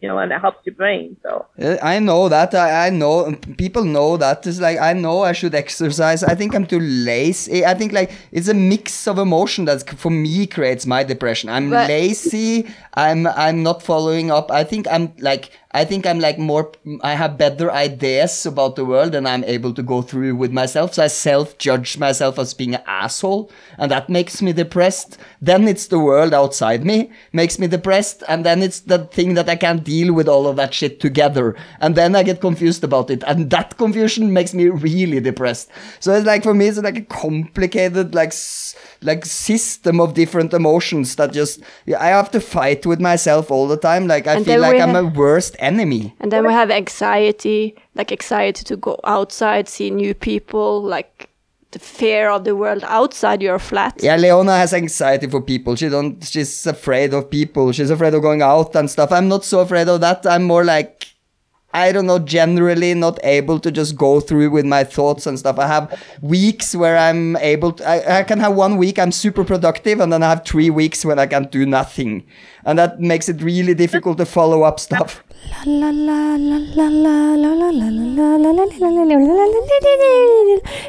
you 0.00 0.08
know, 0.08 0.18
and 0.18 0.30
it 0.30 0.40
helps 0.40 0.64
your 0.64 0.74
brain. 0.76 1.16
So 1.22 1.46
uh, 1.60 1.76
I 1.82 1.98
know 1.98 2.28
that. 2.28 2.54
I, 2.54 2.86
I 2.86 2.90
know 2.90 3.32
people 3.56 3.84
know 3.84 4.16
that. 4.16 4.46
It's 4.46 4.60
like 4.60 4.78
I 4.78 4.92
know 4.92 5.22
I 5.22 5.32
should 5.32 5.54
exercise. 5.54 6.22
I 6.22 6.34
think 6.34 6.54
I'm 6.54 6.66
too 6.66 6.78
lazy. 6.80 7.66
I 7.66 7.74
think 7.74 7.92
like 7.92 8.12
it's 8.30 8.48
a 8.48 8.54
mix 8.54 9.08
of 9.08 9.18
emotion 9.18 9.64
that 9.64 9.88
for 9.90 10.10
me 10.10 10.46
creates 10.46 10.86
my 10.86 11.02
depression. 11.02 11.50
I'm 11.50 11.70
but 11.70 11.88
lazy. 11.88 12.68
I'm 12.94 13.26
I'm 13.26 13.62
not 13.62 13.82
following 13.82 14.30
up. 14.30 14.50
I 14.52 14.62
think 14.62 14.86
I'm 14.88 15.12
like 15.18 15.50
I 15.72 15.84
think 15.84 16.06
I'm 16.06 16.18
like 16.18 16.38
more, 16.38 16.72
I 17.02 17.12
have 17.14 17.36
better 17.36 17.70
ideas 17.70 18.46
about 18.46 18.74
the 18.76 18.86
world 18.86 19.14
and 19.14 19.28
I'm 19.28 19.44
able 19.44 19.74
to 19.74 19.82
go 19.82 20.00
through 20.00 20.34
with 20.36 20.50
myself. 20.50 20.94
So 20.94 21.04
I 21.04 21.08
self 21.08 21.58
judge 21.58 21.98
myself 21.98 22.38
as 22.38 22.54
being 22.54 22.74
an 22.74 22.82
asshole 22.86 23.50
and 23.76 23.90
that 23.90 24.08
makes 24.08 24.40
me 24.40 24.54
depressed. 24.54 25.18
Then 25.42 25.68
it's 25.68 25.88
the 25.88 25.98
world 25.98 26.32
outside 26.32 26.86
me 26.86 27.10
makes 27.32 27.58
me 27.58 27.66
depressed. 27.66 28.22
And 28.28 28.46
then 28.46 28.62
it's 28.62 28.80
the 28.80 29.00
thing 29.06 29.34
that 29.34 29.48
I 29.50 29.56
can't 29.56 29.84
deal 29.84 30.14
with 30.14 30.26
all 30.26 30.46
of 30.46 30.56
that 30.56 30.72
shit 30.72 31.00
together. 31.00 31.54
And 31.80 31.94
then 31.94 32.16
I 32.16 32.22
get 32.22 32.40
confused 32.40 32.82
about 32.82 33.10
it. 33.10 33.22
And 33.26 33.50
that 33.50 33.76
confusion 33.76 34.32
makes 34.32 34.54
me 34.54 34.68
really 34.68 35.20
depressed. 35.20 35.70
So 36.00 36.14
it's 36.14 36.26
like, 36.26 36.42
for 36.42 36.54
me, 36.54 36.68
it's 36.68 36.78
like 36.78 36.96
a 36.96 37.02
complicated, 37.02 38.14
like, 38.14 38.32
like 39.00 39.24
system 39.24 40.00
of 40.00 40.14
different 40.14 40.52
emotions 40.52 41.16
that 41.16 41.32
just, 41.32 41.60
I 41.98 42.08
have 42.08 42.30
to 42.32 42.40
fight 42.40 42.86
with 42.86 43.00
myself 43.00 43.50
all 43.50 43.68
the 43.68 43.76
time. 43.76 44.06
Like 44.06 44.26
I 44.26 44.34
and 44.34 44.44
feel 44.44 44.60
like 44.60 44.80
I'm 44.80 44.96
a 44.96 45.04
worst 45.04 45.56
enemy. 45.58 46.14
And 46.20 46.32
then 46.32 46.46
we 46.46 46.52
have 46.52 46.70
anxiety, 46.70 47.76
like 47.94 48.12
anxiety 48.12 48.64
to 48.64 48.76
go 48.76 48.98
outside, 49.04 49.68
see 49.68 49.90
new 49.90 50.14
people, 50.14 50.82
like 50.82 51.30
the 51.70 51.78
fear 51.78 52.30
of 52.30 52.44
the 52.44 52.56
world 52.56 52.82
outside 52.86 53.42
your 53.42 53.58
flat. 53.58 54.00
Yeah, 54.02 54.16
Leona 54.16 54.56
has 54.56 54.72
anxiety 54.72 55.28
for 55.28 55.42
people. 55.42 55.76
She 55.76 55.88
don't 55.88 56.24
she's 56.24 56.66
afraid 56.66 57.12
of 57.12 57.30
people. 57.30 57.72
She's 57.72 57.90
afraid 57.90 58.14
of 58.14 58.22
going 58.22 58.42
out 58.42 58.74
and 58.74 58.90
stuff. 58.90 59.12
I'm 59.12 59.28
not 59.28 59.44
so 59.44 59.60
afraid 59.60 59.88
of 59.88 60.00
that. 60.00 60.26
I'm 60.26 60.44
more 60.44 60.64
like 60.64 61.07
I 61.78 61.92
don't 61.92 62.06
know, 62.06 62.18
generally 62.18 62.94
not 62.94 63.18
able 63.22 63.60
to 63.60 63.70
just 63.70 63.96
go 63.96 64.20
through 64.20 64.50
with 64.50 64.66
my 64.66 64.84
thoughts 64.84 65.26
and 65.26 65.38
stuff. 65.38 65.58
I 65.58 65.66
have 65.66 66.02
weeks 66.20 66.74
where 66.74 66.96
I'm 66.96 67.36
able 67.36 67.72
to, 67.72 67.88
I, 67.88 68.20
I 68.20 68.22
can 68.24 68.40
have 68.40 68.54
one 68.54 68.76
week 68.76 68.98
I'm 68.98 69.12
super 69.12 69.44
productive 69.44 70.00
and 70.00 70.12
then 70.12 70.22
I 70.22 70.28
have 70.30 70.44
three 70.44 70.70
weeks 70.70 71.04
when 71.04 71.18
I 71.18 71.26
can 71.26 71.44
do 71.44 71.64
nothing. 71.66 72.26
And 72.64 72.78
that 72.78 73.00
makes 73.00 73.28
it 73.28 73.40
really 73.42 73.74
difficult 73.74 74.18
to 74.18 74.26
follow 74.26 74.62
up 74.62 74.80
stuff. 74.80 75.22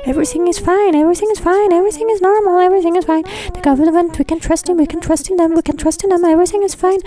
Everything 0.06 0.48
is 0.48 0.60
fine, 0.60 0.95
everything 0.95 1.30
is 1.32 1.40
fine, 1.40 1.72
everything 1.74 2.10
is 2.10 2.22
normal, 2.22 2.60
everything 2.60 2.95
is 2.95 3.06
fine. 3.06 3.24
The 3.53 3.61
government, 3.61 4.18
we 4.18 4.26
can 4.26 4.40
trust 4.40 4.69
him, 4.69 4.78
we 4.78 4.86
can 4.86 5.02
trust 5.02 5.30
in 5.30 5.38
them, 5.38 5.53
we 5.53 5.61
can 5.61 5.78
trust 5.78 6.03
in 6.03 6.10
them, 6.10 6.24
everything 6.26 6.64
is 6.64 6.76
fine. 6.76 6.99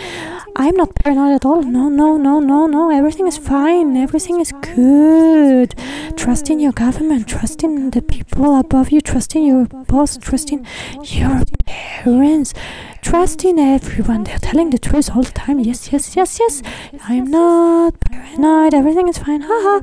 I'm 0.56 0.76
not 0.76 0.94
paranoid 0.94 1.34
at 1.34 1.44
all. 1.44 1.62
No, 1.62 1.88
no, 1.88 2.16
no, 2.16 2.40
no, 2.40 2.66
no, 2.66 2.90
everything 2.90 3.26
is 3.26 3.38
fine, 3.38 3.96
everything 3.96 4.40
is 4.40 4.52
good. 4.74 5.74
Trust 6.16 6.50
in 6.50 6.60
your 6.60 6.72
government, 6.72 7.28
trust 7.28 7.64
in 7.64 7.90
the 7.90 8.02
people 8.02 8.58
above 8.58 8.90
you, 8.90 9.00
trust 9.00 9.34
in 9.34 9.44
your 9.44 9.66
boss, 9.66 10.16
trust 10.16 10.52
in 10.52 10.66
your 11.02 11.42
parents. 11.66 12.54
Trust 13.02 13.44
in 13.44 13.58
everyone. 13.58 14.22
They're 14.24 14.38
telling 14.38 14.70
the 14.70 14.78
truth 14.78 15.10
all 15.14 15.22
the 15.22 15.32
time. 15.32 15.58
Yes, 15.58 15.92
yes, 15.92 16.16
yes, 16.16 16.38
yes. 16.38 16.62
I'm 17.02 17.24
not 17.24 17.98
paranoid. 18.00 18.74
Everything 18.74 19.08
is 19.08 19.18
fine. 19.18 19.42
Ha 19.42 19.58
ha. 19.66 19.80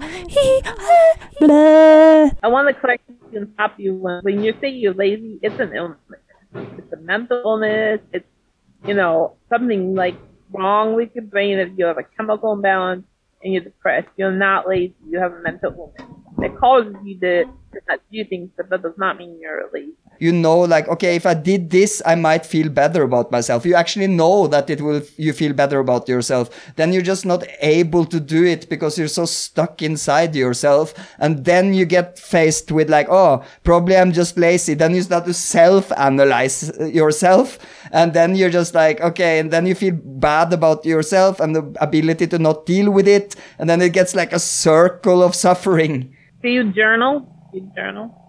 Blah. 1.39 2.31
I 2.41 2.47
want 2.47 2.69
to 2.69 2.73
correct 2.73 3.03
and 3.33 3.51
stop 3.53 3.75
you 3.77 3.93
when, 3.95 4.41
you 4.41 4.53
say 4.61 4.69
you're 4.69 4.93
lazy. 4.93 5.37
It's 5.43 5.59
an 5.59 5.75
illness. 5.75 5.99
It's 6.55 6.93
a 6.93 6.97
mental 6.97 7.41
illness. 7.43 7.99
It's 8.13 8.25
you 8.87 8.93
know 8.93 9.35
something 9.49 9.95
like 9.95 10.15
wrong 10.51 10.95
with 10.95 11.09
your 11.13 11.25
brain. 11.25 11.59
If 11.59 11.77
you 11.77 11.85
have 11.85 11.97
a 11.97 12.07
chemical 12.17 12.53
imbalance 12.53 13.05
and 13.43 13.53
you're 13.53 13.63
depressed, 13.63 14.07
you're 14.15 14.31
not 14.31 14.67
lazy. 14.67 14.95
You 15.07 15.19
have 15.19 15.33
a 15.33 15.41
mental 15.41 15.93
illness. 15.99 16.15
It 16.39 16.57
causes 16.57 16.95
you 17.03 17.19
to 17.19 17.45
not 17.87 17.99
do 18.11 18.23
things, 18.23 18.49
but 18.55 18.69
that 18.69 18.81
does 18.81 18.97
not 18.97 19.17
mean 19.17 19.37
you're 19.41 19.69
lazy. 19.73 19.93
You 20.19 20.31
know 20.31 20.59
like 20.59 20.87
okay 20.87 21.15
if 21.15 21.25
i 21.25 21.33
did 21.33 21.69
this 21.69 22.01
i 22.05 22.15
might 22.15 22.45
feel 22.45 22.69
better 22.69 23.03
about 23.03 23.31
myself. 23.31 23.65
You 23.65 23.75
actually 23.75 24.07
know 24.07 24.47
that 24.47 24.69
it 24.69 24.81
will 24.81 25.01
you 25.17 25.33
feel 25.33 25.53
better 25.53 25.79
about 25.79 26.07
yourself. 26.07 26.49
Then 26.75 26.93
you're 26.93 27.09
just 27.13 27.25
not 27.25 27.43
able 27.61 28.05
to 28.05 28.19
do 28.19 28.43
it 28.45 28.69
because 28.69 28.97
you're 28.97 29.07
so 29.21 29.25
stuck 29.25 29.81
inside 29.81 30.35
yourself. 30.35 30.93
And 31.19 31.45
then 31.45 31.73
you 31.73 31.85
get 31.85 32.19
faced 32.19 32.71
with 32.71 32.89
like 32.89 33.07
oh 33.09 33.43
probably 33.63 33.97
i'm 33.97 34.11
just 34.11 34.37
lazy. 34.37 34.73
Then 34.73 34.95
you 34.95 35.01
start 35.01 35.25
to 35.25 35.33
self 35.33 35.91
analyze 35.97 36.71
yourself. 36.79 37.59
And 37.91 38.13
then 38.13 38.35
you're 38.35 38.55
just 38.61 38.73
like 38.73 39.01
okay 39.01 39.39
and 39.39 39.51
then 39.51 39.65
you 39.65 39.75
feel 39.75 39.97
bad 40.29 40.53
about 40.53 40.85
yourself 40.85 41.39
and 41.39 41.55
the 41.55 41.63
ability 41.81 42.27
to 42.27 42.39
not 42.39 42.65
deal 42.65 42.91
with 42.91 43.07
it. 43.07 43.35
And 43.57 43.69
then 43.69 43.81
it 43.81 43.93
gets 43.93 44.15
like 44.15 44.33
a 44.33 44.39
circle 44.39 45.23
of 45.23 45.35
suffering. 45.35 46.15
Do 46.41 46.49
you 46.49 46.71
journal? 46.71 47.27
Do 47.51 47.59
you 47.59 47.71
journal? 47.75 48.28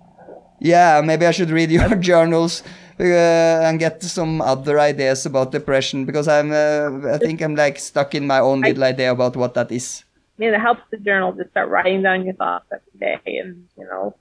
Yeah, 0.61 1.01
maybe 1.05 1.27
I 1.27 1.33
should 1.33 1.51
read 1.51 1.71
your 1.71 1.95
journals 1.97 2.63
uh, 3.01 3.65
and 3.65 3.79
get 3.79 4.03
some 4.03 4.41
other 4.41 4.79
ideas 4.79 5.27
about 5.27 5.53
depression 5.53 6.05
because 6.05 6.29
I'm, 6.29 6.53
uh, 6.53 7.15
I 7.15 7.19
think 7.19 7.41
I'm 7.41 7.57
like 7.57 7.79
stuck 7.79 8.15
in 8.15 8.27
my 8.27 8.41
own 8.41 8.61
little 8.61 8.85
idea 8.85 9.11
about 9.11 9.37
what 9.37 9.55
that 9.55 9.73
is. 9.73 10.05
I 10.39 10.45
mean, 10.45 10.55
it 10.55 10.61
helps 10.61 10.83
the 10.91 10.99
journal. 10.99 11.33
Just 11.33 11.51
start 11.51 11.69
writing 11.69 12.03
down 12.03 12.25
your 12.25 12.35
thoughts 12.35 12.67
every 12.73 12.99
day, 12.99 13.39
and 13.39 13.69
you 13.77 13.85
know 13.85 14.17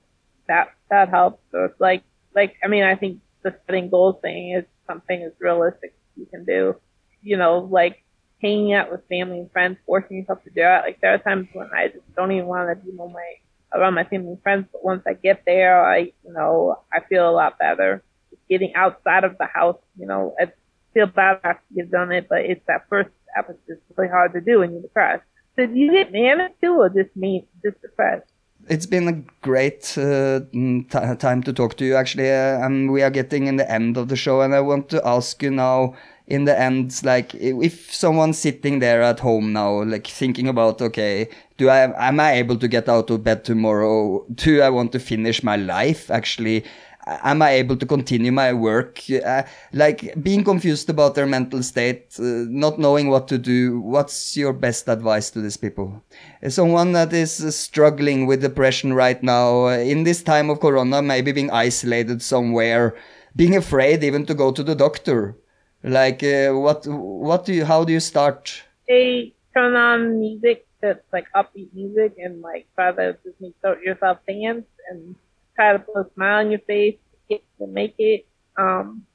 that 0.48 0.74
that 0.90 1.08
helps. 1.08 1.42
So 1.50 1.64
it's 1.64 1.80
like 1.80 2.02
like 2.34 2.56
I 2.62 2.68
mean, 2.68 2.84
I 2.84 2.94
think 2.94 3.20
the 3.42 3.54
setting 3.66 3.88
goals 3.88 4.16
thing 4.20 4.52
is 4.52 4.64
something 4.86 5.22
that's 5.22 5.40
realistic 5.40 5.94
you 6.16 6.26
can 6.26 6.44
do. 6.44 6.76
You 7.22 7.38
know, 7.38 7.68
like 7.70 8.04
hanging 8.42 8.74
out 8.74 8.90
with 8.90 9.06
family 9.08 9.38
and 9.40 9.52
friends, 9.52 9.78
forcing 9.86 10.18
yourself 10.18 10.42
to 10.44 10.50
do 10.50 10.60
it. 10.62 10.82
Like 10.84 11.00
there 11.00 11.14
are 11.14 11.18
times 11.18 11.48
when 11.52 11.70
I 11.74 11.88
just 11.88 12.14
don't 12.14 12.32
even 12.32 12.46
want 12.46 12.68
to 12.68 12.84
be 12.84 12.96
on 12.98 13.12
my 13.12 13.34
around 13.74 13.94
my 13.94 14.04
family 14.04 14.30
and 14.30 14.42
friends, 14.42 14.66
but 14.72 14.84
once 14.84 15.02
I 15.06 15.14
get 15.14 15.42
there, 15.46 15.84
I 15.84 16.12
you 16.24 16.32
know 16.32 16.76
I 16.92 17.00
feel 17.08 17.28
a 17.28 17.32
lot 17.32 17.58
better. 17.58 18.02
Just 18.30 18.42
getting 18.48 18.74
outside 18.74 19.24
of 19.24 19.36
the 19.38 19.46
house, 19.46 19.78
you 19.98 20.06
know, 20.06 20.34
I 20.40 20.52
feel 20.94 21.06
bad 21.06 21.40
after 21.44 21.62
you've 21.74 21.90
done 21.90 22.12
it, 22.12 22.28
but 22.28 22.40
it's 22.40 22.64
that 22.66 22.88
first 22.88 23.10
step. 23.32 23.46
It's 23.50 23.66
just 23.66 23.80
really 23.96 24.10
hard 24.10 24.32
to 24.34 24.40
do 24.40 24.60
when 24.60 24.72
you're 24.72 24.82
depressed. 24.82 25.24
So 25.56 25.66
do 25.66 25.74
you 25.74 25.92
get 25.92 26.12
manic 26.12 26.60
too, 26.60 26.80
or 26.80 26.88
just 26.88 27.14
me, 27.16 27.46
just 27.64 27.80
depressed? 27.82 28.30
It's 28.68 28.86
been 28.86 29.08
a 29.08 29.22
great 29.40 29.94
uh, 29.96 30.40
mm, 30.52 31.18
time 31.18 31.42
to 31.44 31.52
talk 31.52 31.76
to 31.78 31.84
you, 31.84 31.96
actually. 31.96 32.30
Uh, 32.30 32.64
and 32.64 32.92
we 32.92 33.02
are 33.02 33.10
getting 33.10 33.46
in 33.46 33.56
the 33.56 33.70
end 33.70 33.96
of 33.96 34.08
the 34.08 34.16
show, 34.16 34.42
and 34.42 34.54
I 34.54 34.60
want 34.60 34.88
to 34.90 35.06
ask 35.06 35.42
you 35.42 35.50
now, 35.50 35.94
in 36.30 36.44
the 36.44 36.58
end, 36.58 37.02
like 37.04 37.34
if 37.34 37.92
someone's 37.92 38.38
sitting 38.38 38.78
there 38.78 39.02
at 39.02 39.20
home 39.20 39.52
now, 39.52 39.82
like 39.82 40.06
thinking 40.06 40.46
about, 40.48 40.80
okay, 40.80 41.28
do 41.58 41.68
I 41.68 42.08
am 42.08 42.20
I 42.20 42.32
able 42.34 42.56
to 42.56 42.68
get 42.68 42.88
out 42.88 43.10
of 43.10 43.24
bed 43.24 43.44
tomorrow? 43.44 44.24
Do 44.32 44.62
I 44.62 44.70
want 44.70 44.92
to 44.92 45.00
finish 45.00 45.42
my 45.42 45.56
life? 45.56 46.10
Actually, 46.10 46.64
am 47.06 47.42
I 47.42 47.50
able 47.50 47.76
to 47.76 47.84
continue 47.84 48.30
my 48.30 48.52
work? 48.52 49.00
Uh, 49.10 49.42
like 49.72 50.14
being 50.22 50.44
confused 50.44 50.88
about 50.88 51.16
their 51.16 51.26
mental 51.26 51.62
state, 51.62 52.14
uh, 52.18 52.46
not 52.48 52.78
knowing 52.78 53.10
what 53.10 53.26
to 53.28 53.38
do. 53.38 53.80
What's 53.80 54.36
your 54.36 54.52
best 54.52 54.88
advice 54.88 55.30
to 55.30 55.40
these 55.40 55.56
people? 55.56 56.00
Someone 56.48 56.92
that 56.92 57.12
is 57.12 57.42
uh, 57.42 57.50
struggling 57.50 58.26
with 58.26 58.42
depression 58.42 58.94
right 58.94 59.20
now, 59.22 59.66
uh, 59.66 59.78
in 59.78 60.04
this 60.04 60.22
time 60.22 60.48
of 60.48 60.60
Corona, 60.60 61.02
maybe 61.02 61.32
being 61.32 61.50
isolated 61.50 62.22
somewhere, 62.22 62.94
being 63.34 63.56
afraid 63.56 64.04
even 64.04 64.26
to 64.26 64.34
go 64.34 64.52
to 64.52 64.62
the 64.62 64.74
doctor. 64.74 65.36
Like, 65.82 66.22
uh, 66.22 66.52
what, 66.52 66.86
what 66.86 67.44
do 67.44 67.54
you, 67.54 67.64
how 67.64 67.84
do 67.84 67.92
you 67.92 68.00
start? 68.00 68.62
They 68.88 69.34
turn 69.54 69.76
on 69.76 70.20
music 70.20 70.66
that's 70.80 71.04
like 71.12 71.26
upbeat 71.34 71.72
music 71.74 72.14
and 72.18 72.40
like 72.40 72.66
try 72.74 72.92
to 72.92 73.16
just 73.24 73.40
make 73.40 73.54
yourself 73.84 74.18
dance 74.26 74.64
and 74.90 75.14
try 75.56 75.72
to 75.72 75.78
put 75.78 76.06
a 76.06 76.06
smile 76.14 76.44
on 76.44 76.50
your 76.50 76.60
face 76.60 76.96
get 77.30 77.42
to 77.58 77.66
make 77.66 77.94
it. 77.98 78.26
Um, 78.58 79.06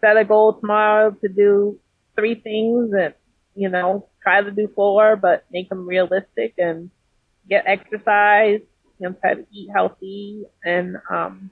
set 0.00 0.16
a 0.16 0.24
goal 0.24 0.54
tomorrow 0.54 1.12
to 1.12 1.28
do 1.28 1.78
three 2.16 2.34
things 2.34 2.90
and 2.92 3.14
you 3.54 3.68
know 3.68 4.08
try 4.22 4.42
to 4.42 4.50
do 4.50 4.68
four, 4.74 5.16
but 5.16 5.44
make 5.50 5.68
them 5.70 5.86
realistic 5.86 6.54
and 6.58 6.90
get 7.48 7.64
exercise. 7.66 8.60
Know, 8.98 9.12
try 9.12 9.32
to 9.32 9.46
eat 9.50 9.70
healthy 9.72 10.44
and 10.62 10.96
um, 11.08 11.48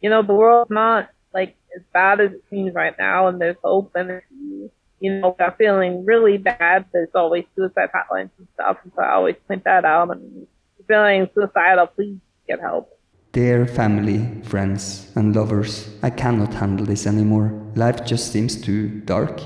you 0.00 0.08
know 0.08 0.22
the 0.22 0.32
world's 0.32 0.70
not 0.70 1.10
like 1.36 1.52
as 1.76 1.82
bad 1.92 2.20
as 2.20 2.32
it 2.32 2.42
seems 2.50 2.74
right 2.74 2.96
now, 2.98 3.28
and 3.28 3.40
there's 3.40 3.60
hope 3.62 3.92
and 3.94 4.10
if 4.10 4.24
you 4.30 4.70
you 5.00 5.20
know, 5.20 5.36
are 5.38 5.54
feeling 5.58 6.04
really 6.04 6.38
bad, 6.38 6.86
there's 6.92 7.14
always 7.14 7.44
suicide 7.54 7.90
hotlines 7.94 8.30
and 8.38 8.48
stuff. 8.54 8.78
And 8.82 8.92
so 8.96 9.02
I 9.02 9.12
always 9.12 9.36
point 9.46 9.64
that 9.64 9.84
out. 9.84 10.10
And 10.10 10.46
feeling 10.88 11.28
suicidal, 11.34 11.86
please 11.88 12.18
get 12.48 12.60
help. 12.60 12.92
Dear 13.32 13.66
family, 13.66 14.42
friends, 14.44 15.12
and 15.14 15.36
lovers, 15.36 15.90
I 16.02 16.10
cannot 16.10 16.54
handle 16.54 16.86
this 16.86 17.06
anymore. 17.06 17.52
Life 17.74 18.06
just 18.06 18.32
seems 18.32 18.58
too 18.60 19.00
dark. 19.00 19.42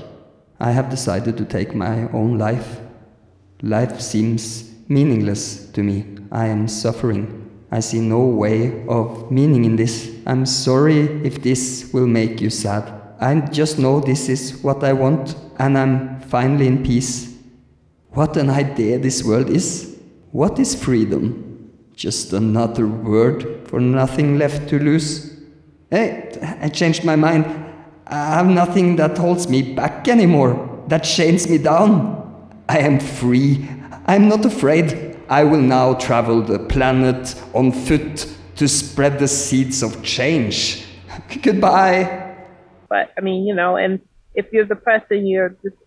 I 0.59 0.71
have 0.71 0.89
decided 0.89 1.35
to 1.37 1.45
take 1.45 1.75
my 1.75 2.09
own 2.11 2.37
life. 2.37 2.79
Life 3.61 3.99
seems 3.99 4.71
meaningless 4.87 5.69
to 5.71 5.83
me. 5.83 6.05
I 6.31 6.47
am 6.47 6.67
suffering. 6.69 7.40
I 7.71 7.79
see 7.79 8.01
no 8.01 8.19
way 8.25 8.85
of 8.87 9.31
meaning 9.31 9.63
in 9.63 9.77
this. 9.77 10.11
I'm 10.27 10.45
sorry 10.45 11.01
if 11.25 11.41
this 11.41 11.89
will 11.93 12.07
make 12.07 12.41
you 12.41 12.49
sad. 12.49 12.91
I 13.19 13.39
just 13.39 13.79
know 13.79 13.99
this 14.01 14.27
is 14.27 14.61
what 14.61 14.83
I 14.83 14.93
want, 14.93 15.35
and 15.57 15.77
I'm 15.77 16.19
finally 16.21 16.67
in 16.67 16.83
peace. 16.83 17.33
What 18.09 18.35
an 18.35 18.49
idea 18.49 18.99
this 18.99 19.23
world 19.23 19.49
is. 19.49 19.97
What 20.31 20.59
is 20.59 20.75
freedom? 20.75 21.71
Just 21.95 22.33
another 22.33 22.87
word 22.87 23.67
for 23.67 23.79
nothing 23.79 24.37
left 24.37 24.67
to 24.69 24.79
lose. 24.79 25.39
Hey, 25.89 26.29
I 26.61 26.67
changed 26.69 27.05
my 27.05 27.15
mind. 27.15 27.45
I 28.07 28.35
have 28.35 28.47
nothing 28.47 28.97
that 28.97 29.17
holds 29.17 29.47
me 29.47 29.61
back 29.61 30.09
anymore, 30.09 30.83
that 30.87 31.03
chains 31.03 31.47
me 31.47 31.57
down. 31.57 32.19
I 32.67 32.79
am 32.79 32.99
free. 32.99 33.69
I'm 34.07 34.27
not 34.27 34.43
afraid. 34.43 35.10
I 35.31 35.45
will 35.45 35.61
now 35.61 35.93
travel 35.93 36.41
the 36.41 36.59
planet 36.59 37.41
on 37.53 37.71
foot 37.71 38.27
to 38.57 38.67
spread 38.67 39.17
the 39.17 39.29
seeds 39.29 39.81
of 39.81 40.03
change. 40.03 40.85
Goodbye. 41.41 42.35
But 42.89 43.13
I 43.17 43.21
mean, 43.21 43.47
you 43.47 43.55
know, 43.55 43.77
and 43.77 44.01
if 44.35 44.51
you're 44.51 44.65
depressed 44.65 45.05
and 45.09 45.29
you're 45.29 45.55
just, 45.63 45.77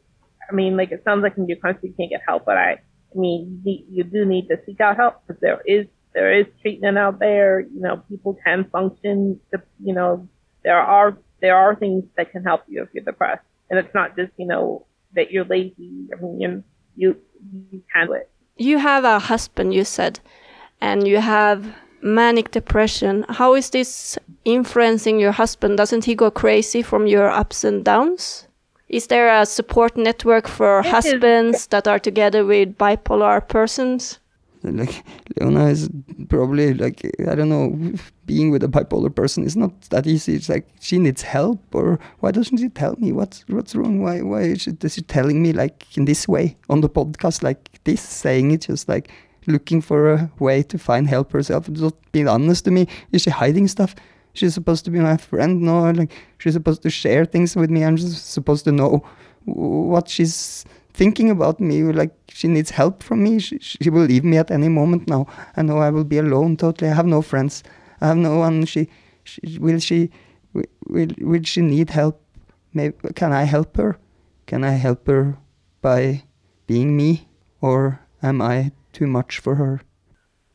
I 0.51 0.55
mean, 0.55 0.79
like 0.79 0.93
it 0.93 1.03
sounds 1.05 1.23
like 1.23 1.37
in 1.37 1.47
your 1.47 1.59
country 1.59 1.91
you 1.91 1.95
can't 1.95 2.09
get 2.09 2.23
help, 2.27 2.47
but 2.47 2.57
I, 2.57 2.71
I 2.71 3.15
mean, 3.15 3.61
you, 3.67 4.03
do 4.05 4.25
need 4.25 4.49
to 4.49 4.59
seek 4.65 4.81
out 4.81 4.97
help 4.97 5.21
because 5.27 5.39
there 5.43 5.61
is 5.67 5.89
there 6.15 6.33
is 6.33 6.47
treatment 6.63 6.97
out 6.97 7.19
there. 7.19 7.61
You 7.61 7.81
know, 7.83 8.03
people 8.09 8.39
can 8.47 8.65
function. 8.73 9.39
To, 9.53 9.63
you 9.79 9.93
know, 9.93 10.27
there 10.63 10.81
are 10.81 11.19
there 11.43 11.55
are 11.55 11.75
things 11.75 12.05
that 12.17 12.33
can 12.33 12.45
help 12.45 12.63
you 12.67 12.83
if 12.83 12.89
you're 12.95 13.05
depressed, 13.05 13.45
and 13.69 13.79
it's 13.79 13.95
not 13.95 14.17
just 14.17 14.33
you 14.39 14.47
know 14.47 14.87
that 15.15 15.31
you're 15.31 15.45
lazy. 15.45 16.09
I 16.17 16.19
mean, 16.19 16.41
you 16.41 16.65
you, 16.97 17.17
you 17.71 17.83
can 17.93 18.07
do 18.07 18.15
it. 18.15 18.31
You 18.57 18.79
have 18.79 19.05
a 19.05 19.19
husband, 19.19 19.75
you 19.75 19.85
said, 19.85 20.21
and 20.81 21.07
you 21.09 21.19
have 21.19 21.65
manic 22.03 22.51
depression. 22.51 23.25
How 23.29 23.55
is 23.55 23.71
this 23.71 24.19
influencing 24.45 25.19
your 25.19 25.33
husband? 25.33 25.77
Doesn't 25.77 26.05
he 26.05 26.15
go 26.15 26.31
crazy 26.31 26.83
from 26.83 27.07
your 27.07 27.29
ups 27.31 27.65
and 27.65 27.85
downs? 27.85 28.47
Is 28.89 29.07
there 29.09 29.29
a 29.41 29.47
support 29.47 29.97
network 29.97 30.47
for 30.47 30.81
It 30.81 30.87
is- 30.87 30.93
husbands 30.93 31.67
that 31.69 31.89
are 31.89 31.99
together 31.99 32.45
with 32.45 32.77
bipolar 32.79 33.47
persons? 33.49 34.21
like 34.63 35.05
Leona 35.37 35.67
is 35.69 35.91
probably 36.31 36.73
like 36.73 37.03
I 37.29 37.35
don't 37.35 37.51
know, 37.51 37.93
being 38.27 38.51
with 38.51 38.63
a 38.63 38.69
bipolar 38.69 39.15
person 39.15 39.45
is 39.45 39.57
not 39.57 39.81
that 39.91 40.07
easy. 40.07 40.35
It's 40.35 40.49
like 40.49 40.67
she 40.81 40.99
needs 40.99 41.23
help, 41.23 41.61
or 41.75 41.99
why 42.21 42.31
doesn't 42.31 42.59
she 42.59 42.69
tell 42.69 42.97
me 42.99 43.13
what's 43.13 43.45
what's 43.49 43.75
wrong? 43.75 44.01
Why 44.01 44.23
why 44.23 44.43
is 44.43 44.63
she, 44.63 44.73
is 44.81 44.95
she 44.95 45.03
telling 45.03 45.43
me 45.43 45.53
like 45.53 45.97
in 45.97 46.05
this 46.05 46.27
way 46.27 46.57
on 46.69 46.81
the 46.81 46.89
podcast 46.89 47.43
like 47.43 47.81
this, 47.85 48.01
saying 48.01 48.51
it 48.51 48.63
just 48.63 48.89
like 48.89 49.11
looking 49.47 49.83
for 49.83 50.13
a 50.13 50.31
way 50.39 50.63
to 50.63 50.79
find 50.79 51.07
help 51.07 51.33
herself, 51.33 51.69
not 51.69 51.95
being 52.13 52.29
honest 52.29 52.65
to 52.65 52.71
me. 52.71 52.89
Is 53.13 53.23
she 53.23 53.31
hiding 53.31 53.69
stuff? 53.69 53.95
She's 54.33 54.55
supposed 54.55 54.85
to 54.87 54.91
be 54.91 54.99
my 54.99 55.17
friend, 55.17 55.63
no? 55.63 55.91
Like 55.91 56.13
she's 56.39 56.55
supposed 56.55 56.83
to 56.83 56.91
share 56.91 57.25
things 57.25 57.55
with 57.55 57.71
me. 57.71 57.85
I'm 57.85 57.97
just 57.97 58.33
supposed 58.33 58.65
to 58.65 58.73
know 58.73 59.05
what 59.45 60.09
she's 60.09 60.65
thinking 60.95 61.29
about 61.29 61.59
me 61.61 61.83
like 61.83 62.13
she 62.29 62.47
needs 62.47 62.71
help 62.71 63.03
from 63.03 63.23
me 63.25 63.41
she, 63.41 63.59
she 63.59 63.91
will 63.91 64.05
leave 64.05 64.25
me 64.25 64.37
at 64.39 64.51
any 64.51 64.69
moment 64.69 65.09
now 65.09 65.27
i 65.57 65.63
know 65.63 65.79
i 65.79 65.91
will 65.91 66.05
be 66.05 66.19
alone 66.19 66.57
totally 66.57 66.89
i 66.89 66.95
have 66.95 67.05
no 67.05 67.21
friends 67.21 67.65
i 68.05 68.09
have 68.13 68.21
no 68.21 68.37
one 68.37 68.65
she, 68.67 68.89
she 69.25 69.59
will 69.59 69.81
she 69.81 70.11
will, 70.53 71.11
will 71.21 71.43
she 71.43 71.61
need 71.63 71.91
help 71.91 72.21
maybe 72.73 72.95
can 73.15 73.33
i 73.33 73.45
help 73.45 73.77
her 73.77 73.99
can 74.47 74.63
i 74.63 74.73
help 74.87 75.07
her 75.07 75.39
by 75.81 76.23
being 76.67 76.97
me 76.97 77.29
or 77.61 78.01
am 78.23 78.43
i 78.43 78.71
too 78.93 79.07
much 79.07 79.39
for 79.39 79.55
her 79.57 79.81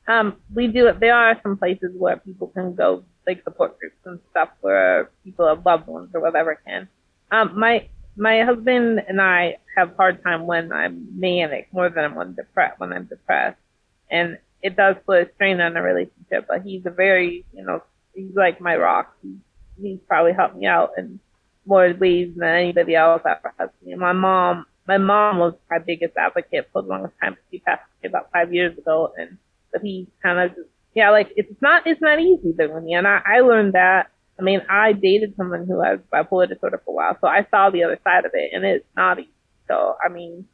Um, 0.10 0.38
we 0.58 0.66
do 0.68 0.88
it. 0.90 1.00
There 1.00 1.14
are 1.14 1.38
some 1.44 1.56
places 1.58 1.94
where 1.96 2.18
people 2.18 2.48
can 2.48 2.74
go, 2.74 3.06
like 3.28 3.44
support 3.44 3.78
groups 3.80 4.02
and 4.06 4.20
stuff, 4.32 4.50
where 4.62 5.12
people 5.24 5.46
have 5.48 5.62
loved 5.66 5.86
ones 5.86 6.10
or 6.16 6.20
whatever 6.26 6.58
can. 6.66 6.90
Um, 7.30 7.48
my 7.60 7.88
my 8.18 8.42
husband 8.42 9.06
and 9.08 9.22
I 9.22 9.58
have 9.78 9.96
hard 9.96 10.24
time 10.24 10.48
when 10.48 10.74
I'm 10.74 11.08
manic 11.14 11.70
more 11.72 11.90
than 11.94 12.16
when 12.16 12.34
depressed. 12.34 12.80
When 12.82 12.92
I'm 12.92 13.06
depressed, 13.06 13.62
and 14.10 14.40
it 14.62 14.76
does 14.76 14.96
put 15.06 15.22
a 15.22 15.34
strain 15.36 15.62
on 15.62 15.74
the 15.74 15.82
relationship. 15.82 16.48
But 16.48 16.64
he's 16.64 16.86
a 16.86 16.90
very, 16.90 17.46
you 17.54 17.64
know, 17.64 17.82
he's 18.14 18.36
like 18.36 18.62
my 18.62 18.76
rock. 18.76 19.16
He's, 19.22 19.38
he's 19.82 20.00
probably 20.08 20.34
helped 20.34 20.58
me 20.58 20.66
out 20.66 20.92
in 20.98 21.20
more 21.66 21.94
ways 21.94 22.34
than 22.36 22.50
anybody 22.50 22.96
else 22.96 23.22
ever 23.26 23.54
has 23.60 23.70
me. 23.84 23.96
My 23.96 24.14
mom, 24.14 24.66
my 24.88 24.98
mom 24.98 25.38
was 25.38 25.54
my 25.70 25.78
biggest 25.80 26.18
advocate 26.18 26.70
for 26.74 26.82
the 26.82 26.88
longest 26.88 27.14
time. 27.22 27.38
She 27.52 27.60
passed 27.60 27.84
away 28.02 28.10
about 28.10 28.32
five 28.34 28.54
years 28.54 28.78
ago, 28.78 29.14
and 29.18 29.38
but 29.72 29.82
he 29.82 30.08
kind 30.24 30.40
of, 30.40 30.58
yeah, 30.96 31.12
like 31.12 31.32
it's 31.36 31.62
not, 31.62 31.86
it's 31.86 32.02
not 32.02 32.20
easy 32.20 32.54
doing 32.54 32.84
me, 32.84 32.94
and 32.96 33.08
I, 33.08 33.22
I 33.26 33.40
learned 33.42 33.74
that. 33.74 34.08
I 34.40 34.42
mean, 34.42 34.62
I 34.70 34.94
dated 34.94 35.36
someone 35.36 35.68
who 35.68 35.82
has 35.82 36.00
bipolar 36.12 36.48
disorder 36.48 36.82
for 36.84 36.92
a 36.92 36.96
while, 36.96 37.18
so 37.22 37.28
I 37.28 37.46
saw 37.52 37.70
the 37.70 37.84
other 37.84 38.00
side 38.04 38.26
of 38.26 38.32
it, 38.34 38.52
and 38.54 38.66
it's 38.66 38.86
not 38.96 39.20
easy. 39.20 39.30
So, 39.68 39.96
I 40.04 40.10
mean, 40.10 40.48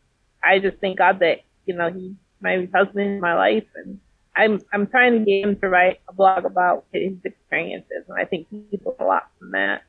I 0.44 0.60
just 0.60 0.78
thank 0.82 0.98
God 0.98 1.20
that 1.20 1.42
you 1.66 1.76
know 1.76 1.90
he's 1.92 2.16
my 2.42 2.68
husband 2.74 3.16
in 3.16 3.20
my 3.20 3.36
life, 3.36 3.66
and 3.76 4.00
I'm 4.36 4.62
I'm 4.74 4.88
trying 4.88 5.14
to 5.14 5.20
get 5.20 5.44
him 5.44 5.60
to 5.62 5.70
write 5.70 6.00
a 6.08 6.14
blog 6.14 6.46
about 6.46 6.86
his 6.94 7.14
experiences, 7.24 8.04
and 8.08 8.18
I 8.18 8.26
think 8.26 8.48
he 8.50 8.66
learns 8.72 8.98
a 9.00 9.06
lot 9.06 9.30
from 9.40 9.52
that. 9.52 9.84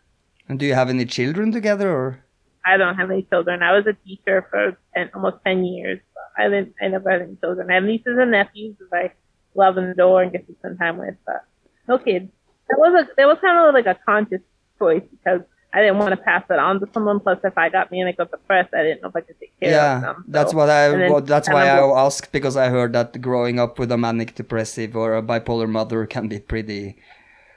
And 0.48 0.58
do 0.58 0.66
you 0.66 0.74
have 0.74 0.88
any 0.88 1.04
children 1.04 1.52
together, 1.52 1.90
or? 1.90 2.24
I 2.64 2.76
don't 2.76 2.96
have 2.96 3.10
any 3.10 3.22
children. 3.22 3.62
I 3.62 3.76
was 3.76 3.86
a 3.86 3.94
teacher 4.06 4.46
for 4.50 4.76
10, 4.96 5.10
almost 5.14 5.36
10 5.44 5.64
years. 5.64 6.00
But 6.14 6.44
I 6.44 6.48
didn't, 6.48 6.74
I 6.80 6.88
never 6.88 7.10
had 7.10 7.22
any 7.22 7.36
children. 7.36 7.70
I 7.70 7.74
have 7.74 7.84
nieces 7.84 8.18
and 8.18 8.32
nephews 8.32 8.76
that 8.78 8.96
I 8.96 9.12
love 9.54 9.76
and 9.76 9.88
adore 9.88 10.22
and 10.22 10.32
get 10.32 10.46
to 10.48 10.54
spend 10.58 10.78
time 10.78 10.98
with, 10.98 11.14
but 11.24 11.44
no 11.88 11.98
kids. 11.98 12.28
That 12.68 12.78
was 12.78 13.04
a, 13.04 13.14
that 13.16 13.26
was 13.26 13.38
kind 13.40 13.68
of 13.68 13.74
like 13.74 13.86
a 13.86 13.98
conscious 14.04 14.40
choice 14.78 15.02
because 15.10 15.42
I 15.72 15.80
didn't 15.82 15.98
want 15.98 16.12
to 16.12 16.16
pass 16.16 16.44
it 16.48 16.58
on 16.58 16.80
to 16.80 16.88
someone. 16.94 17.20
Plus, 17.20 17.38
if 17.44 17.56
I 17.58 17.68
got 17.68 17.90
manic 17.90 18.16
or 18.18 18.24
depressed, 18.24 18.72
I 18.72 18.82
didn't 18.82 19.02
know 19.02 19.08
if 19.08 19.16
I 19.16 19.20
could 19.20 19.38
take 19.38 19.58
care 19.60 19.70
yeah, 19.70 19.96
of 19.96 20.02
them. 20.02 20.24
that's 20.28 20.52
So- 20.52 20.56
what 20.56 20.70
I. 20.70 21.08
Well, 21.10 21.20
that's 21.20 21.48
why 21.48 21.68
I 21.68 21.78
asked 21.78 22.32
because 22.32 22.56
I 22.56 22.68
heard 22.68 22.92
that 22.94 23.20
growing 23.20 23.58
up 23.58 23.78
with 23.78 23.92
a 23.92 23.98
manic 23.98 24.34
depressive 24.34 24.96
or 24.96 25.16
a 25.16 25.22
bipolar 25.22 25.68
mother 25.68 26.06
can 26.06 26.28
be 26.28 26.38
pretty 26.38 26.96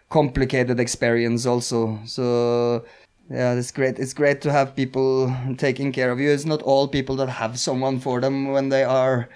complicated 0.10 0.80
experience 0.80 1.46
also. 1.46 2.00
So 2.06 2.84
yeah, 3.30 3.54
it's 3.54 3.72
great. 3.72 4.00
It's 4.00 4.14
great 4.14 4.42
to 4.42 4.52
have 4.52 4.76
people 4.76 5.34
taking 5.58 5.92
care 5.92 6.12
of 6.12 6.20
you. 6.20 6.32
It's 6.32 6.46
not 6.46 6.62
all 6.64 6.88
people 6.88 7.16
that 7.18 7.30
have 7.30 7.60
someone 7.60 8.00
for 8.00 8.20
them 8.20 8.52
when 8.52 8.70
they 8.70 8.84
are 8.84 9.30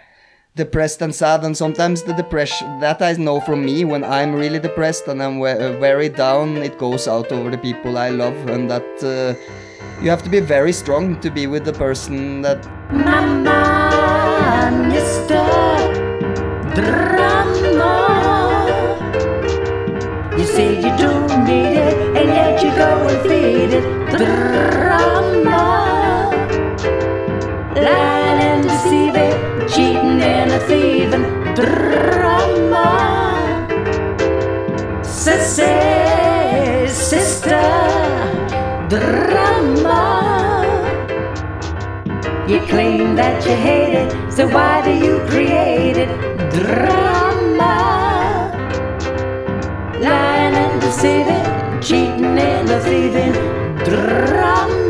depressed 0.56 1.02
and 1.02 1.14
sad 1.14 1.44
and 1.44 1.58
sometimes 1.58 2.04
the 2.04 2.14
depression 2.14 2.80
that 2.80 3.02
i 3.02 3.12
know 3.14 3.40
from 3.40 3.66
me 3.66 3.84
when 3.86 4.04
i'm 4.04 4.34
really 4.34 4.60
depressed 4.60 5.08
and 5.08 5.22
i'm 5.22 5.42
uh, 5.42 5.72
very 5.80 6.10
down 6.10 6.58
it 6.58 6.78
goes 6.78 7.08
out 7.08 7.32
over 7.32 7.50
the 7.50 7.58
people 7.58 7.98
i 7.98 8.10
love 8.10 8.36
and 8.48 8.70
that 8.70 9.04
uh, 9.04 9.34
you 10.04 10.10
have 10.10 10.22
to 10.22 10.30
be 10.30 10.40
very 10.40 10.72
strong 10.72 11.20
to 11.22 11.32
be 11.32 11.48
with 11.48 11.66
the 11.66 11.74
person 11.74 12.42
that 12.42 12.64
Mama. 12.92 13.84
You 20.44 20.50
say 20.50 20.76
you 20.76 20.92
don't 20.98 21.46
need 21.46 21.78
it, 21.78 22.18
and 22.18 22.28
yet 22.28 22.62
you 22.62 22.70
go 22.72 23.08
and 23.08 23.22
feed 23.30 23.74
it. 23.78 23.84
Drama. 24.18 25.93
Lying 27.76 28.40
and 28.40 28.64
deceiving, 28.64 29.34
cheating 29.68 30.22
and 30.22 30.52
a 30.52 30.60
thieving. 30.68 31.26
Drama. 31.56 32.88
Sissy, 35.02 36.88
sister. 36.88 37.62
Drama. 38.90 40.04
You 42.48 42.60
claim 42.68 43.16
that 43.16 43.44
you 43.44 43.56
hate 43.56 43.96
it, 43.96 44.32
so 44.32 44.48
why 44.48 44.82
do 44.86 44.92
you 44.92 45.20
create 45.28 45.98
it? 45.98 46.10
Drama. 46.52 47.74
Lying 50.00 50.56
and 50.56 50.80
deceiving, 50.80 51.82
cheating 51.82 52.38
and 52.38 52.70
a 52.70 52.80
thieving. 52.82 53.34
Drama. 53.84 54.83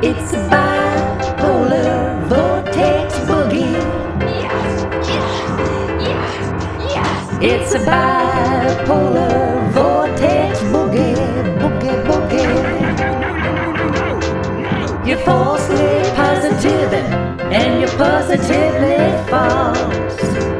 It's 0.00 0.32
a 0.32 0.36
bipolar 0.48 2.22
vortex 2.28 3.18
boogie. 3.26 3.72
Yes, 4.20 4.86
yes, 5.08 5.32
yes, 6.06 6.32
yes. 6.94 7.38
It's 7.42 7.74
a 7.74 7.80
bipolar 7.80 9.36
vortex 9.72 10.60
boogie, 10.70 11.16
boogie, 11.58 11.98
boogie. 12.06 12.46
You're 15.04 15.18
falsely 15.18 16.02
positive 16.14 16.92
and 17.50 17.80
you're 17.80 17.96
positively 17.98 18.98
false. 19.28 20.57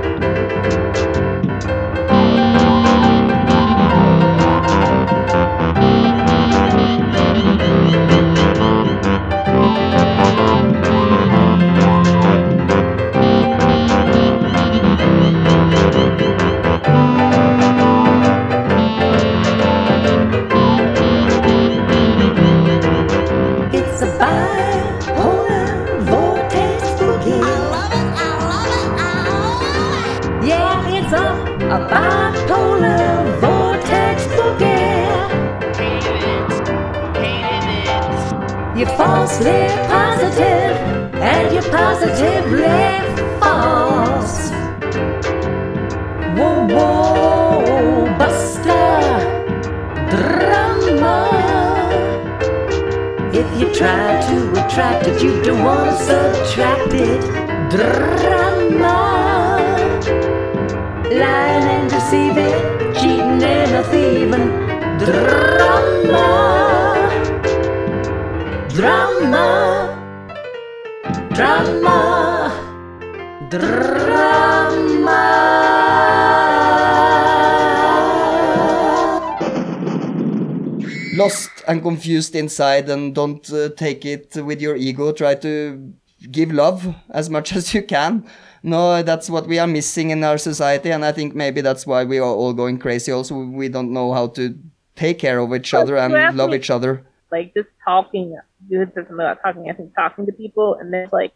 Confused 81.98 82.34
inside 82.34 82.88
and 82.88 83.14
don't 83.14 83.52
uh, 83.52 83.68
take 83.76 84.04
it 84.04 84.36
with 84.48 84.60
your 84.60 84.76
ego 84.76 85.12
try 85.12 85.34
to 85.34 85.92
give 86.30 86.52
love 86.52 86.94
as 87.10 87.30
much 87.30 87.52
as 87.58 87.74
you 87.74 87.82
can 87.82 88.24
no 88.62 89.02
that's 89.02 89.28
what 89.30 89.46
we 89.46 89.58
are 89.58 89.66
missing 89.66 90.10
in 90.10 90.24
our 90.24 90.38
society 90.38 90.90
and 90.90 91.04
i 91.04 91.12
think 91.12 91.34
maybe 91.34 91.60
that's 91.60 91.86
why 91.86 92.04
we 92.04 92.18
are 92.18 92.34
all 92.40 92.52
going 92.52 92.78
crazy 92.78 93.12
also 93.12 93.34
we 93.62 93.68
don't 93.68 93.92
know 93.92 94.12
how 94.12 94.26
to 94.26 94.58
take 94.96 95.18
care 95.18 95.38
of 95.38 95.54
each 95.54 95.72
other 95.74 95.96
and 95.96 96.36
love 96.36 96.52
each 96.52 96.70
other 96.70 97.04
like 97.30 97.54
just 97.54 97.68
talking. 97.84 98.36
You 98.68 98.78
said 98.78 98.92
something 98.94 99.14
about 99.14 99.38
talking. 99.42 99.70
I 99.70 99.74
think 99.74 99.94
talking 99.94 100.26
to 100.26 100.32
people, 100.32 100.74
and 100.74 100.92
there's 100.92 101.12
like 101.12 101.32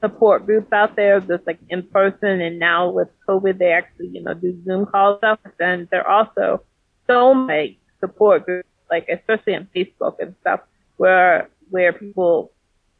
support 0.00 0.46
groups 0.46 0.72
out 0.72 0.96
there, 0.96 1.20
just 1.20 1.46
like 1.46 1.58
in 1.68 1.82
person. 1.84 2.40
And 2.40 2.58
now 2.58 2.90
with 2.90 3.08
COVID, 3.28 3.58
they 3.58 3.72
actually 3.72 4.08
you 4.08 4.22
know 4.22 4.34
do 4.34 4.58
Zoom 4.64 4.86
calls 4.86 5.18
stuff. 5.18 5.38
And 5.60 5.88
there 5.90 6.06
are 6.06 6.24
also 6.24 6.62
so 7.06 7.34
many 7.34 7.78
support 8.00 8.44
groups, 8.44 8.68
like 8.90 9.08
especially 9.08 9.54
on 9.54 9.68
Facebook 9.74 10.16
and 10.20 10.34
stuff, 10.40 10.60
where 10.96 11.48
where 11.70 11.92
people 11.92 12.52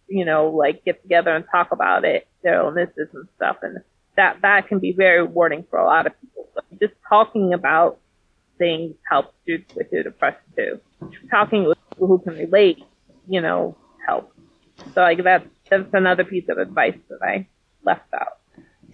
you 0.08 0.24
know 0.24 0.48
like 0.50 0.84
get 0.84 1.02
together 1.02 1.34
and 1.34 1.44
talk 1.50 1.72
about 1.72 2.04
it, 2.04 2.26
their 2.42 2.60
illnesses 2.60 3.08
and 3.12 3.28
stuff, 3.36 3.58
and 3.62 3.78
that 4.16 4.38
that 4.42 4.68
can 4.68 4.78
be 4.78 4.92
very 4.92 5.20
rewarding 5.20 5.64
for 5.70 5.78
a 5.78 5.84
lot 5.84 6.06
of 6.06 6.20
people. 6.20 6.48
So 6.54 6.60
just 6.80 6.94
talking 7.08 7.52
about 7.52 7.98
things 8.58 8.94
helps 9.10 9.34
you 9.44 9.62
with 9.74 9.92
your 9.92 10.02
depression 10.02 10.40
too. 10.56 10.80
Talking 11.30 11.64
with 11.64 11.78
people 11.90 12.06
who 12.08 12.18
can 12.18 12.34
relate, 12.34 12.82
you 13.28 13.40
know, 13.40 13.76
helps. 14.06 14.34
So 14.94 15.02
like 15.02 15.22
that 15.24 15.46
that's 15.70 15.92
another 15.92 16.24
piece 16.24 16.48
of 16.48 16.58
advice 16.58 16.98
that 17.08 17.22
I 17.22 17.46
left 17.84 18.12
out. 18.14 18.35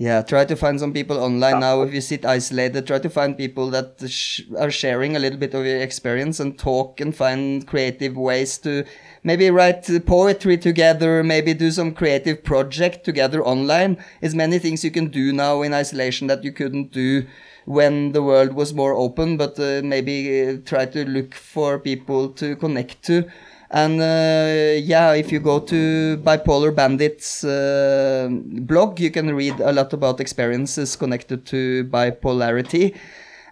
Yeah, 0.02 0.22
try 0.22 0.44
to 0.46 0.56
find 0.56 0.80
some 0.80 0.92
people 0.92 1.16
online 1.18 1.60
now. 1.60 1.82
If 1.82 1.94
you 1.94 2.00
sit 2.00 2.24
isolated, 2.24 2.88
try 2.88 2.98
to 2.98 3.08
find 3.08 3.38
people 3.38 3.70
that 3.70 4.02
sh- 4.10 4.40
are 4.58 4.68
sharing 4.68 5.14
a 5.14 5.20
little 5.20 5.38
bit 5.38 5.54
of 5.54 5.64
your 5.64 5.78
experience 5.78 6.40
and 6.40 6.58
talk 6.58 7.00
and 7.00 7.14
find 7.14 7.64
creative 7.68 8.16
ways 8.16 8.58
to 8.66 8.84
maybe 9.22 9.48
write 9.48 9.88
poetry 10.04 10.58
together, 10.58 11.22
maybe 11.22 11.54
do 11.54 11.70
some 11.70 11.94
creative 11.94 12.42
project 12.42 13.04
together 13.04 13.44
online. 13.44 13.96
There's 14.20 14.34
many 14.34 14.58
things 14.58 14.82
you 14.82 14.90
can 14.90 15.06
do 15.06 15.32
now 15.32 15.62
in 15.62 15.72
isolation 15.72 16.26
that 16.26 16.42
you 16.42 16.50
couldn't 16.50 16.90
do 16.90 17.24
when 17.64 18.10
the 18.10 18.24
world 18.24 18.54
was 18.54 18.74
more 18.74 18.94
open, 18.94 19.36
but 19.36 19.56
uh, 19.60 19.82
maybe 19.84 20.48
uh, 20.48 20.56
try 20.64 20.84
to 20.84 21.08
look 21.08 21.32
for 21.32 21.78
people 21.78 22.30
to 22.30 22.56
connect 22.56 23.04
to. 23.04 23.30
And 23.72 24.00
uh, 24.02 24.78
yeah, 24.84 25.14
if 25.14 25.32
you 25.32 25.40
go 25.40 25.58
to 25.58 26.18
Bipolar 26.18 26.74
Bandits 26.74 27.42
uh, 27.42 28.28
blog, 28.30 29.00
you 29.00 29.10
can 29.10 29.34
read 29.34 29.58
a 29.60 29.72
lot 29.72 29.94
about 29.94 30.20
experiences 30.20 30.94
connected 30.94 31.46
to 31.46 31.84
bipolarity. 31.86 32.94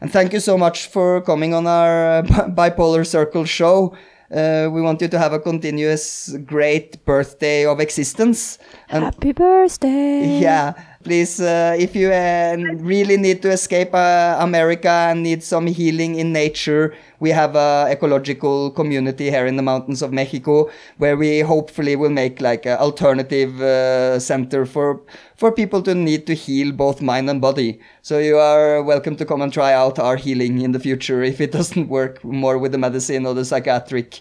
And 0.03 0.13
thank 0.13 0.35
you 0.35 0.41
so 0.41 0.59
much 0.59 0.89
for 0.89 1.23
coming 1.23 1.55
on 1.55 1.67
our 1.67 2.19
uh, 2.19 2.23
Bipolar 2.49 3.07
Circle 3.07 3.47
show. 3.47 3.97
Uh, 4.31 4.69
we 4.71 4.81
want 4.81 5.01
you 5.01 5.09
to 5.09 5.19
have 5.19 5.33
a 5.33 5.41
continuous 5.41 6.37
great 6.45 7.05
birthday 7.05 7.65
of 7.67 7.81
existence. 7.81 8.59
And 8.91 9.05
Happy 9.05 9.33
birthday. 9.33 10.39
yeah, 10.39 10.75
please, 11.03 11.41
uh, 11.41 11.75
if 11.79 11.97
you 11.97 12.13
uh, 12.13 12.57
really 12.79 13.17
need 13.17 13.43
to 13.43 13.51
escape 13.51 13.95
uh, 13.95 14.37
America 14.41 14.89
and 14.89 15.23
need 15.23 15.43
some 15.43 15.67
healing 15.67 16.17
in 16.17 16.33
nature, 16.33 16.95
we 17.21 17.31
have 17.31 17.57
a 17.57 17.87
ecological 17.91 18.71
community 18.71 19.31
here 19.31 19.47
in 19.47 19.57
the 19.57 19.63
mountains 19.63 20.03
of 20.03 20.13
Mexico 20.13 20.71
where 20.99 21.17
we 21.17 21.41
hopefully 21.41 21.97
will 21.97 22.11
make 22.11 22.41
like 22.41 22.67
an 22.67 22.79
alternative 22.79 23.61
uh, 23.61 24.19
center 24.19 24.67
for 24.67 25.01
for 25.37 25.51
people 25.51 25.83
to 25.83 25.95
need 25.95 26.27
to 26.27 26.35
heal 26.35 26.73
both 26.73 27.01
mind 27.01 27.31
and 27.31 27.41
body. 27.41 27.81
So 28.03 28.19
you 28.19 28.37
are 28.39 28.83
welcome 28.83 29.17
to 29.17 29.25
come 29.25 29.41
and 29.43 29.53
try 29.53 29.73
out 29.73 29.99
our 29.99 30.17
healing 30.17 30.61
in 30.61 30.73
the 30.73 30.81
future 30.81 31.23
if 31.23 31.41
it 31.41 31.53
doesn't 31.59 31.89
work 31.89 32.23
more 32.25 32.59
with 32.59 32.73
the 32.73 32.79
medicine 32.79 33.27
or 33.27 33.35
the 33.35 33.45
psychiatric 33.45 34.21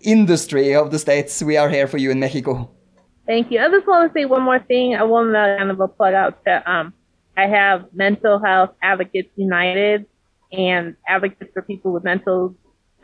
industry 0.00 0.74
of 0.74 0.90
the 0.90 0.98
states. 0.98 1.42
We 1.42 1.56
are 1.56 1.70
here 1.70 1.86
for 1.86 1.98
you 1.98 2.10
in 2.10 2.20
Mexico. 2.20 2.75
Thank 3.26 3.50
you. 3.50 3.60
I 3.60 3.68
just 3.68 3.86
want 3.86 4.12
to 4.12 4.18
say 4.18 4.24
one 4.24 4.42
more 4.42 4.60
thing. 4.60 4.94
I 4.94 5.02
want 5.02 5.30
to 5.30 5.56
kind 5.58 5.70
of 5.70 5.80
a 5.80 5.88
plug 5.88 6.14
out 6.14 6.44
to 6.44 6.70
um, 6.70 6.94
I 7.36 7.46
have 7.46 7.92
Mental 7.92 8.38
Health 8.38 8.70
Advocates 8.80 9.30
United 9.36 10.06
and 10.52 10.96
Advocates 11.06 11.50
for 11.52 11.62
People 11.62 11.92
with 11.92 12.04
Mental 12.04 12.54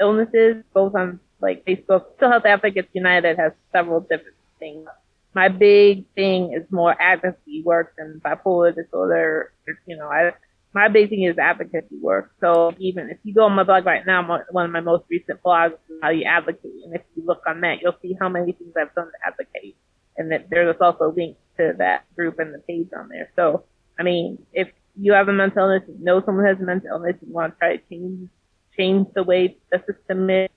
Illnesses, 0.00 0.64
both 0.72 0.94
on 0.94 1.18
like 1.40 1.64
Facebook. 1.64 2.04
Mental 2.12 2.30
Health 2.30 2.46
Advocates 2.46 2.88
United 2.92 3.36
has 3.38 3.52
several 3.72 4.00
different 4.00 4.36
things. 4.60 4.86
My 5.34 5.48
big 5.48 6.06
thing 6.14 6.52
is 6.52 6.70
more 6.70 6.94
advocacy 7.00 7.62
work 7.64 7.94
than 7.98 8.20
bipolar 8.24 8.74
disorder. 8.74 9.52
You 9.86 9.96
know, 9.96 10.06
I 10.06 10.32
my 10.72 10.88
big 10.88 11.10
thing 11.10 11.24
is 11.24 11.36
advocacy 11.36 11.98
work. 12.00 12.32
So 12.40 12.74
even 12.78 13.10
if 13.10 13.18
you 13.24 13.34
go 13.34 13.44
on 13.44 13.52
my 13.52 13.64
blog 13.64 13.84
right 13.84 14.06
now, 14.06 14.26
one 14.50 14.64
of 14.64 14.70
my 14.70 14.80
most 14.80 15.04
recent 15.10 15.42
blogs 15.42 15.74
is 15.90 15.98
how 16.00 16.10
you 16.10 16.24
advocate. 16.24 16.72
And 16.84 16.94
if 16.94 17.02
you 17.14 17.24
look 17.26 17.42
on 17.46 17.60
that, 17.62 17.82
you'll 17.82 17.96
see 18.00 18.16
how 18.18 18.28
many 18.28 18.52
things 18.52 18.72
I've 18.80 18.94
done 18.94 19.06
to 19.06 19.26
advocate. 19.26 19.76
And 20.16 20.30
that 20.30 20.50
there's 20.50 20.76
also 20.80 21.12
links 21.16 21.40
to 21.56 21.74
that 21.78 22.04
group 22.14 22.38
and 22.38 22.54
the 22.54 22.58
page 22.58 22.88
on 22.96 23.08
there. 23.08 23.30
So, 23.36 23.64
I 23.98 24.02
mean, 24.02 24.38
if 24.52 24.68
you 24.94 25.12
have 25.12 25.28
a 25.28 25.32
mental 25.32 25.70
illness, 25.70 25.88
you 25.88 26.04
know 26.04 26.22
someone 26.24 26.44
has 26.44 26.58
a 26.60 26.64
mental 26.64 26.90
illness, 26.90 27.16
you 27.26 27.32
want 27.32 27.54
to 27.54 27.58
try 27.58 27.76
to 27.76 27.82
change, 27.88 28.28
change 28.76 29.06
the 29.14 29.22
way 29.22 29.56
the 29.70 29.82
system 29.86 30.28
is, 30.28 30.50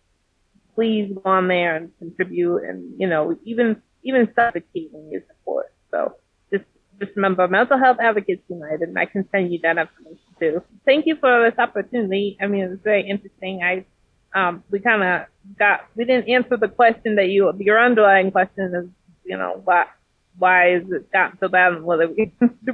please 0.74 1.14
go 1.14 1.22
on 1.30 1.48
there 1.48 1.78
and 1.78 1.92
contribute 2.00 2.64
and, 2.64 3.00
you 3.00 3.08
know, 3.08 3.38
even, 3.46 3.82
even 4.04 4.28
advocating 4.38 5.12
is 5.14 5.22
support. 5.28 5.74
So 5.92 6.16
just, 6.52 6.66
just 7.00 7.16
remember 7.16 7.48
Mental 7.48 7.78
Health 7.78 7.98
Advocates 8.02 8.44
United 8.50 8.90
and 8.90 9.00
I 9.00 9.06
can 9.06 9.26
send 9.32 9.54
you 9.54 9.60
that 9.64 9.78
information 9.78 10.26
too. 10.38 10.64
Thank 10.86 11.06
you 11.06 11.16
for 11.16 11.50
this 11.50 11.58
opportunity. 11.58 12.38
I 12.42 12.48
mean, 12.48 12.66
it 12.66 12.70
was 12.72 12.80
very 12.84 13.10
interesting. 13.10 13.62
I, 13.64 13.86
um, 14.38 14.66
we 14.70 14.80
kind 14.80 15.02
of 15.02 15.28
got, 15.58 15.86
we 15.96 16.04
didn't 16.04 16.28
answer 16.28 16.58
the 16.58 16.68
question 16.68 17.16
that 17.16 17.30
you, 17.30 17.54
your 17.60 17.82
underlying 17.82 18.32
question 18.32 18.76
is, 18.76 18.90
you 19.26 19.38
know, 19.38 19.62
why, 19.64 19.86
why 20.38 20.70
is 20.76 20.84
it 20.92 21.12
gotten 21.12 21.38
so 21.40 21.48
bad? 21.48 21.74
and 21.74 21.84
Whether 21.90 22.08
we, 22.08 22.32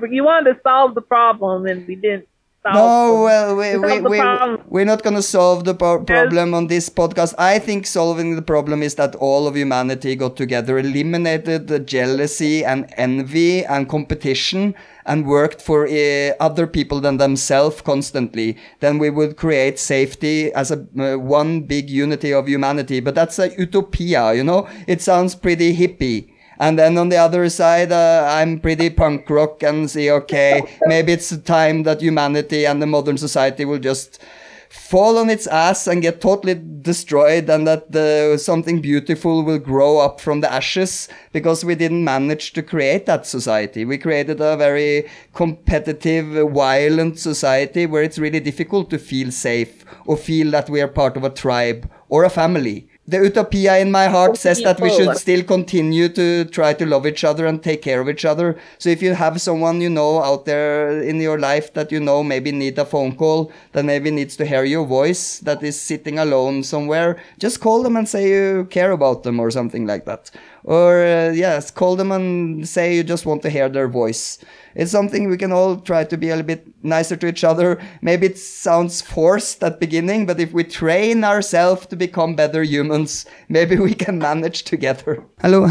you 0.09 0.23
wanted 0.23 0.53
to 0.53 0.59
solve 0.61 0.95
the 0.95 1.01
problem 1.01 1.65
and 1.65 1.87
we 1.87 1.95
didn't 1.95 2.27
solve 2.63 2.75
No, 2.75 3.23
well, 3.23 3.55
we, 3.55 3.77
we, 3.77 4.01
we, 4.01 4.21
we're 4.67 4.85
not 4.85 5.03
going 5.03 5.15
to 5.15 5.21
solve 5.21 5.65
the 5.65 5.73
pro- 5.73 6.03
problem 6.03 6.53
on 6.53 6.67
this 6.67 6.89
podcast. 6.89 7.33
I 7.37 7.59
think 7.59 7.87
solving 7.87 8.35
the 8.35 8.41
problem 8.41 8.83
is 8.83 8.95
that 8.95 9.15
all 9.15 9.47
of 9.47 9.55
humanity 9.55 10.15
got 10.15 10.37
together, 10.37 10.77
eliminated 10.77 11.67
the 11.67 11.79
jealousy 11.79 12.63
and 12.63 12.91
envy 12.97 13.65
and 13.65 13.89
competition, 13.89 14.75
and 15.05 15.25
worked 15.25 15.61
for 15.61 15.87
uh, 15.87 16.33
other 16.39 16.67
people 16.67 16.99
than 17.01 17.17
themselves 17.17 17.81
constantly. 17.81 18.57
Then 18.79 18.99
we 18.99 19.09
would 19.09 19.35
create 19.35 19.79
safety 19.79 20.53
as 20.53 20.71
a 20.71 20.85
uh, 20.99 21.17
one 21.17 21.61
big 21.61 21.89
unity 21.89 22.31
of 22.33 22.47
humanity. 22.47 22.99
But 22.99 23.15
that's 23.15 23.39
a 23.39 23.49
utopia, 23.57 24.33
you 24.33 24.43
know? 24.43 24.69
It 24.87 25.01
sounds 25.01 25.33
pretty 25.33 25.75
hippie. 25.75 26.30
And 26.61 26.77
then 26.77 26.95
on 26.99 27.09
the 27.09 27.17
other 27.17 27.49
side, 27.49 27.91
uh, 27.91 28.23
I'm 28.29 28.59
pretty 28.59 28.91
punk 28.91 29.27
rock 29.31 29.63
and 29.63 29.89
say, 29.89 30.11
okay, 30.11 30.61
maybe 30.85 31.11
it's 31.11 31.35
time 31.39 31.81
that 31.83 32.01
humanity 32.01 32.67
and 32.67 32.79
the 32.79 32.85
modern 32.85 33.17
society 33.17 33.65
will 33.65 33.79
just 33.79 34.21
fall 34.69 35.17
on 35.17 35.27
its 35.31 35.47
ass 35.47 35.87
and 35.87 36.03
get 36.03 36.21
totally 36.21 36.53
destroyed 36.53 37.49
and 37.49 37.65
that 37.65 37.91
the, 37.91 38.37
something 38.37 38.79
beautiful 38.79 39.43
will 39.43 39.57
grow 39.57 39.97
up 39.97 40.21
from 40.21 40.41
the 40.41 40.53
ashes 40.53 41.09
because 41.33 41.65
we 41.65 41.73
didn't 41.73 42.03
manage 42.03 42.53
to 42.53 42.61
create 42.61 43.07
that 43.07 43.25
society. 43.25 43.83
We 43.83 43.97
created 43.97 44.39
a 44.39 44.55
very 44.55 45.09
competitive, 45.33 46.51
violent 46.51 47.17
society 47.17 47.87
where 47.87 48.03
it's 48.03 48.19
really 48.19 48.39
difficult 48.39 48.91
to 48.91 48.99
feel 48.99 49.31
safe 49.31 49.83
or 50.05 50.15
feel 50.15 50.51
that 50.51 50.69
we 50.69 50.79
are 50.79 50.87
part 50.87 51.17
of 51.17 51.23
a 51.23 51.31
tribe 51.31 51.89
or 52.07 52.23
a 52.23 52.29
family. 52.29 52.90
The 53.07 53.17
utopia 53.17 53.79
in 53.79 53.91
my 53.91 54.07
heart 54.07 54.37
says 54.37 54.61
that 54.61 54.79
we 54.79 54.89
should 54.91 55.17
still 55.17 55.43
continue 55.43 56.07
to 56.09 56.45
try 56.45 56.73
to 56.73 56.85
love 56.85 57.07
each 57.07 57.23
other 57.23 57.47
and 57.47 57.61
take 57.61 57.81
care 57.81 57.99
of 57.99 58.07
each 58.07 58.25
other. 58.25 58.57
So 58.77 58.89
if 58.89 59.01
you 59.01 59.15
have 59.15 59.41
someone 59.41 59.81
you 59.81 59.89
know 59.89 60.21
out 60.21 60.45
there 60.45 61.01
in 61.01 61.19
your 61.19 61.39
life 61.39 61.73
that 61.73 61.91
you 61.91 61.99
know 61.99 62.23
maybe 62.23 62.51
need 62.51 62.77
a 62.77 62.85
phone 62.85 63.15
call, 63.15 63.51
that 63.71 63.85
maybe 63.85 64.11
needs 64.11 64.37
to 64.37 64.45
hear 64.45 64.63
your 64.63 64.85
voice, 64.85 65.39
that 65.39 65.63
is 65.63 65.81
sitting 65.81 66.19
alone 66.19 66.63
somewhere, 66.63 67.19
just 67.39 67.59
call 67.59 67.81
them 67.81 67.97
and 67.97 68.07
say 68.07 68.29
you 68.29 68.67
care 68.69 68.91
about 68.91 69.23
them 69.23 69.39
or 69.39 69.49
something 69.49 69.87
like 69.87 70.05
that. 70.05 70.29
Or 70.63 71.03
uh, 71.03 71.31
yes, 71.31 71.71
call 71.71 71.95
them 71.95 72.11
and 72.11 72.67
say 72.67 72.95
you 72.95 73.03
just 73.03 73.25
want 73.25 73.41
to 73.41 73.49
hear 73.49 73.67
their 73.67 73.87
voice. 73.87 74.37
It's 74.75 74.91
something 74.91 75.29
we 75.29 75.37
can 75.37 75.51
all 75.51 75.77
try 75.77 76.03
to 76.03 76.17
be 76.17 76.29
a 76.29 76.35
little 76.35 76.47
bit 76.47 76.67
nicer 76.83 77.15
to 77.15 77.27
each 77.27 77.43
other. 77.43 77.81
Maybe 78.01 78.27
it 78.27 78.37
sounds 78.37 79.01
forced 79.01 79.63
at 79.63 79.79
beginning, 79.79 80.25
but 80.25 80.39
if 80.39 80.53
we 80.53 80.63
train 80.63 81.23
ourselves 81.23 81.87
to 81.87 81.95
become 81.95 82.35
better 82.35 82.63
humans, 82.63 83.25
maybe 83.49 83.75
we 83.75 83.93
can 83.93 84.19
manage 84.19 84.63
together. 84.63 85.23
Hello, 85.41 85.67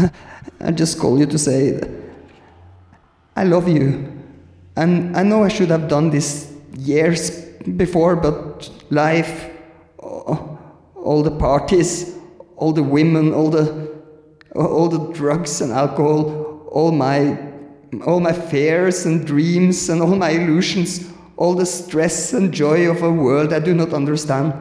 I 0.59 0.71
just 0.71 0.99
call 0.99 1.17
you 1.17 1.25
to 1.25 1.37
say 1.37 1.81
I 3.35 3.43
love 3.45 3.67
you. 3.67 4.11
And 4.75 5.15
I 5.17 5.23
know 5.23 5.43
I 5.43 5.47
should 5.49 5.69
have 5.69 5.87
done 5.87 6.09
this 6.09 6.53
years 6.77 7.45
before, 7.75 8.15
but 8.15 8.69
life, 8.89 9.49
all 9.97 11.23
the 11.23 11.31
parties, 11.31 12.15
all 12.55 12.71
the 12.71 12.83
women, 12.83 13.33
all 13.33 13.49
the 13.49 13.90
all 14.55 14.89
the 14.89 15.13
drugs 15.13 15.61
and 15.61 15.71
alcohol, 15.71 16.67
all 16.71 16.91
my 16.91 17.51
all 18.05 18.21
my 18.21 18.31
fears 18.31 19.05
and 19.05 19.27
dreams 19.27 19.89
and 19.89 20.01
all 20.01 20.15
my 20.15 20.29
illusions, 20.29 21.11
all 21.35 21.55
the 21.55 21.65
stress 21.65 22.31
and 22.33 22.53
joy 22.53 22.89
of 22.89 23.03
a 23.03 23.11
world 23.11 23.51
I 23.51 23.59
do 23.59 23.73
not 23.73 23.93
understand, 23.93 24.53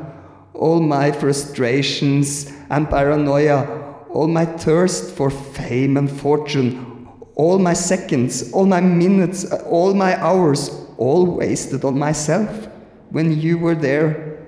all 0.52 0.80
my 0.80 1.12
frustrations 1.12 2.52
and 2.70 2.90
paranoia, 2.90 3.94
all 4.10 4.26
my 4.26 4.44
thirst 4.44 5.14
for 5.14 5.30
fame 5.30 5.96
and 5.96 6.10
fortune, 6.10 7.08
all 7.36 7.58
my 7.58 7.72
seconds, 7.72 8.52
all 8.52 8.66
my 8.66 8.80
minutes, 8.80 9.50
all 9.66 9.94
my 9.94 10.20
hours, 10.20 10.70
all 10.98 11.24
wasted 11.24 11.84
on 11.84 11.98
myself 11.98 12.68
when 13.10 13.40
you 13.40 13.58
were 13.58 13.76
there, 13.76 14.46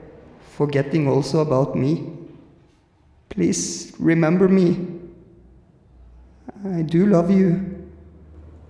forgetting 0.56 1.06
also 1.09 1.40
about 1.40 1.77
me. 1.77 2.12
Please 3.28 3.94
remember 3.98 4.48
me. 4.48 4.91
I 6.64 6.82
do 6.82 7.06
love 7.06 7.30
you. 7.30 7.60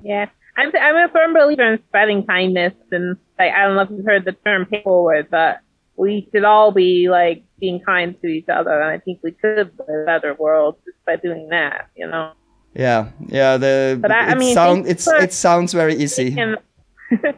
Yeah, 0.02 0.26
I'm 0.56 0.70
I'm 0.78 0.96
a 0.96 1.12
firm 1.12 1.34
believer 1.34 1.72
in 1.74 1.78
spreading 1.88 2.26
kindness, 2.26 2.72
and 2.90 3.16
like 3.38 3.52
I 3.52 3.64
don't 3.64 3.76
know 3.76 3.82
if 3.82 3.90
you've 3.90 4.04
heard 4.06 4.24
the 4.24 4.32
term 4.32 4.66
pay 4.66 4.82
forward, 4.82 5.28
but 5.30 5.60
we 5.96 6.28
should 6.32 6.44
all 6.44 6.72
be 6.72 7.08
like 7.08 7.44
being 7.60 7.80
kind 7.80 8.14
to 8.20 8.26
each 8.26 8.48
other, 8.48 8.70
and 8.80 8.90
I 8.90 8.98
think 8.98 9.20
we 9.22 9.32
could 9.32 9.56
live 9.56 9.70
a 9.80 10.04
better 10.06 10.34
world 10.34 10.76
just 10.84 10.96
by 11.06 11.16
doing 11.16 11.48
that. 11.50 11.88
You 11.96 12.08
know. 12.08 12.32
Yeah, 12.74 13.10
yeah. 13.26 13.58
The 13.58 13.98
But 14.00 14.10
I- 14.10 14.28
I 14.30 14.34
mean, 14.34 14.54
sound 14.54 14.86
it's 14.86 15.04
for- 15.04 15.16
it 15.16 15.32
sounds 15.32 15.72
very 15.72 15.94
easy. 15.94 16.34
And 16.40 16.56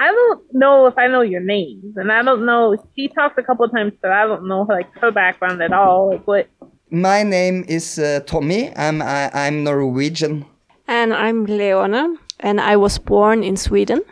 I 0.00 0.10
don't 0.12 0.42
know 0.54 0.86
if 0.86 0.96
I 0.96 1.08
know 1.08 1.20
your 1.22 1.40
names, 1.42 1.96
and 1.96 2.10
I 2.12 2.22
don't 2.22 2.46
know. 2.46 2.76
She 2.96 3.08
talked 3.08 3.38
a 3.38 3.42
couple 3.42 3.64
of 3.64 3.72
times, 3.72 3.92
but 4.00 4.12
I 4.12 4.26
don't 4.26 4.46
know 4.46 4.62
like 4.62 4.92
her 5.00 5.10
background 5.10 5.62
at 5.62 5.72
all. 5.72 6.10
Like 6.10 6.26
what? 6.26 6.48
My 6.94 7.24
name 7.24 7.64
is 7.66 7.98
uh, 7.98 8.20
Tommy. 8.24 8.72
I'm 8.76 9.02
I, 9.02 9.28
I'm 9.34 9.64
Norwegian. 9.64 10.46
And 10.86 11.12
I'm 11.12 11.44
Leona. 11.44 12.14
and 12.38 12.60
I 12.60 12.76
was 12.76 12.98
born 12.98 13.42
in 13.42 13.56
Sweden. 13.56 14.02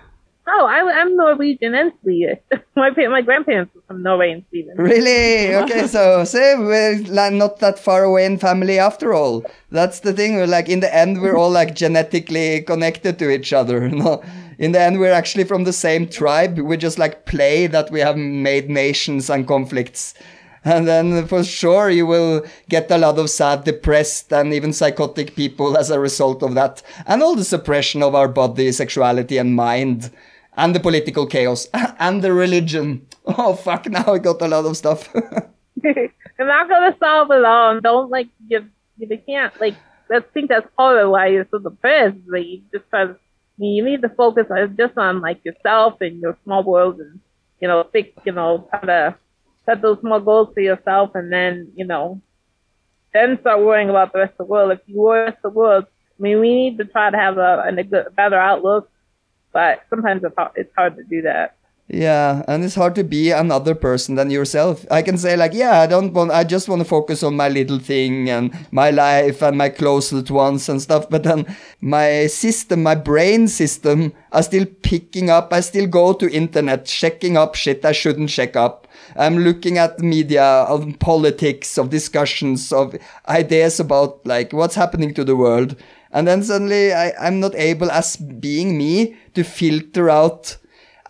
Oh, 0.49 0.67
I, 0.67 1.01
I'm 1.01 1.17
Norwegian 1.17 1.75
and 1.77 1.93
Swedish. 2.03 2.41
my 2.77 2.91
my 2.91 3.23
grandparents 3.23 3.73
were 3.73 3.83
from 3.87 4.03
Norway 4.03 4.33
and 4.33 4.45
Sweden. 4.51 4.75
Really? 4.77 5.55
Okay, 5.63 5.87
so 5.87 6.25
see, 6.25 6.55
we're 6.59 6.99
like 7.07 7.33
not 7.33 7.61
that 7.61 7.79
far 7.79 8.03
away 8.03 8.25
in 8.25 8.37
family 8.37 8.81
after 8.81 9.15
all. 9.15 9.45
That's 9.71 10.01
the 10.01 10.13
thing. 10.13 10.35
We're 10.35 10.49
like 10.49 10.69
in 10.69 10.81
the 10.81 10.93
end, 10.93 11.23
we're 11.23 11.37
all 11.37 11.51
like 11.51 11.77
genetically 11.77 12.63
connected 12.63 13.17
to 13.21 13.31
each 13.31 13.53
other. 13.53 13.89
No, 14.03 14.23
in 14.59 14.73
the 14.73 14.81
end, 14.81 14.99
we're 14.99 15.13
actually 15.13 15.45
from 15.45 15.63
the 15.63 15.73
same 15.73 16.09
tribe. 16.09 16.59
We 16.59 16.77
just 16.77 16.99
like 16.99 17.27
play 17.27 17.69
that 17.69 17.93
we 17.93 18.01
have 18.01 18.17
made 18.17 18.69
nations 18.69 19.31
and 19.31 19.47
conflicts. 19.47 20.15
And 20.64 20.86
then 20.86 21.26
for 21.26 21.43
sure 21.43 21.90
you 21.90 22.06
will 22.06 22.47
get 22.68 22.90
a 22.90 22.98
lot 22.98 23.18
of 23.18 23.30
sad, 23.30 23.64
depressed, 23.64 24.32
and 24.32 24.55
even 24.55 24.72
psychotic 24.72 25.34
people 25.34 25.76
as 25.76 25.90
a 25.90 25.98
result 25.98 26.43
of 26.43 26.55
that. 26.55 26.82
And 27.06 27.22
all 27.22 27.34
the 27.34 27.44
suppression 27.44 28.02
of 28.02 28.14
our 28.14 28.28
body, 28.28 28.70
sexuality, 28.72 29.39
and 29.39 29.56
mind. 29.56 30.10
And 30.56 30.74
the 30.74 30.80
political 30.80 31.26
chaos. 31.26 31.68
And 31.98 32.22
the 32.22 32.32
religion. 32.32 33.06
Oh 33.26 33.55
fuck, 33.55 33.86
now 33.86 34.12
I 34.12 34.18
got 34.18 34.43
a 34.43 34.48
lot 34.48 34.66
of 34.66 34.76
stuff. 34.76 35.09
I'm 35.14 36.47
not 36.47 36.68
gonna 36.68 36.97
solve 36.98 37.30
it 37.30 37.44
all. 37.44 37.80
Don't 37.80 38.10
like 38.10 38.28
you. 38.48 38.66
You 38.98 39.18
can't 39.26 39.59
like. 39.60 39.74
I 40.10 40.20
think 40.34 40.48
that's 40.48 40.66
part 40.76 40.98
of 40.98 41.10
why 41.10 41.28
you're 41.28 41.47
so 41.51 41.59
depressed. 41.59 42.18
Like 42.26 42.47
you 42.47 42.62
just 42.72 42.84
because 42.90 43.16
you 43.59 43.84
need 43.84 44.02
to 44.02 44.09
focus 44.09 44.47
on 44.51 44.76
just 44.76 44.98
on 44.98 45.20
like 45.20 45.44
yourself 45.44 46.01
and 46.01 46.20
your 46.20 46.36
small 46.44 46.62
world, 46.64 47.01
and 47.01 47.20
you 47.60 47.68
know, 47.68 47.82
think 47.84 48.09
you 48.24 48.32
know 48.32 48.68
how 48.72 48.80
to 48.80 49.14
set 49.66 49.82
those 49.82 50.01
small 50.01 50.20
goals 50.20 50.52
for 50.55 50.60
yourself, 50.60 51.10
and 51.14 51.32
then 51.32 51.72
you 51.74 51.86
know, 51.86 52.20
then 53.12 53.39
start 53.40 53.60
worrying 53.60 53.90
about 53.90 54.12
the 54.12 54.20
rest 54.20 54.32
of 54.32 54.47
the 54.47 54.52
world. 54.52 54.72
If 54.72 54.80
you 54.86 55.01
worry 55.01 55.28
about 55.28 55.43
the 55.43 55.51
world, 55.51 55.84
I 56.18 56.22
mean, 56.22 56.40
we 56.40 56.55
need 56.55 56.78
to 56.78 56.84
try 56.84 57.10
to 57.10 57.16
have 57.16 57.39
a, 57.39 57.64
a 57.66 58.10
better 58.10 58.39
outlook, 58.39 58.90
but 59.52 59.82
sometimes 59.90 60.22
it's 60.24 60.34
hard, 60.36 60.52
it's 60.56 60.72
hard 60.76 60.97
to 60.97 61.05
do 61.05 61.22
that. 61.22 61.56
Yeah, 61.89 62.43
and 62.48 62.64
it's 62.64 62.76
hard 62.76 62.94
to 62.94 63.05
be 63.05 63.32
another 63.32 63.74
person 63.74 64.14
than 64.14 64.30
yourself. 64.30 64.86
I 64.90 65.02
can 65.02 65.18
say 65.18 65.36
like, 65.36 65.52
yeah, 65.52 65.80
I 65.80 65.86
don't 65.86 66.14
want, 66.14 66.30
I 66.30 66.43
just 66.43 66.68
want 66.68 66.80
to 66.80 66.86
focus 66.86 67.22
on 67.22 67.36
my 67.36 67.51
little 67.51 67.78
thing 67.78 68.30
and 68.30 68.55
my 68.70 68.90
life 68.90 69.43
and 69.43 69.59
my 69.59 69.68
closest 69.68 70.30
ones 70.30 70.70
and 70.70 70.80
stuff. 70.80 71.10
But 71.10 71.24
then 71.24 71.44
my 71.82 72.28
system, 72.28 72.82
my 72.82 72.94
brain 72.94 73.47
system, 73.47 74.14
are 74.30 74.43
still 74.43 74.64
picking 74.64 75.28
up. 75.28 75.52
I 75.52 75.60
still 75.60 75.86
go 75.86 76.14
to 76.14 76.32
internet, 76.32 76.86
checking 76.86 77.36
up 77.36 77.56
shit 77.56 77.84
I 77.84 77.93
shouldn't 77.93 78.30
check 78.30 78.56
up. 78.56 78.86
I'm 79.16 79.39
looking 79.39 79.78
at 79.78 80.01
media 80.01 80.44
of 80.44 80.98
politics, 80.98 81.78
of 81.78 81.90
discussions, 81.90 82.72
of 82.72 82.97
ideas 83.28 83.80
about 83.80 84.24
like 84.26 84.52
what's 84.52 84.74
happening 84.74 85.14
to 85.14 85.24
the 85.24 85.36
world. 85.36 85.76
And 86.12 86.28
then 86.28 86.43
suddenly 86.43 86.93
I, 86.93 87.12
I'm 87.20 87.40
not 87.40 87.55
able 87.55 87.90
as 87.90 88.16
being 88.16 88.76
me 88.76 89.16
to 89.34 89.44
filter 89.44 90.10
out 90.10 90.59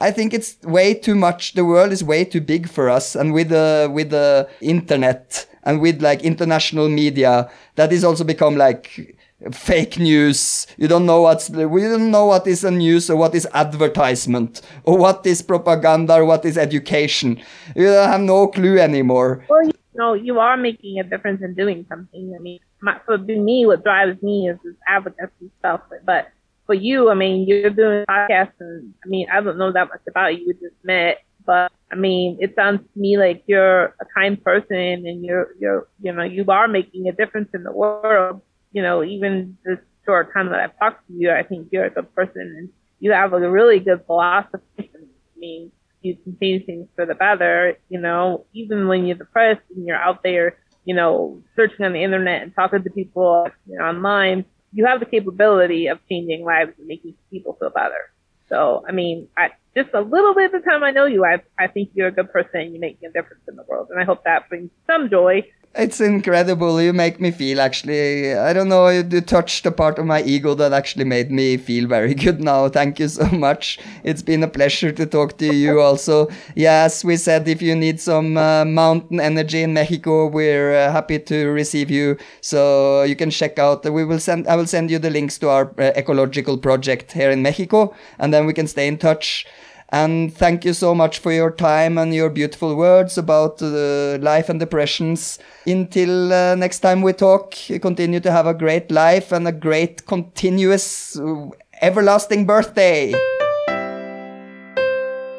I 0.02 0.10
think 0.10 0.34
it's 0.34 0.60
way 0.62 0.94
too 0.94 1.14
much. 1.14 1.52
The 1.52 1.64
world 1.64 1.92
is 1.92 2.02
way 2.02 2.24
too 2.24 2.40
big 2.40 2.68
for 2.68 2.90
us, 2.90 3.14
and 3.14 3.32
with 3.32 3.50
the 3.50 3.88
with 3.90 4.10
the 4.10 4.48
internet 4.60 5.46
and 5.62 5.80
with 5.80 6.02
like 6.02 6.24
international 6.24 6.88
media, 6.88 7.48
that 7.76 7.92
is 7.92 8.02
also 8.02 8.24
become 8.24 8.56
like 8.56 9.16
fake 9.50 9.98
news. 9.98 10.66
You 10.76 10.88
don't 10.88 11.06
know 11.06 11.22
what's 11.22 11.50
we 11.50 11.82
don't 11.82 12.10
know 12.10 12.26
what 12.26 12.46
is 12.46 12.64
a 12.64 12.70
news 12.70 13.10
or 13.10 13.16
what 13.16 13.34
is 13.34 13.46
advertisement 13.54 14.60
or 14.84 14.98
what 14.98 15.26
is 15.26 15.42
propaganda 15.42 16.14
or 16.14 16.24
what 16.24 16.44
is 16.44 16.56
education. 16.56 17.40
You 17.74 17.86
have 17.86 18.20
no 18.20 18.48
clue 18.48 18.78
anymore. 18.78 19.44
Well, 19.48 19.64
you 19.64 19.72
know, 19.94 20.14
you 20.14 20.38
are 20.38 20.56
making 20.56 20.98
a 21.00 21.04
difference 21.04 21.42
in 21.42 21.54
doing 21.54 21.84
something. 21.88 22.34
I 22.34 22.40
mean, 22.40 22.60
my, 22.80 22.98
for 23.04 23.18
me, 23.18 23.66
what 23.66 23.84
drives 23.84 24.22
me 24.22 24.48
is 24.48 24.58
this 24.64 24.74
advocacy 24.88 25.50
stuff, 25.58 25.80
but 26.04 26.28
for 26.66 26.74
you, 26.74 27.10
I 27.10 27.14
mean, 27.14 27.46
you're 27.46 27.70
doing 27.70 28.04
podcasts, 28.08 28.52
and 28.60 28.94
I 29.04 29.08
mean, 29.08 29.26
I 29.32 29.40
don't 29.40 29.58
know 29.58 29.72
that 29.72 29.88
much 29.88 30.00
about 30.08 30.38
you. 30.38 30.46
We 30.46 30.52
just 30.54 30.76
met, 30.84 31.18
but 31.44 31.72
I 31.90 31.96
mean, 31.96 32.38
it 32.40 32.54
sounds 32.54 32.80
to 32.80 32.98
me 32.98 33.18
like 33.18 33.42
you're 33.46 33.94
a 34.00 34.06
kind 34.16 34.42
person, 34.42 34.76
and 35.06 35.24
you're 35.24 35.48
you're 35.58 35.88
you 36.00 36.12
know 36.12 36.22
you 36.22 36.44
are 36.48 36.68
making 36.68 37.08
a 37.08 37.12
difference 37.12 37.50
in 37.52 37.64
the 37.64 37.72
world. 37.72 38.40
You 38.72 38.82
know, 38.82 39.04
even 39.04 39.56
this 39.64 39.78
short 40.04 40.32
time 40.32 40.50
that 40.50 40.60
I've 40.60 40.78
talked 40.78 41.06
to 41.06 41.12
you, 41.12 41.30
I 41.30 41.42
think 41.42 41.68
you're 41.70 41.86
a 41.86 41.90
good 41.90 42.14
person, 42.14 42.54
and 42.58 42.68
you 43.00 43.12
have 43.12 43.32
a 43.32 43.50
really 43.50 43.80
good 43.80 44.04
philosophy. 44.06 44.62
I 44.78 45.38
mean, 45.38 45.72
you 46.00 46.16
can 46.16 46.36
change 46.40 46.66
things 46.66 46.88
for 46.96 47.06
the 47.06 47.14
better. 47.14 47.76
You 47.88 48.00
know, 48.00 48.46
even 48.52 48.88
when 48.88 49.06
you're 49.06 49.16
depressed 49.16 49.62
and 49.74 49.86
you're 49.86 49.96
out 49.96 50.22
there, 50.22 50.58
you 50.84 50.94
know, 50.94 51.42
searching 51.56 51.84
on 51.84 51.92
the 51.92 52.02
internet 52.02 52.42
and 52.42 52.54
talking 52.54 52.82
to 52.82 52.90
people 52.90 53.48
you 53.66 53.78
know, 53.78 53.84
online 53.84 54.44
you 54.72 54.86
have 54.86 55.00
the 55.00 55.06
capability 55.06 55.86
of 55.86 55.98
changing 56.08 56.44
lives 56.44 56.72
and 56.78 56.86
making 56.86 57.14
people 57.30 57.56
feel 57.60 57.70
better. 57.70 58.10
So, 58.48 58.84
I 58.88 58.92
mean, 58.92 59.28
I, 59.36 59.50
just 59.76 59.90
a 59.94 60.00
little 60.00 60.34
bit 60.34 60.52
of 60.52 60.62
the 60.62 60.70
time 60.70 60.82
I 60.82 60.90
know 60.90 61.06
you, 61.06 61.24
I, 61.24 61.42
I 61.58 61.68
think 61.68 61.90
you're 61.94 62.08
a 62.08 62.12
good 62.12 62.32
person. 62.32 62.72
You're 62.72 62.80
making 62.80 63.08
a 63.08 63.12
difference 63.12 63.42
in 63.48 63.56
the 63.56 63.64
world. 63.68 63.88
And 63.90 64.00
I 64.00 64.04
hope 64.04 64.24
that 64.24 64.48
brings 64.48 64.70
some 64.86 65.08
joy 65.08 65.44
it's 65.74 66.00
incredible. 66.00 66.80
You 66.82 66.92
make 66.92 67.20
me 67.20 67.30
feel 67.30 67.60
actually. 67.60 68.34
I 68.34 68.52
don't 68.52 68.68
know. 68.68 68.88
You, 68.88 69.02
touched 69.22 69.64
a 69.66 69.70
part 69.70 69.98
of 69.98 70.06
my 70.06 70.22
ego 70.22 70.54
that 70.54 70.72
actually 70.72 71.04
made 71.04 71.30
me 71.30 71.56
feel 71.56 71.86
very 71.88 72.14
good 72.24 72.40
now. 72.40 72.68
Thank 72.68 72.98
you 72.98 73.08
so 73.08 73.26
much. 73.26 73.78
It's 74.04 74.22
been 74.22 74.42
a 74.42 74.48
pleasure 74.48 74.92
to 74.92 75.06
talk 75.06 75.38
to 75.38 75.46
you. 75.46 75.80
Also, 75.80 76.28
yes, 76.54 77.04
we 77.04 77.16
said 77.16 77.48
if 77.48 77.62
you 77.62 77.74
need 77.74 78.00
some 78.00 78.36
uh, 78.36 78.64
mountain 78.64 79.20
energy 79.20 79.62
in 79.62 79.72
Mexico, 79.72 80.26
we're 80.26 80.74
uh, 80.74 80.92
happy 80.92 81.18
to 81.18 81.46
receive 81.46 81.90
you. 81.90 82.18
So 82.40 83.04
you 83.04 83.16
can 83.16 83.30
check 83.30 83.58
out. 83.58 83.84
We 83.84 84.04
will 84.04 84.20
send. 84.20 84.46
I 84.48 84.56
will 84.56 84.66
send 84.66 84.90
you 84.90 84.98
the 84.98 85.10
links 85.10 85.38
to 85.38 85.48
our 85.48 85.72
uh, 85.78 85.92
ecological 85.96 86.58
project 86.58 87.12
here 87.12 87.30
in 87.30 87.42
Mexico, 87.42 87.94
and 88.18 88.32
then 88.32 88.44
we 88.46 88.52
can 88.52 88.66
stay 88.66 88.86
in 88.88 88.98
touch. 88.98 89.46
And 89.92 90.34
thank 90.34 90.64
you 90.64 90.72
so 90.72 90.94
much 90.94 91.18
for 91.18 91.30
your 91.30 91.50
time 91.50 91.98
and 91.98 92.14
your 92.14 92.30
beautiful 92.30 92.74
words 92.74 93.18
about 93.18 93.60
uh, 93.60 94.16
life 94.22 94.48
and 94.48 94.58
depressions. 94.58 95.38
Until 95.66 96.32
uh, 96.32 96.54
next 96.54 96.78
time 96.78 97.02
we 97.02 97.12
talk, 97.12 97.54
continue 97.82 98.20
to 98.20 98.32
have 98.32 98.46
a 98.46 98.54
great 98.54 98.90
life 98.90 99.32
and 99.32 99.46
a 99.46 99.52
great 99.52 100.06
continuous 100.06 101.18
uh, 101.18 101.50
everlasting 101.82 102.46
birthday. 102.46 103.12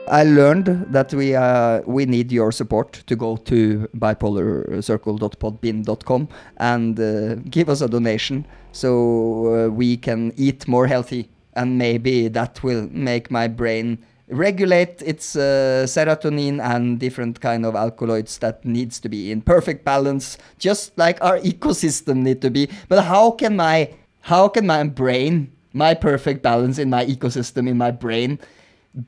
I 0.08 0.24
learned 0.24 0.86
that 0.92 1.12
we 1.16 1.34
uh, 1.34 1.82
we 1.88 2.06
need 2.06 2.32
your 2.32 2.52
support 2.52 3.02
to 3.08 3.16
go 3.16 3.38
to 3.38 3.90
bipolarcircle.podbean.com 3.98 6.28
and 6.58 7.00
uh, 7.00 7.34
give 7.50 7.70
us 7.70 7.82
a 7.82 7.88
donation 7.88 8.46
so 8.72 9.48
uh, 9.48 9.70
we 9.70 9.98
can 9.98 10.32
eat 10.36 10.68
more 10.68 10.86
healthy 10.86 11.32
and 11.54 11.80
maybe 11.80 12.28
that 12.28 12.62
will 12.62 12.88
make 12.92 13.32
my 13.32 13.48
brain 13.48 13.98
regulate 14.30 15.02
its 15.02 15.36
uh, 15.36 15.84
serotonin 15.86 16.62
and 16.64 17.00
different 17.00 17.40
kind 17.42 17.66
of 17.66 17.76
alkaloids 17.76 18.38
that 18.40 18.64
needs 18.64 19.00
to 19.00 19.10
be 19.10 19.32
in 19.32 19.42
perfect 19.42 19.84
balance 19.84 20.38
just 20.58 20.98
like 20.98 21.22
our 21.22 21.38
ecosystem 21.52 22.18
need 22.18 22.42
to 22.42 22.50
be 22.50 22.70
but 22.88 23.04
how 23.04 23.32
can 23.32 23.56
my 23.56 23.90
how 24.22 24.48
can 24.48 24.66
my 24.66 24.84
brain 24.84 25.52
my 25.74 25.94
perfect 25.94 26.42
balance 26.42 26.78
in 26.80 26.90
my 26.90 27.06
ecosystem 27.06 27.68
in 27.68 27.78
my 27.78 27.92
brain 27.92 28.40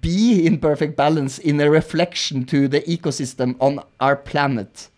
be 0.02 0.46
in 0.46 0.58
perfect 0.58 0.98
balance 0.98 1.38
in 1.40 1.60
a 1.62 1.70
reflection 1.70 2.44
to 2.46 2.68
the 2.68 2.82
ecosystem 2.82 3.56
on 3.60 3.80
our 4.00 4.16
planet 4.16 4.90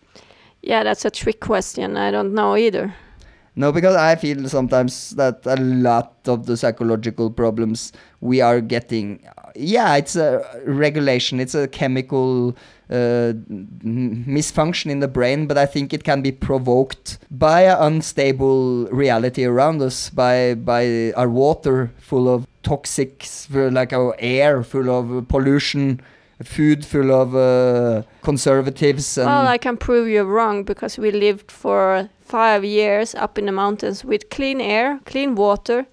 Yeah, 0.62 0.82
that's 0.82 1.04
a 1.04 1.10
trick 1.10 1.38
question. 1.40 1.96
I 1.96 2.10
don't 2.10 2.34
know 2.34 2.56
either. 2.56 2.94
no, 3.54 3.70
because 3.72 3.94
I 3.96 4.16
feel 4.16 4.48
sometimes 4.48 5.10
that 5.16 5.46
a 5.46 5.56
lot 5.56 6.14
of 6.26 6.46
the 6.46 6.56
psychological 6.56 7.30
problems 7.30 7.92
we 8.20 8.40
are 8.40 8.60
getting, 8.60 9.20
yeah, 9.58 9.96
it's 9.96 10.16
a 10.16 10.44
regulation, 10.64 11.40
it's 11.40 11.54
a 11.54 11.66
chemical 11.68 12.56
uh, 12.90 13.32
misfunction 13.84 14.90
in 14.90 15.00
the 15.00 15.08
brain, 15.08 15.46
but 15.46 15.58
I 15.58 15.66
think 15.66 15.92
it 15.92 16.04
can 16.04 16.22
be 16.22 16.32
provoked 16.32 17.18
by 17.30 17.62
an 17.62 17.76
unstable 17.80 18.86
reality 18.86 19.44
around 19.44 19.82
us, 19.82 20.10
by 20.10 20.54
by 20.54 21.12
our 21.12 21.28
water 21.28 21.90
full 21.98 22.28
of 22.28 22.46
toxics, 22.62 23.46
like 23.72 23.92
our 23.92 24.14
air 24.18 24.62
full 24.62 24.90
of 24.90 25.28
pollution. 25.28 26.00
Food 26.44 26.86
full 26.86 27.10
of 27.10 27.34
uh, 27.34 28.04
conservatives 28.22 29.16
Well, 29.16 29.48
I 29.48 29.58
can 29.58 29.76
prove 29.76 30.06
you 30.06 30.22
wrong 30.22 30.62
because 30.62 30.96
we 30.96 31.10
lived 31.10 31.50
for 31.50 32.08
five 32.20 32.64
years 32.64 33.12
up 33.16 33.38
in 33.38 33.46
the 33.46 33.52
mountains 33.52 34.04
with 34.04 34.30
clean 34.30 34.60
air, 34.60 35.00
clean 35.04 35.34
water, 35.34 35.86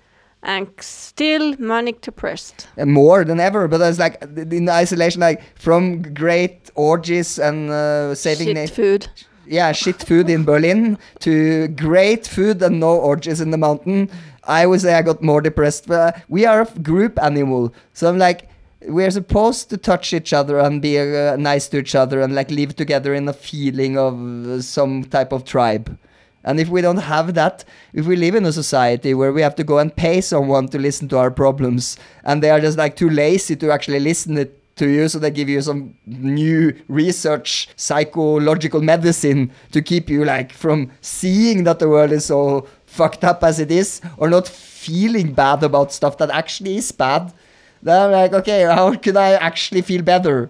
and 0.45 0.67
still 0.80 1.55
manic 1.57 2.01
depressed. 2.01 2.67
and 2.77 2.91
more 2.93 3.23
than 3.26 3.39
ever. 3.39 3.67
But 3.67 3.81
it's 3.81 3.99
like 3.99 4.22
in 4.22 4.69
isolation, 4.69 5.19
like 5.22 5.41
from 5.59 6.01
great 6.13 6.69
orgies 6.76 7.39
and 7.39 7.69
uh, 7.69 8.15
saving 8.15 8.55
Shit 8.55 8.69
food. 8.69 9.07
yeah, 9.47 9.72
shit 9.73 10.01
food 10.03 10.30
in 10.30 10.43
Berlin 10.45 10.97
to 11.19 11.67
great 11.69 12.27
food 12.27 12.61
and 12.61 12.80
no 12.80 12.95
orgies 12.97 13.41
in 13.41 13.51
the 13.51 13.57
mountain. 13.57 14.09
I 14.47 14.65
would 14.67 14.81
say 14.81 14.93
I 14.93 15.01
got 15.01 15.22
more 15.22 15.41
depressed. 15.41 15.88
But 15.88 16.22
we 16.30 16.45
are 16.45 16.61
a 16.61 16.80
group 16.80 17.22
animal, 17.22 17.73
so 17.93 18.07
I'm 18.09 18.17
like. 18.17 18.49
We're 18.88 19.09
supposed 19.09 19.72
to 19.72 19.77
touch 19.77 20.13
each 20.13 20.31
other 20.31 20.59
and 20.59 20.80
be 20.80 20.99
uh, 20.99 21.38
nice 21.38 21.67
to 21.69 21.77
each 21.80 21.95
other 21.95 22.22
and 22.22 22.35
like 22.35 22.51
live 22.51 22.76
together 22.76 23.15
in 23.15 23.27
a 23.27 23.34
feeling 23.34 23.97
of 23.97 24.13
uh, 24.47 24.61
some 24.61 25.05
type 25.05 25.31
of 25.31 25.43
tribe. 25.43 25.97
And 26.45 26.59
if 26.59 26.69
we 26.69 26.80
don't 26.81 26.97
have 26.97 27.34
that, 27.34 27.65
if 27.91 28.05
we 28.05 28.15
live 28.15 28.35
in 28.35 28.45
a 28.45 28.53
society 28.53 29.13
where 29.13 29.34
we 29.34 29.41
have 29.41 29.55
to 29.55 29.63
go 29.63 29.80
and 29.80 29.93
pay 29.93 30.22
someone 30.22 30.69
to 30.69 30.77
listen 30.77 31.09
to 31.09 31.17
our 31.17 31.31
problems, 31.31 31.97
and 32.23 32.41
they 32.41 32.51
are 32.51 32.61
just 32.61 32.77
like 32.77 32.95
too 32.95 33.09
lazy 33.09 33.57
to 33.57 33.72
actually 33.72 33.99
listen 33.99 34.38
it 34.38 34.61
to 34.76 34.88
you, 34.88 35.07
so 35.07 35.19
they 35.19 35.31
give 35.31 35.49
you 35.49 35.61
some 35.61 35.95
new 36.05 36.73
research, 36.88 37.69
psychological 37.76 38.81
medicine 38.81 39.51
to 39.72 39.81
keep 39.81 40.09
you 40.09 40.23
like 40.23 40.51
from 40.51 40.91
seeing 41.01 41.63
that 41.63 41.80
the 41.80 41.89
world 41.89 42.11
is 42.11 42.26
so 42.26 42.67
fucked 42.85 43.23
up 43.23 43.43
as 43.43 43.59
it 43.59 43.72
is, 43.72 43.99
or 44.17 44.30
not 44.30 44.47
feeling 44.47 45.34
bad 45.34 45.63
about 45.63 45.91
stuff 45.91 46.17
that 46.17 46.30
actually 46.30 46.77
is 46.77 46.91
bad. 46.91 47.34
Then 47.81 48.01
I'm 48.03 48.11
like, 48.11 48.34
okay, 48.34 48.63
how 48.63 48.93
could 48.95 49.17
I 49.17 49.34
actually 49.34 49.81
feel 49.81 50.01
better? 50.01 50.49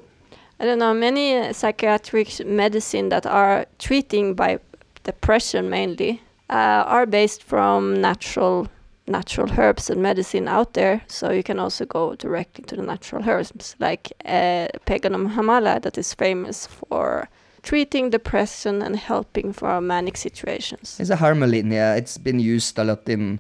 I 0.59 0.63
don't 0.63 0.80
know, 0.80 0.93
many 0.93 1.51
psychiatric 1.53 2.45
medicine 2.45 3.09
that 3.09 3.26
are 3.26 3.65
treating 3.77 4.35
by 4.35 4.59
depression 5.06 5.69
mainly 5.69 6.22
uh, 6.49 6.84
are 6.86 7.06
based 7.06 7.41
from 7.44 8.02
natural 8.02 8.68
natural 9.07 9.48
herbs 9.60 9.90
and 9.90 10.02
medicine 10.02 10.48
out 10.48 10.73
there. 10.73 11.02
So 11.07 11.32
you 11.32 11.44
can 11.44 11.60
also 11.60 11.86
go 11.86 12.15
directly 12.15 12.64
to 12.65 12.76
the 12.76 12.82
natural 12.82 13.23
herbs, 13.30 13.76
like 13.80 14.11
uh, 14.26 14.68
Peganum 14.86 15.30
harmala, 15.30 15.80
that 15.82 15.98
is 15.98 16.14
famous 16.14 16.68
for 16.68 17.30
treating 17.61 18.10
depression 18.10 18.82
and 18.82 18.95
helping 18.95 19.53
for 19.53 19.80
manic 19.82 20.18
situations. 20.18 20.98
It's 20.99 21.11
a 21.11 21.18
harmaline, 21.18 21.72
yeah. 21.72 21.95
It's 21.95 22.18
been 22.18 22.40
used 22.40 22.80
a 22.80 22.84
lot 22.84 23.07
in 23.07 23.40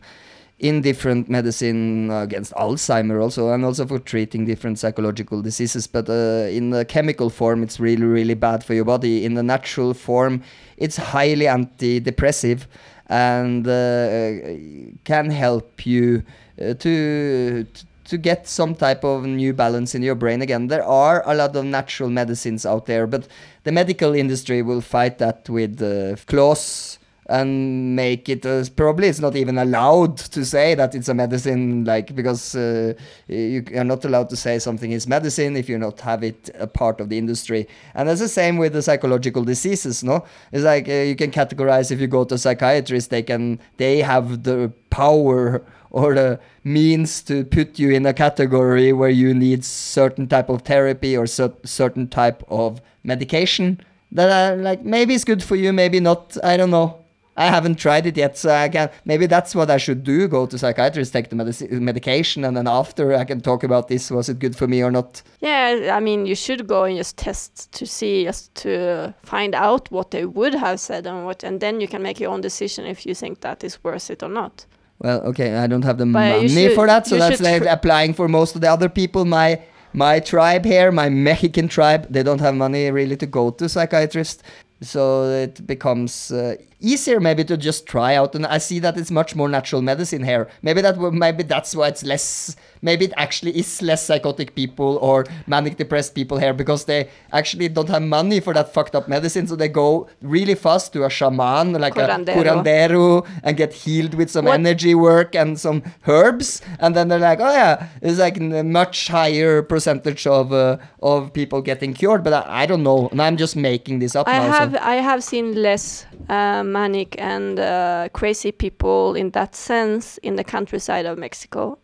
in 0.59 0.81
different 0.81 1.29
medicine 1.29 2.09
against 2.09 2.53
Alzheimer 2.53 3.21
also, 3.21 3.51
and 3.51 3.65
also 3.65 3.85
for 3.85 3.99
treating 3.99 4.45
different 4.45 4.79
psychological 4.79 5.41
diseases. 5.41 5.85
But 5.85 6.09
uh, 6.09 6.47
in 6.49 6.69
the 6.69 6.85
chemical 6.85 7.29
form, 7.29 7.61
it's 7.63 7.79
really 7.79 8.05
really 8.05 8.35
bad 8.35 8.63
for 8.63 8.73
your 8.73 8.85
body. 8.85 9.25
In 9.25 9.33
the 9.33 9.43
natural 9.43 9.93
form, 9.93 10.43
it's 10.77 10.97
highly 10.97 11.45
antidepressive 11.45 12.67
and 13.07 13.67
uh, 13.67 14.97
can 15.03 15.29
help 15.29 15.85
you 15.85 16.23
uh, 16.61 16.73
to 16.75 17.65
to 18.05 18.17
get 18.17 18.47
some 18.47 18.75
type 18.75 19.03
of 19.03 19.25
new 19.25 19.51
balance 19.51 19.95
in 19.95 20.03
your 20.03 20.15
brain 20.15 20.41
again. 20.41 20.67
There 20.67 20.85
are 20.85 21.23
a 21.25 21.33
lot 21.35 21.55
of 21.55 21.65
natural 21.65 22.09
medicines 22.09 22.65
out 22.65 22.85
there, 22.85 23.07
but 23.07 23.27
the 23.63 23.71
medical 23.71 24.13
industry 24.13 24.61
will 24.61 24.81
fight 24.81 25.17
that 25.17 25.49
with 25.49 25.81
uh, 25.81 26.15
clause 26.27 26.99
and 27.27 27.95
make 27.95 28.29
it 28.29 28.45
uh, 28.45 28.63
probably 28.75 29.07
it's 29.07 29.19
not 29.19 29.35
even 29.35 29.57
allowed 29.57 30.17
to 30.17 30.45
say 30.45 30.75
that 30.75 30.93
it's 30.93 31.09
a 31.09 31.13
medicine 31.13 31.83
like 31.83 32.15
because 32.15 32.55
uh, 32.55 32.93
you 33.27 33.65
are 33.75 33.83
not 33.83 34.05
allowed 34.05 34.29
to 34.29 34.35
say 34.35 34.59
something 34.59 34.91
is 34.91 35.07
medicine 35.07 35.57
if 35.57 35.67
you 35.67 35.77
not 35.77 35.99
have 36.01 36.23
it 36.23 36.49
a 36.59 36.67
part 36.67 36.99
of 36.99 37.09
the 37.09 37.17
industry. 37.17 37.67
And 37.95 38.07
that's 38.07 38.19
the 38.19 38.29
same 38.29 38.57
with 38.57 38.73
the 38.73 38.81
psychological 38.81 39.43
diseases 39.43 40.03
no? 40.03 40.25
It's 40.51 40.63
like 40.63 40.87
uh, 40.87 40.91
you 40.91 41.15
can 41.15 41.31
categorize 41.31 41.91
if 41.91 41.99
you 41.99 42.07
go 42.07 42.25
to 42.25 42.35
a 42.35 42.37
psychiatrist 42.37 43.09
they 43.09 43.23
can 43.23 43.59
they 43.77 43.99
have 44.01 44.43
the 44.43 44.71
power 44.91 45.63
or 45.89 46.13
the 46.13 46.39
means 46.63 47.21
to 47.23 47.43
put 47.45 47.79
you 47.79 47.89
in 47.91 48.05
a 48.05 48.13
category 48.13 48.93
where 48.93 49.09
you 49.09 49.33
need 49.33 49.63
certain 49.63 50.27
type 50.27 50.49
of 50.49 50.61
therapy 50.61 51.17
or 51.17 51.25
cer- 51.25 51.53
certain 51.63 52.07
type 52.07 52.43
of 52.49 52.81
medication 53.03 53.79
that 54.11 54.29
are 54.29 54.57
like 54.57 54.83
maybe 54.83 55.15
it's 55.15 55.23
good 55.23 55.41
for 55.41 55.55
you 55.55 55.71
maybe 55.71 55.99
not 55.99 56.37
i 56.43 56.57
don't 56.57 56.71
know 56.71 57.04
I 57.37 57.47
haven't 57.47 57.75
tried 57.75 58.05
it 58.05 58.15
yet, 58.17 58.37
so 58.37 58.49
I 58.49 58.69
can 58.69 58.89
maybe 59.03 59.25
that's 59.25 59.53
what 59.53 59.69
I 59.69 59.77
should 59.77 60.03
do: 60.03 60.27
go 60.27 60.45
to 60.45 60.57
psychiatrist, 60.57 61.11
take 61.11 61.29
the 61.29 61.35
medication, 61.81 62.45
and 62.45 62.55
then 62.55 62.67
after 62.67 63.13
I 63.13 63.25
can 63.25 63.41
talk 63.41 63.63
about 63.63 63.87
this. 63.87 64.09
Was 64.09 64.29
it 64.29 64.39
good 64.39 64.55
for 64.55 64.67
me 64.67 64.81
or 64.83 64.91
not? 64.91 65.21
Yeah, 65.41 65.91
I 65.97 65.99
mean, 65.99 66.25
you 66.25 66.35
should 66.35 66.65
go 66.67 66.83
and 66.85 66.97
just 66.97 67.17
test 67.17 67.71
to 67.73 67.85
see, 67.85 68.23
just 68.23 68.55
to 68.63 69.13
find 69.23 69.53
out 69.53 69.91
what 69.91 70.11
they 70.11 70.25
would 70.25 70.55
have 70.55 70.79
said 70.79 71.05
and 71.07 71.25
what, 71.25 71.43
and 71.43 71.59
then 71.59 71.81
you 71.81 71.87
can 71.87 72.01
make 72.01 72.19
your 72.19 72.31
own 72.31 72.41
decision 72.41 72.85
if 72.85 73.05
you 73.05 73.13
think 73.13 73.41
that 73.41 73.63
is 73.63 73.83
worth 73.83 74.09
it 74.09 74.23
or 74.23 74.29
not. 74.29 74.65
Well, 74.99 75.19
okay, 75.23 75.55
I 75.57 75.67
don't 75.67 75.83
have 75.83 75.97
the 75.97 76.05
But 76.05 76.29
money 76.29 76.47
should- 76.47 76.73
for 76.75 76.87
that, 76.87 77.05
so 77.05 77.17
that's 77.17 77.41
like 77.41 77.65
applying 77.65 78.13
for 78.13 78.27
most 78.29 78.55
of 78.55 78.61
the 78.61 78.71
other 78.71 78.87
people. 78.89 79.25
My 79.25 79.59
my 79.91 80.19
tribe 80.19 80.65
here, 80.65 80.91
my 80.91 81.09
Mexican 81.09 81.67
tribe, 81.67 82.07
they 82.09 82.23
don't 82.23 82.41
have 82.41 82.55
money 82.55 82.91
really 82.91 83.17
to 83.17 83.25
go 83.25 83.49
to 83.51 83.67
psychiatrist. 83.67 84.43
So 84.81 85.23
it 85.29 85.65
becomes 85.65 86.31
uh, 86.31 86.55
easier 86.93 87.19
maybe 87.19 87.43
to 87.45 87.57
just 87.57 87.85
try 87.87 88.15
out, 88.15 88.35
and 88.35 88.45
I 88.45 88.59
see 88.59 88.79
that 88.79 88.97
it's 88.97 89.11
much 89.11 89.35
more 89.35 89.49
natural 89.49 89.81
medicine 89.81 90.23
here. 90.23 90.47
Maybe 90.61 90.81
that 90.81 90.95
maybe 91.25 91.43
that's 91.43 91.75
why 91.75 91.87
it's 91.89 92.03
less. 92.03 92.55
Maybe 92.81 93.05
it 93.05 93.13
actually 93.17 93.57
is 93.57 93.81
less 93.81 94.05
psychotic 94.05 94.53
people 94.53 94.97
or 95.01 95.25
manic 95.47 95.77
depressed 95.77 96.13
people 96.13 96.37
here 96.37 96.53
because 96.53 96.85
they 96.85 97.09
actually 97.33 97.67
don't 97.69 97.89
have 97.89 98.03
money 98.03 98.39
for 98.39 98.53
that 98.53 98.73
fucked 98.73 98.95
up 98.95 99.07
medicine, 99.07 99.47
so 99.47 99.55
they 99.55 99.69
go 99.69 100.07
really 100.21 100.53
fast 100.55 100.93
to 100.93 101.03
a 101.05 101.09
shaman 101.09 101.73
like 101.73 101.95
Curandero. 101.95 102.35
a 102.37 102.43
curandero 102.43 103.27
and 103.43 103.57
get 103.57 103.73
healed 103.73 104.13
with 104.13 104.29
some 104.29 104.45
What- 104.45 104.59
energy 104.59 104.93
work 104.93 105.35
and 105.35 105.59
some 105.59 105.81
herbs, 106.07 106.61
and 106.79 106.95
then 106.95 107.07
they're 107.07 107.19
like, 107.31 107.39
oh 107.39 107.51
yeah, 107.51 107.87
it's 108.01 108.19
like 108.19 108.37
a 108.37 108.63
much 108.63 109.07
higher 109.07 109.63
percentage 109.63 110.27
of 110.27 110.53
uh, 110.53 110.77
of 111.01 111.33
people 111.33 111.61
getting 111.61 111.93
cured. 111.93 112.23
But 112.23 112.33
I, 112.33 112.63
I 112.63 112.65
don't 112.67 112.83
know, 112.83 113.09
and 113.11 113.19
I'm 113.21 113.37
just 113.37 113.55
making 113.55 113.99
this 113.99 114.15
up 114.15 114.27
I 114.27 114.37
now. 114.37 114.51
have 114.59 114.71
so. 114.73 114.79
I 114.81 114.95
have 115.09 115.23
seen 115.23 115.55
less 115.55 116.05
uh, 116.29 116.61
manic 116.79 117.15
and 117.33 117.59
uh, 117.59 118.09
crazy 118.19 118.51
people 118.51 119.15
in 119.21 119.31
that 119.31 119.55
sense 119.55 120.19
in 120.27 120.35
the 120.35 120.43
countryside 120.43 121.05
of 121.11 121.17
Mexico, 121.17 121.77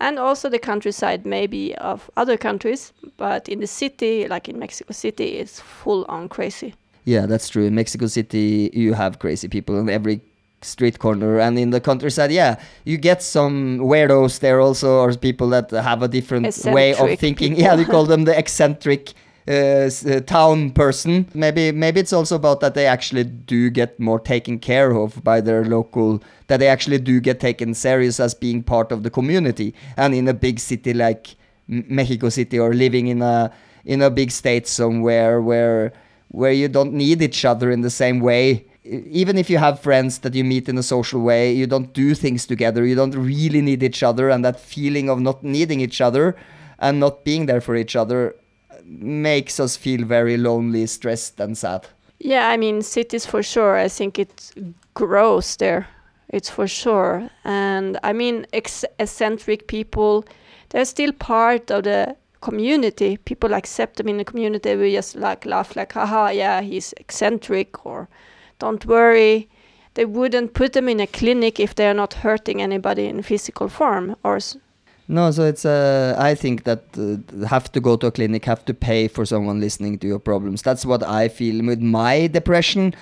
and 0.00 0.18
also 0.18 0.48
the 0.48 0.58
countryside 0.70 1.20
maybe 1.24 1.64
of 1.76 2.10
other 2.16 2.36
countries. 2.36 2.92
But 3.16 3.48
in 3.48 3.58
the 3.60 3.66
city, 3.66 4.14
like 4.34 4.44
in 4.52 4.58
Mexico 4.58 4.92
City, 4.92 5.28
it's 5.40 5.60
full 5.60 6.04
on 6.08 6.28
crazy. 6.28 6.74
Yeah, 7.04 7.26
that's 7.30 7.48
true. 7.48 7.66
In 7.66 7.74
Mexico 7.74 8.06
City, 8.06 8.70
you 8.72 8.94
have 8.94 9.18
crazy 9.18 9.48
people 9.48 9.74
in 9.80 9.88
every 9.88 10.20
street 10.64 10.98
corner, 10.98 11.40
and 11.40 11.58
in 11.58 11.70
the 11.70 11.80
countryside, 11.80 12.30
yeah, 12.30 12.54
you 12.84 12.96
get 12.96 13.22
some 13.22 13.78
weirdos 13.90 14.38
there 14.38 14.60
also, 14.60 14.88
or 15.02 15.12
people 15.14 15.48
that 15.50 15.70
have 15.70 16.02
a 16.02 16.08
different 16.08 16.56
way 16.66 16.94
of 16.94 17.18
thinking. 17.18 17.54
people. 17.54 17.64
Yeah, 17.64 17.76
they 17.76 17.84
call 17.84 18.06
them 18.06 18.24
the 18.24 18.38
eccentric. 18.38 19.12
Uh, 19.48 19.90
uh, 20.06 20.20
town 20.20 20.70
person 20.70 21.28
maybe 21.34 21.72
maybe 21.72 21.98
it's 21.98 22.12
also 22.12 22.36
about 22.36 22.60
that 22.60 22.74
they 22.74 22.86
actually 22.86 23.24
do 23.24 23.70
get 23.70 23.98
more 23.98 24.20
taken 24.20 24.56
care 24.56 24.92
of 24.92 25.20
by 25.24 25.40
their 25.40 25.64
local 25.64 26.22
that 26.46 26.58
they 26.58 26.68
actually 26.68 26.98
do 26.98 27.18
get 27.18 27.40
taken 27.40 27.74
serious 27.74 28.20
as 28.20 28.34
being 28.34 28.62
part 28.62 28.92
of 28.92 29.02
the 29.02 29.10
community 29.10 29.74
and 29.96 30.14
in 30.14 30.28
a 30.28 30.32
big 30.32 30.60
city 30.60 30.94
like 30.94 31.34
Mexico 31.66 32.28
City 32.28 32.58
or 32.58 32.74
living 32.74 33.08
in 33.08 33.22
a 33.22 33.52
in 33.84 34.02
a 34.02 34.10
big 34.10 34.30
state 34.30 34.66
somewhere 34.66 35.40
where 35.40 35.92
where 36.28 36.52
you 36.52 36.68
don't 36.68 36.92
need 36.92 37.20
each 37.20 37.44
other 37.44 37.70
in 37.70 37.82
the 37.82 37.90
same 37.90 38.20
way. 38.20 38.64
Even 38.84 39.38
if 39.38 39.48
you 39.48 39.58
have 39.58 39.80
friends 39.80 40.18
that 40.20 40.34
you 40.34 40.42
meet 40.42 40.68
in 40.68 40.76
a 40.76 40.82
social 40.82 41.20
way, 41.20 41.52
you 41.52 41.66
don't 41.66 41.92
do 41.92 42.14
things 42.14 42.46
together. 42.46 42.84
You 42.84 42.96
don't 42.96 43.14
really 43.14 43.60
need 43.60 43.82
each 43.82 44.02
other, 44.02 44.28
and 44.28 44.44
that 44.44 44.58
feeling 44.58 45.08
of 45.08 45.20
not 45.20 45.44
needing 45.44 45.80
each 45.80 46.00
other 46.00 46.36
and 46.78 46.98
not 46.98 47.24
being 47.24 47.46
there 47.46 47.60
for 47.60 47.76
each 47.76 47.94
other 47.94 48.34
makes 48.84 49.60
us 49.60 49.76
feel 49.76 50.04
very 50.04 50.36
lonely, 50.36 50.86
stressed, 50.86 51.40
and 51.40 51.56
sad. 51.56 51.86
Yeah, 52.18 52.48
I 52.48 52.56
mean 52.56 52.82
cities 52.82 53.26
for 53.26 53.42
sure. 53.42 53.76
I 53.76 53.88
think 53.88 54.18
it 54.18 54.52
grows 54.94 55.56
there. 55.56 55.88
It's 56.28 56.48
for 56.48 56.68
sure. 56.68 57.28
And 57.44 57.98
I 58.02 58.12
mean 58.12 58.46
ex- 58.52 58.84
eccentric 58.98 59.66
people, 59.66 60.24
they're 60.70 60.84
still 60.84 61.12
part 61.12 61.70
of 61.70 61.84
the 61.84 62.16
community. 62.40 63.16
People 63.16 63.54
accept 63.54 63.96
them 63.96 64.08
in 64.08 64.18
the 64.18 64.24
community. 64.24 64.76
We 64.76 64.92
just 64.92 65.16
like 65.16 65.44
laugh 65.46 65.74
like, 65.74 65.92
haha, 65.92 66.28
yeah, 66.28 66.60
he's 66.60 66.94
eccentric 66.98 67.84
or 67.84 68.08
don't 68.58 68.86
worry. 68.86 69.48
They 69.94 70.04
wouldn't 70.04 70.54
put 70.54 70.72
them 70.72 70.88
in 70.88 71.00
a 71.00 71.06
clinic 71.06 71.60
if 71.60 71.74
they're 71.74 71.94
not 71.94 72.14
hurting 72.14 72.62
anybody 72.62 73.06
in 73.06 73.22
physical 73.22 73.68
form 73.68 74.16
or 74.24 74.38
No, 75.12 75.30
so 75.30 75.44
it's 75.44 75.66
uh, 75.66 76.16
I 76.18 76.34
think 76.34 76.64
that 76.64 76.84
uh, 76.96 77.46
have 77.46 77.70
to 77.72 77.80
go 77.80 77.96
to 77.96 78.06
a 78.06 78.10
clinic, 78.10 78.46
have 78.46 78.64
to 78.64 78.72
pay 78.72 79.08
for 79.08 79.26
someone 79.26 79.60
listening 79.60 79.98
to 79.98 80.06
your 80.06 80.18
problems. 80.18 80.62
That's 80.62 80.86
what 80.86 81.02
I 81.02 81.28
feel 81.28 81.62
with 81.66 81.82
my 81.82 82.28
depression. 82.28 82.94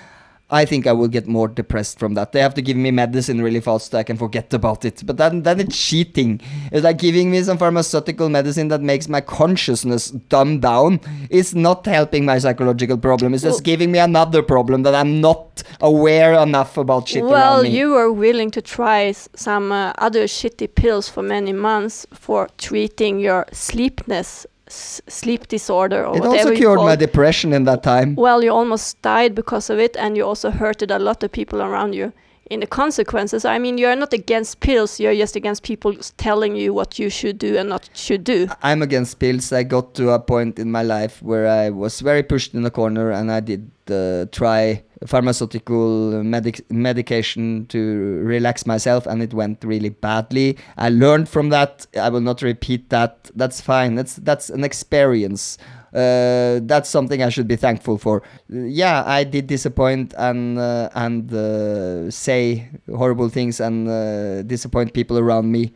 I 0.51 0.65
think 0.65 0.85
I 0.85 0.91
will 0.91 1.07
get 1.07 1.27
more 1.27 1.47
depressed 1.47 1.97
from 1.97 2.13
that. 2.15 2.33
They 2.33 2.41
have 2.41 2.53
to 2.55 2.61
give 2.61 2.75
me 2.75 2.91
medicine 2.91 3.41
really 3.41 3.61
fast 3.61 3.91
so 3.91 3.97
I 3.97 4.03
can 4.03 4.17
forget 4.17 4.53
about 4.53 4.83
it. 4.83 5.01
But 5.05 5.15
then, 5.17 5.43
then 5.43 5.61
it's 5.61 5.77
cheating. 5.77 6.41
It's 6.73 6.83
like 6.83 6.97
giving 6.97 7.31
me 7.31 7.41
some 7.41 7.57
pharmaceutical 7.57 8.27
medicine 8.27 8.67
that 8.67 8.81
makes 8.81 9.07
my 9.07 9.21
consciousness 9.21 10.11
dumb 10.11 10.59
down. 10.59 10.99
It's 11.29 11.53
not 11.53 11.85
helping 11.85 12.25
my 12.25 12.37
psychological 12.37 12.97
problem. 12.97 13.33
It's 13.33 13.43
just 13.43 13.59
Well- 13.59 13.71
giving 13.71 13.91
me 13.91 13.99
another 13.99 14.43
problem 14.43 14.83
that 14.83 14.93
I'm 14.93 15.21
not 15.21 15.63
aware 15.79 16.33
enough 16.33 16.77
about 16.77 17.07
shit 17.07 17.23
well, 17.23 17.65
you 17.65 17.91
were 17.91 18.11
willing 18.11 18.51
to 18.51 18.61
try 18.61 19.13
some 19.35 19.71
uh, 19.71 19.93
other 19.97 20.25
shitty 20.25 20.75
pills 20.75 21.07
for 21.07 21.23
many 21.23 21.53
months 21.53 22.05
for 22.13 22.49
treating 22.57 23.19
your 23.19 23.45
sleepness, 23.53 24.45
s- 24.71 25.01
sleep 25.07 25.47
disorder, 25.47 26.05
or 26.05 26.15
it 26.17 26.21
whatever 26.21 26.37
also 26.37 26.49
you 26.51 26.57
cured 26.57 26.79
my 26.79 26.95
depression 26.95 27.53
in 27.53 27.63
that 27.65 27.81
time. 27.83 28.15
Well, 28.15 28.43
you 28.43 28.51
almost 28.51 29.01
died 29.01 29.35
because 29.35 29.69
of 29.73 29.79
it, 29.79 29.95
and 29.97 30.17
you 30.17 30.25
also 30.25 30.49
hurted 30.51 30.91
a 30.91 30.99
lot 30.99 31.23
of 31.23 31.31
people 31.31 31.61
around 31.61 31.93
you 31.93 32.11
in 32.49 32.59
the 32.59 32.67
consequences. 32.67 33.45
I 33.45 33.57
mean, 33.59 33.77
you 33.77 33.87
are 33.87 33.95
not 33.95 34.13
against 34.13 34.59
pills. 34.59 34.99
You 34.99 35.09
are 35.09 35.15
just 35.15 35.35
against 35.35 35.63
people 35.63 35.93
telling 36.17 36.55
you 36.55 36.73
what 36.73 36.99
you 36.99 37.09
should 37.09 37.37
do 37.37 37.57
and 37.57 37.69
not 37.69 37.89
should 37.93 38.23
do. 38.23 38.47
I'm 38.61 38.81
against 38.81 39.19
pills. 39.19 39.51
I 39.53 39.63
got 39.63 39.93
to 39.95 40.09
a 40.11 40.19
point 40.19 40.59
in 40.59 40.69
my 40.71 40.83
life 40.83 41.21
where 41.21 41.47
I 41.47 41.69
was 41.69 42.01
very 42.01 42.23
pushed 42.23 42.53
in 42.53 42.63
the 42.63 42.71
corner, 42.71 43.11
and 43.11 43.31
I 43.31 43.39
did 43.39 43.61
uh, 43.91 44.25
try 44.31 44.83
pharmaceutical 45.05 46.23
medic- 46.23 46.69
medication 46.71 47.65
to 47.67 48.21
relax 48.23 48.65
myself, 48.65 49.05
and 49.07 49.21
it 49.21 49.33
went 49.33 49.63
really 49.63 49.89
badly. 49.89 50.57
I 50.77 50.89
learned 50.89 51.27
from 51.29 51.49
that. 51.49 51.87
I 51.99 52.09
will 52.09 52.21
not 52.21 52.41
repeat 52.41 52.89
that. 52.89 53.29
That's 53.35 53.61
fine. 53.61 53.95
That's 53.95 54.15
that's 54.15 54.49
an 54.49 54.63
experience. 54.63 55.57
Uh, 55.93 56.61
that's 56.63 56.87
something 56.89 57.21
I 57.21 57.29
should 57.29 57.47
be 57.47 57.57
thankful 57.57 57.97
for. 57.97 58.23
Yeah, 58.47 59.03
I 59.05 59.25
did 59.25 59.47
disappoint 59.47 60.13
and 60.17 60.57
uh, 60.57 60.89
and 60.93 61.33
uh, 61.33 62.09
say 62.09 62.69
horrible 62.87 63.27
things 63.27 63.59
and 63.59 63.89
uh, 63.89 64.41
disappoint 64.43 64.93
people 64.93 65.19
around 65.19 65.51
me. 65.51 65.73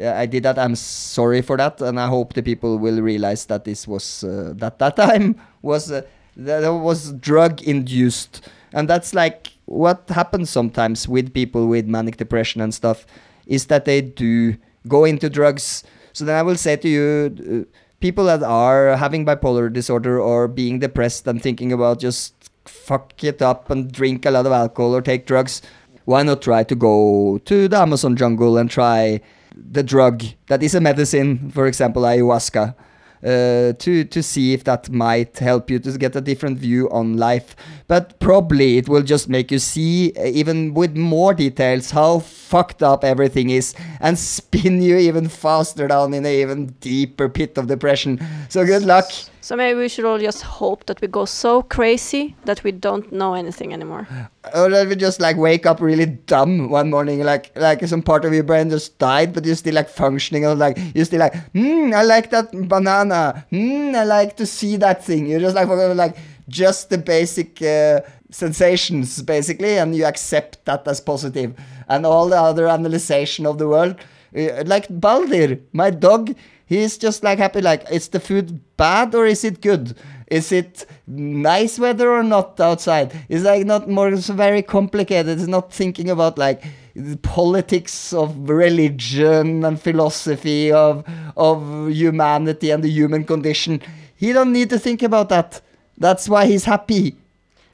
I 0.00 0.26
did 0.26 0.44
that. 0.44 0.58
I'm 0.58 0.76
sorry 0.76 1.42
for 1.42 1.56
that, 1.56 1.80
and 1.80 1.98
I 1.98 2.06
hope 2.06 2.34
the 2.34 2.42
people 2.42 2.78
will 2.78 3.02
realize 3.02 3.46
that 3.46 3.64
this 3.64 3.86
was 3.88 4.22
uh, 4.24 4.52
that 4.56 4.78
that 4.78 4.96
time 4.96 5.34
was 5.60 5.90
uh, 5.90 6.02
that 6.38 6.66
was 6.72 7.12
drug 7.12 7.60
induced, 7.62 8.48
and 8.72 8.88
that's 8.88 9.12
like 9.12 9.52
what 9.66 10.08
happens 10.08 10.48
sometimes 10.48 11.06
with 11.06 11.34
people 11.34 11.66
with 11.66 11.86
manic 11.86 12.16
depression 12.16 12.60
and 12.60 12.72
stuff, 12.72 13.06
is 13.46 13.66
that 13.66 13.84
they 13.84 14.00
do 14.00 14.56
go 14.86 15.04
into 15.04 15.28
drugs. 15.28 15.84
So 16.12 16.24
then 16.24 16.36
I 16.36 16.42
will 16.42 16.56
say 16.56 16.76
to 16.76 16.88
you. 16.88 17.66
Uh, 17.68 17.78
People 18.00 18.26
that 18.26 18.44
are 18.44 18.94
having 18.94 19.26
bipolar 19.26 19.72
disorder 19.72 20.20
or 20.20 20.46
being 20.46 20.78
depressed 20.78 21.26
and 21.26 21.42
thinking 21.42 21.72
about 21.72 21.98
just 21.98 22.48
fuck 22.64 23.24
it 23.24 23.42
up 23.42 23.70
and 23.70 23.90
drink 23.90 24.24
a 24.24 24.30
lot 24.30 24.46
of 24.46 24.52
alcohol 24.52 24.94
or 24.94 25.02
take 25.02 25.26
drugs, 25.26 25.60
why 26.04 26.22
not 26.22 26.40
try 26.40 26.62
to 26.62 26.76
go 26.76 27.38
to 27.44 27.66
the 27.66 27.76
Amazon 27.76 28.14
jungle 28.14 28.56
and 28.56 28.70
try 28.70 29.20
the 29.52 29.82
drug 29.82 30.22
that 30.46 30.62
is 30.62 30.76
a 30.76 30.80
medicine, 30.80 31.50
for 31.50 31.66
example, 31.66 32.02
ayahuasca, 32.02 32.76
uh, 33.24 33.72
to 33.72 34.04
to 34.04 34.22
see 34.22 34.52
if 34.52 34.64
that 34.64 34.90
might 34.90 35.38
help 35.38 35.70
you 35.70 35.78
to 35.78 35.98
get 35.98 36.16
a 36.16 36.20
different 36.20 36.58
view 36.58 36.88
on 36.90 37.16
life. 37.16 37.56
But 37.86 38.18
probably 38.20 38.78
it 38.78 38.88
will 38.88 39.02
just 39.02 39.28
make 39.28 39.50
you 39.50 39.58
see, 39.58 40.12
uh, 40.16 40.24
even 40.24 40.74
with 40.74 40.96
more 40.96 41.34
details, 41.34 41.90
how 41.90 42.20
fucked 42.20 42.82
up 42.82 43.04
everything 43.04 43.50
is, 43.50 43.74
and 44.00 44.18
spin 44.18 44.82
you 44.82 44.96
even 44.96 45.28
faster 45.28 45.88
down 45.88 46.14
in 46.14 46.24
an 46.24 46.32
even 46.32 46.66
deeper 46.80 47.28
pit 47.28 47.58
of 47.58 47.66
depression. 47.66 48.20
So 48.48 48.64
good 48.64 48.82
luck. 48.82 49.10
So 49.48 49.56
maybe 49.56 49.78
we 49.78 49.88
should 49.88 50.04
all 50.04 50.18
just 50.18 50.42
hope 50.42 50.84
that 50.84 51.00
we 51.00 51.08
go 51.08 51.24
so 51.24 51.62
crazy 51.62 52.36
that 52.44 52.62
we 52.64 52.70
don't 52.70 53.10
know 53.10 53.32
anything 53.32 53.72
anymore. 53.72 54.06
or 54.54 54.68
that 54.68 54.88
we 54.88 54.94
just 54.94 55.20
like 55.20 55.38
wake 55.38 55.64
up 55.64 55.80
really 55.80 56.04
dumb 56.04 56.68
one 56.68 56.90
morning, 56.90 57.24
like 57.24 57.52
like 57.56 57.82
some 57.86 58.02
part 58.02 58.26
of 58.26 58.34
your 58.34 58.42
brain 58.42 58.68
just 58.68 58.98
died, 58.98 59.32
but 59.32 59.46
you're 59.46 59.56
still 59.56 59.74
like 59.74 59.88
functioning, 59.88 60.44
and 60.44 60.58
like 60.58 60.76
you're 60.94 61.06
still 61.06 61.20
like, 61.20 61.34
hmm, 61.52 61.94
I 61.94 62.02
like 62.02 62.28
that 62.28 62.52
banana. 62.68 63.46
Hmm, 63.48 63.94
I 63.96 64.04
like 64.04 64.36
to 64.36 64.44
see 64.44 64.76
that 64.76 65.02
thing. 65.02 65.24
You're 65.24 65.40
just 65.40 65.56
like 65.56 65.66
like 65.96 66.18
just 66.50 66.90
the 66.90 66.98
basic 66.98 67.62
uh, 67.62 68.02
sensations 68.30 69.22
basically, 69.22 69.78
and 69.78 69.96
you 69.96 70.04
accept 70.04 70.62
that 70.66 70.86
as 70.86 71.00
positive, 71.00 71.54
and 71.88 72.04
all 72.04 72.28
the 72.28 72.36
other 72.36 72.68
analyzation 72.68 73.46
of 73.46 73.56
the 73.56 73.66
world, 73.66 73.96
uh, 74.36 74.62
like 74.66 74.88
Baldir, 74.88 75.62
my 75.72 75.88
dog. 75.88 76.34
He's 76.68 76.98
just 76.98 77.24
like 77.24 77.38
happy, 77.38 77.62
like, 77.62 77.90
is 77.90 78.08
the 78.08 78.20
food 78.20 78.60
bad 78.76 79.14
or 79.14 79.24
is 79.24 79.42
it 79.42 79.62
good? 79.62 79.96
Is 80.26 80.52
it 80.52 80.84
nice 81.06 81.78
weather 81.78 82.10
or 82.10 82.22
not 82.22 82.60
outside? 82.60 83.18
It's 83.30 83.44
like 83.44 83.64
not 83.64 83.88
more 83.88 84.10
it's 84.10 84.28
very 84.28 84.62
complicated. 84.62 85.38
It's 85.38 85.48
not 85.48 85.72
thinking 85.72 86.10
about 86.10 86.36
like 86.36 86.62
politics 87.22 88.12
of 88.12 88.50
religion 88.50 89.64
and 89.64 89.80
philosophy 89.80 90.70
of 90.70 91.04
of 91.36 91.88
humanity 91.88 92.70
and 92.70 92.84
the 92.84 92.90
human 92.90 93.24
condition. 93.24 93.80
He 94.16 94.34
don't 94.34 94.52
need 94.52 94.68
to 94.68 94.78
think 94.78 95.02
about 95.02 95.30
that. 95.30 95.62
That's 95.96 96.28
why 96.28 96.44
he's 96.44 96.66
happy. 96.66 97.16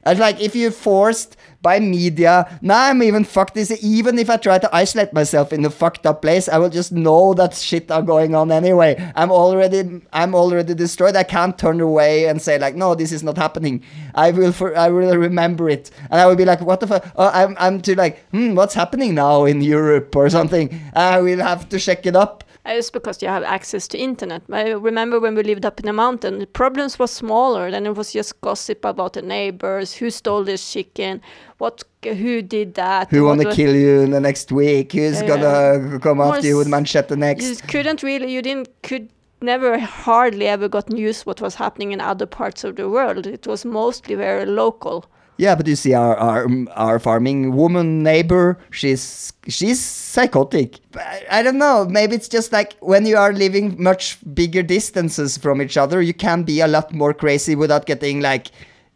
And 0.05 0.19
like 0.19 0.39
if 0.39 0.55
you're 0.55 0.71
forced 0.71 1.35
by 1.61 1.79
media, 1.79 2.59
now 2.61 2.89
I'm 2.89 3.01
even 3.01 3.23
fucked. 3.23 3.55
This 3.55 3.71
even 3.83 4.19
if 4.19 4.29
I 4.29 4.37
try 4.37 4.59
to 4.59 4.69
isolate 4.73 5.13
myself 5.13 5.51
in 5.51 5.65
a 5.65 5.69
fucked 5.71 6.05
up 6.05 6.21
place, 6.21 6.47
I 6.47 6.59
will 6.59 6.69
just 6.69 6.91
know 6.91 7.33
that 7.33 7.55
shit 7.55 7.89
are 7.89 8.03
going 8.03 8.35
on 8.35 8.51
anyway. 8.51 9.11
I'm 9.15 9.31
already 9.31 10.01
I'm 10.13 10.35
already 10.35 10.75
destroyed. 10.75 11.15
I 11.15 11.23
can't 11.23 11.57
turn 11.57 11.81
away 11.81 12.27
and 12.27 12.39
say 12.39 12.59
like, 12.59 12.75
no, 12.75 12.93
this 12.93 13.11
is 13.11 13.23
not 13.23 13.37
happening. 13.37 13.83
I 14.13 14.29
will 14.31 14.51
for 14.51 14.77
I 14.77 14.89
will 14.89 15.17
remember 15.17 15.69
it, 15.69 15.89
and 16.11 16.21
I 16.21 16.27
will 16.27 16.35
be 16.35 16.45
like, 16.45 16.61
what 16.61 16.79
the 16.79 16.87
fuck? 16.87 17.05
Oh, 17.15 17.31
I'm 17.33 17.55
I'm 17.59 17.81
to 17.81 17.95
like, 17.95 18.23
hmm, 18.29 18.53
what's 18.53 18.75
happening 18.75 19.15
now 19.15 19.45
in 19.45 19.61
Europe 19.61 20.15
or 20.15 20.29
something? 20.29 20.79
I 20.95 21.19
will 21.19 21.39
have 21.39 21.67
to 21.69 21.79
check 21.79 22.05
it 22.05 22.15
up. 22.15 22.43
It's 22.67 22.89
because 22.89 23.21
you 23.21 23.27
have 23.27 23.43
access 23.43 23.87
to 23.89 23.97
internet. 23.97 24.41
I 24.51 24.71
remember 24.71 25.19
when 25.19 25.35
we 25.35 25.43
lived 25.43 25.65
up 25.65 25.79
in 25.79 25.85
the 25.85 25.93
mountain, 25.93 26.39
the 26.39 26.47
problems 26.47 26.97
were 26.97 27.07
smaller. 27.07 27.69
Then 27.69 27.85
it 27.85 27.95
was 27.95 28.11
just 28.11 28.41
gossip 28.41 28.83
about 28.83 29.13
the 29.13 29.21
neighbors, 29.21 29.93
who 29.93 30.09
stole 30.09 30.43
this 30.43 30.73
chicken, 30.73 31.21
what, 31.59 31.83
who 32.03 32.41
did 32.41 32.73
that. 32.73 33.11
Who 33.11 33.23
what 33.23 33.37
wanna 33.37 33.53
kill 33.53 33.75
you 33.75 34.01
in 34.01 34.11
the 34.11 34.19
next 34.19 34.51
week? 34.51 34.93
Who's 34.93 35.21
gonna 35.21 35.99
come 35.99 36.19
after 36.19 36.47
you 36.47 36.57
with 36.57 36.67
manchette 36.67 37.11
next? 37.11 37.43
You 37.43 37.55
couldn't 37.67 38.01
really, 38.01 38.33
you 38.33 38.41
didn't, 38.41 38.69
could 38.81 39.09
never, 39.41 39.77
hardly 39.77 40.47
ever 40.47 40.67
got 40.67 40.89
news 40.89 41.23
what 41.23 41.41
was 41.41 41.55
happening 41.55 41.91
in 41.91 42.01
other 42.01 42.25
parts 42.25 42.63
of 42.63 42.77
the 42.77 42.89
world. 42.89 43.27
It 43.27 43.45
was 43.45 43.63
mostly 43.63 44.15
very 44.15 44.45
local. 44.47 45.05
Yeah, 45.37 45.55
but 45.55 45.67
you 45.67 45.75
see, 45.75 45.93
our 45.93 46.15
our 46.15 46.45
um, 46.45 46.69
our 46.75 46.97
farming 46.97 47.55
woman 47.55 48.03
neighbor, 48.03 48.57
she's 48.71 49.33
she's 49.47 49.81
psychotic. 49.83 50.79
I, 50.95 51.23
I 51.29 51.43
don't 51.43 51.57
know. 51.57 51.85
Maybe 51.85 52.15
it's 52.15 52.29
just 52.29 52.53
like 52.53 52.75
when 52.79 53.05
you 53.05 53.17
are 53.17 53.33
living 53.33 53.81
much 53.81 54.17
bigger 54.33 54.63
distances 54.63 55.37
from 55.37 55.61
each 55.61 55.75
other, 55.75 56.01
you 56.01 56.13
can 56.13 56.43
be 56.43 56.61
a 56.61 56.67
lot 56.67 56.93
more 56.93 57.13
crazy 57.13 57.53
without 57.55 57.85
getting 57.85 58.21
like 58.21 58.47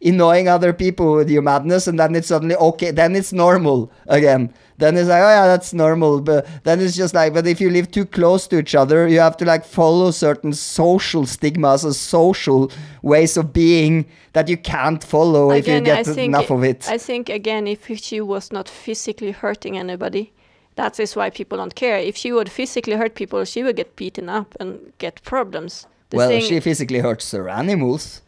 annoying 0.04 0.48
other 0.48 0.74
people 0.74 1.16
with 1.16 1.30
your 1.30 1.42
madness, 1.42 1.88
and 1.88 2.00
then 2.00 2.16
it's 2.16 2.28
suddenly 2.28 2.56
okay. 2.56 2.92
Then 2.92 3.16
it's 3.16 3.34
normal 3.34 3.92
again. 4.08 4.54
Then 4.78 4.96
it's 4.96 5.10
like, 5.10 5.22
oh 5.22 5.30
yeah, 5.30 5.46
that's 5.46 5.74
normal. 5.74 6.22
But 6.22 6.48
then 6.64 6.80
it's 6.80 6.96
just 6.96 7.14
like, 7.14 7.34
but 7.34 7.46
if 7.46 7.60
you 7.60 7.70
live 7.70 7.92
too 7.92 8.06
close 8.06 8.48
to 8.48 8.60
each 8.60 8.76
other, 8.76 9.08
you 9.08 9.20
have 9.20 9.36
to 9.38 9.46
like 9.46 9.66
follow 9.66 10.12
certain 10.12 10.54
social 10.54 11.26
stigmas 11.26 11.84
or 11.84 11.94
social 11.94 12.72
ways 13.02 13.36
of 13.36 13.52
being 13.52 14.06
that 14.34 14.48
you 14.48 14.58
can't 14.58 15.04
follow 15.04 15.52
if 15.52 15.68
you 15.68 15.82
get 15.82 16.06
think 16.06 16.20
enough 16.20 16.50
of 16.50 16.64
it. 16.64 16.88
I 16.90 16.98
think 16.98 17.30
again, 17.30 17.68
if 17.68 17.88
she 17.98 18.22
was 18.22 18.52
not 18.52 18.70
physically 18.70 19.32
hurting 19.32 19.78
anybody, 19.78 20.32
that 20.76 20.98
is 20.98 21.14
why 21.14 21.30
people 21.30 21.58
don't 21.58 21.76
care. 21.76 21.98
If 21.98 22.16
she 22.16 22.32
would 22.32 22.50
physically 22.50 22.96
hurt 22.96 23.16
people, 23.16 23.44
she 23.44 23.64
would 23.64 23.76
get 23.76 23.98
beaten 23.98 24.30
up 24.30 24.56
and 24.62 24.94
get 24.98 25.22
problems. 25.24 25.88
The 26.10 26.18
well, 26.18 26.30
thing- 26.30 26.48
she 26.48 26.60
physically 26.62 27.00
hurts 27.00 27.32
her 27.32 27.50
animals. 27.50 28.22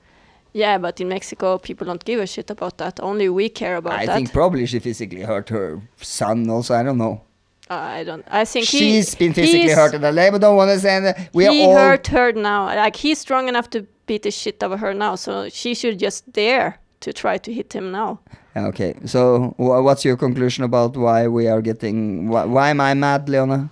Yeah, 0.53 0.77
but 0.77 0.99
in 1.01 1.07
Mexico, 1.09 1.57
people 1.57 1.85
don't 1.87 2.03
give 2.03 2.19
a 2.19 2.27
shit 2.27 2.49
about 2.49 2.77
that. 2.77 2.99
Only 3.01 3.29
we 3.29 3.49
care 3.49 3.77
about 3.77 3.93
I 3.93 4.05
that. 4.05 4.15
think 4.15 4.33
probably 4.33 4.65
she 4.65 4.79
physically 4.79 5.21
hurt 5.21 5.49
her 5.49 5.81
son 6.01 6.49
also. 6.49 6.73
I 6.75 6.83
don't 6.83 6.97
know. 6.97 7.21
Uh, 7.69 7.75
I 7.75 8.03
don't. 8.03 8.25
I 8.29 8.43
think 8.43 8.65
he, 8.67 8.79
She's 8.79 9.15
been 9.15 9.33
physically 9.33 9.71
hurt 9.71 9.93
in 9.93 10.01
the 10.01 10.11
labor. 10.11 10.39
Don't 10.39 10.57
want 10.57 10.71
to 10.71 10.79
say 10.79 10.99
that. 10.99 11.29
We 11.33 11.47
are 11.47 11.51
he 11.53 11.63
all. 11.63 11.75
hurt 11.75 12.07
her 12.07 12.33
now. 12.33 12.65
Like 12.65 12.97
he's 12.97 13.19
strong 13.19 13.47
enough 13.47 13.69
to 13.69 13.87
beat 14.07 14.23
the 14.23 14.31
shit 14.31 14.61
out 14.61 14.73
of 14.73 14.79
her 14.81 14.93
now, 14.93 15.15
so 15.15 15.47
she 15.47 15.73
should 15.73 15.97
just 15.97 16.29
dare 16.33 16.79
to 16.99 17.13
try 17.13 17.37
to 17.37 17.53
hit 17.53 17.71
him 17.73 17.91
now. 17.91 18.19
Okay, 18.57 18.95
so 19.05 19.55
wha- 19.57 19.81
what's 19.81 20.03
your 20.03 20.17
conclusion 20.17 20.65
about 20.65 20.97
why 20.97 21.27
we 21.29 21.47
are 21.47 21.61
getting? 21.61 22.27
Why, 22.27 22.43
why 22.43 22.69
am 22.71 22.81
I 22.81 22.93
mad, 22.93 23.29
Leona? 23.29 23.69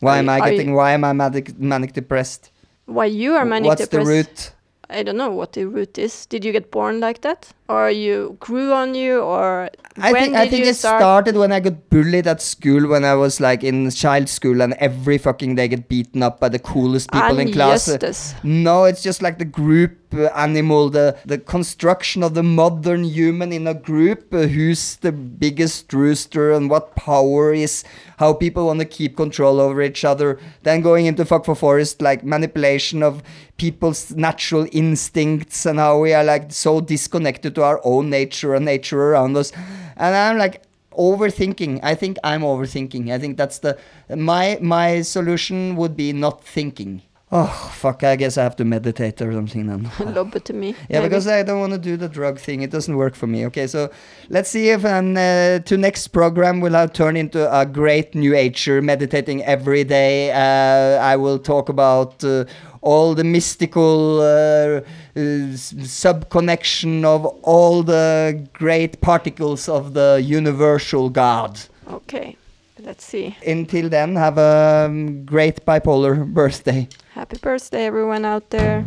Why 0.00 0.16
Are 0.16 0.18
am 0.18 0.28
I 0.28 0.40
are 0.40 0.50
you- 0.50 0.56
getting? 0.58 0.74
Why 0.74 0.90
am 0.92 1.04
I 1.04 1.12
manic, 1.12 1.56
manic 1.56 1.92
depressed? 1.92 2.50
Why 2.86 3.04
you 3.04 3.34
are 3.36 3.44
manic 3.44 3.68
What's 3.68 3.82
depressed? 3.86 4.08
What's 4.08 4.26
the 4.26 4.50
root? 4.50 4.52
I 4.88 5.02
don't 5.02 5.16
know 5.16 5.30
what 5.30 5.52
the 5.52 5.64
root 5.64 5.98
is. 5.98 6.26
Did 6.26 6.44
you 6.44 6.52
get 6.52 6.70
born 6.70 7.00
like 7.00 7.22
that, 7.22 7.52
or 7.68 7.90
you 7.90 8.36
grew 8.40 8.72
on 8.72 8.94
you, 8.94 9.20
or 9.20 9.70
I 9.98 10.12
when 10.12 10.22
think 10.22 10.36
I 10.36 10.48
think 10.48 10.66
it 10.66 10.76
start? 10.76 11.00
started 11.00 11.36
when 11.36 11.52
I 11.52 11.60
got 11.60 11.90
bullied 11.90 12.26
at 12.26 12.40
school 12.40 12.88
when 12.88 13.04
I 13.04 13.14
was 13.14 13.40
like 13.40 13.64
in 13.64 13.90
child 13.90 14.28
school 14.28 14.60
and 14.62 14.74
every 14.74 15.18
fucking 15.18 15.54
day 15.56 15.68
get 15.68 15.88
beaten 15.88 16.22
up 16.22 16.40
by 16.40 16.48
the 16.48 16.58
coolest 16.58 17.10
people 17.10 17.38
in 17.38 17.52
class. 17.52 17.88
No, 18.44 18.84
it's 18.84 19.02
just 19.02 19.22
like 19.22 19.38
the 19.38 19.44
group 19.44 19.98
uh, 20.14 20.26
animal, 20.36 20.90
the 20.90 21.16
the 21.24 21.38
construction 21.38 22.22
of 22.22 22.34
the 22.34 22.42
modern 22.42 23.04
human 23.04 23.52
in 23.52 23.66
a 23.66 23.74
group. 23.74 24.32
Uh, 24.32 24.46
who's 24.46 24.96
the 24.96 25.12
biggest 25.12 25.92
rooster 25.92 26.52
and 26.52 26.70
what 26.70 26.94
power 26.94 27.52
is? 27.52 27.82
How 28.18 28.32
people 28.32 28.66
want 28.66 28.78
to 28.78 28.86
keep 28.86 29.16
control 29.16 29.60
over 29.60 29.82
each 29.82 30.04
other. 30.04 30.38
Then 30.62 30.80
going 30.80 31.06
into 31.06 31.24
fuck 31.24 31.44
for 31.44 31.54
forest, 31.54 32.00
like 32.00 32.24
manipulation 32.24 33.02
of 33.02 33.22
people's 33.56 34.14
natural 34.14 34.66
instincts 34.72 35.64
and 35.64 35.78
how 35.78 36.00
we 36.00 36.12
are 36.12 36.24
like 36.24 36.52
so 36.52 36.80
disconnected 36.80 37.55
to 37.56 37.62
our 37.62 37.80
own 37.84 38.08
nature 38.10 38.54
and 38.54 38.64
nature 38.64 39.02
around 39.10 39.36
us. 39.36 39.52
And 39.96 40.14
I'm 40.14 40.38
like 40.38 40.62
overthinking. 40.92 41.80
I 41.82 41.94
think 41.94 42.16
I'm 42.24 42.42
overthinking. 42.42 43.10
I 43.12 43.18
think 43.18 43.36
that's 43.36 43.58
the 43.58 43.76
my 44.08 44.58
my 44.60 45.02
solution 45.02 45.76
would 45.76 45.96
be 45.96 46.12
not 46.12 46.44
thinking. 46.44 47.02
Oh 47.32 47.70
fuck! 47.74 48.04
I 48.04 48.14
guess 48.14 48.38
I 48.38 48.44
have 48.44 48.54
to 48.56 48.64
meditate 48.64 49.20
or 49.20 49.32
something 49.32 49.66
then. 49.66 49.84
Lobotomy. 50.16 50.76
Yeah, 50.88 51.00
maybe. 51.00 51.08
because 51.08 51.26
I 51.26 51.42
don't 51.42 51.58
want 51.58 51.72
to 51.72 51.78
do 51.78 51.96
the 51.96 52.08
drug 52.08 52.38
thing. 52.38 52.62
It 52.62 52.70
doesn't 52.70 52.96
work 52.96 53.16
for 53.16 53.26
me. 53.26 53.44
Okay, 53.46 53.66
so 53.66 53.90
let's 54.28 54.48
see 54.48 54.68
if 54.70 54.84
um, 54.84 55.16
uh, 55.16 55.58
to 55.58 55.76
next 55.76 56.08
program 56.08 56.60
will 56.60 56.76
I 56.76 56.86
turn 56.86 57.16
into 57.16 57.40
a 57.52 57.66
great 57.66 58.14
new 58.14 58.32
ager 58.32 58.80
meditating 58.80 59.42
every 59.42 59.82
day. 59.82 60.30
Uh, 60.30 61.02
I 61.02 61.16
will 61.16 61.40
talk 61.40 61.68
about 61.68 62.22
uh, 62.22 62.44
all 62.86 63.14
the 63.14 63.24
mystical 63.24 64.20
uh, 64.20 64.80
sub 65.84 66.28
connection 66.30 67.04
of 67.04 67.26
all 67.42 67.82
the 67.82 68.46
great 68.52 69.00
particles 69.00 69.68
of 69.68 69.92
the 69.94 70.22
universal 70.22 71.10
God. 71.10 71.58
Okay. 71.90 72.36
Let's 72.78 73.04
see. 73.04 73.36
Until 73.44 73.88
then, 73.88 74.16
have 74.16 74.38
a 74.38 74.86
um, 74.86 75.24
great 75.24 75.64
bipolar 75.64 76.24
birthday. 76.32 76.88
Happy 77.14 77.38
birthday, 77.38 77.86
everyone 77.86 78.24
out 78.24 78.50
there. 78.50 78.84